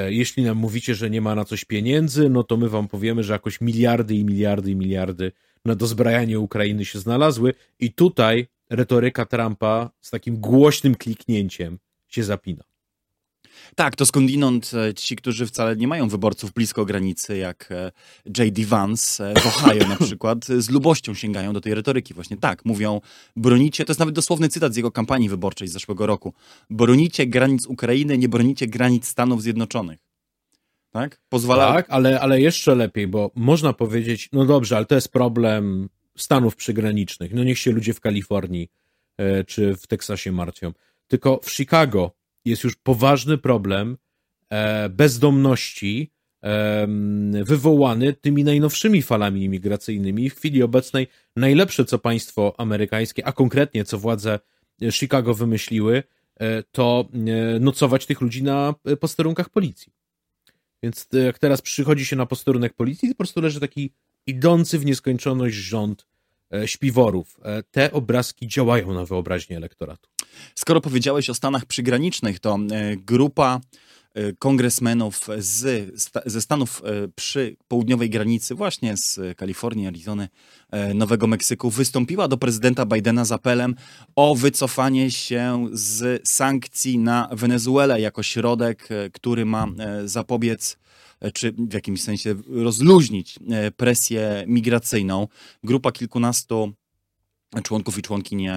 jeśli 0.08 0.44
nam 0.44 0.58
mówicie, 0.58 0.96
że 0.96 1.10
nie 1.10 1.22
ma 1.22 1.36
na 1.36 1.46
coś 1.46 1.66
pieniędzy, 1.66 2.30
no 2.30 2.44
to 2.44 2.58
my 2.58 2.70
wam 2.70 2.88
powiemy, 2.88 3.24
że 3.24 3.34
jakoś 3.34 3.62
miliardy 3.62 4.16
i 4.16 4.26
miliardy 4.26 4.72
i 4.72 4.76
miliardy 4.76 5.32
na 5.66 5.76
dozbrajanie 5.76 6.40
Ukrainy 6.40 6.86
się 6.86 7.00
znalazły 7.00 7.54
i 7.80 7.94
tutaj 7.94 8.48
retoryka 8.70 9.26
Trumpa 9.26 9.90
z 10.02 10.10
takim 10.10 10.38
głośnym 10.38 10.96
kliknięciem 10.96 11.80
się 12.08 12.24
zapina. 12.24 12.69
Tak, 13.76 13.96
to 13.96 14.06
skądinąd 14.06 14.72
e, 14.74 14.94
ci, 14.94 15.16
którzy 15.16 15.46
wcale 15.46 15.76
nie 15.76 15.88
mają 15.88 16.10
wyborców 16.10 16.54
blisko 16.54 16.86
granicy, 16.86 17.38
jak 17.38 17.70
e, 17.72 17.92
J.D. 18.38 18.66
Vance 18.66 19.32
e, 19.32 19.40
w 19.40 19.48
Ohio 19.48 19.88
na 19.88 19.96
przykład, 19.96 20.46
z 20.46 20.70
lubością 20.70 21.14
sięgają 21.14 21.54
do 21.54 21.62
tej 21.62 21.74
retoryki. 21.74 22.14
Właśnie 22.14 22.38
tak, 22.38 22.66
mówią, 22.66 23.02
bronicie, 23.36 23.86
to 23.86 23.92
jest 23.92 24.00
nawet 24.00 24.16
dosłowny 24.16 24.50
cytat 24.50 24.74
z 24.74 24.76
jego 24.76 24.92
kampanii 24.92 25.30
wyborczej 25.30 25.68
z 25.68 25.72
zeszłego 25.72 26.06
roku, 26.06 26.34
bronicie 26.70 27.28
granic 27.28 27.66
Ukrainy, 27.68 28.18
nie 28.18 28.30
bronicie 28.30 28.68
granic 28.68 29.08
Stanów 29.08 29.42
Zjednoczonych. 29.42 30.00
Tak? 30.92 31.22
Pozwala... 31.30 31.74
Tak, 31.74 31.86
ale, 31.90 32.20
ale 32.20 32.42
jeszcze 32.42 32.76
lepiej, 32.76 33.08
bo 33.08 33.32
można 33.36 33.74
powiedzieć, 33.74 34.30
no 34.34 34.46
dobrze, 34.46 34.78
ale 34.78 34.86
to 34.86 34.96
jest 34.96 35.12
problem 35.12 35.90
Stanów 36.18 36.56
przygranicznych. 36.56 37.34
No 37.34 37.44
niech 37.44 37.60
się 37.60 37.72
ludzie 37.72 37.94
w 37.94 38.00
Kalifornii 38.00 38.70
czy 39.48 39.76
w 39.76 39.88
Teksasie 39.88 40.32
martwią. 40.32 40.72
Tylko 41.08 41.40
w 41.44 41.52
Chicago 41.52 42.12
jest 42.46 42.64
już 42.64 42.76
poważny 42.76 43.38
problem 43.38 43.98
e, 44.50 44.90
bezdomności 44.90 46.12
wywołany 47.44 48.14
tymi 48.14 48.44
najnowszymi 48.44 49.02
falami 49.02 49.44
imigracyjnymi. 49.44 50.30
W 50.30 50.36
chwili 50.36 50.64
obecnej 50.64 51.08
najlepsze, 51.36 51.86
co 51.86 52.00
państwo 52.00 52.56
amerykańskie, 52.58 53.28
a 53.28 53.32
konkretnie 53.32 53.86
co 53.86 54.00
władze 54.00 54.40
Chicago 54.92 55.34
wymyśliły, 55.34 56.04
e, 56.40 56.64
to 56.64 57.10
e, 57.14 57.60
nocować 57.60 58.06
tych 58.06 58.22
ludzi 58.22 58.44
na 58.44 58.76
posterunkach 59.00 59.50
policji. 59.50 59.94
Więc 60.84 61.08
jak 61.26 61.40
teraz 61.40 61.62
przychodzi 61.62 62.06
się 62.06 62.16
na 62.16 62.26
posterunek 62.26 62.74
policji, 62.74 63.08
to 63.08 63.14
po 63.14 63.18
prostu 63.18 63.42
leży 63.42 63.60
taki 63.60 63.94
idący 64.26 64.80
w 64.80 64.86
nieskończoność 64.86 65.56
rząd 65.56 66.08
śpiworów. 66.66 67.40
Te 67.72 67.92
obrazki 67.92 68.48
działają 68.48 68.94
na 68.94 69.06
wyobraźnię 69.06 69.58
elektoratu. 69.58 70.10
Skoro 70.56 70.82
powiedziałeś 70.82 71.30
o 71.30 71.34
Stanach 71.34 71.66
przygranicznych, 71.66 72.40
to 72.40 72.60
e, 72.72 72.96
grupa 72.98 73.60
e, 74.14 74.34
kongresmenów 74.34 75.28
z, 75.38 75.92
ze 76.26 76.42
Stanów 76.42 76.82
e, 76.86 77.08
przy 77.16 77.56
południowej 77.68 78.10
granicy, 78.10 78.56
właśnie 78.56 78.98
z 78.98 79.38
Kalifornii, 79.38 79.88
Arizony, 79.88 80.28
Nowego 80.96 81.28
Meksyku, 81.28 81.70
wystąpiła 81.70 82.28
do 82.28 82.38
prezydenta 82.38 82.86
Bidena 82.86 83.26
z 83.26 83.32
apelem 83.32 83.76
o 84.16 84.36
wycofanie 84.36 85.12
się 85.12 85.68
z 85.72 86.28
sankcji 86.30 86.98
na 86.98 87.30
Wenezuelę 87.32 88.02
jako 88.02 88.24
środek, 88.24 88.90
który 89.14 89.46
ma 89.46 89.68
zapobiec 90.06 90.78
czy 91.34 91.52
w 91.52 91.74
jakimś 91.74 92.02
sensie 92.02 92.36
rozluźnić 92.48 93.40
presję 93.78 94.44
migracyjną. 94.48 95.28
Grupa 95.64 95.92
kilkunastu 95.92 96.74
członków 97.64 97.98
i 97.98 98.02
członkiń 98.02 98.48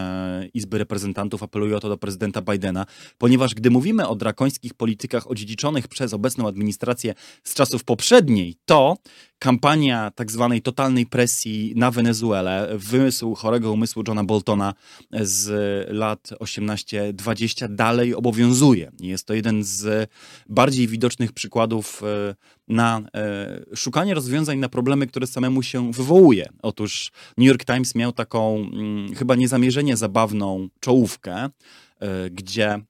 Izby 0.54 0.78
Reprezentantów 0.78 1.42
apeluje 1.42 1.76
o 1.76 1.80
to 1.80 1.88
do 1.88 1.98
prezydenta 1.98 2.42
Bidena, 2.42 2.86
ponieważ 3.18 3.54
gdy 3.54 3.70
mówimy 3.70 4.08
o 4.08 4.16
drakońskich 4.16 4.74
politykach 4.74 5.30
odziedziczonych 5.30 5.88
przez 5.88 6.12
obecną 6.12 6.48
administrację 6.48 7.14
z 7.44 7.54
czasów 7.54 7.84
poprzedniej, 7.84 8.56
to 8.64 8.96
kampania 9.42 10.10
tak 10.10 10.30
zwanej 10.30 10.62
totalnej 10.62 11.06
presji 11.06 11.72
na 11.76 11.90
Wenezuelę, 11.90 12.68
wymysł 12.74 13.34
chorego 13.34 13.72
umysłu 13.72 14.02
Johna 14.08 14.24
Boltona 14.24 14.74
z 15.12 15.48
lat 15.90 16.28
18-20 16.40 17.74
dalej 17.74 18.14
obowiązuje. 18.14 18.92
Jest 19.00 19.26
to 19.26 19.34
jeden 19.34 19.64
z 19.64 20.10
bardziej 20.48 20.88
widocznych 20.88 21.32
przykładów 21.32 22.02
e, 22.02 22.34
na 22.68 23.02
e, 23.14 23.76
szukanie 23.76 24.14
rozwiązań 24.14 24.58
na 24.58 24.68
problemy, 24.68 25.06
które 25.06 25.26
samemu 25.26 25.62
się 25.62 25.92
wywołuje. 25.92 26.48
Otóż 26.62 27.12
New 27.38 27.48
York 27.48 27.64
Times 27.64 27.94
miał 27.94 28.12
taką 28.12 28.56
mm, 28.56 29.14
chyba 29.14 29.34
niezamierzenie 29.34 29.96
zabawną 29.96 30.68
czołówkę, 30.80 31.34
e, 32.00 32.30
gdzie 32.30 32.80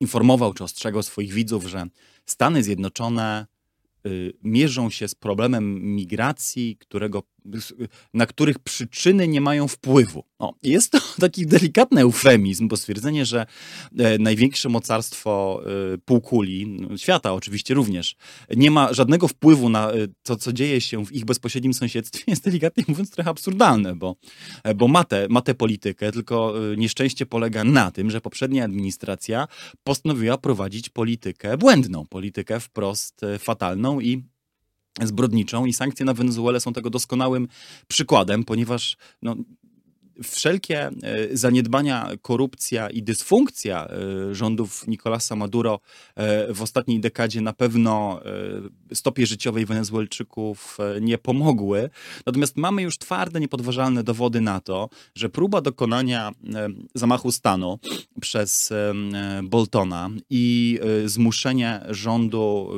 informował 0.00 0.54
czy 0.54 0.64
ostrzegał 0.64 1.02
swoich 1.02 1.32
widzów, 1.32 1.66
że 1.66 1.86
Stany 2.26 2.62
Zjednoczone 2.62 3.46
mierzą 4.42 4.90
się 4.90 5.08
z 5.08 5.14
problemem 5.14 5.94
migracji, 5.94 6.76
którego, 6.76 7.22
na 8.14 8.26
których 8.26 8.58
przyczyny 8.58 9.28
nie 9.28 9.40
mają 9.40 9.68
wpływu. 9.68 10.24
O, 10.38 10.54
jest 10.62 10.92
to 10.92 10.98
taki 11.20 11.46
delikatny 11.46 12.00
eufemizm, 12.00 12.68
bo 12.68 12.76
stwierdzenie, 12.76 13.26
że 13.26 13.46
e, 13.98 14.18
największe 14.18 14.68
mocarstwo 14.68 15.62
e, 15.94 15.98
półkuli, 15.98 16.66
no, 16.66 16.96
świata 16.96 17.32
oczywiście 17.32 17.74
również, 17.74 18.16
nie 18.56 18.70
ma 18.70 18.92
żadnego 18.92 19.28
wpływu 19.28 19.68
na 19.68 19.90
e, 19.90 19.94
to, 20.22 20.36
co 20.36 20.52
dzieje 20.52 20.80
się 20.80 21.06
w 21.06 21.12
ich 21.12 21.24
bezpośrednim 21.24 21.74
sąsiedztwie, 21.74 22.24
jest 22.32 22.44
delikatnie 22.44 22.84
mówiąc 22.88 23.10
trochę 23.10 23.30
absurdalne, 23.30 23.94
bo, 23.94 24.16
bo 24.74 24.88
ma, 24.88 25.04
tę, 25.04 25.26
ma 25.30 25.40
tę 25.40 25.54
politykę, 25.54 26.12
tylko 26.12 26.54
nieszczęście 26.76 27.26
polega 27.26 27.64
na 27.64 27.90
tym, 27.90 28.10
że 28.10 28.20
poprzednia 28.20 28.64
administracja 28.64 29.48
postanowiła 29.84 30.38
prowadzić 30.38 30.88
politykę 30.88 31.58
błędną, 31.58 32.06
politykę 32.06 32.60
wprost 32.60 33.20
fatalną 33.38 34.00
i 34.00 34.31
zbrodniczą 35.02 35.66
i 35.66 35.72
sankcje 35.72 36.06
na 36.06 36.14
Wenezuelę 36.14 36.60
są 36.60 36.72
tego 36.72 36.90
doskonałym 36.90 37.48
przykładem, 37.88 38.44
ponieważ 38.44 38.96
no, 39.22 39.36
wszelkie 40.22 40.86
e, 40.86 40.92
zaniedbania, 41.36 42.10
korupcja 42.22 42.90
i 42.90 43.02
dysfunkcja 43.02 43.88
e, 43.88 44.34
rządów 44.34 44.86
Nicolasa 44.86 45.36
Maduro 45.36 45.80
e, 46.14 46.54
w 46.54 46.62
ostatniej 46.62 47.00
dekadzie 47.00 47.40
na 47.40 47.52
pewno 47.52 48.20
stopie 48.94 49.26
życiowej 49.26 49.66
Wenezuelczyków 49.66 50.78
nie 51.00 51.18
pomogły. 51.18 51.90
Natomiast 52.26 52.56
mamy 52.56 52.82
już 52.82 52.98
twarde, 52.98 53.40
niepodważalne 53.40 54.04
dowody 54.04 54.40
na 54.40 54.60
to, 54.60 54.88
że 55.14 55.28
próba 55.28 55.60
dokonania 55.60 56.32
zamachu 56.94 57.32
stanu 57.32 57.78
przez 58.20 58.72
Boltona 59.42 60.10
i 60.30 60.78
zmuszenie 61.04 61.80
rządu 61.88 62.70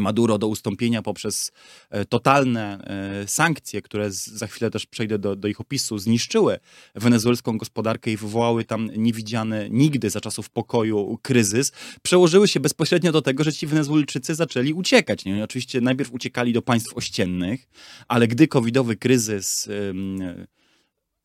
Maduro 0.00 0.38
do 0.38 0.48
ustąpienia 0.48 1.02
poprzez 1.02 1.52
e, 1.90 2.04
totalne 2.04 2.78
e, 2.84 3.28
sankcje, 3.28 3.82
które 3.82 4.10
za 4.10 4.46
chwilę 4.46 4.70
też 4.70 4.86
przejdę 4.86 5.18
do, 5.18 5.36
do, 5.36 5.48
ich 5.48 5.60
opisu, 5.60 5.98
zniszczyły 5.98 6.58
wenezuelską 6.94 7.58
gospodarkę 7.58 8.10
i 8.10 8.16
wywołały 8.16 8.64
tam 8.64 8.90
niewidziany 8.96 9.68
nigdy 9.70 10.10
za 10.10 10.20
czasów 10.20 10.50
pokoju 10.50 11.18
kryzys, 11.22 11.72
przełożyły 12.02 12.48
się 12.48 12.60
bezpośrednio 12.60 13.12
do 13.12 13.22
tego, 13.22 13.44
że 13.44 13.52
ci 13.52 13.66
Wenezuelczycy 13.66 14.34
zaczęli 14.34 14.72
uciekać. 14.72 15.24
Nie? 15.24 15.44
Oczywiście 15.44 15.80
najpierw 15.80 16.12
uciekali 16.12 16.52
do 16.52 16.62
państw 16.62 16.96
ościennych, 16.96 17.68
ale 18.08 18.28
gdy 18.28 18.48
covidowy 18.48 18.96
kryzys 18.96 19.68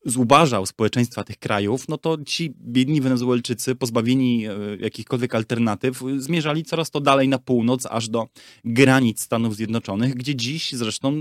zubażał 0.04 0.66
społeczeństwa 0.66 1.24
tych 1.24 1.38
krajów, 1.38 1.88
no 1.88 1.98
to 1.98 2.18
ci 2.26 2.54
biedni 2.60 3.00
Wenezuelczycy, 3.00 3.74
pozbawieni 3.74 4.46
e, 4.46 4.52
jakichkolwiek 4.80 5.34
alternatyw, 5.34 6.02
zmierzali 6.16 6.64
coraz 6.64 6.90
to 6.90 7.00
dalej 7.00 7.28
na 7.28 7.38
północ, 7.38 7.86
aż 7.86 8.08
do 8.08 8.28
granic 8.64 9.20
Stanów 9.20 9.56
Zjednoczonych, 9.56 10.14
gdzie 10.14 10.36
dziś 10.36 10.72
zresztą 10.72 11.08
e, 11.08 11.14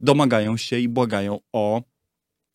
domagają 0.00 0.56
się 0.56 0.78
i 0.78 0.88
błagają 0.88 1.40
o 1.52 1.82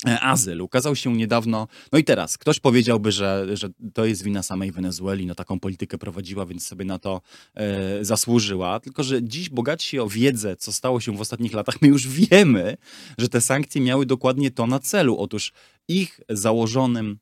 azyl. 0.05 0.61
Ukazał 0.61 0.95
się 0.95 1.13
niedawno, 1.13 1.67
no 1.91 1.99
i 1.99 2.03
teraz, 2.03 2.37
ktoś 2.37 2.59
powiedziałby, 2.59 3.11
że, 3.11 3.47
że 3.53 3.69
to 3.93 4.05
jest 4.05 4.23
wina 4.23 4.43
samej 4.43 4.71
Wenezueli, 4.71 5.25
no 5.25 5.35
taką 5.35 5.59
politykę 5.59 5.97
prowadziła, 5.97 6.45
więc 6.45 6.67
sobie 6.67 6.85
na 6.85 6.99
to 6.99 7.21
e, 7.55 8.05
zasłużyła. 8.05 8.79
Tylko, 8.79 9.03
że 9.03 9.23
dziś 9.23 9.49
bogaci 9.49 9.99
o 9.99 10.07
wiedzę, 10.07 10.55
co 10.55 10.73
stało 10.73 10.99
się 10.99 11.17
w 11.17 11.21
ostatnich 11.21 11.53
latach, 11.53 11.81
my 11.81 11.87
już 11.87 12.07
wiemy, 12.07 12.77
że 13.17 13.29
te 13.29 13.41
sankcje 13.41 13.81
miały 13.81 14.05
dokładnie 14.05 14.51
to 14.51 14.67
na 14.67 14.79
celu. 14.79 15.17
Otóż 15.17 15.51
ich 15.87 16.19
założonym 16.29 17.19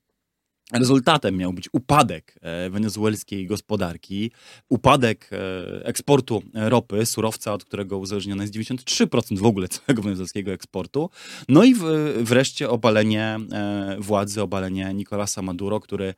Rezultatem 0.73 1.37
miał 1.37 1.53
być 1.53 1.69
upadek 1.71 2.35
e, 2.41 2.69
wenezuelskiej 2.69 3.47
gospodarki, 3.47 4.31
upadek 4.69 5.29
e, 5.31 5.85
eksportu 5.85 6.43
ropy, 6.53 7.05
surowca, 7.05 7.53
od 7.53 7.65
którego 7.65 7.97
uzależnione 7.97 8.43
jest 8.43 8.55
93% 8.55 9.37
w 9.37 9.45
ogóle 9.45 9.67
całego 9.67 10.01
wenezuelskiego 10.03 10.51
eksportu, 10.51 11.09
no 11.49 11.63
i 11.63 11.75
wreszcie 12.17 12.69
obalenie 12.69 13.37
e, 13.51 13.97
władzy, 13.99 14.41
obalenie 14.41 14.93
Nicolasa 14.93 15.41
Maduro, 15.41 15.79
który, 15.79 16.13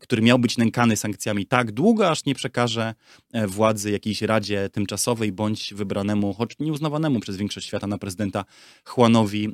który 0.00 0.22
miał 0.22 0.38
być 0.38 0.56
nękany 0.56 0.96
sankcjami 0.96 1.46
tak 1.46 1.72
długo, 1.72 2.10
aż 2.10 2.24
nie 2.24 2.34
przekaże 2.34 2.94
władzy 3.46 3.90
jakiejś 3.90 4.22
radzie 4.22 4.68
tymczasowej 4.72 5.32
bądź 5.32 5.74
wybranemu, 5.74 6.34
choć 6.34 6.58
nieuznawanemu 6.58 7.20
przez 7.20 7.36
większość 7.36 7.66
świata 7.66 7.86
na 7.86 7.98
prezydenta 7.98 8.44
Juanowi 8.96 9.48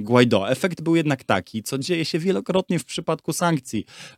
Guaido. 0.00 0.50
Efekt 0.50 0.82
był 0.82 0.96
jednak 0.96 1.24
taki, 1.24 1.62
co 1.62 1.78
dzieje 1.78 2.04
się 2.04 2.18
wielokrotnie 2.18 2.78
w 2.78 2.84
przypadku 2.84 3.32
sankcji, 3.32 3.43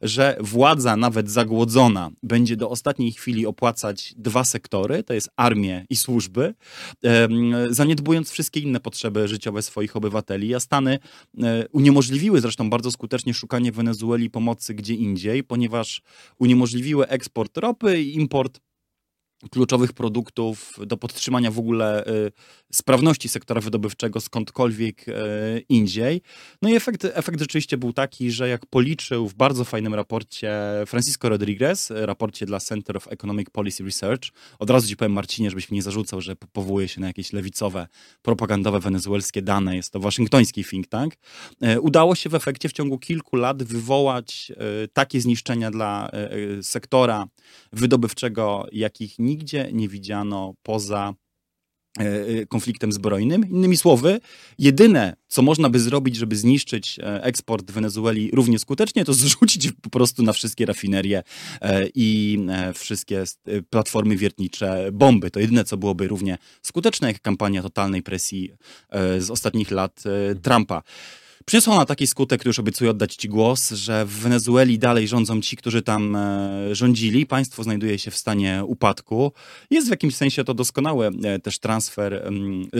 że 0.02 0.36
władza, 0.40 0.96
nawet 0.96 1.30
zagłodzona, 1.30 2.10
będzie 2.22 2.56
do 2.56 2.70
ostatniej 2.70 3.12
chwili 3.12 3.46
opłacać 3.46 4.14
dwa 4.16 4.44
sektory, 4.44 5.02
to 5.02 5.14
jest 5.14 5.30
armię 5.36 5.84
i 5.90 5.96
służby, 5.96 6.54
zaniedbując 7.70 8.30
wszystkie 8.30 8.60
inne 8.60 8.80
potrzeby 8.80 9.28
życiowe 9.28 9.62
swoich 9.62 9.96
obywateli. 9.96 10.54
A 10.54 10.60
Stany 10.60 10.98
e, 11.42 11.68
uniemożliwiły 11.72 12.40
zresztą 12.40 12.70
bardzo 12.70 12.90
skutecznie 12.90 13.34
szukanie 13.34 13.72
Wenezueli 13.72 14.30
pomocy 14.30 14.74
gdzie 14.74 14.94
indziej, 14.94 15.44
ponieważ 15.44 16.02
uniemożliwiły 16.38 17.08
eksport 17.08 17.58
ropy 17.58 18.02
i 18.02 18.14
import 18.14 18.60
kluczowych 19.50 19.92
produktów 19.92 20.78
do 20.86 20.96
podtrzymania 20.96 21.50
w 21.50 21.58
ogóle 21.58 22.06
y, 22.06 22.32
sprawności 22.72 23.28
sektora 23.28 23.60
wydobywczego 23.60 24.20
skądkolwiek 24.20 25.08
y, 25.08 25.12
indziej. 25.68 26.22
No 26.62 26.68
i 26.68 26.74
efekt, 26.74 27.04
efekt 27.04 27.40
rzeczywiście 27.40 27.76
był 27.76 27.92
taki, 27.92 28.30
że 28.30 28.48
jak 28.48 28.66
policzył 28.66 29.28
w 29.28 29.34
bardzo 29.34 29.64
fajnym 29.64 29.94
raporcie 29.94 30.52
Francisco 30.86 31.28
Rodriguez, 31.28 31.92
raporcie 31.94 32.46
dla 32.46 32.60
Center 32.60 32.96
of 32.96 33.08
Economic 33.08 33.50
Policy 33.50 33.84
Research, 33.84 34.22
od 34.58 34.70
razu 34.70 34.88
ci 34.88 34.96
powiem 34.96 35.12
Marcinie, 35.12 35.50
żebyś 35.50 35.70
mi 35.70 35.74
nie 35.74 35.82
zarzucał, 35.82 36.20
że 36.20 36.36
powołuje 36.36 36.88
się 36.88 37.00
na 37.00 37.06
jakieś 37.06 37.32
lewicowe, 37.32 37.86
propagandowe 38.22 38.80
wenezuelskie 38.80 39.42
dane, 39.42 39.76
jest 39.76 39.92
to 39.92 40.00
waszyngtoński 40.00 40.64
think 40.64 40.86
tank, 40.86 41.14
y, 41.64 41.80
udało 41.80 42.14
się 42.14 42.30
w 42.30 42.34
efekcie 42.34 42.68
w 42.68 42.72
ciągu 42.72 42.98
kilku 42.98 43.36
lat 43.36 43.62
wywołać 43.62 44.52
takie 44.92 45.20
zniszczenia 45.20 45.70
dla 45.70 46.10
sektora 46.62 47.26
wydobywczego, 47.72 48.66
jakich 48.72 49.18
nigdzie 49.26 49.70
nie 49.72 49.88
widziano 49.88 50.54
poza 50.62 51.14
e, 51.98 52.02
e, 52.02 52.46
konfliktem 52.46 52.92
zbrojnym. 52.92 53.50
Innymi 53.50 53.76
słowy, 53.76 54.20
jedyne, 54.58 55.16
co 55.28 55.42
można 55.42 55.70
by 55.70 55.80
zrobić, 55.80 56.16
żeby 56.16 56.36
zniszczyć 56.36 56.98
e, 56.98 57.22
eksport 57.22 57.70
Wenezueli 57.70 58.30
równie 58.32 58.58
skutecznie, 58.58 59.04
to 59.04 59.14
zrzucić 59.24 59.72
po 59.82 59.90
prostu 59.90 60.22
na 60.22 60.32
wszystkie 60.32 60.66
rafinerie 60.66 61.22
i 61.94 62.38
wszystkie 62.74 63.24
platformy 63.70 64.16
wiertnicze 64.16 64.88
bomby. 64.92 65.30
To 65.30 65.40
jedyne, 65.40 65.64
co 65.64 65.76
byłoby 65.76 66.08
równie 66.08 66.38
skuteczne 66.62 67.08
jak 67.08 67.20
kampania 67.20 67.62
totalnej 67.62 68.02
presji 68.02 68.50
z 69.18 69.30
ostatnich 69.30 69.70
lat 69.70 70.02
Trumpa. 70.42 70.82
Przyniosło 71.44 71.74
ona 71.74 71.84
taki 71.84 72.06
skutek, 72.06 72.40
który 72.40 72.48
już 72.48 72.58
obiecuję 72.58 72.90
oddać 72.90 73.14
Ci 73.14 73.28
głos, 73.28 73.70
że 73.70 74.06
w 74.06 74.10
Wenezueli 74.10 74.78
dalej 74.78 75.08
rządzą 75.08 75.40
ci, 75.40 75.56
którzy 75.56 75.82
tam 75.82 76.16
e, 76.16 76.74
rządzili. 76.74 77.26
Państwo 77.26 77.62
znajduje 77.62 77.98
się 77.98 78.10
w 78.10 78.16
stanie 78.16 78.62
upadku. 78.66 79.32
Jest 79.70 79.86
w 79.86 79.90
jakimś 79.90 80.16
sensie 80.16 80.44
to 80.44 80.54
doskonały 80.54 81.10
e, 81.24 81.38
też 81.38 81.58
transfer, 81.58 82.32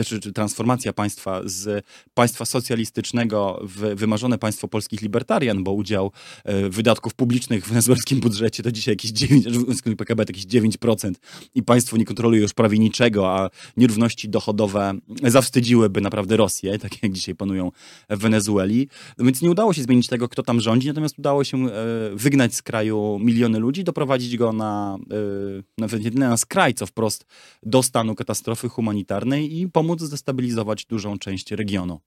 czy, 0.05 0.19
czy 0.19 0.33
transformacja 0.33 0.93
państwa 0.93 1.41
z 1.45 1.85
państwa 2.13 2.45
socjalistycznego 2.45 3.59
w 3.63 3.95
wymarzone 3.95 4.37
państwo 4.37 4.67
polskich 4.67 5.01
libertarian, 5.01 5.63
bo 5.63 5.73
udział 5.73 6.11
e, 6.43 6.69
wydatków 6.69 7.13
publicznych 7.13 7.65
w 7.65 7.69
wenezuelskim 7.69 8.19
budżecie 8.19 8.63
to 8.63 8.71
dzisiaj 8.71 8.91
jakieś 8.91 9.11
9, 9.11 9.47
w 9.47 9.95
PKB 9.95 10.25
to 10.25 10.29
jakieś 10.29 10.45
9% 10.45 11.13
i 11.55 11.63
państwo 11.63 11.97
nie 11.97 12.05
kontroluje 12.05 12.41
już 12.41 12.53
prawie 12.53 12.79
niczego, 12.79 13.31
a 13.31 13.49
nierówności 13.77 14.29
dochodowe 14.29 14.93
zawstydziłyby 15.23 16.01
naprawdę 16.01 16.37
Rosję, 16.37 16.79
tak 16.79 17.03
jak 17.03 17.11
dzisiaj 17.11 17.35
panują 17.35 17.71
w 18.09 18.17
Wenezueli. 18.17 18.46
Wenezueli. 18.47 18.89
Więc 19.19 19.41
nie 19.41 19.51
udało 19.51 19.73
się 19.73 19.83
zmienić 19.83 20.07
tego, 20.07 20.29
kto 20.29 20.43
tam 20.43 20.61
rządzi, 20.61 20.87
natomiast 20.87 21.19
udało 21.19 21.43
się 21.43 21.57
e, 21.57 21.69
wygnać 22.15 22.55
z 22.55 22.61
kraju 22.61 23.19
miliony 23.21 23.59
ludzi, 23.59 23.83
doprowadzić 23.83 24.37
go 24.37 24.53
na, 24.53 24.97
e, 25.11 25.63
nawet 25.77 26.03
nie 26.03 26.11
na 26.11 26.37
skraj, 26.37 26.73
co 26.73 26.85
wprost 26.85 27.25
do 27.63 27.83
stanu 27.83 28.15
katastrofy 28.15 28.69
humanitarnej 28.69 29.59
i 29.59 29.67
pomóc 29.67 30.01
zdestabilizować 30.01 30.85
dużą 30.85 31.19
część 31.19 31.51
regionu. 31.51 31.99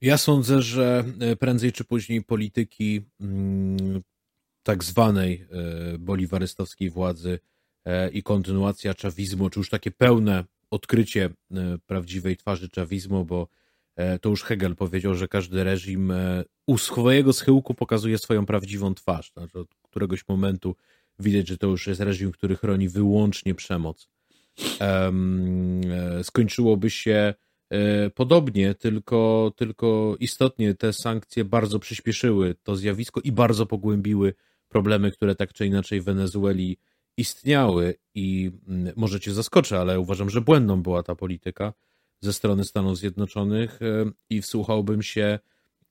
Ja 0.00 0.18
sądzę, 0.18 0.62
że 0.62 1.04
e, 1.20 1.36
prędzej 1.36 1.72
czy 1.72 1.84
później 1.84 2.22
polityki 2.22 3.00
mm, 3.20 4.02
tak 4.62 4.84
zwanej 4.84 5.46
boliwarystowskiej 5.98 6.90
władzy 6.90 7.38
i 8.12 8.22
kontynuacja 8.22 8.94
czawizmu, 8.94 9.50
czy 9.50 9.60
już 9.60 9.70
takie 9.70 9.90
pełne 9.90 10.44
odkrycie 10.70 11.30
prawdziwej 11.86 12.36
twarzy 12.36 12.68
czawizmu, 12.68 13.24
bo 13.24 13.48
to 14.20 14.28
już 14.28 14.42
Hegel 14.42 14.76
powiedział, 14.76 15.14
że 15.14 15.28
każdy 15.28 15.64
reżim 15.64 16.10
e, 16.10 16.44
u 16.66 16.78
swojego 16.78 17.32
schyłku 17.32 17.74
pokazuje 17.74 18.18
swoją 18.18 18.46
prawdziwą 18.46 18.94
twarz. 18.94 19.32
Znaczy 19.32 19.58
od 19.58 19.68
któregoś 19.82 20.28
momentu 20.28 20.76
widać, 21.18 21.48
że 21.48 21.58
to 21.58 21.66
już 21.66 21.86
jest 21.86 22.00
reżim, 22.00 22.32
który 22.32 22.56
chroni 22.56 22.88
wyłącznie 22.88 23.54
przemoc. 23.54 24.08
E, 24.80 25.12
skończyłoby 26.22 26.90
się 26.90 27.34
podobnie, 28.14 28.74
tylko, 28.74 29.52
tylko 29.56 30.16
istotnie 30.20 30.74
te 30.74 30.92
sankcje 30.92 31.44
bardzo 31.44 31.78
przyspieszyły 31.78 32.54
to 32.62 32.76
zjawisko 32.76 33.20
i 33.20 33.32
bardzo 33.32 33.66
pogłębiły 33.66 34.34
problemy, 34.68 35.10
które 35.10 35.34
tak 35.34 35.52
czy 35.52 35.66
inaczej 35.66 36.00
w 36.00 36.04
Wenezueli 36.04 36.78
istniały. 37.16 37.94
I 38.14 38.50
mm, 38.68 38.92
może 38.96 39.20
cię 39.20 39.34
zaskoczę, 39.34 39.80
ale 39.80 40.00
uważam, 40.00 40.30
że 40.30 40.40
błędną 40.40 40.82
była 40.82 41.02
ta 41.02 41.14
polityka 41.14 41.72
ze 42.22 42.32
strony 42.32 42.64
Stanów 42.64 42.98
Zjednoczonych 42.98 43.82
e, 43.82 44.10
i 44.30 44.42
wsłuchałbym 44.42 45.02
się 45.02 45.38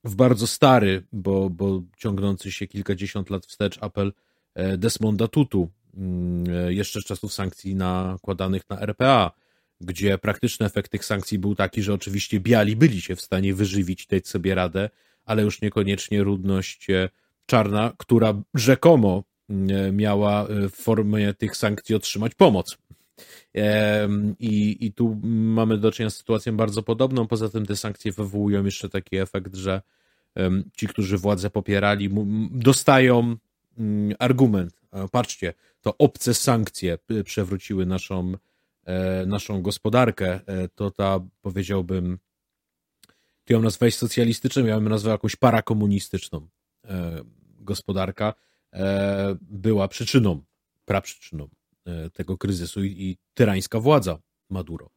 w 0.04 0.16
bardzo 0.16 0.48
stary, 0.48 1.04
bo, 1.12 1.50
bo 1.50 1.84
ciągnący 1.98 2.52
się 2.52 2.68
kilkadziesiąt 2.68 3.30
lat 3.30 3.46
wstecz 3.46 3.78
apel 3.84 4.14
e, 4.56 4.78
Desmonda 4.78 5.28
Tutu, 5.28 5.70
mm, 5.98 6.44
e, 6.68 6.74
jeszcze 6.74 7.02
z 7.02 7.06
czasów 7.06 7.34
sankcji 7.34 7.76
nakładanych 7.76 8.70
na 8.70 8.80
RPA, 8.80 9.32
gdzie 9.82 10.18
praktyczny 10.18 10.66
efekt 10.66 10.92
tych 10.92 11.06
sankcji 11.06 11.40
był 11.40 11.56
taki, 11.56 11.84
że 11.84 11.94
oczywiście 11.94 12.40
biali 12.40 12.76
byli 12.76 13.02
się 13.02 13.16
w 13.16 13.22
stanie 13.22 13.54
wyżywić, 13.54 14.08
dać 14.08 14.28
sobie 14.28 14.56
radę, 14.56 14.90
ale 15.26 15.44
już 15.44 15.62
niekoniecznie 15.62 16.24
ludność 16.24 16.88
czarna, 17.46 17.94
która 17.98 18.42
rzekomo 18.54 19.24
mm, 19.50 19.96
miała 19.96 20.48
w 20.50 20.72
formie 20.72 21.34
tych 21.34 21.58
sankcji 21.58 21.96
otrzymać 21.96 22.36
pomoc. 22.36 22.78
I, 24.40 24.78
I 24.86 24.94
tu 24.94 25.20
mamy 25.24 25.78
do 25.78 25.92
czynienia 25.92 26.10
z 26.10 26.18
sytuacją 26.18 26.58
bardzo 26.58 26.84
podobną. 26.84 27.28
Poza 27.28 27.50
tym 27.50 27.66
te 27.66 27.76
sankcje 27.76 28.12
wywołują 28.12 28.66
jeszcze 28.66 28.90
taki 28.90 29.18
efekt, 29.18 29.56
że 29.56 29.82
ci, 30.78 30.88
którzy 30.88 31.18
władzę 31.18 31.50
popierali, 31.50 32.10
dostają 32.52 33.36
mm, 33.78 34.16
argument. 34.20 34.82
Patrzcie, 35.12 35.54
to 35.82 35.98
obce 35.98 36.34
sankcje 36.34 36.98
przewróciły 37.26 37.86
naszą, 37.86 38.34
e, 38.86 39.26
naszą 39.26 39.62
gospodarkę. 39.62 40.40
E, 40.48 40.68
to 40.68 40.92
ta, 40.92 41.20
powiedziałbym, 41.42 42.20
ty 43.44 43.54
ją 43.54 43.62
nazwałeś 43.62 43.96
socjalistyczną, 43.96 44.66
ja 44.66 44.76
bym 44.76 44.90
nazwał 44.90 45.12
jakąś 45.12 45.36
parakomunistyczną 45.36 46.48
e, 46.86 47.22
gospodarka, 47.60 48.34
była 49.42 49.88
przyczyną, 49.88 50.44
praprzyczyną 50.86 51.50
tego 52.14 52.38
kryzysu 52.38 52.84
i, 52.84 52.88
i 52.90 53.18
tyrańska 53.34 53.80
władza 53.80 54.20
Maduro. 54.50 54.90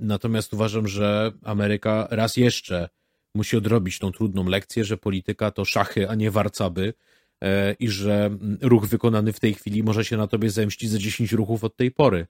Natomiast 0.00 0.54
uważam, 0.54 0.88
że 0.88 1.32
Ameryka 1.44 2.08
raz 2.10 2.36
jeszcze 2.36 2.88
musi 3.34 3.56
odrobić 3.56 3.98
tą 3.98 4.12
trudną 4.12 4.44
lekcję, 4.44 4.84
że 4.84 4.96
polityka 4.96 5.50
to 5.50 5.64
szachy, 5.64 6.08
a 6.08 6.14
nie 6.14 6.30
warcaby 6.30 6.94
e, 7.40 7.72
i 7.72 7.88
że 7.88 8.30
ruch 8.60 8.86
wykonany 8.86 9.32
w 9.32 9.40
tej 9.40 9.54
chwili 9.54 9.82
może 9.82 10.04
się 10.04 10.16
na 10.16 10.26
tobie 10.26 10.50
zemścić 10.50 10.90
za 10.90 10.98
10 10.98 11.32
ruchów 11.32 11.64
od 11.64 11.76
tej 11.76 11.90
pory. 11.90 12.26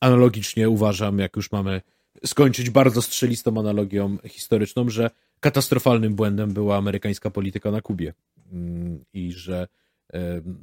Analogicznie 0.00 0.68
uważam, 0.68 1.18
jak 1.18 1.36
już 1.36 1.52
mamy 1.52 1.80
skończyć 2.26 2.70
bardzo 2.70 3.02
strzelistą 3.02 3.58
analogią 3.58 4.18
historyczną, 4.28 4.88
że 4.88 5.10
katastrofalnym 5.40 6.14
błędem 6.14 6.52
była 6.52 6.76
amerykańska 6.76 7.30
polityka 7.30 7.70
na 7.70 7.80
Kubie 7.80 8.12
mm, 8.52 9.04
i 9.14 9.32
że 9.32 9.68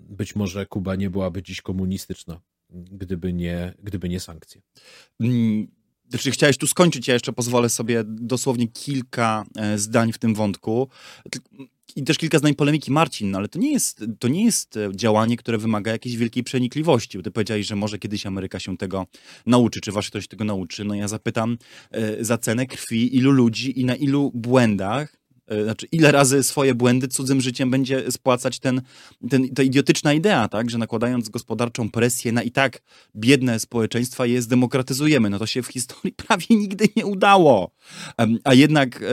być 0.10 0.36
może 0.36 0.66
Kuba 0.66 0.96
nie 0.96 1.10
byłaby 1.10 1.44
dziś 1.44 1.62
komunistyczna, 1.62 2.42
gdyby 2.70 3.34
nie, 3.34 3.74
gdyby 3.84 4.10
nie 4.10 4.20
sankcje. 4.20 4.62
Mm, 5.20 5.68
znaczy, 6.10 6.32
chciałeś 6.32 6.58
tu 6.58 6.68
skończyć, 6.68 7.08
ja 7.08 7.14
jeszcze 7.14 7.34
pozwolę 7.34 7.70
sobie 7.70 8.04
dosłownie 8.06 8.68
kilka 8.68 9.46
e, 9.58 9.78
zdań 9.78 10.14
w 10.14 10.18
tym 10.18 10.36
wątku. 10.36 10.90
I 11.96 12.04
też 12.04 12.18
kilka 12.18 12.40
zdań 12.40 12.56
polemiki, 12.56 12.92
Marcin, 12.92 13.32
no 13.32 13.38
ale 13.38 13.48
to 13.48 13.60
nie, 13.60 13.72
jest, 13.72 14.06
to 14.20 14.28
nie 14.28 14.46
jest 14.46 14.78
e, 14.78 14.90
działanie, 14.96 15.38
które 15.38 15.58
wymaga 15.58 15.92
jakiejś 15.92 16.18
wielkiej 16.18 16.44
przenikliwości. 16.44 17.18
Bo 17.18 17.24
ty 17.24 17.32
powiedziałeś, 17.32 17.68
że 17.68 17.76
może 17.76 18.00
kiedyś 18.00 18.26
Ameryka 18.26 18.60
się 18.60 18.78
tego 18.78 19.06
nauczy, 19.46 19.82
czy 19.82 19.92
Waszyngton 19.92 20.22
się 20.22 20.28
tego 20.28 20.44
nauczy. 20.44 20.84
No 20.84 20.96
ja 20.96 21.08
zapytam 21.08 21.58
e, 21.92 22.26
za 22.26 22.38
cenę 22.38 22.66
krwi, 22.66 23.16
ilu 23.16 23.32
ludzi 23.32 23.80
i 23.80 23.86
na 23.86 23.96
ilu 23.96 24.32
błędach 24.34 25.19
znaczy 25.64 25.88
ile 25.92 26.12
razy 26.12 26.44
swoje 26.44 26.76
błędy 26.76 27.08
cudzym 27.08 27.42
życiem 27.42 27.72
będzie 27.72 28.12
spłacać 28.12 28.60
ten, 28.60 28.82
ten, 29.30 29.50
ta 29.50 29.64
idiotyczna 29.64 30.14
idea, 30.14 30.48
tak, 30.48 30.70
że 30.70 30.78
nakładając 30.78 31.30
gospodarczą 31.30 31.90
presję 31.90 32.32
na 32.32 32.44
i 32.44 32.52
tak 32.52 32.82
biedne 33.16 33.60
społeczeństwa 33.60 34.26
je 34.26 34.42
zdemokratyzujemy. 34.42 35.30
No 35.30 35.40
to 35.40 35.46
się 35.46 35.62
w 35.62 35.68
historii 35.68 36.16
prawie 36.28 36.46
nigdy 36.50 36.86
nie 36.96 37.06
udało. 37.06 37.72
A 38.44 38.54
jednak 38.54 39.04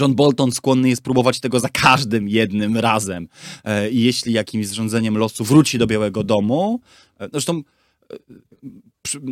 John 0.00 0.14
Bolton 0.14 0.52
skłonny 0.52 0.88
jest 0.88 1.02
próbować 1.02 1.40
tego 1.40 1.60
za 1.60 1.68
każdym 1.68 2.28
jednym 2.28 2.78
razem. 2.78 3.28
E, 3.64 3.90
I 3.90 4.02
jeśli 4.02 4.32
jakimś 4.32 4.66
zrządzeniem 4.66 5.18
losu 5.18 5.44
wróci 5.44 5.78
do 5.78 5.86
Białego 5.86 6.24
Domu, 6.24 6.80
e, 7.20 7.28
zresztą 7.32 7.62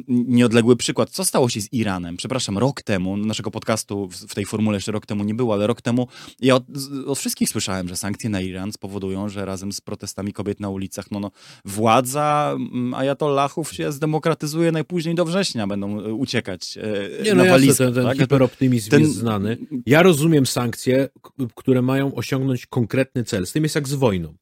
nieodległy 0.09 0.77
przykład. 0.77 1.11
Co 1.11 1.24
stało 1.24 1.48
się 1.48 1.61
z 1.61 1.73
Iranem? 1.73 2.16
Przepraszam, 2.16 2.59
rok 2.59 2.82
temu, 2.82 3.16
naszego 3.16 3.51
podcastu 3.51 4.09
w 4.09 4.35
tej 4.35 4.47
formule 4.47 4.77
jeszcze 4.77 4.93
rok 4.93 5.07
temu 5.07 5.24
nie 5.24 5.35
było, 5.35 5.55
ale 5.55 5.66
rok 5.66 5.82
temu 5.82 6.09
ja 6.40 6.55
od, 6.55 6.65
od 7.07 7.19
wszystkich 7.19 7.48
słyszałem, 7.48 7.89
że 7.89 7.97
sankcje 7.97 8.31
na 8.31 8.40
Iran 8.40 8.73
spowodują, 8.73 9.28
że 9.28 9.44
razem 9.44 9.73
z 9.73 9.81
protestami 9.81 10.32
kobiet 10.32 10.61
na 10.61 10.69
ulicach, 10.69 11.11
no, 11.11 11.20
no 11.20 11.31
władza 11.65 12.52
mm, 12.55 12.94
ajatollahów 12.94 13.73
się 13.73 13.93
zdemokratyzuje 13.93 14.73
najpóźniej 14.73 15.15
do 15.15 15.24
września, 15.24 15.66
będą 15.66 16.01
e, 16.01 16.12
uciekać 16.12 16.78
e, 16.78 17.23
nie, 17.23 17.35
no 17.35 17.44
na 17.44 17.59
jasne, 17.59 17.74
ten, 17.74 17.94
ten 17.94 18.05
tak? 18.05 18.19
hiperoptymizm 18.19 18.90
ten... 18.90 19.01
jest 19.01 19.15
znany. 19.15 19.59
Ja 19.86 20.02
rozumiem 20.02 20.47
sankcje, 20.47 21.09
które 21.55 21.82
mają 21.82 22.15
osiągnąć 22.15 22.66
konkretny 22.66 23.24
cel. 23.24 23.47
Z 23.47 23.52
tym 23.52 23.62
jest 23.62 23.74
jak 23.74 23.89
z 23.89 23.94
wojną. 23.94 24.35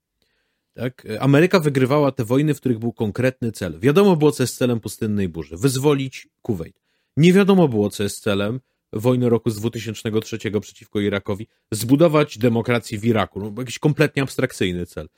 Tak? 0.78 1.06
Ameryka 1.20 1.60
wygrywała 1.60 2.12
te 2.12 2.24
wojny, 2.24 2.54
w 2.54 2.60
których 2.60 2.78
był 2.78 2.92
konkretny 2.92 3.52
cel. 3.52 3.80
Wiadomo 3.80 4.16
było, 4.16 4.32
co 4.32 4.42
jest 4.42 4.56
celem 4.56 4.80
pustynnej 4.80 5.28
burzy. 5.28 5.56
Wyzwolić 5.56 6.28
Kuwait. 6.42 6.80
Nie 7.16 7.32
wiadomo 7.32 7.68
było, 7.68 7.90
co 7.90 8.02
jest 8.02 8.22
celem 8.22 8.60
wojny 8.92 9.28
roku 9.28 9.50
z 9.50 9.56
2003 9.56 10.38
przeciwko 10.60 11.00
Irakowi. 11.00 11.46
Zbudować 11.72 12.38
demokrację 12.38 12.98
w 12.98 13.04
Iraku. 13.04 13.40
No, 13.40 13.52
jakiś 13.58 13.78
kompletnie 13.78 14.22
abstrakcyjny 14.22 14.86
cel. 14.86 15.08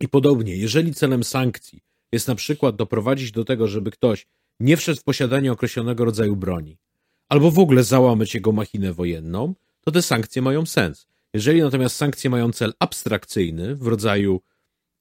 I 0.00 0.08
podobnie, 0.08 0.56
jeżeli 0.56 0.94
celem 0.94 1.24
sankcji 1.24 1.80
jest 2.12 2.28
na 2.28 2.34
przykład 2.34 2.76
doprowadzić 2.76 3.32
do 3.32 3.44
tego, 3.44 3.68
żeby 3.68 3.90
ktoś 3.90 4.26
nie 4.60 4.76
wszedł 4.76 5.00
w 5.00 5.04
posiadanie 5.04 5.52
określonego 5.52 6.04
rodzaju 6.04 6.36
broni, 6.36 6.78
albo 7.28 7.50
w 7.50 7.58
ogóle 7.58 7.84
załamać 7.84 8.34
jego 8.34 8.52
machinę 8.52 8.92
wojenną, 8.92 9.54
to 9.80 9.90
te 9.90 10.02
sankcje 10.02 10.42
mają 10.42 10.66
sens. 10.66 11.06
Jeżeli 11.34 11.62
natomiast 11.62 11.96
sankcje 11.96 12.30
mają 12.30 12.52
cel 12.52 12.72
abstrakcyjny, 12.78 13.76
w 13.76 13.86
rodzaju 13.86 14.40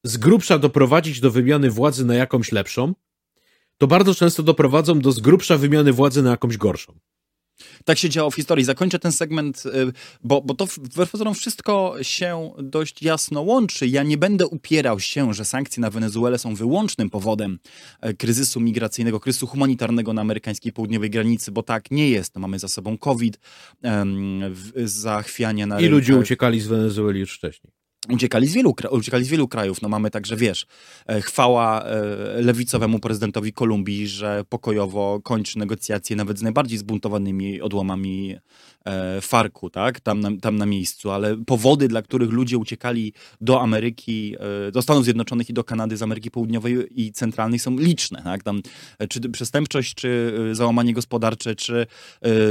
z 0.03 0.17
grubsza 0.17 0.59
doprowadzić 0.59 1.19
do 1.19 1.31
wymiany 1.31 1.69
władzy 1.69 2.05
na 2.05 2.15
jakąś 2.15 2.51
lepszą, 2.51 2.93
to 3.77 3.87
bardzo 3.87 4.15
często 4.15 4.43
doprowadzą 4.43 4.99
do 4.99 5.11
z 5.11 5.19
grubsza 5.19 5.57
wymiany 5.57 5.93
władzy 5.93 6.23
na 6.23 6.29
jakąś 6.29 6.57
gorszą. 6.57 6.99
Tak 7.85 7.97
się 7.97 8.09
działo 8.09 8.31
w 8.31 8.35
historii. 8.35 8.65
Zakończę 8.65 8.99
ten 8.99 9.11
segment, 9.11 9.63
y, 9.65 9.69
bo, 10.23 10.41
bo 10.41 10.53
to 10.53 10.65
wbrew 10.65 11.11
pozorom 11.11 11.35
wszystko 11.35 11.95
się 12.01 12.51
dość 12.63 13.01
jasno 13.01 13.41
łączy. 13.41 13.87
Ja 13.87 14.03
nie 14.03 14.17
będę 14.17 14.47
upierał 14.47 14.99
się, 14.99 15.33
że 15.33 15.45
sankcje 15.45 15.81
na 15.81 15.89
Wenezuelę 15.89 16.37
są 16.37 16.55
wyłącznym 16.55 17.09
powodem 17.09 17.59
e, 18.01 18.13
kryzysu 18.13 18.59
migracyjnego, 18.59 19.19
kryzysu 19.19 19.47
humanitarnego 19.47 20.13
na 20.13 20.21
amerykańskiej 20.21 20.73
południowej 20.73 21.09
granicy, 21.09 21.51
bo 21.51 21.63
tak 21.63 21.91
nie 21.91 22.09
jest. 22.09 22.35
Mamy 22.35 22.59
za 22.59 22.67
sobą 22.67 22.97
COVID, 22.97 23.39
zachwianie 24.83 25.65
na... 25.65 25.79
I 25.79 25.87
ludzie 25.87 26.15
uciekali 26.15 26.59
z 26.59 26.67
Wenezueli 26.67 27.19
już 27.19 27.33
wcześniej 27.33 27.78
uciekali 28.09 28.47
z, 28.47 28.53
wielu, 28.53 28.75
uciekali 28.91 29.25
z 29.25 29.27
wielu 29.27 29.47
krajów. 29.47 29.81
No 29.81 29.89
mamy 29.89 30.11
także, 30.11 30.35
wiesz, 30.35 30.65
e, 31.07 31.21
chwała 31.21 31.83
e, 31.83 32.01
lewicowemu 32.41 32.99
prezydentowi 32.99 33.53
Kolumbii, 33.53 34.07
że 34.07 34.43
pokojowo 34.49 35.19
kończy 35.23 35.59
negocjacje 35.59 36.15
nawet 36.15 36.39
z 36.39 36.41
najbardziej 36.41 36.77
zbuntowanymi 36.77 37.61
odłamami 37.61 38.35
Farku, 39.21 39.69
tak, 39.69 39.99
tam 39.99 40.19
na, 40.19 40.29
tam 40.41 40.57
na 40.57 40.65
miejscu, 40.65 41.11
ale 41.11 41.37
powody, 41.37 41.87
dla 41.87 42.01
których 42.01 42.29
ludzie 42.29 42.57
uciekali 42.57 43.13
do 43.41 43.61
Ameryki, 43.61 44.35
do 44.71 44.81
Stanów 44.81 45.03
Zjednoczonych 45.03 45.49
i 45.49 45.53
do 45.53 45.63
Kanady 45.63 45.97
z 45.97 46.01
Ameryki 46.01 46.31
Południowej 46.31 47.01
i 47.01 47.11
Centralnej 47.11 47.59
są 47.59 47.77
liczne, 47.77 48.21
tak, 48.23 48.43
tam 48.43 48.61
czy 49.09 49.19
przestępczość, 49.19 49.93
czy 49.95 50.33
załamanie 50.51 50.93
gospodarcze, 50.93 51.55
czy 51.55 51.87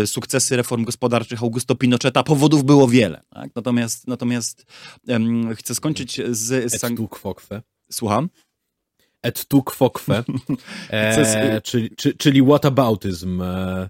sukcesy 0.07 0.57
reform 0.57 0.85
gospodarczych 0.85 1.43
Augusto 1.43 1.75
Pinocheta, 1.75 2.23
powodów 2.23 2.65
było 2.65 2.89
wiele, 2.89 3.21
tak? 3.31 3.51
natomiast, 3.57 4.07
natomiast 4.07 4.67
chcę 5.55 5.75
skończyć 5.75 6.21
z... 6.31 6.73
Kwokwe. 7.11 7.63
Słucham? 7.93 8.29
Et 9.23 9.45
tu 9.45 9.63
kwokwe, 9.63 10.25
e, 10.91 11.61
czyli, 11.61 11.91
czy, 11.97 12.15
czyli 12.17 12.43
whataboutism, 12.43 13.43
e, 13.43 13.45
e, 13.47 13.89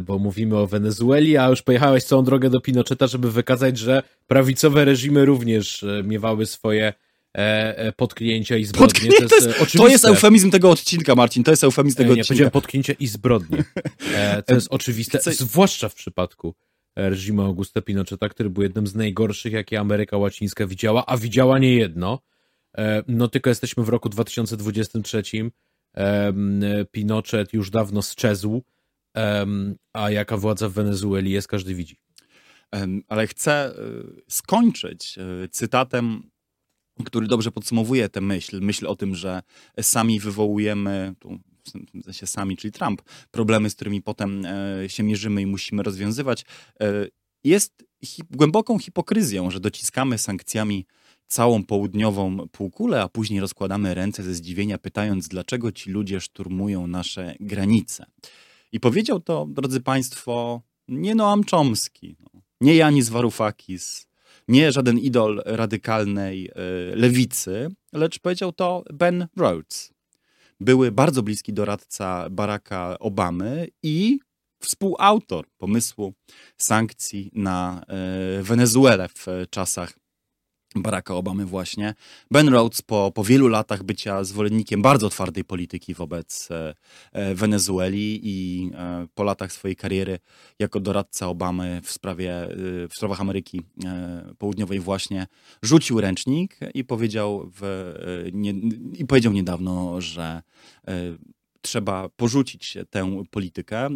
bo 0.00 0.18
mówimy 0.18 0.56
o 0.56 0.66
Wenezueli, 0.66 1.36
a 1.36 1.48
już 1.48 1.62
pojechałeś 1.62 2.04
całą 2.04 2.24
drogę 2.24 2.50
do 2.50 2.60
Pinocheta, 2.60 3.06
żeby 3.06 3.32
wykazać, 3.32 3.78
że 3.78 4.02
prawicowe 4.26 4.84
reżimy 4.84 5.24
również 5.24 5.82
e, 5.82 6.02
miewały 6.02 6.46
swoje 6.46 6.86
e, 6.86 7.78
e, 7.78 7.92
potknięcia 7.92 8.56
i 8.56 8.64
zbrodnie. 8.64 9.10
To 9.28 9.34
jest, 9.34 9.72
to 9.76 9.88
jest 9.88 10.04
eufemizm 10.04 10.50
tego 10.50 10.70
odcinka, 10.70 11.14
Marcin, 11.14 11.44
to 11.44 11.50
jest 11.50 11.64
eufemizm 11.64 11.96
tego 11.96 12.14
nie, 12.14 12.20
odcinka. 12.20 12.44
Nie, 12.44 12.50
potknięcia 12.50 12.92
i 12.92 13.06
zbrodnie. 13.06 13.64
to 14.46 14.54
jest 14.54 14.68
oczywiste, 14.70 15.18
Chcę... 15.18 15.32
zwłaszcza 15.32 15.88
w 15.88 15.94
przypadku 15.94 16.54
reżimu 16.96 17.42
Augusta 17.42 17.82
Pinocheta, 17.82 18.28
który 18.28 18.50
był 18.50 18.62
jednym 18.62 18.86
z 18.86 18.94
najgorszych, 18.94 19.52
jakie 19.52 19.80
Ameryka 19.80 20.16
Łacińska 20.16 20.66
widziała, 20.66 21.06
a 21.06 21.16
widziała 21.16 21.58
nie 21.58 21.74
jedno. 21.74 22.18
E, 22.78 23.02
no 23.08 23.28
tylko 23.28 23.50
jesteśmy 23.50 23.84
w 23.84 23.88
roku 23.88 24.08
2023. 24.08 25.22
Pinochet 26.90 27.52
już 27.52 27.70
dawno 27.70 28.02
sczezł, 28.02 28.62
a 29.92 30.10
jaka 30.10 30.36
władza 30.36 30.68
w 30.68 30.72
Wenezueli 30.72 31.30
jest, 31.30 31.48
każdy 31.48 31.74
widzi. 31.74 31.96
Ale 33.08 33.26
chcę 33.26 33.52
e, 33.52 33.72
skończyć 34.28 35.18
e, 35.18 35.48
cytatem 35.48 36.30
który 37.04 37.26
dobrze 37.26 37.50
podsumowuje 37.50 38.08
tę 38.08 38.20
myśl, 38.20 38.60
myśl 38.60 38.86
o 38.86 38.96
tym, 38.96 39.14
że 39.14 39.42
sami 39.80 40.20
wywołujemy, 40.20 41.14
tu 41.18 41.38
w 41.94 42.04
sensie 42.04 42.26
sami, 42.26 42.56
czyli 42.56 42.72
Trump, 42.72 43.02
problemy, 43.30 43.70
z 43.70 43.74
którymi 43.74 44.02
potem 44.02 44.44
e, 44.46 44.88
się 44.88 45.02
mierzymy 45.02 45.42
i 45.42 45.46
musimy 45.46 45.82
rozwiązywać, 45.82 46.44
jest 47.44 47.84
hi 48.04 48.22
głęboką 48.30 48.78
hipokryzją, 48.78 49.50
że 49.50 49.60
dociskamy 49.60 50.18
sankcjami 50.18 50.86
całą 51.26 51.64
południową 51.64 52.48
półkulę, 52.48 53.02
a 53.02 53.08
później 53.08 53.40
rozkładamy 53.40 53.94
ręce 53.94 54.22
ze 54.22 54.34
zdziwienia, 54.34 54.78
pytając, 54.78 55.28
dlaczego 55.28 55.72
ci 55.72 55.90
ludzie 55.90 56.20
szturmują 56.20 56.86
nasze 56.86 57.34
granice. 57.40 58.06
I 58.72 58.80
powiedział 58.80 59.20
to, 59.20 59.46
drodzy 59.50 59.80
Państwo, 59.80 60.62
nie 60.88 61.14
Noam 61.14 61.42
Chomsky, 61.50 62.16
no, 62.20 62.40
nie 62.60 62.76
Janis 62.76 63.08
Varoufakis, 63.08 64.06
nie 64.48 64.72
żaden 64.72 64.98
idol 64.98 65.42
radykalnej 65.46 66.50
y, 66.92 66.96
lewicy, 66.96 67.68
lecz 67.92 68.18
powiedział 68.18 68.52
to 68.52 68.84
Ben 68.92 69.26
Rhodes, 69.36 69.92
były 70.60 70.92
bardzo 70.92 71.22
bliski 71.22 71.52
doradca 71.52 72.30
Baracka 72.30 72.98
Obamy 72.98 73.68
i 73.82 74.18
współautor 74.60 75.46
pomysłu 75.58 76.14
sankcji 76.56 77.30
na 77.34 77.82
e, 77.88 78.42
Wenezuelę 78.42 79.08
w 79.08 79.26
czasach 79.50 79.98
Baracka 80.76 81.14
Obamy 81.14 81.46
właśnie. 81.46 81.94
Ben 82.30 82.48
Rhodes 82.48 82.82
po, 82.82 83.12
po 83.14 83.24
wielu 83.24 83.48
latach 83.48 83.82
bycia 83.82 84.24
zwolennikiem 84.24 84.82
bardzo 84.82 85.08
twardej 85.10 85.44
polityki 85.44 85.94
wobec 85.94 86.48
e, 86.50 86.74
e, 87.12 87.34
Wenezueli 87.34 88.20
i 88.22 88.70
e, 88.74 89.06
po 89.14 89.24
latach 89.24 89.52
swojej 89.52 89.76
kariery 89.76 90.18
jako 90.58 90.80
doradca 90.80 91.28
Obamy 91.28 91.80
w 91.84 91.90
sprawie, 91.90 92.32
e, 92.34 92.48
w 92.88 92.94
sprawach 92.94 93.20
Ameryki 93.20 93.62
e, 93.84 94.34
Południowej 94.38 94.80
właśnie 94.80 95.26
rzucił 95.62 96.00
ręcznik 96.00 96.58
i 96.74 96.84
powiedział, 96.84 97.50
w, 97.54 97.62
e, 97.64 98.30
nie, 98.32 98.50
i 98.92 99.06
powiedział 99.06 99.32
niedawno, 99.32 100.00
że 100.00 100.42
trzeba 101.60 102.08
porzucić 102.08 102.78
tę 102.90 103.22
politykę 103.30 103.88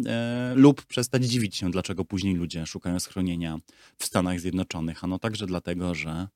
lub 0.55 0.85
przestać 0.85 1.25
dziwić 1.25 1.55
się, 1.55 1.71
dlaczego 1.71 2.05
później 2.05 2.35
ludzie 2.35 2.65
szukają 2.65 2.99
schronienia 2.99 3.57
w 3.97 4.05
Stanach 4.05 4.39
Zjednoczonych. 4.39 5.03
Ano 5.03 5.19
także 5.19 5.45
dlatego, 5.45 5.95
że 5.95 6.27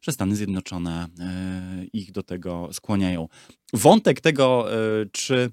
że 0.00 0.12
Stany 0.12 0.36
Zjednoczone 0.36 1.06
e, 1.20 1.84
ich 1.92 2.12
do 2.12 2.22
tego 2.22 2.68
skłaniają. 2.72 3.28
Wątek 3.72 4.20
tego, 4.20 4.74
e, 4.74 5.06
czy 5.12 5.50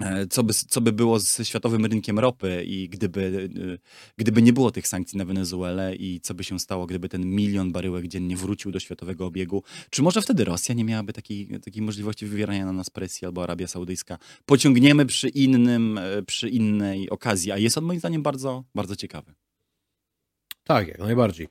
e, 0.00 0.26
co 0.26 0.42
by, 0.42 0.54
co 0.54 0.80
by 0.80 0.92
było 0.92 1.18
ze 1.18 1.44
światowym 1.44 1.86
rynkiem 1.86 2.18
ropy 2.18 2.64
i 2.66 2.88
gdyby, 2.88 3.50
gdyby 4.16 4.42
nie 4.42 4.52
było 4.52 4.70
tych 4.70 4.88
sankcji 4.88 5.18
na 5.18 5.24
Wenezuelę 5.24 5.96
i 5.96 6.20
co 6.20 6.34
by 6.34 6.44
się 6.44 6.58
stało, 6.58 6.86
gdyby 6.86 7.08
ten 7.08 7.26
milion 7.26 7.72
baryłek 7.72 8.08
dziennie 8.08 8.36
wrócił 8.36 8.72
do 8.72 8.80
światowego 8.80 9.26
obiegu, 9.26 9.62
czy 9.90 10.02
może 10.02 10.22
wtedy 10.22 10.44
Rosja 10.44 10.74
nie 10.74 10.84
miałaby 10.84 11.12
takiej, 11.12 11.60
takiej 11.60 11.82
możliwości 11.82 12.26
wywierania 12.26 12.66
na 12.66 12.72
nas 12.72 12.90
presji 12.90 13.26
albo 13.26 13.42
Arabia 13.42 13.66
Saudyjska? 13.66 14.18
Pociągniemy 14.46 15.06
przy 15.06 15.28
innym, 15.28 16.00
przy 16.26 16.48
innej 16.48 17.10
okazji, 17.10 17.52
a 17.52 17.58
jest 17.58 17.78
on 17.78 17.84
moim 17.84 17.98
zdaniem 17.98 18.22
bardzo, 18.22 18.64
bardzo 18.74 18.96
ciekawy. 18.96 19.34
Tak, 20.68 20.88
jak 20.88 20.98
najbardziej. 20.98 21.48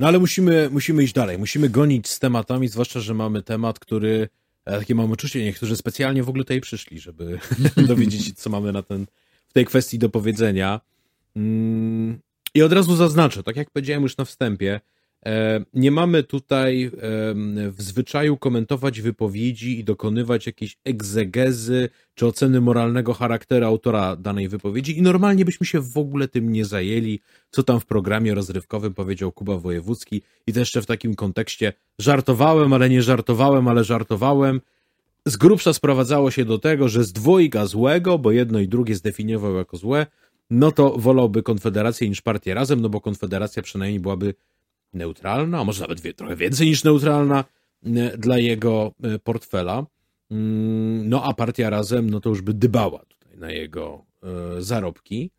No 0.00 0.08
ale 0.08 0.18
musimy, 0.18 0.68
musimy 0.70 1.02
iść 1.02 1.12
dalej, 1.12 1.38
musimy 1.38 1.68
gonić 1.68 2.08
z 2.08 2.18
tematami, 2.18 2.68
zwłaszcza, 2.68 3.00
że 3.00 3.14
mamy 3.14 3.42
temat, 3.42 3.78
który, 3.78 4.28
e, 4.64 4.78
takie 4.78 4.94
mam 4.94 5.10
uczucie, 5.10 5.44
niektórzy 5.44 5.76
specjalnie 5.76 6.22
w 6.22 6.28
ogóle 6.28 6.44
tutaj 6.44 6.60
przyszli, 6.60 7.00
żeby 7.00 7.38
dowiedzieć 7.88 8.26
się, 8.26 8.32
co 8.32 8.50
mamy 8.50 8.72
na 8.72 8.82
ten, 8.82 9.06
w 9.48 9.52
tej 9.52 9.66
kwestii 9.66 9.98
do 9.98 10.08
powiedzenia. 10.08 10.80
Mm, 11.36 12.18
I 12.54 12.62
od 12.62 12.72
razu 12.72 12.96
zaznaczę, 12.96 13.42
tak 13.42 13.56
jak 13.56 13.70
powiedziałem 13.70 14.02
już 14.02 14.16
na 14.16 14.24
wstępie, 14.24 14.80
nie 15.74 15.90
mamy 15.90 16.22
tutaj 16.22 16.90
w 17.70 17.74
zwyczaju 17.78 18.36
komentować 18.36 19.00
wypowiedzi 19.00 19.78
i 19.78 19.84
dokonywać 19.84 20.46
jakiejś 20.46 20.78
egzegezy 20.84 21.88
czy 22.14 22.26
oceny 22.26 22.60
moralnego 22.60 23.14
charakteru 23.14 23.66
autora 23.66 24.16
danej 24.16 24.48
wypowiedzi 24.48 24.98
i 24.98 25.02
normalnie 25.02 25.44
byśmy 25.44 25.66
się 25.66 25.80
w 25.80 25.98
ogóle 25.98 26.28
tym 26.28 26.52
nie 26.52 26.64
zajęli, 26.64 27.20
co 27.50 27.62
tam 27.62 27.80
w 27.80 27.86
programie 27.86 28.34
rozrywkowym 28.34 28.94
powiedział 28.94 29.32
Kuba 29.32 29.56
Wojewódzki 29.56 30.22
i 30.46 30.52
to 30.52 30.58
jeszcze 30.58 30.82
w 30.82 30.86
takim 30.86 31.14
kontekście 31.14 31.72
żartowałem, 31.98 32.72
ale 32.72 32.88
nie 32.88 33.02
żartowałem, 33.02 33.68
ale 33.68 33.84
żartowałem. 33.84 34.60
Z 35.26 35.36
grubsza 35.36 35.72
sprowadzało 35.72 36.30
się 36.30 36.44
do 36.44 36.58
tego, 36.58 36.88
że 36.88 37.04
z 37.04 37.12
dwojga 37.12 37.66
złego, 37.66 38.18
bo 38.18 38.32
jedno 38.32 38.58
i 38.58 38.68
drugie 38.68 38.94
zdefiniował 38.94 39.54
jako 39.54 39.76
złe, 39.76 40.06
no 40.50 40.72
to 40.72 40.90
wolałby 40.98 41.42
Konfederację 41.42 42.08
niż 42.08 42.22
partię 42.22 42.54
razem, 42.54 42.80
no 42.80 42.88
bo 42.88 43.00
Konfederacja 43.00 43.62
przynajmniej 43.62 44.00
byłaby 44.00 44.34
neutralna, 44.92 45.60
a 45.60 45.64
może 45.64 45.80
nawet 45.80 46.00
wie, 46.00 46.14
trochę 46.14 46.36
więcej 46.36 46.66
niż 46.66 46.84
neutralna 46.84 47.44
dla 48.18 48.38
jego 48.38 48.92
e, 49.02 49.18
portfela. 49.18 49.86
Mm, 50.30 51.08
no 51.08 51.24
a 51.24 51.34
partia 51.34 51.70
razem, 51.70 52.10
no 52.10 52.20
to 52.20 52.28
już 52.28 52.42
by 52.42 52.54
dybała 52.54 53.04
tutaj 53.04 53.38
na 53.38 53.50
jego 53.50 54.04
e, 54.22 54.62
zarobki. 54.62 55.30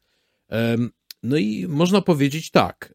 No 1.23 1.38
i 1.38 1.68
można 1.68 2.02
powiedzieć 2.02 2.52
tak. 2.52 2.94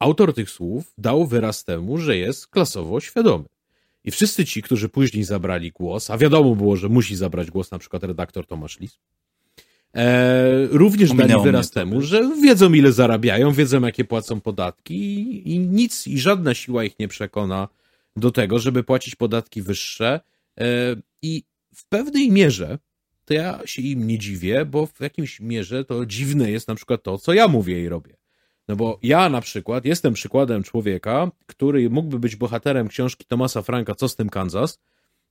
Autor 0.00 0.34
tych 0.34 0.50
słów 0.50 0.92
dał 0.98 1.26
wyraz 1.26 1.64
temu, 1.64 1.98
że 1.98 2.16
jest 2.16 2.46
klasowo 2.46 3.00
świadomy. 3.00 3.44
I 4.04 4.10
wszyscy 4.10 4.44
ci, 4.44 4.62
którzy 4.62 4.88
później 4.88 5.24
zabrali 5.24 5.72
głos, 5.72 6.10
a 6.10 6.18
wiadomo 6.18 6.56
było, 6.56 6.76
że 6.76 6.88
musi 6.88 7.16
zabrać 7.16 7.50
głos 7.50 7.70
na 7.70 7.78
przykład 7.78 8.04
redaktor 8.04 8.46
Tomasz 8.46 8.80
Lis, 8.80 8.98
E, 9.96 10.66
również 10.66 11.10
Ominęło 11.10 11.28
dali 11.28 11.44
wyraz 11.44 11.70
temu, 11.70 12.00
że 12.00 12.30
wiedzą 12.42 12.72
ile 12.72 12.92
zarabiają, 12.92 13.52
wiedzą 13.52 13.80
jakie 13.80 14.04
płacą 14.04 14.40
podatki 14.40 14.94
i, 14.94 15.54
i, 15.54 15.58
nic 15.58 16.06
i 16.06 16.18
żadna 16.18 16.54
siła 16.54 16.84
ich 16.84 16.98
nie 16.98 17.08
przekona 17.08 17.68
do 18.16 18.30
tego, 18.30 18.58
żeby 18.58 18.84
płacić 18.84 19.14
podatki 19.14 19.62
wyższe 19.62 20.20
e, 20.60 20.64
i 21.22 21.42
w 21.74 21.88
pewnej 21.88 22.30
mierze 22.30 22.78
to 23.24 23.34
ja 23.34 23.60
się 23.64 23.82
im 23.82 24.06
nie 24.06 24.18
dziwię, 24.18 24.64
bo 24.64 24.86
w 24.86 25.00
jakimś 25.00 25.40
mierze 25.40 25.84
to 25.84 26.06
dziwne 26.06 26.50
jest 26.50 26.68
na 26.68 26.74
przykład 26.74 27.02
to, 27.02 27.18
co 27.18 27.32
ja 27.32 27.48
mówię 27.48 27.82
i 27.82 27.88
robię. 27.88 28.16
No 28.68 28.76
bo 28.76 28.98
ja 29.02 29.28
na 29.28 29.40
przykład 29.40 29.84
jestem 29.84 30.14
przykładem 30.14 30.62
człowieka, 30.62 31.30
który 31.46 31.90
mógłby 31.90 32.18
być 32.18 32.36
bohaterem 32.36 32.88
książki 32.88 33.24
Tomasa 33.24 33.62
Franka 33.62 33.94
Co 33.94 34.08
z 34.08 34.16
tym 34.16 34.28
Kansas. 34.28 34.80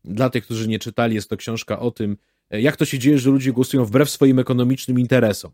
Dla 0.05 0.29
tych, 0.29 0.45
którzy 0.45 0.67
nie 0.67 0.79
czytali, 0.79 1.15
jest 1.15 1.29
to 1.29 1.37
książka 1.37 1.79
o 1.79 1.91
tym, 1.91 2.17
jak 2.59 2.77
to 2.77 2.85
się 2.85 2.99
dzieje, 2.99 3.19
że 3.19 3.29
ludzie 3.29 3.51
głosują 3.51 3.85
wbrew 3.85 4.09
swoim 4.09 4.39
ekonomicznym 4.39 4.99
interesom. 4.99 5.51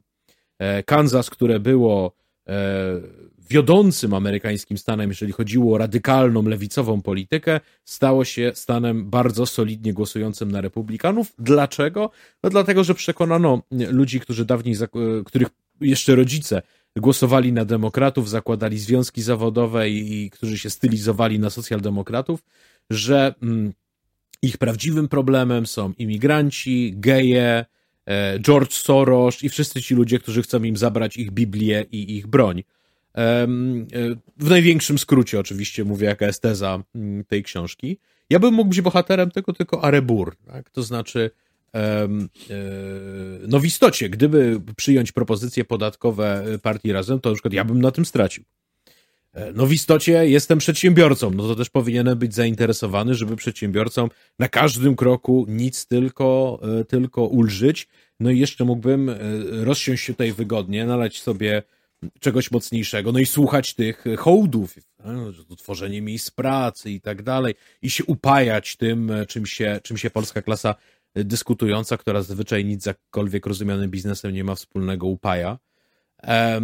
E, 0.60 0.84
Kansas, 0.84 1.30
które 1.30 1.60
było 1.60 2.16
e, 2.48 3.02
wiodącym 3.50 4.14
amerykańskim 4.14 4.78
stanem, 4.78 5.10
jeżeli 5.10 5.32
chodziło 5.32 5.76
o 5.76 5.78
radykalną, 5.78 6.44
lewicową 6.44 7.02
politykę, 7.02 7.60
stało 7.86 8.26
się 8.26 8.52
stanem 8.56 9.10
bardzo 9.10 9.46
solidnie 9.46 9.94
głosującym 9.94 10.52
na 10.52 10.62
republikanów. 10.62 11.34
Dlaczego? 11.40 12.10
No 12.44 12.50
dlatego, 12.50 12.84
że 12.84 12.96
przekonano 12.96 13.62
ludzi, 13.72 14.20
którzy 14.20 14.46
dawniej, 14.46 14.76
których 15.26 15.48
jeszcze 15.82 16.16
rodzice 16.16 16.62
głosowali 16.98 17.54
na 17.54 17.66
demokratów, 17.66 18.30
zakładali 18.30 18.80
związki 18.80 19.22
zawodowe 19.22 19.90
i, 19.90 20.24
i 20.26 20.30
którzy 20.30 20.58
się 20.58 20.70
stylizowali 20.70 21.40
na 21.40 21.50
socjaldemokratów, 21.50 22.44
że 22.90 23.36
mm, 23.42 23.74
ich 24.42 24.58
prawdziwym 24.58 25.08
problemem 25.08 25.66
są 25.66 25.94
imigranci, 25.98 26.94
geje, 26.96 27.66
e, 28.06 28.40
George 28.40 28.74
Soros 28.74 29.44
i 29.44 29.50
wszyscy 29.50 29.82
ci 29.82 29.96
ludzie, 29.96 30.20
którzy 30.20 30.42
chcą 30.42 30.64
im 30.64 30.78
zabrać 30.78 31.18
ich 31.18 31.32
Biblię 31.32 31.86
i 31.92 32.18
ich 32.18 32.28
broń. 32.28 32.64
E, 33.16 33.48
w 34.38 34.50
największym 34.50 34.98
skrócie 34.98 35.40
oczywiście 35.40 35.86
mówię, 35.86 36.08
jaka 36.08 36.26
jest 36.26 36.42
teza 36.42 36.84
mm, 36.96 37.24
tej 37.24 37.44
książki. 37.44 37.98
Ja 38.30 38.40
bym 38.40 38.54
mógł 38.54 38.70
być 38.70 38.82
bohaterem 38.82 39.32
tego 39.32 39.54
tylko 39.54 39.84
Arebur, 39.84 40.36
tak? 40.48 40.70
to 40.70 40.84
znaczy 40.84 41.32
e, 41.76 42.08
no 43.48 43.60
w 43.60 43.66
istocie, 43.66 44.10
gdyby 44.10 44.62
przyjąć 44.78 45.12
propozycje 45.12 45.66
podatkowe 45.66 46.46
partii 46.62 46.92
Razem, 46.92 47.20
to 47.20 47.30
na 47.30 47.36
przykład 47.36 47.54
ja 47.54 47.66
bym 47.66 47.82
na 47.82 47.92
tym 47.92 48.06
stracił. 48.06 48.44
E, 49.34 49.54
no 49.54 49.66
w 49.66 49.74
istocie 49.74 50.30
jestem 50.30 50.58
przedsiębiorcą, 50.58 51.32
no 51.32 51.48
to 51.48 51.56
też 51.56 51.70
powinienem 51.70 52.18
być 52.18 52.36
zainteresowany, 52.36 53.16
żeby 53.16 53.36
przedsiębiorcom 53.36 54.10
na 54.40 54.50
każdym 54.50 54.96
kroku 54.96 55.46
nic 55.50 55.86
tylko, 55.86 56.60
e, 56.80 56.86
tylko 56.86 57.26
ulżyć. 57.26 57.88
No 58.20 58.32
i 58.32 58.40
jeszcze 58.40 58.66
mógłbym 58.66 59.10
e, 59.10 59.16
rozsiąść 59.52 60.04
się 60.04 60.14
tutaj 60.14 60.34
wygodnie, 60.34 60.86
nalać 60.86 61.22
sobie 61.22 61.64
czegoś 62.20 62.52
mocniejszego, 62.52 63.12
no 63.12 63.20
i 63.20 63.26
słuchać 63.26 63.74
tych 63.74 64.04
hołdów, 64.18 64.76
tworzenie 65.58 66.02
miejsc 66.02 66.32
pracy 66.32 66.92
i 66.92 67.02
tak 67.02 67.24
dalej, 67.24 67.56
i 67.82 67.90
się 67.90 68.06
upajać 68.06 68.76
tym, 68.76 69.12
czym 69.28 69.46
się, 69.46 69.80
czym 69.84 69.98
się 69.98 70.10
polska 70.10 70.42
klasa 70.42 70.76
dyskutująca, 71.16 71.98
która 71.98 72.22
zazwyczaj 72.22 72.66
nic 72.66 72.86
jakkolwiek 72.86 73.46
rozumianym 73.46 73.92
biznesem 73.92 74.34
nie 74.34 74.44
ma 74.44 74.56
wspólnego, 74.56 75.08
upaja. 75.08 75.58
E, 76.24 76.62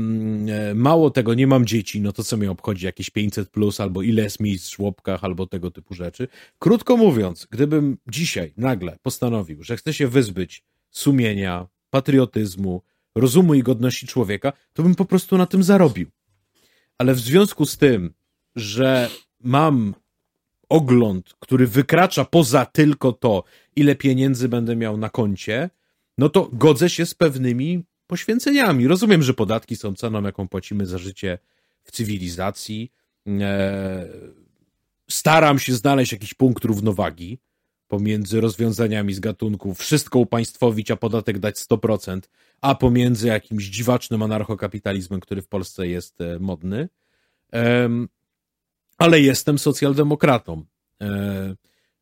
mało 0.75 1.09
tego, 1.09 1.33
nie 1.33 1.47
mam 1.47 1.65
dzieci, 1.65 2.01
no 2.01 2.11
to 2.11 2.23
co 2.23 2.37
mnie 2.37 2.51
obchodzi, 2.51 2.85
jakieś 2.85 3.09
500 3.09 3.49
plus, 3.49 3.79
albo 3.79 4.01
ile 4.01 4.23
jest 4.23 4.39
miejsc 4.39 4.69
w 4.69 4.75
żłobkach, 4.75 5.23
albo 5.23 5.47
tego 5.47 5.71
typu 5.71 5.93
rzeczy. 5.93 6.27
Krótko 6.59 6.97
mówiąc, 6.97 7.47
gdybym 7.51 7.97
dzisiaj 8.07 8.53
nagle 8.57 8.97
postanowił, 9.01 9.63
że 9.63 9.77
chcę 9.77 9.93
się 9.93 10.07
wyzbyć 10.07 10.63
sumienia, 10.91 11.67
patriotyzmu, 11.89 12.81
rozumu 13.15 13.53
i 13.53 13.63
godności 13.63 14.07
człowieka, 14.07 14.53
to 14.73 14.83
bym 14.83 14.95
po 14.95 15.05
prostu 15.05 15.37
na 15.37 15.45
tym 15.45 15.63
zarobił. 15.63 16.07
Ale 16.97 17.13
w 17.13 17.19
związku 17.19 17.65
z 17.65 17.77
tym, 17.77 18.13
że 18.55 19.09
mam 19.39 19.93
ogląd, 20.69 21.35
który 21.39 21.67
wykracza 21.67 22.25
poza 22.25 22.65
tylko 22.65 23.11
to, 23.11 23.43
ile 23.75 23.95
pieniędzy 23.95 24.49
będę 24.49 24.75
miał 24.75 24.97
na 24.97 25.09
koncie, 25.09 25.69
no 26.17 26.29
to 26.29 26.49
godzę 26.53 26.89
się 26.89 27.05
z 27.05 27.13
pewnymi 27.13 27.83
poświęceniami. 28.07 28.87
Rozumiem, 28.87 29.23
że 29.23 29.33
podatki 29.33 29.75
są 29.75 29.93
ceną, 29.93 30.23
jaką 30.23 30.47
płacimy 30.47 30.85
za 30.85 30.97
życie 30.97 31.39
w 31.83 31.91
cywilizacji. 31.91 32.91
E, 33.27 34.05
staram 35.09 35.59
się 35.59 35.73
znaleźć 35.73 36.11
jakiś 36.11 36.33
punkt 36.33 36.65
równowagi 36.65 37.39
pomiędzy 37.87 38.41
rozwiązaniami 38.41 39.13
z 39.13 39.19
gatunku 39.19 39.73
wszystko 39.73 40.19
upaństwowić, 40.19 40.91
a 40.91 40.95
podatek 40.95 41.39
dać 41.39 41.55
100%, 41.55 42.21
a 42.61 42.75
pomiędzy 42.75 43.27
jakimś 43.27 43.63
dziwacznym 43.63 44.21
anarchokapitalizmem, 44.21 45.19
który 45.19 45.41
w 45.41 45.47
Polsce 45.47 45.87
jest 45.87 46.21
e, 46.21 46.39
modny. 46.39 46.89
Ale 48.97 49.19
jestem 49.21 49.59
socjaldemokratą. 49.59 50.65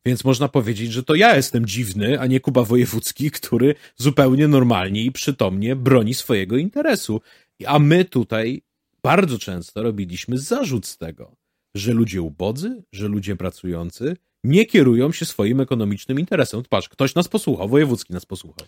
Więc 0.06 0.24
można 0.24 0.48
powiedzieć, 0.48 0.92
że 0.92 1.02
to 1.02 1.14
ja 1.14 1.36
jestem 1.36 1.66
dziwny, 1.66 2.20
a 2.20 2.26
nie 2.26 2.40
Kuba 2.40 2.64
Wojewódzki, 2.64 3.30
który 3.30 3.74
zupełnie 3.96 4.48
normalnie 4.48 5.04
i 5.04 5.12
przytomnie 5.12 5.76
broni 5.76 6.14
swojego 6.14 6.56
interesu. 6.56 7.20
A 7.66 7.78
my 7.78 8.04
tutaj 8.04 8.62
bardzo 9.02 9.38
często 9.38 9.82
robiliśmy 9.82 10.38
zarzut 10.38 10.86
z 10.86 10.98
tego, 10.98 11.36
że 11.74 11.92
ludzie 11.92 12.22
ubodzy, 12.22 12.82
że 12.92 13.08
ludzie 13.08 13.36
pracujący 13.36 14.16
nie 14.44 14.66
kierują 14.66 15.12
się 15.12 15.26
swoim 15.26 15.60
ekonomicznym 15.60 16.20
interesem. 16.20 16.62
Patrz, 16.68 16.88
ktoś 16.88 17.14
nas 17.14 17.28
posłuchał, 17.28 17.68
wojewódzki 17.68 18.12
nas 18.12 18.26
posłuchał. 18.26 18.66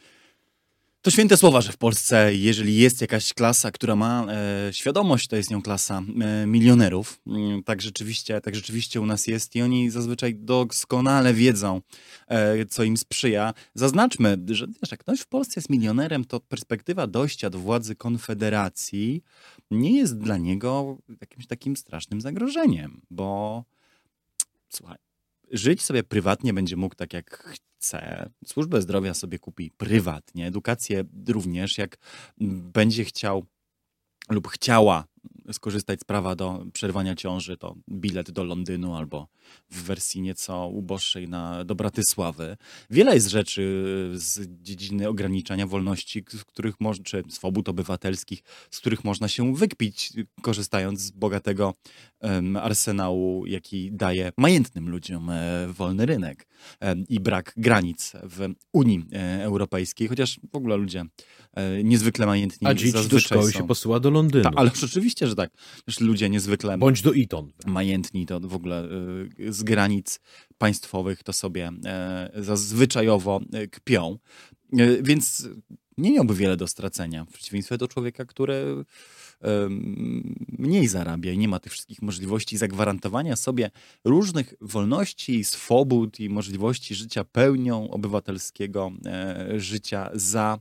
To 1.05 1.11
święte 1.11 1.37
słowa, 1.37 1.61
że 1.61 1.73
w 1.73 1.77
Polsce, 1.77 2.35
jeżeli 2.35 2.77
jest 2.77 3.01
jakaś 3.01 3.35
klasa, 3.35 3.71
która 3.71 3.97
ma 3.97 4.27
e, 4.29 4.73
świadomość, 4.73 5.29
to 5.29 5.37
jest 5.37 5.51
nią 5.51 5.63
klasa 5.63 6.03
e, 6.21 6.47
milionerów. 6.47 7.21
Mm, 7.27 7.63
tak 7.63 7.83
rzeczywiście, 7.83 8.41
tak 8.41 8.55
rzeczywiście 8.55 9.01
u 9.01 9.07
nas 9.07 9.27
jest 9.27 9.57
i 9.57 9.63
oni 9.63 9.91
zazwyczaj 9.91 10.35
doskonale 10.35 11.35
wiedzą, 11.35 11.81
e, 12.29 12.67
co 12.67 12.85
im 12.85 12.97
sprzyja. 12.97 13.55
Zaznaczmy, 13.75 14.39
że 14.49 14.67
wiesz, 14.67 14.91
jak 14.91 15.01
ktoś 15.01 15.21
w 15.21 15.27
Polsce 15.27 15.53
jest 15.57 15.71
milionerem, 15.71 16.25
to 16.25 16.41
perspektywa 16.41 17.07
dojścia 17.07 17.51
do 17.51 17.59
władzy 17.59 17.97
Konfederacji 17.97 19.23
nie 19.71 19.97
jest 19.97 20.19
dla 20.19 20.37
niego 20.37 20.99
jakimś 21.21 21.47
takim 21.47 21.77
strasznym 21.77 22.21
zagrożeniem, 22.21 23.01
bo 23.11 23.65
słuchaj, 24.69 24.99
żyć 25.51 25.83
sobie 25.83 26.03
prywatnie 26.03 26.55
będzie 26.55 26.77
mógł 26.77 26.95
tak 26.95 27.13
jak 27.13 27.55
chce, 27.85 28.31
służbę 28.47 28.83
zdrowia 28.83 29.15
sobie 29.15 29.39
kupi 29.39 29.71
prywatnie, 29.71 30.47
edukację 30.47 31.05
również, 31.29 31.79
jak 31.79 31.97
będzie 32.73 33.05
chciał 33.05 33.47
lub 34.31 34.49
chciała 34.49 35.05
skorzystać 35.53 36.01
z 36.01 36.05
prawa 36.05 36.37
do 36.37 36.67
przerwania 36.73 37.15
ciąży, 37.15 37.57
to 37.57 37.75
bilet 37.91 38.31
do 38.31 38.45
Londynu 38.45 38.95
albo 38.95 39.29
w 39.71 39.83
wersji 39.83 40.23
nieco 40.23 40.69
uboższej 40.69 41.29
na, 41.29 41.65
do 41.65 41.75
Bratysławy. 41.75 42.57
Wiele 42.91 43.15
jest 43.15 43.29
rzeczy 43.29 43.65
z 44.15 44.49
dziedziny 44.63 45.09
ograniczania 45.09 45.67
wolności, 45.67 46.25
z 46.29 46.45
których 46.45 46.81
można, 46.81 47.05
czy 47.05 47.23
swobód 47.29 47.69
obywatelskich, 47.69 48.43
z 48.71 48.79
których 48.79 49.05
można 49.05 49.29
się 49.29 49.55
wykpić, 49.55 50.13
korzystając 50.43 51.01
z 51.01 51.11
bogatego 51.11 51.75
um, 52.21 52.57
arsenału, 52.57 53.47
jaki 53.47 53.93
daje 53.93 54.33
majętnym 54.37 54.89
ludziom 54.89 55.31
e, 55.31 55.67
wolny 55.69 56.07
rynek 56.07 56.47
e, 56.81 56.95
i 57.09 57.21
brak 57.21 57.53
granic 57.57 58.13
w 58.23 58.55
Unii 58.73 59.05
e, 59.13 59.45
Europejskiej, 59.45 60.09
chociaż 60.09 60.41
w 60.53 60.57
ogóle 60.57 60.77
ludzie 60.77 61.05
e, 61.53 61.85
niezwykle 61.85 62.27
majętni 62.27 62.67
A 62.67 62.75
dzieci 62.75 63.09
do 63.09 63.21
szkoły 63.21 63.53
są. 63.53 63.59
się 63.59 63.67
posyła 63.67 64.01
do 64.01 64.11
Londynu. 64.11 64.45
Ta, 64.45 64.51
ale 64.57 64.71
oczywiście, 64.85 65.27
że 65.27 65.34
tak. 65.35 65.51
Już 65.87 66.01
ludzie 66.01 66.31
niezwykle... 66.31 66.79
Bądź 66.79 67.03
do 67.03 67.15
Eton. 67.17 67.53
Majętni 67.67 68.27
to 68.27 68.41
w 68.41 68.55
ogóle 68.55 68.89
y, 69.39 69.53
z 69.53 69.63
granic 69.63 70.21
państwowych 70.59 71.23
to 71.23 71.33
sobie 71.33 71.73
e, 71.85 72.31
zazwyczajowo 72.37 73.41
e, 73.53 73.67
kpią. 73.67 74.19
E, 74.73 75.03
więc 75.03 75.49
nie 75.99 76.13
miałby 76.13 76.35
wiele 76.35 76.57
do 76.57 76.67
stracenia. 76.67 77.25
W 77.25 77.33
przeciwieństwie 77.33 77.79
do 77.79 77.89
człowieka, 77.89 78.25
który 78.25 78.85
mniej 80.59 80.89
zarabia 80.89 81.33
i 81.33 81.39
nie 81.39 81.49
ma 81.49 81.61
tych 81.61 81.73
wszystkich 81.73 82.03
możliwości 82.03 82.57
zagwarantowania 82.57 83.37
sobie 83.37 83.71
różnych 84.05 84.55
wolności, 84.61 85.45
swobód 85.45 86.21
i 86.21 86.29
możliwości 86.29 86.95
życia 86.95 87.25
pełnią 87.25 87.91
obywatelskiego 87.91 88.93
życia 89.57 90.11
za 90.15 90.59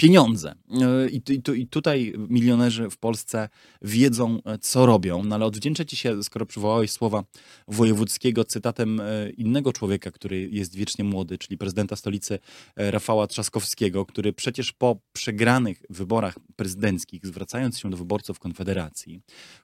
pieniądze. 0.00 0.54
E, 0.70 1.08
I, 1.08 1.16
i, 1.16 1.60
I, 1.60 1.66
tutaj 1.66 2.14
milionerzy 2.28 2.90
w 2.90 2.98
Polsce 2.98 3.48
wiedzą, 3.82 4.38
e, 4.44 4.58
co 4.58 4.86
robią. 4.86 5.24
No 5.24 5.34
ale 5.34 5.44
odwdzięczę 5.44 5.86
ci 5.86 5.96
się, 5.96 6.22
skoro 6.22 6.46
przywołałeś 6.46 6.90
słowa 6.90 7.24
wojewódzkiego, 7.68 8.44
cytatem 8.44 9.00
e, 9.00 9.30
innego 9.30 9.72
człowieka, 9.72 10.10
który 10.10 10.48
jest 10.52 10.76
wiecznie 10.76 11.04
młody, 11.04 11.38
czyli 11.38 11.58
prezydenta 11.58 11.96
stolicy 11.96 12.38
Rafała 12.76 13.26
Trzaskowskiego, 13.26 14.06
który 14.06 14.32
przecież 14.32 14.72
po 14.72 14.96
przegranych 15.12 15.82
wyborach 15.90 16.34
prezydenckich, 16.56 17.26
zwracając 17.26 17.78
się 17.78 17.90
do 17.90 17.96
wyborców 17.96 18.38
Konfederacji, 18.38 19.20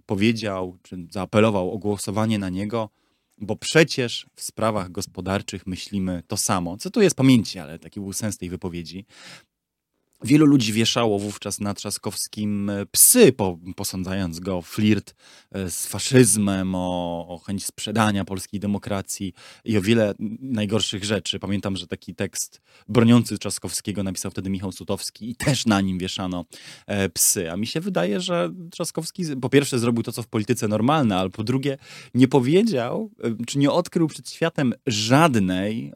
powiedział, 0.06 0.76
czy 0.82 0.96
zaapelował 1.10 1.72
o 1.72 1.78
głosowanie 1.78 2.38
na 2.38 2.48
niego, 2.48 2.90
bo 3.38 3.56
przecież 3.56 4.26
w 4.34 4.42
sprawach 4.42 4.90
gospodarczych 4.90 5.66
myślimy 5.66 6.22
to 6.26 6.36
samo. 6.36 6.76
Co 6.76 6.90
tu 6.90 7.02
jest 7.02 7.16
pamięci, 7.16 7.58
ale 7.58 7.78
taki 7.78 8.00
był 8.00 8.12
sens 8.12 8.38
tej 8.38 8.50
wypowiedzi. 8.50 9.04
Wielu 10.24 10.46
ludzi 10.46 10.72
wieszało 10.72 11.18
wówczas 11.18 11.60
na 11.60 11.74
Trzaskowskim 11.74 12.70
e, 12.70 12.86
psy, 12.86 13.32
po, 13.32 13.58
posądzając 13.76 14.40
go 14.40 14.56
o 14.56 14.62
flirt 14.62 15.14
e, 15.52 15.70
z 15.70 15.86
faszyzmem, 15.86 16.74
o, 16.74 17.26
o, 17.28 17.38
chęć 17.38 17.64
sprzedania 17.64 18.24
polskiej 18.24 18.60
demokracji 18.60 19.32
i 19.64 19.78
o 19.78 19.82
wiele 19.82 20.14
najgorszych 20.40 21.04
rzeczy. 21.04 21.38
Pamiętam, 21.38 21.76
że 21.76 21.86
taki 21.86 22.14
tekst 22.14 22.60
broniący 22.88 23.38
Trzaskowskiego 23.38 24.02
napisał 24.02 24.30
wtedy 24.30 24.50
Michał 24.50 24.72
Sutowski 24.72 25.30
i 25.30 25.36
też 25.36 25.66
na 25.66 25.80
nim 25.80 25.98
wieszano 25.98 26.44
e, 26.86 27.08
psy. 27.08 27.52
A 27.52 27.56
mi 27.56 27.66
się 27.66 27.80
wydaje, 27.80 28.20
że 28.20 28.50
Trzaskowski 28.70 29.24
po 29.40 29.48
pierwsze 29.48 29.78
zrobił 29.78 30.02
to, 30.02 30.12
co 30.12 30.22
w 30.22 30.28
polityce 30.28 30.68
normalne, 30.68 31.16
ale 31.16 31.30
po 31.30 31.44
drugie 31.44 31.78
nie 32.14 32.28
powiedział, 32.28 33.10
czy 33.46 33.58
nie 33.58 33.70
odkrył 33.70 34.08
przed 34.08 34.30
światem 34.30 34.74
żadnej 34.86 35.92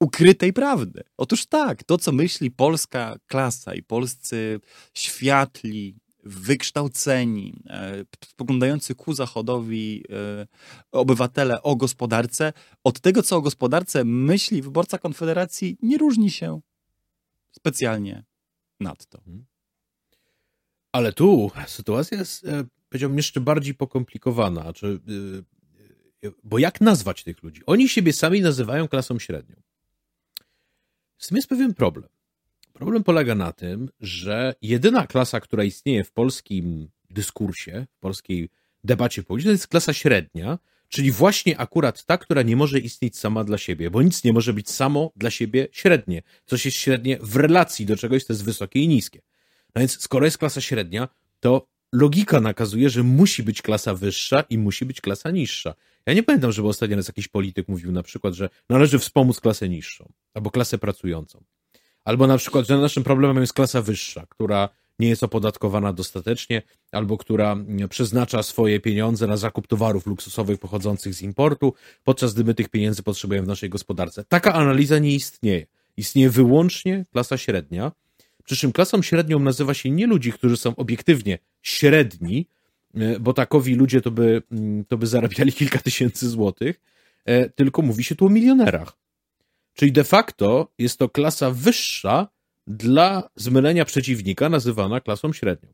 ukrytej 0.00 0.52
prawdy. 0.52 1.02
Otóż 1.16 1.46
tak, 1.46 1.84
to 1.84 1.98
co 1.98 2.12
myśli 2.12 2.50
polska 2.50 3.16
klasa 3.26 3.74
i 3.74 3.82
polscy 3.82 4.60
światli, 4.94 5.96
wykształceni, 6.24 7.62
e, 7.66 8.04
spoglądający 8.24 8.94
ku 8.94 9.12
zachodowi 9.12 10.04
e, 10.10 10.46
obywatele 10.92 11.62
o 11.62 11.76
gospodarce, 11.76 12.52
od 12.84 13.00
tego, 13.00 13.22
co 13.22 13.36
o 13.36 13.40
gospodarce 13.40 14.04
myśli 14.04 14.62
wyborca 14.62 14.98
Konfederacji, 14.98 15.76
nie 15.82 15.98
różni 15.98 16.30
się 16.30 16.60
specjalnie 17.52 18.24
nadto. 18.80 19.18
Mhm. 19.18 19.44
Ale 20.92 21.12
tu 21.12 21.50
sytuacja 21.66 22.18
jest, 22.18 22.44
e, 22.44 22.64
powiedziałbym, 22.88 23.16
jeszcze 23.16 23.40
bardziej 23.40 23.74
pokomplikowana. 23.74 24.72
Bo 26.44 26.58
jak 26.58 26.80
nazwać 26.80 27.24
tych 27.24 27.42
ludzi? 27.42 27.62
Oni 27.66 27.88
siebie 27.88 28.12
sami 28.12 28.40
nazywają 28.40 28.88
klasą 28.88 29.18
średnią. 29.18 29.56
Z 31.20 31.26
tym 31.26 31.36
jest 31.36 31.48
pewien 31.48 31.74
problem. 31.74 32.08
Problem 32.72 33.04
polega 33.04 33.34
na 33.34 33.52
tym, 33.52 33.88
że 34.00 34.54
jedyna 34.62 35.06
klasa, 35.06 35.40
która 35.40 35.64
istnieje 35.64 36.04
w 36.04 36.12
polskim 36.12 36.88
dyskursie, 37.10 37.86
w 37.96 38.00
polskiej 38.00 38.48
debacie 38.84 39.22
publicznej, 39.22 39.52
jest 39.52 39.68
klasa 39.68 39.92
średnia, 39.92 40.58
czyli 40.88 41.12
właśnie 41.12 41.58
akurat 41.58 42.04
ta, 42.04 42.18
która 42.18 42.42
nie 42.42 42.56
może 42.56 42.78
istnieć 42.78 43.18
sama 43.18 43.44
dla 43.44 43.58
siebie, 43.58 43.90
bo 43.90 44.02
nic 44.02 44.24
nie 44.24 44.32
może 44.32 44.52
być 44.52 44.70
samo 44.70 45.12
dla 45.16 45.30
siebie 45.30 45.68
średnie. 45.72 46.22
Coś 46.46 46.64
jest 46.64 46.76
średnie 46.76 47.18
w 47.22 47.36
relacji 47.36 47.86
do 47.86 47.96
czegoś, 47.96 48.26
to 48.26 48.32
jest 48.32 48.44
wysokie 48.44 48.80
i 48.80 48.88
niskie. 48.88 49.20
No 49.74 49.80
więc 49.80 50.00
skoro 50.00 50.24
jest 50.24 50.38
klasa 50.38 50.60
średnia, 50.60 51.08
to 51.40 51.66
logika 51.92 52.40
nakazuje, 52.40 52.90
że 52.90 53.02
musi 53.02 53.42
być 53.42 53.62
klasa 53.62 53.94
wyższa 53.94 54.40
i 54.40 54.58
musi 54.58 54.84
być 54.84 55.00
klasa 55.00 55.30
niższa. 55.30 55.74
Ja 56.06 56.14
nie 56.14 56.22
pamiętam, 56.22 56.52
żeby 56.52 56.68
ostatnio 56.68 56.96
jakiś 56.96 57.28
polityk 57.28 57.68
mówił 57.68 57.92
na 57.92 58.02
przykład, 58.02 58.34
że 58.34 58.50
należy 58.68 58.98
wspomóc 58.98 59.40
klasę 59.40 59.68
niższą 59.68 60.12
albo 60.34 60.50
klasę 60.50 60.78
pracującą. 60.78 61.42
Albo 62.04 62.26
na 62.26 62.38
przykład, 62.38 62.66
że 62.66 62.78
naszym 62.78 63.04
problemem 63.04 63.40
jest 63.40 63.52
klasa 63.52 63.82
wyższa, 63.82 64.26
która 64.28 64.68
nie 64.98 65.08
jest 65.08 65.22
opodatkowana 65.22 65.92
dostatecznie, 65.92 66.62
albo 66.92 67.18
która 67.18 67.56
przeznacza 67.88 68.42
swoje 68.42 68.80
pieniądze 68.80 69.26
na 69.26 69.36
zakup 69.36 69.66
towarów 69.66 70.06
luksusowych 70.06 70.58
pochodzących 70.58 71.14
z 71.14 71.22
importu, 71.22 71.74
podczas 72.04 72.34
gdy 72.34 72.44
my 72.44 72.54
tych 72.54 72.68
pieniędzy 72.68 73.02
potrzebujemy 73.02 73.44
w 73.44 73.48
naszej 73.48 73.70
gospodarce. 73.70 74.24
Taka 74.24 74.52
analiza 74.52 74.98
nie 74.98 75.14
istnieje. 75.14 75.66
Istnieje 75.96 76.30
wyłącznie 76.30 77.04
klasa 77.12 77.38
średnia, 77.38 77.92
przy 78.44 78.56
czym 78.56 78.72
klasą 78.72 79.02
średnią 79.02 79.38
nazywa 79.38 79.74
się 79.74 79.90
nie 79.90 80.06
ludzi, 80.06 80.32
którzy 80.32 80.56
są 80.56 80.76
obiektywnie 80.76 81.38
średni, 81.62 82.46
e, 82.94 83.20
bo 83.20 83.32
takowi 83.32 83.74
ludzie 83.74 84.00
to 84.00 84.10
by, 84.10 84.42
mm, 84.52 84.84
to 84.84 84.98
by 84.98 85.06
zarabiali 85.06 85.52
kilka 85.60 85.78
tysięcy 85.78 86.28
złotych, 86.28 86.80
e, 87.24 87.50
tylko 87.50 87.82
mówi 87.82 88.04
się 88.04 88.14
tu 88.14 88.26
o 88.26 88.28
milionerach. 88.28 88.99
Czyli 89.74 89.92
de 89.92 90.04
facto 90.04 90.72
jest 90.78 90.98
to 90.98 91.08
klasa 91.08 91.50
wyższa 91.50 92.28
dla 92.66 93.30
zmylenia 93.36 93.84
przeciwnika, 93.84 94.48
nazywana 94.48 95.00
klasą 95.00 95.32
średnią. 95.32 95.72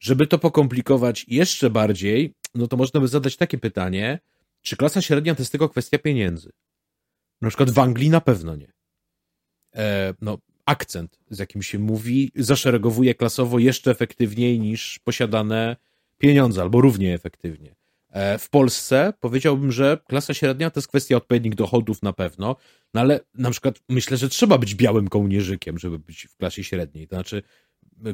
Żeby 0.00 0.26
to 0.26 0.38
pokomplikować 0.38 1.24
jeszcze 1.28 1.70
bardziej, 1.70 2.34
no 2.54 2.66
to 2.66 2.76
można 2.76 3.00
by 3.00 3.08
zadać 3.08 3.36
takie 3.36 3.58
pytanie, 3.58 4.18
czy 4.62 4.76
klasa 4.76 5.02
średnia 5.02 5.34
to 5.34 5.42
jest 5.42 5.52
tylko 5.52 5.68
kwestia 5.68 5.98
pieniędzy? 5.98 6.50
Na 7.40 7.48
przykład 7.48 7.70
w 7.70 7.78
Anglii 7.78 8.10
na 8.10 8.20
pewno 8.20 8.56
nie. 8.56 8.72
E, 9.76 10.14
no, 10.20 10.38
akcent, 10.66 11.18
z 11.30 11.38
jakim 11.38 11.62
się 11.62 11.78
mówi, 11.78 12.32
zaszeregowuje 12.34 13.14
klasowo 13.14 13.58
jeszcze 13.58 13.90
efektywniej 13.90 14.60
niż 14.60 14.98
posiadane 14.98 15.76
pieniądze, 16.18 16.62
albo 16.62 16.80
równie 16.80 17.14
efektywnie. 17.14 17.79
E, 18.10 18.38
w 18.38 18.50
Polsce 18.50 19.12
powiedziałbym, 19.20 19.72
że 19.72 19.98
klasa 20.08 20.34
średnia 20.34 20.70
to 20.70 20.80
jest 20.80 20.88
kwestia 20.88 21.16
odpowiednich 21.16 21.54
dochodów 21.54 22.02
na 22.02 22.12
pewno, 22.12 22.56
no 22.94 23.00
ale 23.00 23.20
na 23.34 23.50
przykład 23.50 23.80
myślę, 23.88 24.16
że 24.16 24.28
trzeba 24.28 24.58
być 24.58 24.74
białym 24.74 25.08
kołnierzykiem, 25.08 25.78
żeby 25.78 25.98
być 25.98 26.26
w 26.26 26.36
klasie 26.36 26.64
średniej. 26.64 27.08
To 27.08 27.16
znaczy, 27.16 27.42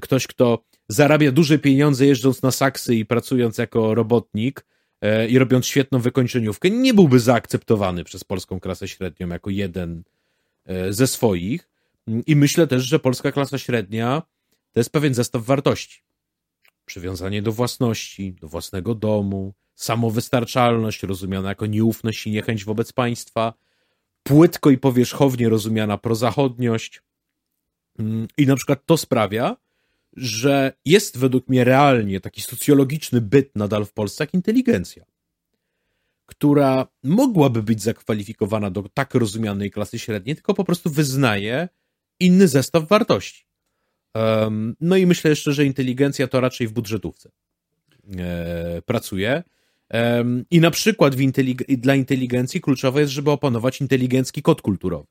ktoś, 0.00 0.26
kto 0.26 0.64
zarabia 0.88 1.32
duże 1.32 1.58
pieniądze 1.58 2.06
jeżdżąc 2.06 2.42
na 2.42 2.50
saksy 2.50 2.94
i 2.94 3.04
pracując 3.04 3.58
jako 3.58 3.94
robotnik 3.94 4.66
e, 5.00 5.28
i 5.28 5.38
robiąc 5.38 5.66
świetną 5.66 5.98
wykończeniówkę, 5.98 6.70
nie 6.70 6.94
byłby 6.94 7.20
zaakceptowany 7.20 8.04
przez 8.04 8.24
polską 8.24 8.60
klasę 8.60 8.88
średnią 8.88 9.28
jako 9.28 9.50
jeden 9.50 10.02
e, 10.64 10.92
ze 10.92 11.06
swoich. 11.06 11.68
I 12.26 12.36
myślę 12.36 12.66
też, 12.66 12.84
że 12.84 12.98
polska 12.98 13.32
klasa 13.32 13.58
średnia 13.58 14.22
to 14.72 14.80
jest 14.80 14.90
pewien 14.90 15.14
zestaw 15.14 15.44
wartości. 15.44 16.02
Przywiązanie 16.84 17.42
do 17.42 17.52
własności, 17.52 18.32
do 18.32 18.48
własnego 18.48 18.94
domu, 18.94 19.54
samowystarczalność 19.76 21.02
rozumiana 21.02 21.48
jako 21.48 21.66
nieufność 21.66 22.26
i 22.26 22.30
niechęć 22.30 22.64
wobec 22.64 22.92
państwa, 22.92 23.54
płytko 24.22 24.70
i 24.70 24.78
powierzchownie 24.78 25.48
rozumiana 25.48 25.98
prozachodniość. 25.98 27.02
Mm, 27.98 28.28
I 28.38 28.46
na 28.46 28.56
przykład 28.56 28.86
to 28.86 28.96
sprawia, 28.96 29.56
że 30.12 30.72
jest 30.84 31.18
według 31.18 31.48
mnie 31.48 31.64
realnie 31.64 32.20
taki 32.20 32.40
socjologiczny 32.40 33.20
byt 33.20 33.56
nadal 33.56 33.84
w 33.84 33.92
Polsce 33.92 34.24
jak 34.24 34.34
inteligencja, 34.34 35.04
która 36.26 36.86
mogłaby 37.02 37.62
być 37.62 37.82
zakwalifikowana 37.82 38.70
do 38.70 38.82
tak 38.94 39.14
rozumianej 39.14 39.70
klasy 39.70 39.98
średniej, 39.98 40.36
tylko 40.36 40.54
po 40.54 40.64
prostu 40.64 40.90
wyznaje 40.90 41.68
inny 42.20 42.48
zestaw 42.48 42.88
wartości. 42.88 43.46
No 44.80 44.96
i 44.96 45.06
myślę 45.06 45.30
jeszcze, 45.30 45.52
że 45.52 45.64
inteligencja 45.64 46.28
to 46.28 46.40
raczej 46.40 46.66
w 46.66 46.72
budżetówce 46.72 47.30
e, 48.18 48.82
pracuje. 48.82 49.42
I 50.50 50.60
na 50.60 50.70
przykład 50.70 51.20
intelig 51.20 51.66
dla 51.66 51.94
inteligencji 51.94 52.60
kluczowe 52.60 53.00
jest, 53.00 53.12
żeby 53.12 53.30
opanować 53.30 53.80
inteligencki 53.80 54.42
kod 54.42 54.62
kulturowy. 54.62 55.06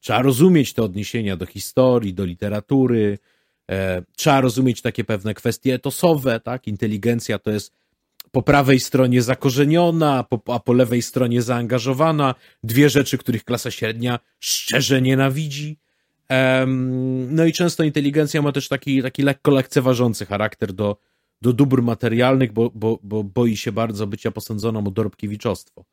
Trzeba 0.00 0.22
rozumieć 0.22 0.72
te 0.72 0.82
odniesienia 0.82 1.36
do 1.36 1.46
historii, 1.46 2.14
do 2.14 2.24
literatury, 2.24 3.18
e, 3.70 4.02
trzeba 4.16 4.40
rozumieć 4.40 4.82
takie 4.82 5.04
pewne 5.04 5.34
kwestie 5.34 5.74
etosowe, 5.74 6.40
tak? 6.40 6.66
Inteligencja 6.66 7.38
to 7.38 7.50
jest 7.50 7.72
po 8.30 8.42
prawej 8.42 8.80
stronie 8.80 9.22
zakorzeniona, 9.22 10.24
po, 10.24 10.54
a 10.54 10.60
po 10.60 10.72
lewej 10.72 11.02
stronie 11.02 11.42
zaangażowana. 11.42 12.34
Dwie 12.64 12.90
rzeczy, 12.90 13.18
których 13.18 13.44
klasa 13.44 13.70
średnia 13.70 14.18
szczerze 14.40 15.02
nienawidzi. 15.02 15.78
No 17.28 17.44
i 17.44 17.52
często 17.52 17.82
inteligencja 17.82 18.42
ma 18.42 18.52
też 18.52 18.68
taki, 18.68 19.02
taki 19.02 19.22
lekko 19.22 19.50
lekceważący 19.50 20.26
charakter 20.26 20.72
do, 20.72 20.96
do 21.42 21.52
dóbr 21.52 21.82
materialnych, 21.82 22.52
bo, 22.52 22.70
bo, 22.74 22.98
bo 23.02 23.24
boi 23.24 23.56
się 23.56 23.72
bardzo 23.72 24.06
bycia 24.06 24.30
posądzoną 24.30 24.86
o 24.86 24.90
dorobkiewiczostwo. 24.90 25.84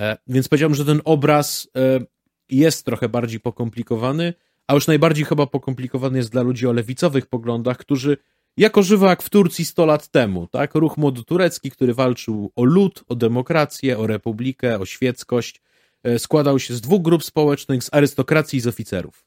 E, 0.00 0.16
więc 0.26 0.48
powiedziałbym, 0.48 0.74
że 0.74 0.84
ten 0.84 1.00
obraz 1.04 1.68
e, 1.76 2.00
jest 2.48 2.84
trochę 2.84 3.08
bardziej 3.08 3.40
pokomplikowany, 3.40 4.34
a 4.66 4.74
już 4.74 4.86
najbardziej 4.86 5.24
chyba 5.24 5.46
pokomplikowany 5.46 6.18
jest 6.18 6.30
dla 6.30 6.42
ludzi 6.42 6.66
o 6.66 6.72
lewicowych 6.72 7.26
poglądach, 7.26 7.76
którzy 7.76 8.16
jako 8.56 8.82
żywo 8.82 9.06
jak 9.06 9.22
w 9.22 9.30
Turcji 9.30 9.64
100 9.64 9.86
lat 9.86 10.08
temu, 10.08 10.46
tak? 10.46 10.74
Ruch 10.74 10.96
młodoturecki, 10.96 11.70
który 11.70 11.94
walczył 11.94 12.52
o 12.56 12.64
lud, 12.64 13.04
o 13.08 13.14
demokrację, 13.14 13.98
o 13.98 14.06
republikę, 14.06 14.78
o 14.78 14.86
świeckość, 14.86 15.62
e, 16.02 16.18
składał 16.18 16.58
się 16.58 16.74
z 16.74 16.80
dwóch 16.80 17.02
grup 17.02 17.24
społecznych, 17.24 17.84
z 17.84 17.94
arystokracji 17.94 18.56
i 18.56 18.60
z 18.60 18.66
oficerów 18.66 19.24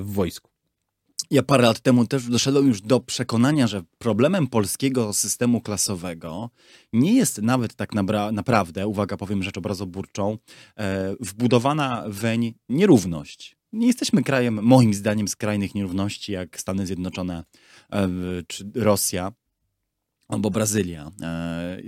w 0.00 0.12
wojsku. 0.12 0.49
Ja 1.32 1.42
parę 1.42 1.62
lat 1.62 1.80
temu 1.80 2.06
też 2.06 2.26
doszedłem 2.26 2.66
już 2.66 2.80
do 2.80 3.00
przekonania, 3.00 3.66
że 3.66 3.82
problemem 3.98 4.46
polskiego 4.46 5.12
systemu 5.12 5.60
klasowego 5.60 6.50
nie 6.92 7.14
jest 7.14 7.42
nawet 7.42 7.74
tak 7.74 7.94
naprawdę, 8.32 8.86
uwaga, 8.86 9.16
powiem 9.16 9.42
rzecz 9.42 9.58
obrazoburczą, 9.58 10.38
e, 10.76 11.14
wbudowana 11.20 12.04
weń 12.06 12.54
nierówność. 12.68 13.56
Nie 13.72 13.86
jesteśmy 13.86 14.22
krajem, 14.22 14.62
moim 14.62 14.94
zdaniem, 14.94 15.28
skrajnych 15.28 15.74
nierówności, 15.74 16.32
jak 16.32 16.60
Stany 16.60 16.86
Zjednoczone 16.86 17.44
e, 17.92 18.08
czy 18.46 18.70
Rosja 18.74 19.32
albo 20.30 20.50
Brazylia. 20.50 21.10
E, 21.22 21.80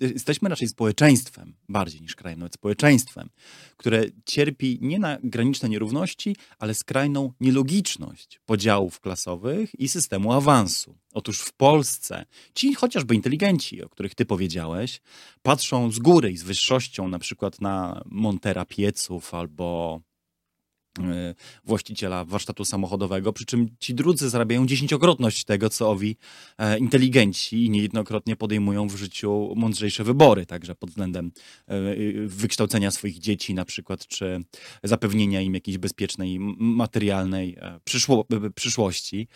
jesteśmy 0.00 0.48
raczej 0.48 0.68
społeczeństwem, 0.68 1.54
bardziej 1.68 2.00
niż 2.00 2.16
krajem, 2.16 2.38
nawet 2.38 2.54
społeczeństwem, 2.54 3.28
które 3.76 4.04
cierpi 4.26 4.78
nie 4.82 4.98
na 4.98 5.18
graniczne 5.22 5.68
nierówności, 5.68 6.36
ale 6.58 6.74
skrajną 6.74 7.32
nielogiczność 7.40 8.40
podziałów 8.46 9.00
klasowych 9.00 9.80
i 9.80 9.88
systemu 9.88 10.32
awansu. 10.32 10.98
Otóż 11.12 11.40
w 11.40 11.52
Polsce 11.52 12.26
ci 12.54 12.74
chociażby 12.74 13.14
inteligenci, 13.14 13.82
o 13.82 13.88
których 13.88 14.14
ty 14.14 14.24
powiedziałeś, 14.24 15.00
patrzą 15.42 15.92
z 15.92 15.98
góry 15.98 16.32
i 16.32 16.36
z 16.36 16.42
wyższością 16.42 17.08
na 17.08 17.18
przykład 17.18 17.60
na 17.60 18.02
montera 18.06 18.64
pieców 18.64 19.34
albo 19.34 20.00
właściciela 21.64 22.24
warsztatu 22.24 22.64
samochodowego, 22.64 23.32
przy 23.32 23.44
czym 23.44 23.68
ci 23.78 23.94
drudzy 23.94 24.30
zarabiają 24.30 24.66
dziesięciokrotność 24.66 25.44
tego, 25.44 25.70
co 25.70 25.90
owi 25.90 26.16
e, 26.58 26.78
inteligenci 26.78 27.64
i 27.64 27.70
niejednokrotnie 27.70 28.36
podejmują 28.36 28.88
w 28.88 28.96
życiu 28.96 29.52
mądrzejsze 29.56 30.04
wybory, 30.04 30.46
także 30.46 30.74
pod 30.74 30.90
względem 30.90 31.32
e, 31.66 31.74
wykształcenia 32.26 32.90
swoich 32.90 33.18
dzieci 33.18 33.54
na 33.54 33.64
przykład, 33.64 34.06
czy 34.06 34.44
zapewnienia 34.82 35.40
im 35.40 35.54
jakiejś 35.54 35.78
bezpiecznej, 35.78 36.38
materialnej 36.58 37.56
e, 37.60 37.80
przyszło, 37.84 38.26
przyszłości. 38.54 39.28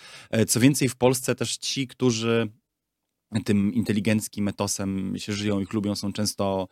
Co 0.48 0.60
więcej, 0.60 0.88
w 0.88 0.96
Polsce 0.96 1.34
też 1.34 1.56
ci, 1.56 1.86
którzy 1.86 2.48
tym 3.44 3.74
inteligenckim 3.74 4.48
etosem 4.48 5.14
się 5.18 5.32
żyją 5.32 5.60
i 5.60 5.66
lubią, 5.72 5.94
są 5.94 6.12
często 6.12 6.68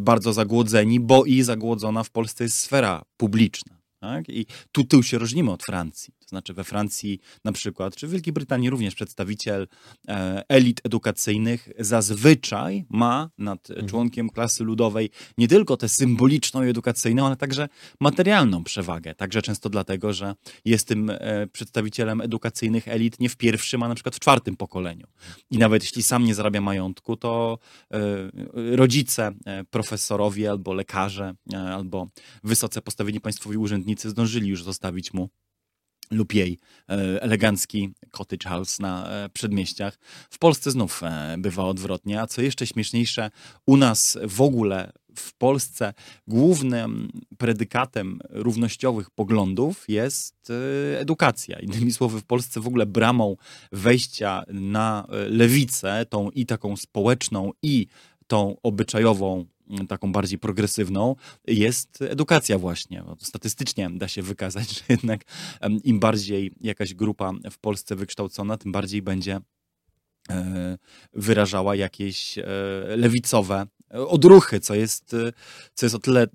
bardzo 0.00 0.32
zagłodzeni, 0.32 1.00
bo 1.00 1.24
i 1.24 1.42
zagłodzona 1.42 2.02
w 2.02 2.10
Polsce 2.10 2.44
jest 2.44 2.58
sfera 2.58 3.02
publiczna. 3.16 3.83
Tak? 4.04 4.28
I 4.28 4.46
tu, 4.72 4.84
tu 4.84 5.02
się 5.02 5.18
różnimy 5.18 5.52
od 5.52 5.62
Francji. 5.62 6.14
Znaczy 6.34 6.54
we 6.54 6.64
Francji 6.64 7.20
na 7.44 7.52
przykład, 7.52 7.96
czy 7.96 8.06
w 8.06 8.10
Wielkiej 8.10 8.32
Brytanii 8.32 8.70
również 8.70 8.94
przedstawiciel 8.94 9.68
e, 10.08 10.42
elit 10.48 10.80
edukacyjnych 10.84 11.68
zazwyczaj 11.78 12.84
ma 12.88 13.30
nad 13.38 13.70
mhm. 13.70 13.88
członkiem 13.88 14.30
klasy 14.30 14.64
ludowej 14.64 15.10
nie 15.38 15.48
tylko 15.48 15.76
tę 15.76 15.88
symboliczną 15.88 16.64
i 16.64 16.68
edukacyjną, 16.68 17.26
ale 17.26 17.36
także 17.36 17.68
materialną 18.00 18.64
przewagę. 18.64 19.14
Także 19.14 19.42
często 19.42 19.70
dlatego, 19.70 20.12
że 20.12 20.34
jest 20.64 20.88
tym 20.88 21.10
e, 21.10 21.46
przedstawicielem 21.46 22.20
edukacyjnych 22.20 22.88
elit 22.88 23.20
nie 23.20 23.28
w 23.28 23.36
pierwszym, 23.36 23.82
a 23.82 23.88
na 23.88 23.94
przykład 23.94 24.16
w 24.16 24.20
czwartym 24.20 24.56
pokoleniu. 24.56 25.06
I 25.50 25.58
nawet 25.58 25.82
jeśli 25.82 26.02
sam 26.02 26.24
nie 26.24 26.34
zarabia 26.34 26.60
majątku, 26.60 27.16
to 27.16 27.58
e, 27.90 28.76
rodzice, 28.76 29.32
profesorowie 29.70 30.50
albo 30.50 30.74
lekarze, 30.74 31.34
albo 31.72 32.08
wysoce 32.44 32.82
postawieni 32.82 33.20
państwowi 33.20 33.56
urzędnicy 33.56 34.10
zdążyli 34.10 34.48
już 34.48 34.62
zostawić 34.62 35.14
mu 35.14 35.28
lub 36.14 36.34
jej 36.34 36.58
e, 36.88 37.22
elegancki 37.22 37.90
cottage 38.10 38.48
house 38.48 38.80
na 38.80 39.08
e, 39.08 39.28
przedmieściach. 39.28 39.98
W 40.30 40.38
Polsce 40.38 40.70
znów 40.70 41.02
e, 41.02 41.36
bywa 41.38 41.64
odwrotnie, 41.64 42.20
a 42.20 42.26
co 42.26 42.42
jeszcze 42.42 42.66
śmieszniejsze, 42.66 43.30
u 43.66 43.76
nas 43.76 44.18
w 44.28 44.40
ogóle 44.40 44.92
w 45.16 45.34
Polsce 45.34 45.94
głównym 46.26 47.10
predykatem 47.38 48.20
równościowych 48.30 49.10
poglądów 49.10 49.84
jest 49.88 50.52
edukacja. 50.98 51.58
Innymi 51.58 51.92
słowy, 51.92 52.20
w 52.20 52.24
Polsce 52.24 52.60
w 52.60 52.66
ogóle 52.66 52.86
bramą 52.86 53.36
wejścia 53.72 54.42
na 54.48 55.06
lewicę, 55.28 56.06
tą 56.08 56.30
i 56.30 56.46
taką 56.46 56.76
społeczną, 56.76 57.52
i 57.62 57.86
tą 58.26 58.56
obyczajową 58.62 59.46
taką 59.88 60.12
bardziej 60.12 60.38
progresywną, 60.38 61.16
jest 61.46 62.02
edukacja 62.02 62.58
właśnie. 62.58 63.04
Statystycznie 63.18 63.90
da 63.90 64.08
się 64.08 64.22
wykazać, 64.22 64.68
że 64.78 64.84
jednak 64.88 65.20
im 65.84 66.00
bardziej 66.00 66.52
jakaś 66.60 66.94
grupa 66.94 67.32
w 67.50 67.58
Polsce 67.58 67.96
wykształcona, 67.96 68.56
tym 68.56 68.72
bardziej 68.72 69.02
będzie 69.02 69.40
e, 70.30 70.78
wyrażała 71.12 71.76
jakieś 71.76 72.38
e, 72.38 72.44
lewicowe 72.96 73.66
odruchy, 73.90 74.60
co 74.60 74.74
jest, 74.74 75.16
co 75.74 75.86
jest 75.86 75.94
o 75.94 75.98
tyle 75.98 76.26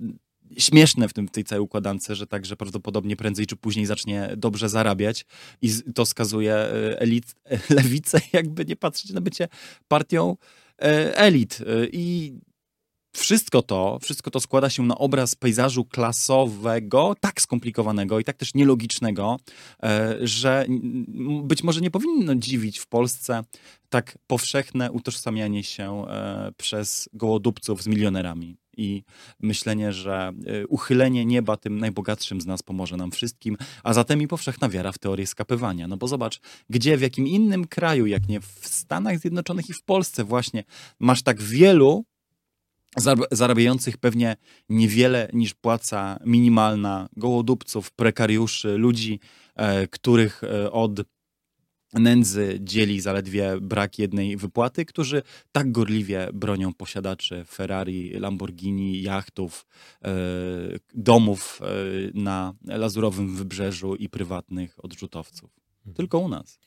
śmieszne 0.57 1.07
w, 1.07 1.13
tym, 1.13 1.27
w 1.27 1.31
tej 1.31 1.43
całej 1.43 1.61
układance, 1.61 2.07
że 2.07 2.27
także 2.27 2.55
prawdopodobnie 2.55 3.15
prędzej 3.15 3.45
czy 3.45 3.55
później 3.55 3.85
zacznie 3.85 4.29
dobrze 4.37 4.69
zarabiać 4.69 5.25
i 5.61 5.69
to 5.95 6.05
skazuje 6.05 6.53
e, 6.53 6.99
elit, 6.99 7.35
lewicę, 7.69 8.21
jakby 8.33 8.65
nie 8.65 8.75
patrzeć 8.75 9.11
na 9.11 9.21
bycie 9.21 9.47
partią 9.87 10.37
elit. 11.15 11.59
I 11.91 12.33
wszystko 13.11 13.61
to, 13.61 13.99
wszystko 14.01 14.31
to 14.31 14.39
składa 14.39 14.69
się 14.69 14.83
na 14.83 14.97
obraz 14.97 15.35
pejzażu 15.35 15.85
klasowego, 15.85 17.15
tak 17.19 17.41
skomplikowanego 17.41 18.19
i 18.19 18.23
tak 18.23 18.37
też 18.37 18.53
nielogicznego, 18.53 19.37
e, 19.83 20.17
że 20.21 20.65
być 21.43 21.63
może 21.63 21.81
nie 21.81 21.91
powinno 21.91 22.35
dziwić 22.35 22.79
w 22.79 22.87
Polsce 22.87 23.43
tak 23.89 24.17
powszechne 24.27 24.91
utożsamianie 24.91 25.63
się 25.63 26.05
e, 26.07 26.51
przez 26.57 27.09
gołodupców 27.13 27.83
z 27.83 27.87
milionerami. 27.87 28.57
I 28.77 29.03
myślenie, 29.39 29.93
że 29.93 30.31
e, 30.45 30.67
uchylenie 30.67 31.25
nieba 31.25 31.57
tym 31.57 31.79
najbogatszym 31.79 32.41
z 32.41 32.45
nas 32.45 32.63
pomoże 32.63 32.97
nam 32.97 33.11
wszystkim, 33.11 33.57
a 33.83 33.93
zatem 33.93 34.21
i 34.21 34.27
powszechna 34.27 34.69
wiara 34.69 34.91
w 34.91 34.97
teorię 34.97 35.27
skapywania. 35.27 35.87
No 35.87 35.97
bo 35.97 36.07
zobacz, 36.07 36.39
gdzie, 36.69 36.97
w 36.97 37.01
jakim 37.01 37.27
innym 37.27 37.67
kraju, 37.67 38.05
jak 38.05 38.27
nie 38.29 38.41
w 38.41 38.59
Stanach 38.61 39.19
Zjednoczonych 39.19 39.69
i 39.69 39.73
w 39.73 39.83
Polsce 39.83 40.23
właśnie, 40.23 40.63
masz 40.99 41.23
tak 41.23 41.41
wielu 41.41 42.05
zarabiających 43.31 43.97
pewnie 43.97 44.35
niewiele 44.69 45.29
niż 45.33 45.53
płaca 45.53 46.19
minimalna 46.25 47.09
gołodupców, 47.17 47.91
prekariuszy, 47.91 48.77
ludzi, 48.77 49.19
e, 49.55 49.87
których 49.87 50.43
e, 50.43 50.71
od 50.71 51.01
nędzy 51.93 52.57
dzieli 52.61 53.01
zaledwie 53.01 53.61
brak 53.61 53.99
jednej 53.99 54.37
wypłaty, 54.37 54.85
którzy 54.85 55.21
tak 55.51 55.71
gorliwie 55.71 56.29
bronią 56.33 56.73
posiadaczy 56.73 57.45
Ferrari, 57.45 58.09
Lamborghini, 58.09 59.01
jachtów, 59.01 59.65
e, 60.05 60.09
domów 60.93 61.61
na 62.13 62.53
lazurowym 62.63 63.35
wybrzeżu 63.35 63.95
i 63.95 64.09
prywatnych 64.09 64.85
odrzutowców. 64.85 65.49
Mhm. 65.77 65.95
Tylko 65.95 66.19
u 66.19 66.29
nas. 66.29 66.59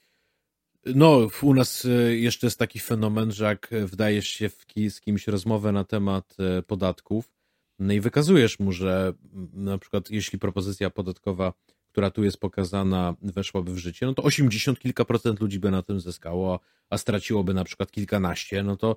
No, 0.87 1.29
u 1.43 1.55
nas 1.55 1.85
e, 1.85 2.17
jeszcze 2.17 2.47
jest 2.47 2.59
taki 2.59 2.81
fenomen, 2.81 3.33
że 3.33 3.45
jak 3.45 3.71
wdajesz 3.85 4.27
się 4.27 4.49
w 4.49 4.65
z 4.91 5.01
kimś 5.01 5.27
rozmowę 5.27 5.73
na 5.73 5.85
temat 5.85 6.37
e, 6.39 6.63
podatków, 6.63 7.33
no 7.79 7.93
i 7.93 8.01
wykazujesz 8.01 8.59
mu, 8.59 8.73
że 8.73 9.13
na 9.53 9.79
przykład 9.79 10.11
jeśli 10.11 10.39
propozycja 10.39 10.91
podatkowa, 10.91 11.53
która 11.93 12.11
tu 12.11 12.25
jest 12.25 12.39
pokazana, 12.39 13.15
weszłaby 13.23 13.73
w 13.75 13.79
życie, 13.79 14.07
no 14.07 14.15
to 14.15 14.23
80 14.23 14.79
kilka 14.79 15.05
procent 15.05 15.41
ludzi 15.41 15.59
by 15.59 15.71
na 15.71 15.83
tym 15.83 16.01
zyskało, 16.01 16.61
a 16.91 16.99
straciłoby 16.99 17.55
na 17.55 17.65
przykład 17.65 17.91
kilkanaście, 17.91 18.63
no 18.63 18.77
to 18.77 18.97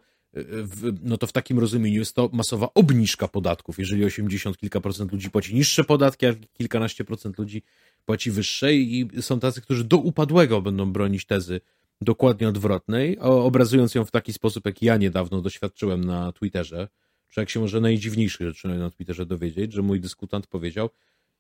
no 1.04 1.18
to 1.18 1.28
w 1.28 1.32
takim 1.32 1.60
rozumieniu 1.60 2.00
jest 2.00 2.16
to 2.16 2.30
masowa 2.34 2.70
obniżka 2.74 3.28
podatków. 3.28 3.80
Jeżeli 3.80 4.06
80 4.06 4.58
kilka 4.58 4.82
procent 4.82 5.12
ludzi 5.12 5.30
płaci 5.32 5.56
niższe 5.56 5.84
podatki, 5.84 6.26
a 6.26 6.34
kilkanaście 6.54 7.06
procent 7.06 7.38
ludzi 7.38 7.64
płaci 8.06 8.32
wyższe 8.32 8.74
i 8.74 9.10
są 9.22 9.40
tacy, 9.40 9.62
którzy 9.62 9.84
do 9.84 9.98
upadłego 9.98 10.62
będą 10.62 10.92
bronić 10.92 11.26
tezy 11.26 11.62
dokładnie 12.02 12.48
odwrotnej, 12.48 13.20
obrazując 13.20 13.96
ją 13.96 14.06
w 14.06 14.12
taki 14.12 14.34
sposób, 14.34 14.66
jak 14.66 14.82
ja 14.82 14.98
niedawno 14.98 15.42
doświadczyłem 15.42 16.06
na 16.06 16.32
Twitterze, 16.32 16.88
czy 17.30 17.40
jak 17.40 17.50
się 17.50 17.60
może 17.60 17.82
najdziwniejszych 17.82 18.48
rzeczy 18.48 18.68
na 18.68 18.90
Twitterze 18.90 19.26
dowiedzieć, 19.26 19.74
że 19.74 19.82
mój 19.82 20.00
dyskutant 20.00 20.48
powiedział, 20.48 20.90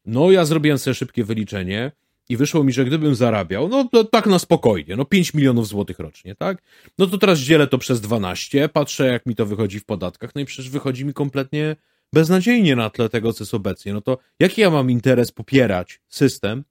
no 0.05 0.31
ja 0.31 0.45
zrobiłem 0.45 0.77
sobie 0.77 0.93
szybkie 0.93 1.23
wyliczenie, 1.23 1.91
i 2.29 2.37
wyszło 2.37 2.63
mi, 2.63 2.73
że 2.73 2.85
gdybym 2.85 3.15
zarabiał, 3.15 3.67
no 3.67 3.89
to 3.91 4.03
tak 4.03 4.25
na 4.25 4.39
spokojnie, 4.39 4.95
no 4.95 5.05
5 5.05 5.33
milionów 5.33 5.67
złotych 5.67 5.99
rocznie, 5.99 6.35
tak? 6.35 6.61
No 6.97 7.07
to 7.07 7.17
teraz 7.17 7.39
dzielę 7.39 7.67
to 7.67 7.77
przez 7.77 8.01
12, 8.01 8.69
patrzę 8.69 9.07
jak 9.07 9.25
mi 9.25 9.35
to 9.35 9.45
wychodzi 9.45 9.79
w 9.79 9.85
podatkach, 9.85 10.35
no 10.35 10.41
i 10.41 10.45
przecież 10.45 10.69
wychodzi 10.69 11.05
mi 11.05 11.13
kompletnie 11.13 11.75
beznadziejnie 12.13 12.75
na 12.75 12.89
tle 12.89 13.09
tego, 13.09 13.33
co 13.33 13.43
jest 13.43 13.53
obecnie. 13.53 13.93
No 13.93 14.01
to 14.01 14.17
jaki 14.39 14.61
ja 14.61 14.69
mam 14.69 14.91
interes 14.91 15.31
popierać 15.31 16.01
system, 16.07 16.63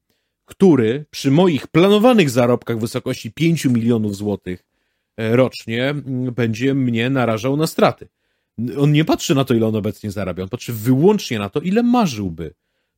który 0.45 1.05
przy 1.11 1.31
moich 1.31 1.67
planowanych 1.67 2.31
zarobkach 2.31 2.77
w 2.77 2.81
wysokości 2.81 3.33
5 3.33 3.65
milionów 3.65 4.17
złotych 4.17 4.65
e, 5.17 5.37
rocznie 5.37 5.89
mm, 5.89 6.35
będzie 6.35 6.75
mnie 6.75 7.11
narażał 7.11 7.57
na 7.57 7.67
straty? 7.67 8.09
On 8.79 8.93
nie 8.93 9.05
patrzy 9.05 9.35
na 9.35 9.45
to, 9.45 9.55
ile 9.55 9.67
on 9.67 9.77
obecnie 9.77 10.11
zarabia, 10.11 10.43
on 10.43 10.49
patrzy 10.49 10.73
wyłącznie 10.73 11.39
na 11.39 11.49
to, 11.49 11.61
ile 11.61 11.83
marzyłby 11.83 12.55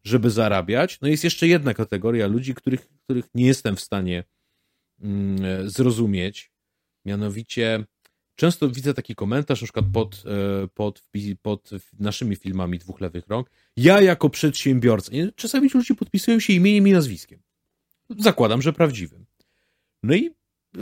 żeby 0.06 0.30
zarabiać. 0.30 1.00
No 1.00 1.08
jest 1.08 1.24
jeszcze 1.24 1.46
jedna 1.46 1.74
kategoria 1.74 2.26
ludzi, 2.26 2.54
których, 2.54 2.88
których 3.04 3.24
nie 3.34 3.46
jestem 3.46 3.76
w 3.76 3.80
stanie 3.80 4.24
mm, 5.00 5.70
zrozumieć. 5.70 6.50
Mianowicie, 7.04 7.84
często 8.34 8.68
widzę 8.68 8.94
taki 8.94 9.14
komentarz, 9.14 9.60
na 9.60 9.64
przykład 9.64 9.86
pod, 9.92 10.22
e, 10.64 10.68
pod, 10.74 11.02
pod 11.42 11.70
naszymi 11.98 12.36
filmami 12.36 12.78
Dwóch 12.78 13.00
Lewych 13.00 13.28
Rąk. 13.28 13.50
Ja 13.76 14.00
jako 14.00 14.30
przedsiębiorca. 14.30 15.12
Czasami 15.36 15.68
ludzie 15.74 15.94
podpisują 15.94 16.40
się 16.40 16.52
imieniem 16.52 16.88
i 16.88 16.92
nazwiskiem. 16.92 17.42
Zakładam, 18.18 18.62
że 18.62 18.72
prawdziwym. 18.72 19.26
No 20.02 20.14
i 20.14 20.30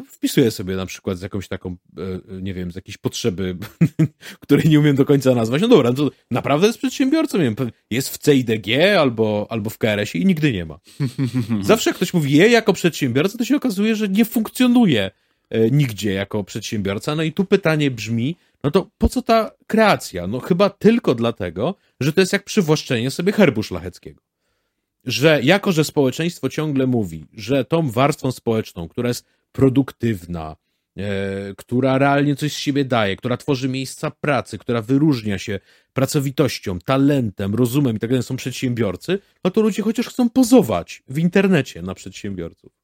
wpisuję 0.08 0.50
sobie 0.50 0.76
na 0.76 0.86
przykład 0.86 1.18
z 1.18 1.22
jakąś 1.22 1.48
taką, 1.48 1.76
e, 1.98 2.42
nie 2.42 2.54
wiem, 2.54 2.72
z 2.72 2.74
jakiejś 2.74 2.96
potrzeby, 2.98 3.56
której 4.40 4.68
nie 4.68 4.80
umiem 4.80 4.96
do 4.96 5.04
końca 5.04 5.34
nazwać. 5.34 5.62
No 5.62 5.68
dobra, 5.68 5.90
no 5.90 5.96
to 5.96 6.10
naprawdę 6.30 6.66
jest 6.66 6.78
przedsiębiorcą, 6.78 7.38
nie 7.38 7.44
wiem, 7.44 7.56
jest 7.90 8.08
w 8.08 8.18
CIDG 8.18 8.66
albo, 8.98 9.46
albo 9.50 9.70
w 9.70 9.78
KRS-ie 9.78 10.24
i 10.24 10.26
nigdy 10.26 10.52
nie 10.52 10.64
ma. 10.64 10.78
Zawsze 11.62 11.90
jak 11.90 11.96
ktoś 11.96 12.14
mówi 12.14 12.32
je 12.32 12.48
jako 12.48 12.72
przedsiębiorca, 12.72 13.38
to 13.38 13.44
się 13.44 13.56
okazuje, 13.56 13.96
że 13.96 14.08
nie 14.08 14.24
funkcjonuje 14.24 15.10
e, 15.50 15.70
nigdzie 15.70 16.12
jako 16.12 16.44
przedsiębiorca. 16.44 17.14
No 17.14 17.22
i 17.22 17.32
tu 17.32 17.44
pytanie 17.44 17.90
brzmi, 17.90 18.36
no 18.64 18.70
to 18.70 18.90
po 18.98 19.08
co 19.08 19.22
ta 19.22 19.50
kreacja? 19.66 20.26
No 20.26 20.40
chyba 20.40 20.70
tylko 20.70 21.14
dlatego, 21.14 21.74
że 22.00 22.12
to 22.12 22.20
jest 22.20 22.32
jak 22.32 22.44
przywłaszczenie 22.44 23.10
sobie 23.10 23.32
herbu 23.32 23.62
szlacheckiego 23.62 24.20
że 25.04 25.40
jako, 25.42 25.72
że 25.72 25.84
społeczeństwo 25.84 26.48
ciągle 26.48 26.86
mówi, 26.86 27.24
że 27.32 27.64
tą 27.64 27.90
warstwą 27.90 28.32
społeczną, 28.32 28.88
która 28.88 29.08
jest 29.08 29.26
produktywna, 29.54 30.56
e, 30.96 31.54
która 31.56 31.98
realnie 31.98 32.36
coś 32.36 32.52
z 32.52 32.56
siebie 32.56 32.84
daje, 32.84 33.16
która 33.16 33.36
tworzy 33.36 33.68
miejsca 33.68 34.10
pracy, 34.10 34.58
która 34.58 34.82
wyróżnia 34.82 35.38
się 35.38 35.60
pracowitością, 35.92 36.78
talentem, 36.78 37.54
rozumem 37.54 37.96
i 37.96 37.98
tak 37.98 38.10
dalej, 38.10 38.22
są 38.22 38.36
przedsiębiorcy, 38.36 39.18
no 39.44 39.50
to 39.50 39.60
ludzie 39.60 39.82
chociaż 39.82 40.08
chcą 40.08 40.30
pozować 40.30 41.02
w 41.08 41.18
internecie 41.18 41.82
na 41.82 41.94
przedsiębiorców. 41.94 42.83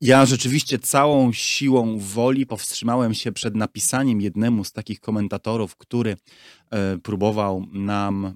Ja 0.00 0.26
rzeczywiście 0.26 0.78
całą 0.78 1.32
siłą 1.32 1.98
woli 1.98 2.46
powstrzymałem 2.46 3.14
się 3.14 3.32
przed 3.32 3.54
napisaniem 3.54 4.20
jednemu 4.20 4.64
z 4.64 4.72
takich 4.72 5.00
komentatorów, 5.00 5.76
który 5.76 6.16
e, 6.70 6.98
próbował 6.98 7.66
nam 7.72 8.24
e, 8.24 8.34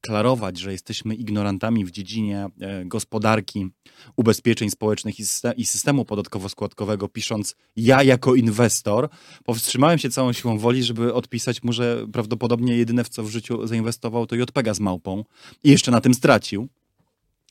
klarować, 0.00 0.58
że 0.58 0.72
jesteśmy 0.72 1.14
ignorantami 1.14 1.84
w 1.84 1.90
dziedzinie 1.90 2.46
e, 2.60 2.84
gospodarki, 2.84 3.68
ubezpieczeń 4.16 4.70
społecznych 4.70 5.14
i, 5.56 5.66
systemu 5.66 6.04
podatkowo-składkowego, 6.04 7.08
pisząc 7.08 7.56
ja 7.76 8.02
jako 8.02 8.34
inwestor. 8.34 9.08
Powstrzymałem 9.44 9.98
się 9.98 10.10
całą 10.10 10.32
siłą 10.32 10.58
woli, 10.58 10.84
żeby 10.84 11.14
odpisać 11.14 11.62
mu, 11.62 11.72
że 11.72 12.06
prawdopodobnie 12.12 12.76
jedyne 12.76 13.04
w 13.04 13.08
co 13.08 13.22
w 13.22 13.30
życiu 13.30 13.66
zainwestował 13.66 14.26
to 14.26 14.36
JPEGA 14.36 14.74
z 14.74 14.80
małpą 14.80 15.24
i 15.64 15.70
jeszcze 15.70 15.90
na 15.90 16.00
tym 16.00 16.14
stracił. 16.14 16.68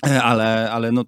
Ale, 0.01 0.71
ale 0.71 0.91
no 0.91 1.05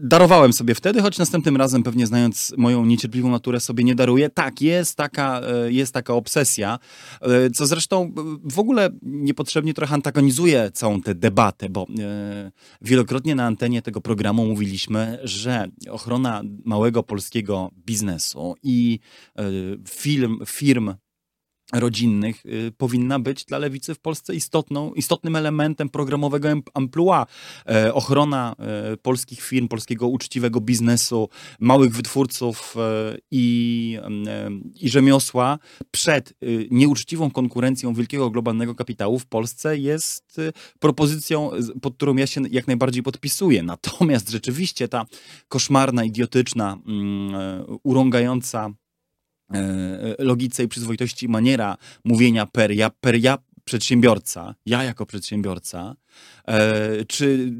darowałem 0.00 0.52
sobie 0.52 0.74
wtedy, 0.74 1.02
choć 1.02 1.18
następnym 1.18 1.56
razem 1.56 1.82
pewnie 1.82 2.06
znając 2.06 2.54
moją 2.56 2.84
niecierpliwą 2.84 3.30
naturę 3.30 3.60
sobie 3.60 3.84
nie 3.84 3.94
daruję. 3.94 4.30
Tak, 4.30 4.62
jest 4.62 4.96
taka, 4.96 5.40
e, 5.40 5.72
jest 5.72 5.94
taka 5.94 6.14
obsesja, 6.14 6.78
e, 7.20 7.50
co 7.50 7.66
zresztą 7.66 8.14
w 8.44 8.58
ogóle 8.58 8.90
niepotrzebnie 9.02 9.74
trochę 9.74 9.94
antagonizuje 9.94 10.70
całą 10.72 11.00
tę 11.00 11.14
debatę, 11.14 11.68
bo 11.68 11.86
e, 12.00 12.52
wielokrotnie 12.82 13.34
na 13.34 13.46
antenie 13.46 13.82
tego 13.82 14.00
programu 14.00 14.46
mówiliśmy, 14.46 15.18
że 15.22 15.66
ochrona 15.90 16.42
małego 16.64 17.02
polskiego 17.02 17.70
biznesu 17.86 18.54
i 18.62 18.98
film, 19.88 20.38
firm 20.46 20.94
rodzinnych 21.80 22.46
y, 22.46 22.72
powinna 22.78 23.18
być 23.18 23.44
dla 23.44 23.58
lewicy 23.58 23.94
w 23.94 23.98
Polsce 23.98 24.34
istotną, 24.34 24.92
istotnym 24.94 25.36
elementem 25.36 25.88
programowego 25.88 26.48
amplua. 26.74 27.26
E, 27.68 27.94
ochrona 27.94 28.56
e, 28.58 28.96
polskich 28.96 29.40
firm, 29.42 29.68
polskiego 29.68 30.08
uczciwego 30.08 30.60
biznesu, 30.60 31.28
małych 31.60 31.96
wytwórców 31.96 32.74
e, 32.76 33.18
i, 33.30 33.98
i 34.80 34.88
rzemiosła 34.88 35.58
przed 35.90 36.34
y, 36.42 36.68
nieuczciwą 36.70 37.30
konkurencją 37.30 37.94
wielkiego 37.94 38.30
globalnego 38.30 38.74
kapitału 38.74 39.18
w 39.18 39.26
Polsce 39.26 39.78
jest 39.78 40.38
y, 40.38 40.52
propozycją, 40.78 41.50
pod 41.82 41.94
którą 41.94 42.16
ja 42.16 42.26
się 42.26 42.40
jak 42.50 42.66
najbardziej 42.66 43.02
podpisuję. 43.02 43.62
Natomiast 43.62 44.30
rzeczywiście 44.30 44.88
ta 44.88 45.04
koszmarna, 45.48 46.04
idiotyczna, 46.04 46.78
mm, 46.86 47.34
urągająca 47.82 48.70
logice 50.18 50.64
i 50.64 50.68
przyzwoitości 50.68 51.28
maniera 51.28 51.76
mówienia 52.04 52.46
per 52.46 52.70
ja, 52.70 52.90
per 52.90 53.22
ja 53.22 53.38
przedsiębiorca, 53.64 54.54
ja 54.66 54.84
jako 54.84 55.06
przedsiębiorca, 55.06 55.96
e, 56.48 57.04
czy 57.04 57.52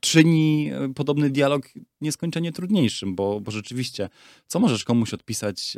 czyni 0.00 0.70
podobny 0.94 1.30
dialog 1.30 1.68
nieskończenie 2.00 2.52
trudniejszym, 2.52 3.14
bo, 3.14 3.40
bo 3.40 3.50
rzeczywiście, 3.50 4.08
co 4.46 4.60
możesz 4.60 4.84
komuś 4.84 5.14
odpisać 5.14 5.76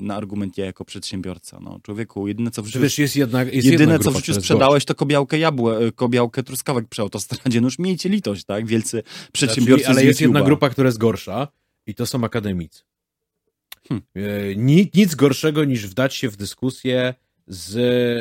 na 0.00 0.16
argument 0.16 0.58
ja 0.58 0.66
jako 0.66 0.84
przedsiębiorca? 0.84 1.60
No, 1.60 1.80
człowieku, 1.82 2.28
jedyne 2.28 2.50
co 2.50 2.62
w 2.62 2.66
życiu, 2.66 2.80
Wiesz, 2.80 2.98
jest 2.98 3.16
jednak, 3.16 3.54
jest 3.54 3.66
jedyne, 3.66 3.98
co 3.98 4.10
w 4.10 4.16
życiu 4.16 4.34
sprzedałeś, 4.34 4.84
to 4.84 4.94
kobiałkę 4.94 5.38
jabłę, 5.38 5.92
kobiałkę 5.92 6.42
truskawek 6.42 6.88
przy 6.88 7.02
autostradzie. 7.02 7.60
No 7.60 7.66
już 7.66 7.78
miejcie 7.78 8.08
litość, 8.08 8.44
tak? 8.44 8.66
Wielcy 8.66 9.02
przedsiębiorcy 9.32 9.84
znaczy, 9.84 9.98
Ale 9.98 10.06
jest 10.06 10.20
jedna 10.20 10.42
grupa, 10.42 10.70
która 10.70 10.88
jest 10.88 10.98
gorsza 10.98 11.48
i 11.86 11.94
to 11.94 12.06
są 12.06 12.24
akademicy. 12.24 12.82
Hmm. 13.88 14.02
E, 14.14 14.56
nic, 14.56 14.94
nic 14.94 15.14
gorszego 15.14 15.64
niż 15.64 15.86
wdać 15.86 16.14
się 16.14 16.28
w 16.30 16.36
dyskusję 16.36 17.14
z 17.46 17.76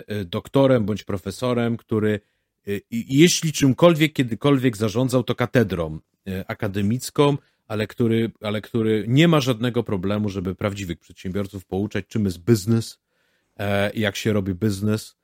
e, 0.07 0.25
doktorem 0.25 0.85
bądź 0.85 1.03
profesorem, 1.03 1.77
który 1.77 2.19
e, 2.67 2.71
jeśli 2.91 3.53
czymkolwiek, 3.53 4.13
kiedykolwiek 4.13 4.77
zarządzał, 4.77 5.23
to 5.23 5.35
katedrą 5.35 5.99
akademicką, 6.47 7.37
ale 7.67 7.87
który, 7.87 8.31
ale 8.41 8.61
który 8.61 9.05
nie 9.07 9.27
ma 9.27 9.39
żadnego 9.39 9.83
problemu, 9.83 10.29
żeby 10.29 10.55
prawdziwych 10.55 10.99
przedsiębiorców 10.99 11.65
pouczać, 11.65 12.05
czym 12.07 12.25
jest 12.25 12.39
biznes, 12.39 12.99
jak 13.93 14.15
się 14.15 14.33
robi 14.33 14.55
biznes. 14.55 15.15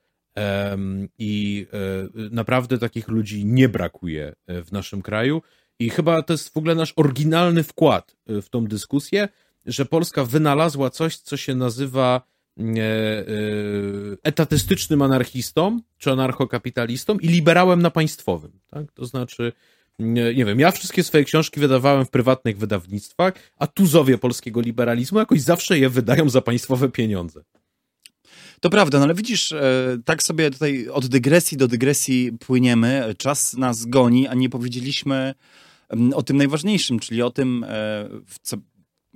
I 1.20 1.66
naprawdę 2.32 2.78
takich 2.78 3.08
ludzi 3.08 3.46
nie 3.46 3.70
brakuje 3.70 4.34
w 4.48 4.72
naszym 4.72 5.02
kraju. 5.02 5.42
I 5.80 5.90
chyba 5.90 6.22
to 6.22 6.34
jest 6.34 6.54
w 6.54 6.58
ogóle 6.58 6.76
nasz 6.76 6.94
oryginalny 6.96 7.64
wkład 7.64 8.16
w 8.28 8.50
tą 8.50 8.66
dyskusję, 8.66 9.28
że 9.68 9.86
Polska 9.86 10.26
wynalazła 10.26 10.90
coś, 10.90 11.18
co 11.18 11.38
się 11.38 11.56
nazywa 11.56 12.22
e, 12.60 12.64
e, 12.64 13.26
etatystycznym 14.24 15.02
anarchistą, 15.02 15.80
czy 15.98 16.12
anarchokapitalistą 16.12 17.18
i 17.18 17.28
liberałem 17.28 17.82
na 17.82 17.92
państwowym. 17.92 18.60
Tak? 18.72 18.92
To 18.92 19.06
znaczy, 19.06 19.52
nie, 20.00 20.34
nie 20.34 20.46
wiem, 20.46 20.60
ja 20.60 20.72
wszystkie 20.72 21.04
swoje 21.04 21.24
książki 21.24 21.60
wydawałem 21.60 22.06
w 22.06 22.10
prywatnych 22.10 22.58
wydawnictwach, 22.58 23.34
a 23.58 23.68
tuzowie 23.68 24.18
polskiego 24.18 24.62
liberalizmu 24.62 25.20
jakoś 25.20 25.42
zawsze 25.42 25.80
je 25.80 25.90
wydają 25.90 26.30
za 26.30 26.42
państwowe 26.42 26.90
pieniądze. 26.90 27.44
To 28.60 28.70
prawda, 28.70 28.98
no 28.98 29.04
ale 29.04 29.14
widzisz, 29.14 29.52
e, 29.52 29.98
tak 30.06 30.24
sobie 30.24 30.52
tutaj 30.52 30.90
od 30.90 31.08
dygresji 31.08 31.58
do 31.58 31.68
dygresji 31.68 32.32
płyniemy, 32.40 33.16
czas 33.18 33.54
nas 33.54 33.86
goni, 33.86 34.28
a 34.28 34.34
nie 34.34 34.50
powiedzieliśmy 34.50 35.34
mm, 35.90 36.14
o 36.14 36.24
tym 36.24 36.38
najważniejszym, 36.38 37.00
czyli 37.00 37.22
o 37.22 37.30
tym, 37.30 37.66
co 38.42 38.58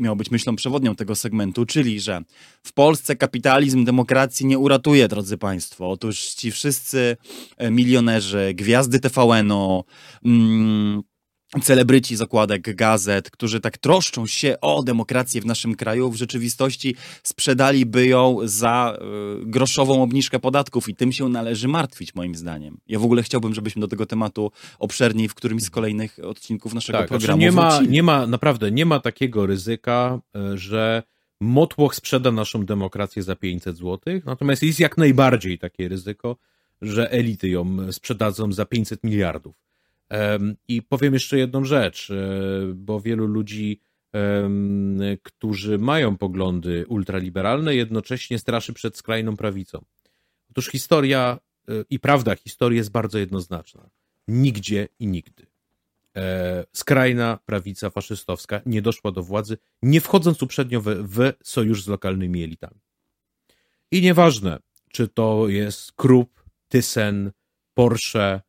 miało 0.02 0.15
być 0.15 0.32
myślą 0.32 0.56
przewodnią 0.56 0.95
tego 0.95 1.15
segmentu, 1.15 1.65
czyli 1.65 1.99
że 1.99 2.22
w 2.64 2.73
Polsce 2.73 3.15
kapitalizm 3.15 3.86
demokracji 3.86 4.45
nie 4.45 4.60
uratuje, 4.60 5.07
drodzy 5.07 5.38
Państwo. 5.38 5.90
Otóż 5.90 6.19
ci 6.19 6.52
wszyscy 6.52 7.18
e, 7.57 7.72
milionerzy, 7.72 8.52
gwiazdy 8.53 8.99
TVN-u, 8.99 9.84
mm, 10.26 11.02
celebryci 11.60 12.15
z 12.15 12.22
okładek 12.22 12.76
gazet, 12.76 13.32
którzy 13.32 13.60
tak 13.60 13.78
troszczą 13.78 14.28
się 14.28 14.56
o 14.61 14.84
demokrację 14.84 15.41
w 15.41 15.45
naszym 15.45 15.76
kraju, 15.76 16.10
w 16.10 16.15
rzeczywistości 16.15 16.95
sprzedaliby 17.23 18.07
ją 18.07 18.38
za 18.44 18.98
y, 19.41 19.45
groszową 19.45 20.03
obniżkę 20.03 20.40
podatków 20.40 20.90
i 20.90 20.95
tym 20.95 21.11
się 21.11 21.30
należy 21.30 21.68
martwić, 21.68 22.15
moim 22.15 22.36
zdaniem. 22.36 22.78
Ja 22.88 22.99
w 22.99 23.06
ogóle 23.06 23.23
chciałbym, 23.23 23.53
żebyśmy 23.53 23.80
do 23.80 23.88
tego 23.88 24.06
tematu 24.06 24.52
obszerniej 24.80 25.28
w 25.28 25.36
którymś 25.36 25.64
z 25.64 25.69
kolejnych 25.69 26.19
odcinków 26.23 26.73
naszego 26.73 26.99
tak, 26.99 27.07
programu 27.07 27.41
znaczy 27.41 27.45
nie 27.45 27.52
ma, 27.52 27.82
nie 27.91 28.03
ma, 28.03 28.28
naprawdę, 28.28 28.72
nie 28.72 28.86
ma 28.86 28.99
takiego 28.99 29.45
ryzyka, 29.45 30.19
e, 30.36 30.57
że 30.57 31.03
Motłoch 31.41 31.95
sprzeda 31.95 32.32
naszą 32.32 32.65
demokrację 32.65 33.23
za 33.23 33.36
500 33.36 33.78
zł, 33.78 33.99
natomiast 34.26 34.64
jest 34.64 34.80
jak 34.80 34.98
najbardziej 34.98 35.60
takie 35.60 35.88
ryzyko, 35.88 36.38
że 36.82 37.11
elity 37.11 37.49
ją 37.49 37.91
sprzedadzą 37.91 38.52
za 38.52 38.65
500 38.65 39.03
miliardów. 39.03 39.70
I 40.67 40.81
powiem 40.81 41.13
jeszcze 41.13 41.38
jedną 41.38 41.65
rzecz, 41.65 42.11
e, 42.11 42.15
bo 42.75 43.01
wielu 43.01 43.25
ludzi, 43.25 43.81
którzy 45.23 45.77
mają 45.77 46.17
poglądy 46.17 46.85
ultraliberalne, 46.88 47.75
jednocześnie 47.75 48.39
straszy 48.39 48.73
przed 48.73 48.97
skrajną 48.97 49.38
prawicą. 49.38 49.85
Otóż 50.49 50.67
historia 50.67 51.39
e, 51.69 51.71
i 51.89 51.99
prawda 51.99 52.35
historii 52.35 52.77
jest 52.77 52.91
bardzo 52.91 53.17
jednoznaczna. 53.17 53.89
Nigdzie 54.27 54.88
i 54.99 55.07
nigdy. 55.07 55.47
E, 56.15 56.65
skrajna 56.73 57.39
prawica 57.45 57.89
faszystowska 57.89 58.61
nie 58.65 58.81
doszła 58.81 59.11
do 59.11 59.23
władzy, 59.23 59.57
nie 59.81 60.01
wchodząc 60.01 60.43
uprzednio 60.43 60.81
w, 60.81 60.85
w 60.85 61.33
sojusz 61.43 61.83
z 61.83 61.88
lokalnymi 61.88 62.43
elitami. 62.43 62.79
I 63.91 64.01
nieważne, 64.01 64.59
czy 64.91 65.07
to 65.07 65.47
jest 65.47 65.91
Krupp, 65.91 66.43
Thyssen, 66.69 67.31
Porsche, 67.73 68.41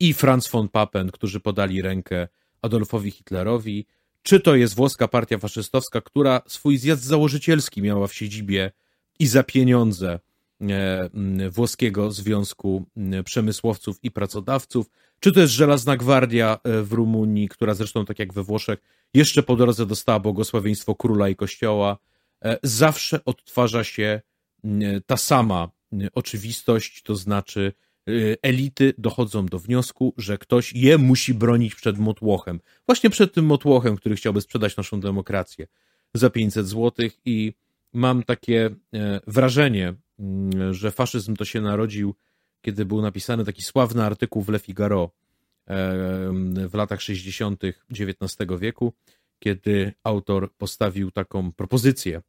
i 0.00 0.14
Franz 0.14 0.48
von 0.48 0.68
Papen, 0.68 1.10
którzy 1.10 1.40
podali 1.40 1.82
rękę 1.82 2.28
Adolfowi 2.62 3.10
Hitlerowi, 3.10 3.86
czy 4.22 4.40
to 4.40 4.56
jest 4.56 4.74
włoska 4.74 5.08
partia 5.08 5.38
faszystowska, 5.38 6.00
która 6.00 6.42
swój 6.46 6.78
zjazd 6.78 7.04
założycielski 7.04 7.82
miała 7.82 8.06
w 8.06 8.14
siedzibie 8.14 8.72
i 9.18 9.26
za 9.26 9.42
pieniądze 9.42 10.20
e, 10.60 11.10
włoskiego 11.50 12.10
Związku 12.10 12.84
Przemysłowców 13.24 13.98
i 14.02 14.10
Pracodawców, 14.10 14.86
czy 15.20 15.32
to 15.32 15.40
jest 15.40 15.52
Żelazna 15.52 15.96
Gwardia 15.96 16.58
e, 16.64 16.82
w 16.82 16.92
Rumunii, 16.92 17.48
która 17.48 17.74
zresztą, 17.74 18.04
tak 18.04 18.18
jak 18.18 18.32
we 18.32 18.42
Włoszech, 18.42 18.78
jeszcze 19.14 19.42
po 19.42 19.56
drodze 19.56 19.86
dostała 19.86 20.20
błogosławieństwo 20.20 20.94
króla 20.94 21.28
i 21.28 21.36
kościoła, 21.36 21.98
e, 22.44 22.58
zawsze 22.62 23.24
odtwarza 23.24 23.84
się 23.84 24.20
ta 25.06 25.16
sama 25.16 25.68
oczywistość, 26.14 27.02
to 27.02 27.14
znaczy 27.14 27.72
elity 28.42 28.94
dochodzą 28.98 29.46
do 29.46 29.58
wniosku, 29.58 30.14
że 30.16 30.38
ktoś 30.38 30.72
je 30.72 30.98
musi 30.98 31.34
bronić 31.34 31.74
przed 31.74 31.98
motłochem. 31.98 32.60
Właśnie 32.86 33.10
przed 33.10 33.34
tym 33.34 33.44
motłochem, 33.44 33.96
który 33.96 34.16
chciałby 34.16 34.40
sprzedać 34.40 34.76
naszą 34.76 35.00
demokrację 35.00 35.66
za 36.14 36.30
500 36.30 36.66
zł 36.66 37.08
i 37.24 37.52
mam 37.92 38.22
takie 38.22 38.70
e, 38.94 39.20
wrażenie, 39.26 39.94
mm, 40.18 40.74
że 40.74 40.90
faszyzm 40.90 41.36
to 41.36 41.44
się 41.44 41.60
narodził, 41.60 42.14
kiedy 42.60 42.84
był 42.84 43.02
napisany 43.02 43.44
taki 43.44 43.62
sławny 43.62 44.04
artykuł 44.04 44.42
w 44.42 44.48
Le 44.48 44.58
Figaro 44.58 45.04
e, 45.04 45.10
w 46.68 46.74
latach 46.74 47.02
60. 47.02 47.62
XIX 47.90 48.50
wieku, 48.58 48.92
kiedy 49.38 49.92
autor 50.04 50.52
postawił 50.58 51.10
taką 51.10 51.52
propozycję 51.52 52.22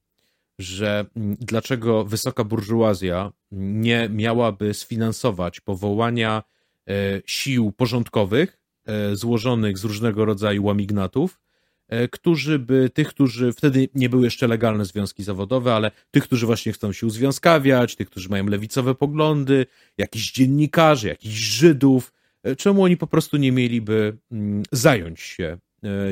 że 0.60 1.06
mm, 1.16 1.38
dlaczego 1.40 2.06
wysoka 2.06 2.44
burżuazja 2.44 3.32
nie 3.52 4.10
miałaby 4.10 4.74
sfinansować 4.74 5.60
powołania 5.60 6.44
e, 6.90 6.94
sił 7.26 7.72
porządkowych 7.72 8.60
e, 8.86 9.16
złożonych 9.16 9.78
z 9.78 9.84
różnego 9.84 10.26
rodzaju 10.26 10.64
łamignatów, 10.64 11.40
e, 11.88 12.08
którzy 12.08 12.60
by, 12.60 12.90
tych, 12.90 13.08
którzy 13.08 13.54
wtedy 13.54 13.90
nie 13.96 14.10
były 14.10 14.24
jeszcze 14.24 14.48
legalne 14.48 14.86
związki 14.86 15.24
zawodowe, 15.24 15.74
ale 15.74 15.92
tych, 16.12 16.24
którzy 16.24 16.46
właśnie 16.46 16.74
chcą 16.74 16.94
się 16.94 17.08
uzwiązkawiać, 17.08 17.96
tych, 17.96 18.10
którzy 18.10 18.30
mają 18.30 18.46
lewicowe 18.46 18.96
poglądy, 18.96 19.66
jakichś 19.98 20.32
dziennikarzy, 20.32 21.08
jakichś 21.08 21.36
Żydów, 21.36 22.14
czemu 22.58 22.84
oni 22.84 22.98
po 22.98 23.08
prostu 23.08 23.38
nie 23.38 23.52
mieliby 23.52 24.18
mm, 24.32 24.64
zająć 24.72 25.20
się 25.20 25.58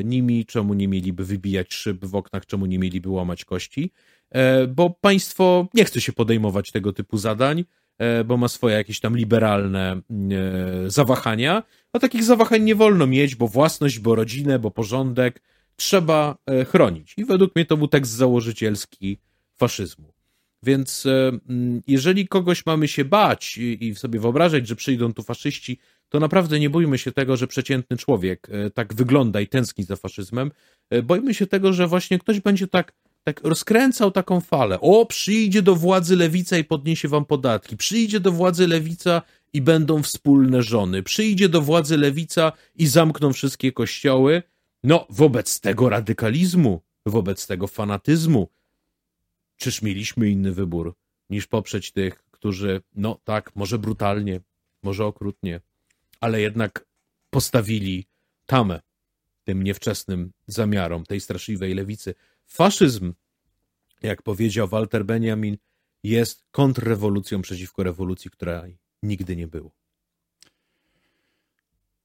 nimi, 0.04 0.46
czemu 0.46 0.74
nie 0.74 0.88
mieliby 0.88 1.24
wybijać 1.24 1.74
szyb 1.74 2.04
w 2.04 2.14
oknach, 2.14 2.46
czemu 2.46 2.66
nie 2.66 2.78
mieliby 2.78 3.08
łamać 3.08 3.44
kości. 3.44 3.92
E, 4.30 4.66
bo 4.66 4.90
państwo 4.90 5.68
nie 5.74 5.84
chce 5.84 6.00
się 6.00 6.12
podejmować 6.12 6.72
tego 6.72 6.92
typu 6.92 7.18
zadań, 7.18 7.64
e, 7.98 8.24
bo 8.24 8.36
ma 8.36 8.48
swoje 8.48 8.74
jakieś 8.74 9.00
tam 9.00 9.16
liberalne 9.16 9.92
e, 9.92 10.00
zawahania. 10.90 11.62
A 11.92 11.98
takich 11.98 12.24
zawahań 12.24 12.62
nie 12.62 12.74
wolno 12.74 13.06
mieć, 13.06 13.34
bo 13.34 13.48
własność, 13.48 13.98
bo 13.98 14.14
rodzinę, 14.14 14.58
bo 14.58 14.70
porządek 14.70 15.42
trzeba 15.76 16.36
chronić. 16.68 17.14
I 17.16 17.24
według 17.24 17.56
mnie 17.56 17.64
to 17.64 17.76
był 17.76 17.88
tekst 17.88 18.12
założycielski 18.12 19.18
faszyzmu. 19.54 20.12
Więc 20.62 21.06
jeżeli 21.86 22.28
kogoś 22.28 22.66
mamy 22.66 22.88
się 22.88 23.04
bać 23.04 23.58
i 23.58 23.94
sobie 23.94 24.20
wyobrażać, 24.20 24.68
że 24.68 24.76
przyjdą 24.76 25.12
tu 25.12 25.22
faszyści, 25.22 25.78
to 26.08 26.20
naprawdę 26.20 26.60
nie 26.60 26.70
bójmy 26.70 26.98
się 26.98 27.12
tego, 27.12 27.36
że 27.36 27.46
przeciętny 27.46 27.96
człowiek 27.96 28.48
tak 28.74 28.94
wygląda 28.94 29.40
i 29.40 29.46
tęskni 29.46 29.84
za 29.84 29.96
faszyzmem. 29.96 30.50
Boimy 31.04 31.34
się 31.34 31.46
tego, 31.46 31.72
że 31.72 31.86
właśnie 31.86 32.18
ktoś 32.18 32.40
będzie 32.40 32.68
tak 32.68 32.92
tak 33.26 33.40
rozkręcał 33.44 34.10
taką 34.10 34.40
falę. 34.40 34.80
O, 34.80 35.06
przyjdzie 35.06 35.62
do 35.62 35.76
władzy 35.76 36.16
lewica 36.16 36.58
i 36.58 36.64
podniesie 36.64 37.08
wam 37.08 37.24
podatki. 37.24 37.76
Przyjdzie 37.76 38.20
do 38.20 38.32
władzy 38.32 38.66
lewica 38.68 39.22
i 39.52 39.62
będą 39.62 40.02
wspólne 40.02 40.62
żony. 40.62 41.02
Przyjdzie 41.02 41.48
do 41.48 41.62
władzy 41.62 41.96
lewica 41.96 42.52
i 42.74 42.86
zamkną 42.86 43.32
wszystkie 43.32 43.72
kościoły. 43.72 44.42
No, 44.84 45.06
wobec 45.10 45.60
tego 45.60 45.88
radykalizmu, 45.88 46.82
wobec 47.06 47.46
tego 47.46 47.66
fanatyzmu, 47.66 48.48
czyż 49.56 49.82
mieliśmy 49.82 50.30
inny 50.30 50.52
wybór 50.52 50.94
niż 51.30 51.46
poprzeć 51.46 51.92
tych, 51.92 52.24
którzy, 52.30 52.82
no 52.94 53.20
tak, 53.24 53.56
może 53.56 53.78
brutalnie, 53.78 54.40
może 54.82 55.04
okrutnie, 55.04 55.60
ale 56.20 56.40
jednak 56.40 56.86
postawili 57.30 58.06
tamę 58.46 58.80
tym 59.44 59.62
niewczesnym 59.62 60.32
zamiarom 60.46 61.04
tej 61.04 61.20
straszliwej 61.20 61.74
lewicy. 61.74 62.14
Faszyzm, 62.46 63.12
jak 64.02 64.22
powiedział 64.22 64.68
Walter 64.68 65.04
Benjamin, 65.04 65.56
jest 66.02 66.44
kontrrewolucją 66.50 67.42
przeciwko 67.42 67.82
rewolucji, 67.82 68.30
której 68.30 68.78
nigdy 69.02 69.36
nie 69.36 69.48
było. 69.48 69.70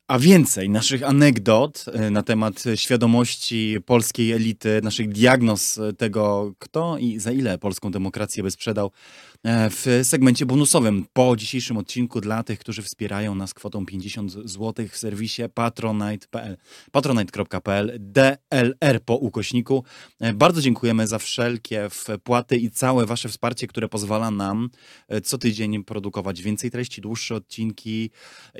A 0.07 0.19
więcej 0.19 0.69
naszych 0.69 1.03
anegdot 1.03 1.85
e, 1.93 2.09
na 2.09 2.23
temat 2.23 2.63
świadomości 2.75 3.77
polskiej 3.85 4.31
elity, 4.31 4.79
naszych 4.83 5.09
diagnoz 5.09 5.79
tego, 5.97 6.53
kto 6.59 6.97
i 6.97 7.19
za 7.19 7.31
ile 7.31 7.57
polską 7.57 7.91
demokrację 7.91 8.43
by 8.43 8.51
sprzedał, 8.51 8.91
E, 8.91 9.30
w 9.45 10.01
segmencie 10.03 10.45
bonusowym 10.45 11.05
po 11.13 11.35
dzisiejszym 11.35 11.77
odcinku 11.77 12.21
dla 12.21 12.43
tych, 12.43 12.59
którzy 12.59 12.81
wspierają 12.81 13.35
nas 13.35 13.53
kwotą 13.53 13.85
50 13.85 14.31
zł 14.31 14.87
w 14.91 14.97
serwisie 14.97 15.41
patronite.pl 15.53 16.57
patronite.pl 16.91 17.97
DLR 17.99 19.01
po 19.05 19.15
ukośniku. 19.15 19.83
E, 20.19 20.33
bardzo 20.33 20.61
dziękujemy 20.61 21.07
za 21.07 21.19
wszelkie 21.19 21.87
wpłaty 21.89 22.57
i 22.57 22.71
całe 22.71 23.05
wasze 23.05 23.29
wsparcie, 23.29 23.67
które 23.67 23.89
pozwala 23.89 24.31
nam 24.31 24.69
e, 25.07 25.21
co 25.21 25.37
tydzień 25.37 25.83
produkować 25.83 26.41
więcej 26.41 26.71
treści, 26.71 27.01
dłuższe 27.01 27.35
odcinki, 27.35 28.09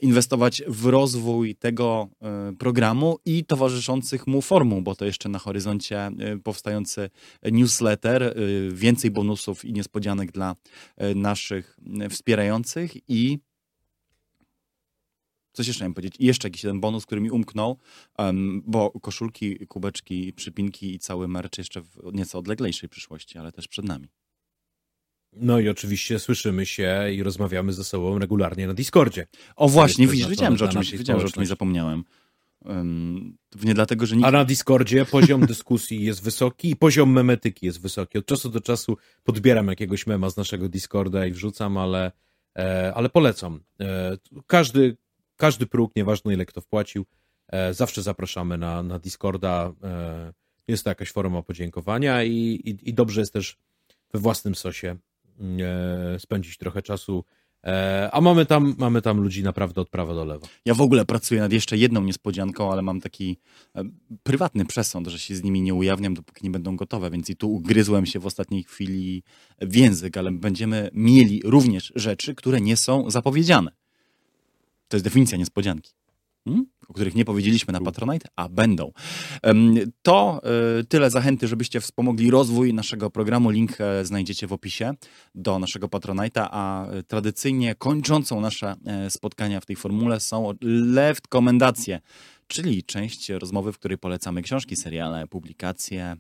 inwestować 0.01 0.63
w 0.67 0.85
rozwój 0.85 1.55
tego 1.55 2.09
programu 2.59 3.17
i 3.25 3.45
towarzyszących 3.45 4.27
mu 4.27 4.41
formuł, 4.41 4.81
bo 4.81 4.95
to 4.95 5.05
jeszcze 5.05 5.29
na 5.29 5.39
horyzoncie 5.39 6.11
powstający 6.43 7.09
newsletter, 7.51 8.35
więcej 8.71 9.11
bonusów 9.11 9.65
i 9.65 9.73
niespodzianek 9.73 10.31
dla 10.31 10.51
E, 10.51 10.70
naszych 11.15 11.79
e, 12.01 12.09
wspierających 12.09 13.09
i 13.09 13.39
coś 15.53 15.67
jeszcze 15.67 15.83
miałem 15.83 15.93
powiedzieć. 15.93 16.15
I 16.19 16.25
jeszcze 16.25 16.47
jakiś 16.47 16.63
jeden 16.63 16.79
bonus, 16.79 17.05
który 17.05 17.21
mi 17.21 17.31
umknął, 17.31 17.77
um, 18.17 18.61
bo 18.65 18.91
koszulki, 18.91 19.67
kubeczki, 19.67 20.33
przypinki 20.33 20.93
i 20.93 20.99
cały 20.99 21.27
merch 21.27 21.57
jeszcze 21.57 21.81
w 21.81 21.99
nieco 22.13 22.39
odleglejszej 22.39 22.89
przyszłości, 22.89 23.37
ale 23.37 23.51
też 23.51 23.67
przed 23.67 23.85
nami. 23.85 24.07
No 25.33 25.59
i 25.59 25.69
oczywiście 25.69 26.19
słyszymy 26.19 26.65
się 26.65 27.11
i 27.13 27.23
rozmawiamy 27.23 27.73
ze 27.73 27.83
sobą 27.83 28.19
regularnie 28.19 28.67
na 28.67 28.73
Discordzie. 28.73 29.27
O 29.55 29.69
właśnie, 29.69 30.07
widzisz, 30.07 30.27
wiedziałem, 30.27 30.57
że 30.57 30.65
o 30.65 30.67
czymś, 30.67 30.91
wiedziałem, 30.91 31.21
że 31.21 31.27
o 31.27 31.31
czymś 31.31 31.47
zapomniałem. 31.47 32.03
Nie 33.63 33.73
dlatego, 33.73 34.05
że 34.05 34.15
nikt... 34.15 34.27
A 34.27 34.31
na 34.31 34.45
Discordzie 34.45 35.05
poziom 35.05 35.45
dyskusji 35.45 36.03
jest 36.03 36.23
wysoki 36.23 36.71
i 36.71 36.75
poziom 36.75 37.11
memetyki 37.11 37.65
jest 37.65 37.81
wysoki. 37.81 38.17
Od 38.17 38.25
czasu 38.25 38.49
do 38.49 38.61
czasu 38.61 38.97
podbieram 39.23 39.67
jakiegoś 39.67 40.07
mema 40.07 40.29
z 40.29 40.37
naszego 40.37 40.69
Discorda 40.69 41.25
i 41.25 41.31
wrzucam, 41.31 41.77
ale, 41.77 42.11
e, 42.57 42.93
ale 42.95 43.09
polecam. 43.09 43.63
E, 43.79 44.17
każdy, 44.47 44.97
każdy 45.35 45.65
próg, 45.65 45.95
nieważne 45.95 46.33
ile 46.33 46.45
kto 46.45 46.61
wpłacił, 46.61 47.05
Zawsze 47.71 48.01
zapraszamy 48.01 48.57
na, 48.57 48.83
na 48.83 48.99
Discorda. 48.99 49.73
Jest 50.67 50.83
to 50.83 50.89
jakaś 50.89 51.11
forma 51.11 51.41
podziękowania 51.41 52.23
i, 52.23 52.33
i, 52.33 52.89
i 52.89 52.93
dobrze 52.93 53.21
jest 53.21 53.33
też 53.33 53.57
we 54.13 54.19
własnym 54.19 54.55
sosie 54.55 54.97
spędzić 56.17 56.57
trochę 56.57 56.81
czasu 56.81 57.23
E, 57.23 57.40
a 58.11 58.21
mamy 58.21 58.45
tam, 58.45 58.75
mamy 58.77 59.01
tam 59.01 59.19
ludzi 59.19 59.43
naprawdę 59.43 59.81
od 59.81 59.89
prawa 59.89 60.13
do 60.13 60.25
lewa. 60.25 60.47
Ja 60.65 60.73
w 60.73 60.81
ogóle 60.81 61.05
pracuję 61.05 61.41
nad 61.41 61.53
jeszcze 61.53 61.77
jedną 61.77 62.01
niespodzianką, 62.01 62.71
ale 62.71 62.81
mam 62.81 63.01
taki 63.01 63.37
e, 63.75 63.83
prywatny 64.23 64.65
przesąd, 64.65 65.07
że 65.07 65.19
się 65.19 65.35
z 65.35 65.43
nimi 65.43 65.61
nie 65.61 65.73
ujawniam, 65.73 66.13
dopóki 66.13 66.43
nie 66.43 66.49
będą 66.49 66.75
gotowe, 66.75 67.09
więc 67.09 67.29
i 67.29 67.35
tu 67.35 67.53
ugryzłem 67.53 68.05
się 68.05 68.19
w 68.19 68.25
ostatniej 68.25 68.63
chwili 68.63 69.23
w 69.61 69.75
język, 69.75 70.17
ale 70.17 70.31
będziemy 70.31 70.89
mieli 70.93 71.41
również 71.45 71.93
rzeczy, 71.95 72.35
które 72.35 72.61
nie 72.61 72.77
są 72.77 73.09
zapowiedziane. 73.09 73.71
To 74.87 74.97
jest 74.97 75.05
definicja 75.05 75.37
niespodzianki. 75.37 75.91
Hmm? 76.45 76.65
o 76.91 76.93
których 76.93 77.15
nie 77.15 77.25
powiedzieliśmy 77.25 77.73
na 77.73 77.81
Patronite, 77.81 78.27
a 78.35 78.49
będą. 78.49 78.91
To 80.01 80.41
e, 80.79 80.83
tyle 80.83 81.09
zachęty, 81.09 81.47
żebyście 81.47 81.81
wspomogli 81.81 82.31
rozwój 82.31 82.73
naszego 82.73 83.09
programu. 83.09 83.49
Link 83.49 83.81
e, 83.81 84.05
znajdziecie 84.05 84.47
w 84.47 84.53
opisie 84.53 84.93
do 85.35 85.59
naszego 85.59 85.87
Patronite'a, 85.87 86.47
a 86.51 86.87
e, 86.87 87.03
tradycyjnie 87.03 87.75
kończącą 87.75 88.41
nasze 88.41 88.75
spotkania 89.09 89.59
w 89.59 89.65
tej 89.65 89.75
formule 89.75 90.19
są 90.19 90.53
left 90.61 91.27
komendacje, 91.27 91.99
czyli 92.47 92.83
część 92.83 93.29
rozmowy, 93.29 93.73
w 93.73 93.79
której 93.79 93.97
polecamy 93.97 94.41
książki, 94.41 94.75
seriale, 94.75 95.27
publikacje, 95.27 96.17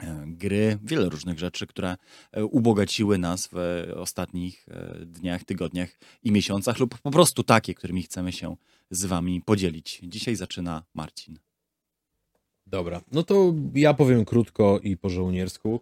E, 0.00 0.24
gry, 0.26 0.78
wiele 0.82 1.08
różnych 1.08 1.38
rzeczy, 1.38 1.66
które 1.66 1.96
e, 2.32 2.44
ubogaciły 2.44 3.18
nas 3.18 3.48
w 3.52 3.86
ostatnich 3.96 4.66
e, 4.68 5.06
dniach, 5.06 5.44
tygodniach 5.44 5.90
i 6.22 6.32
miesiącach, 6.32 6.78
lub 6.78 6.98
po 6.98 7.10
prostu 7.10 7.42
takie, 7.42 7.74
którymi 7.74 8.02
chcemy 8.02 8.32
się 8.32 8.56
z 8.90 9.04
Wami 9.04 9.42
podzielić. 9.42 10.00
Dzisiaj 10.02 10.36
zaczyna 10.36 10.82
Marcin. 10.94 11.38
Dobra, 12.66 13.00
no 13.12 13.22
to 13.22 13.54
ja 13.74 13.94
powiem 13.94 14.24
krótko 14.24 14.80
i 14.82 14.96
po 14.96 15.08
żołniersku. 15.08 15.80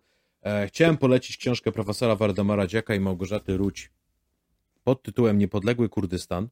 Chciałem 0.67 0.97
polecić 0.97 1.37
książkę 1.37 1.73
profesora 1.73 2.17
Wardamara 2.17 2.67
Dziaka 2.67 2.95
i 2.95 3.01
Małgorzaty 3.01 3.57
Ruć 3.57 3.91
pod 4.85 5.03
tytułem 5.03 5.39
Niepodległy 5.39 5.89
Kurdystan. 5.89 6.49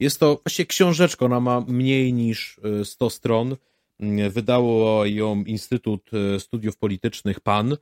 Jest 0.00 0.20
to 0.20 0.40
właśnie 0.44 0.66
książeczka, 0.66 1.26
ona 1.26 1.40
ma 1.40 1.60
mniej 1.60 2.12
niż 2.12 2.60
100 2.84 3.10
stron 3.10 3.56
Wydało 4.30 5.06
ją 5.06 5.44
Instytut 5.44 6.10
e, 6.14 6.40
Studiów 6.40 6.76
Politycznych 6.76 7.40
PAN. 7.40 7.76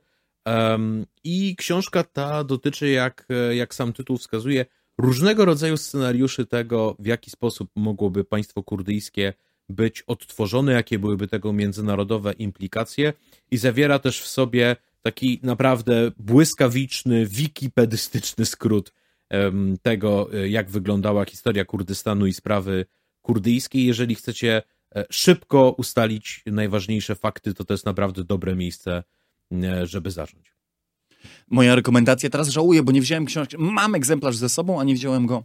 I 1.23 1.55
książka 1.55 2.03
ta 2.03 2.43
dotyczy, 2.43 2.89
jak, 2.89 3.27
e, 3.29 3.55
jak 3.55 3.75
sam 3.75 3.93
tytuł 3.93 4.17
wskazuje, 4.17 4.65
różnego 4.97 5.45
rodzaju 5.45 5.77
scenariuszy 5.77 6.45
tego, 6.45 6.95
w 6.99 7.05
jaki 7.05 7.31
sposób 7.31 7.69
mogłoby 7.75 8.23
państwo 8.23 8.63
kurdyjskie 8.63 9.33
być 9.69 10.01
odtworzone, 10.01 10.71
jakie 10.71 10.99
byłyby 10.99 11.27
tego 11.27 11.53
międzynarodowe 11.53 12.33
implikacje, 12.33 13.13
i 13.51 13.57
zawiera 13.57 13.99
też 13.99 14.21
w 14.21 14.27
sobie 14.27 14.75
taki 15.01 15.39
naprawdę 15.43 16.11
błyskawiczny, 16.17 17.25
wikipedystyczny 17.25 18.45
skrót 18.45 18.93
tego, 19.81 20.33
e, 20.33 20.49
jak 20.49 20.69
wyglądała 20.69 21.25
historia 21.25 21.65
Kurdystanu 21.65 22.25
i 22.25 22.33
sprawy 22.33 22.85
kurdyjskiej. 23.21 23.85
Jeżeli 23.85 24.15
chcecie 24.15 24.61
E, 24.95 25.05
szybko 25.09 25.75
ustalić 25.77 26.43
najważniejsze 26.45 27.15
fakty, 27.15 27.53
to 27.53 27.63
to 27.63 27.73
jest 27.73 27.85
naprawdę 27.85 28.23
dobre 28.23 28.55
miejsce, 28.55 29.03
e, 29.51 29.85
żeby 29.85 30.11
zacząć. 30.11 30.50
Moja 31.49 31.75
rekomendacja, 31.75 32.29
teraz 32.29 32.49
żałuję, 32.49 32.83
bo 32.83 32.91
nie 32.91 33.01
wziąłem 33.01 33.25
książki. 33.25 33.55
Mam 33.59 33.95
egzemplarz 33.95 34.37
ze 34.37 34.49
sobą, 34.49 34.79
a 34.79 34.83
nie 34.83 34.93
wziąłem 34.93 35.25
go 35.25 35.43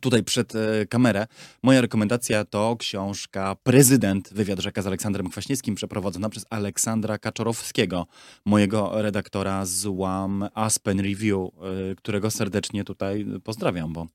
tutaj 0.00 0.24
przed 0.24 0.54
e, 0.54 0.86
kamerę. 0.86 1.26
Moja 1.62 1.80
rekomendacja 1.80 2.44
to 2.44 2.76
książka 2.78 3.56
Prezydent, 3.62 4.32
wywiad 4.32 4.58
rzeka 4.58 4.82
z 4.82 4.86
Aleksandrem 4.86 5.30
Kwaśniewskim, 5.30 5.74
przeprowadzona 5.74 6.28
przez 6.28 6.46
Aleksandra 6.50 7.18
Kaczorowskiego, 7.18 8.06
mojego 8.44 9.02
redaktora 9.02 9.64
z 9.64 9.86
łam 9.86 10.48
Aspen 10.54 11.00
Review, 11.00 11.38
e, 11.38 11.94
którego 11.94 12.30
serdecznie 12.30 12.84
tutaj 12.84 13.26
pozdrawiam, 13.44 13.92
bo 13.92 14.06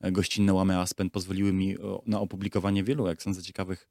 gościnne 0.00 0.52
łamy 0.52 0.78
Aspen 0.78 1.10
pozwoliły 1.10 1.52
mi 1.52 1.76
na 2.06 2.20
opublikowanie 2.20 2.84
wielu, 2.84 3.06
jak 3.06 3.22
sądzę, 3.22 3.42
ciekawych 3.42 3.88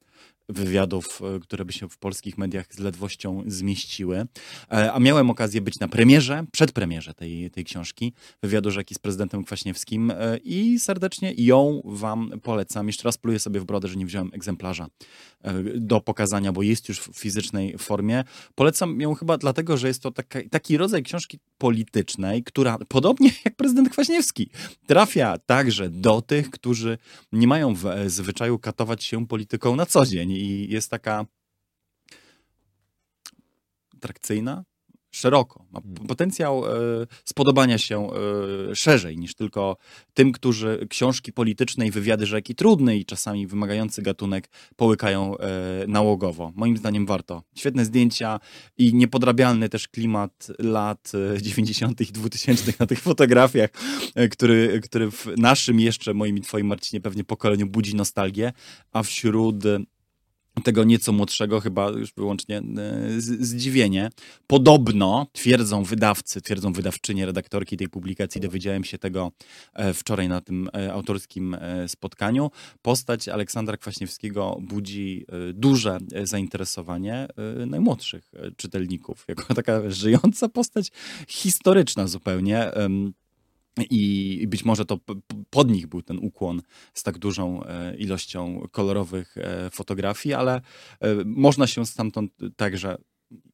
wywiadów, 0.48 1.20
e, 1.36 1.40
które 1.40 1.64
by 1.64 1.72
się 1.72 1.88
w 1.88 1.98
polskich 1.98 2.38
mediach 2.38 2.66
z 2.74 2.78
ledwością 2.78 3.42
zmieściły. 3.46 4.26
A 4.68 4.98
miałem 4.98 5.30
okazję 5.30 5.60
być 5.60 5.80
na 5.80 5.88
premierze, 5.88 6.44
przedpremierze 6.52 7.14
tej, 7.14 7.50
tej 7.50 7.64
książki, 7.64 8.12
wywiadu 8.42 8.70
rzeki 8.70 8.94
z 8.94 8.98
prezydentem 8.98 9.44
Kwaśniewskim 9.44 10.12
i 10.44 10.78
serdecznie 10.78 11.34
ją 11.36 11.82
Wam 11.84 12.30
polecam. 12.42 12.86
Jeszcze 12.86 13.04
raz 13.04 13.18
pluję 13.18 13.38
sobie 13.38 13.60
w 13.60 13.64
brodę, 13.64 13.88
że 13.88 13.96
nie 13.96 14.06
wziąłem 14.06 14.30
egzemplarza 14.32 14.86
e, 15.42 15.62
do 15.74 16.00
pokazania, 16.00 16.52
bo 16.52 16.62
jest 16.62 16.88
już 16.88 17.00
w 17.00 17.18
fizycznej 17.18 17.78
formie. 17.78 18.24
Polecam 18.54 19.00
ją 19.00 19.14
chyba 19.14 19.38
dlatego, 19.38 19.76
że 19.76 19.88
jest 19.88 20.02
to 20.02 20.10
taka, 20.10 20.38
taki 20.50 20.76
rodzaj 20.76 21.02
książki 21.02 21.38
politycznej, 21.58 22.44
która 22.44 22.78
podobnie 22.88 23.30
jak 23.44 23.56
prezydent 23.56 23.88
Kwaśniewski 23.88 24.50
trafia 24.86 25.38
także 25.46 25.90
do 25.90 26.22
tych, 26.22 26.50
którzy 26.50 26.98
nie 27.32 27.46
mają 27.46 27.74
w 27.74 27.86
e, 27.86 28.10
zwyczaju 28.10 28.58
katować 28.58 29.04
się 29.04 29.26
polityką 29.26 29.76
na 29.76 29.86
co 29.86 30.05
dzień 30.08 30.30
i 30.30 30.70
jest 30.70 30.90
taka 30.90 31.26
atrakcyjna, 33.96 34.64
szeroko, 35.16 35.64
ma 35.70 35.80
hmm. 35.80 36.06
potencjał 36.06 36.66
e, 36.66 36.70
spodobania 37.24 37.78
się 37.78 38.08
e, 38.10 38.74
szerzej 38.74 39.18
niż 39.18 39.34
tylko 39.34 39.76
tym, 40.14 40.32
którzy 40.32 40.86
książki 40.90 41.32
polityczne 41.32 41.86
i 41.86 41.90
wywiady 41.90 42.26
rzeki 42.26 42.54
trudny 42.54 42.96
i 42.96 43.04
czasami 43.04 43.46
wymagający 43.46 44.02
gatunek 44.02 44.48
połykają 44.76 45.38
e, 45.38 45.86
nałogowo. 45.88 46.52
Moim 46.54 46.76
zdaniem 46.76 47.06
warto. 47.06 47.42
Świetne 47.54 47.84
zdjęcia 47.84 48.40
i 48.78 48.94
niepodrabialny 48.94 49.68
też 49.68 49.88
klimat 49.88 50.48
lat 50.58 51.12
90. 51.40 52.00
i 52.00 52.12
2000 52.12 52.72
na 52.80 52.86
tych 52.86 53.00
fotografiach, 53.00 53.70
który, 54.30 54.80
który 54.80 55.10
w 55.10 55.26
naszym 55.36 55.80
jeszcze, 55.80 56.14
moim 56.14 56.38
i 56.38 56.40
twoim 56.40 56.66
Marcinie, 56.66 57.00
pewnie 57.00 57.24
pokoleniu 57.24 57.66
budzi 57.66 57.96
nostalgię, 57.96 58.52
a 58.92 59.02
wśród 59.02 59.64
tego 60.64 60.84
nieco 60.84 61.12
młodszego, 61.12 61.60
chyba 61.60 61.88
już 61.90 62.12
wyłącznie 62.14 62.58
e, 62.58 62.62
zdziwienie. 63.20 64.10
Podobno 64.46 65.26
twierdzą 65.32 65.82
wydawcy, 65.82 66.40
twierdzą 66.40 66.72
wydawczynie, 66.72 67.26
redaktorki 67.26 67.76
tej 67.76 67.88
publikacji, 67.88 68.40
dowiedziałem 68.40 68.84
się 68.84 68.98
tego 68.98 69.32
e, 69.74 69.94
wczoraj 69.94 70.28
na 70.28 70.40
tym 70.40 70.68
e, 70.74 70.92
autorskim 70.92 71.56
spotkaniu. 71.86 72.50
Postać 72.82 73.28
Aleksandra 73.28 73.76
Kwaśniewskiego 73.76 74.58
budzi 74.60 75.26
duże 75.54 75.98
zainteresowanie 76.22 77.28
najmłodszych 77.66 78.32
czytelników. 78.56 79.24
Jako 79.28 79.54
taka 79.54 79.90
żyjąca 79.90 80.48
postać 80.48 80.90
historyczna 81.28 82.06
zupełnie. 82.06 82.70
I 83.90 84.44
być 84.48 84.64
może 84.64 84.84
to 84.84 84.98
pod 85.50 85.70
nich 85.70 85.86
był 85.86 86.02
ten 86.02 86.18
ukłon 86.18 86.62
z 86.94 87.02
tak 87.02 87.18
dużą 87.18 87.64
e, 87.64 87.96
ilością 87.96 88.68
kolorowych 88.70 89.36
e, 89.38 89.70
fotografii, 89.70 90.34
ale 90.34 90.60
e, 91.00 91.14
można 91.24 91.66
się 91.66 91.86
stamtąd 91.86 92.32
także 92.56 92.98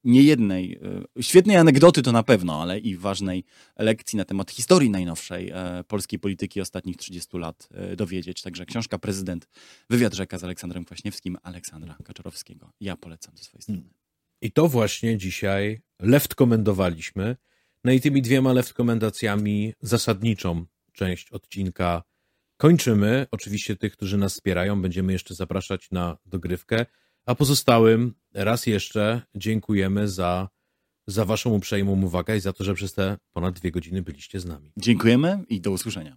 niejednej, 0.05 0.81
świetnej 1.20 1.57
anegdoty 1.57 2.03
to 2.03 2.12
na 2.12 2.23
pewno, 2.23 2.62
ale 2.62 2.78
i 2.78 2.97
ważnej 2.97 3.44
lekcji 3.78 4.16
na 4.16 4.24
temat 4.24 4.51
historii 4.51 4.90
najnowszej 4.90 5.53
polskiej 5.89 6.19
polityki 6.19 6.61
ostatnich 6.61 6.97
30 6.97 7.39
lat 7.39 7.69
dowiedzieć. 7.97 8.43
Także 8.43 8.66
książka 8.66 8.99
Prezydent, 8.99 9.49
wywiad 9.90 10.15
rzeka 10.15 10.39
z 10.39 10.44
Aleksandrem 10.44 10.85
Kwaśniewskim, 10.85 11.39
Aleksandra 11.43 11.97
Kaczorowskiego. 12.05 12.73
Ja 12.81 12.97
polecam 12.97 13.36
ze 13.36 13.44
swojej 13.44 13.62
strony. 13.62 13.90
I 14.43 14.53
to 14.53 14.69
właśnie 14.69 15.19
dzisiaj 15.19 15.81
left 16.01 16.35
komendowaliśmy. 16.35 17.36
No 17.85 17.93
i 17.93 18.01
tymi 18.01 18.23
dwiema 18.23 18.53
rekomendacjami 18.53 19.73
zasadniczą 19.81 20.67
część 20.93 21.31
odcinka 21.31 22.03
kończymy. 22.57 23.27
Oczywiście 23.31 23.77
tych, 23.77 23.93
którzy 23.93 24.19
nas 24.19 24.33
wspierają, 24.33 24.83
będziemy 24.83 25.13
jeszcze 25.13 25.35
zapraszać 25.35 25.91
na 25.91 26.17
dogrywkę, 26.27 26.87
a 27.27 27.35
pozostałym 27.35 28.15
raz 28.35 28.67
jeszcze 28.67 29.23
dziękujemy 29.35 30.09
za, 30.09 30.49
za 31.07 31.25
waszą 31.25 31.51
uprzejmą 31.51 32.03
uwagę 32.03 32.37
i 32.37 32.41
za 32.41 32.53
to, 32.53 32.65
że 32.65 32.75
przez 32.75 32.95
te 32.95 33.17
ponad 33.33 33.55
dwie 33.55 33.71
godziny 33.71 34.03
byliście 34.03 34.41
z 34.41 34.45
nami. 34.45 34.73
Dziękujemy 34.77 35.45
i 35.49 35.61
do 35.61 35.71
usłyszenia. 35.71 36.17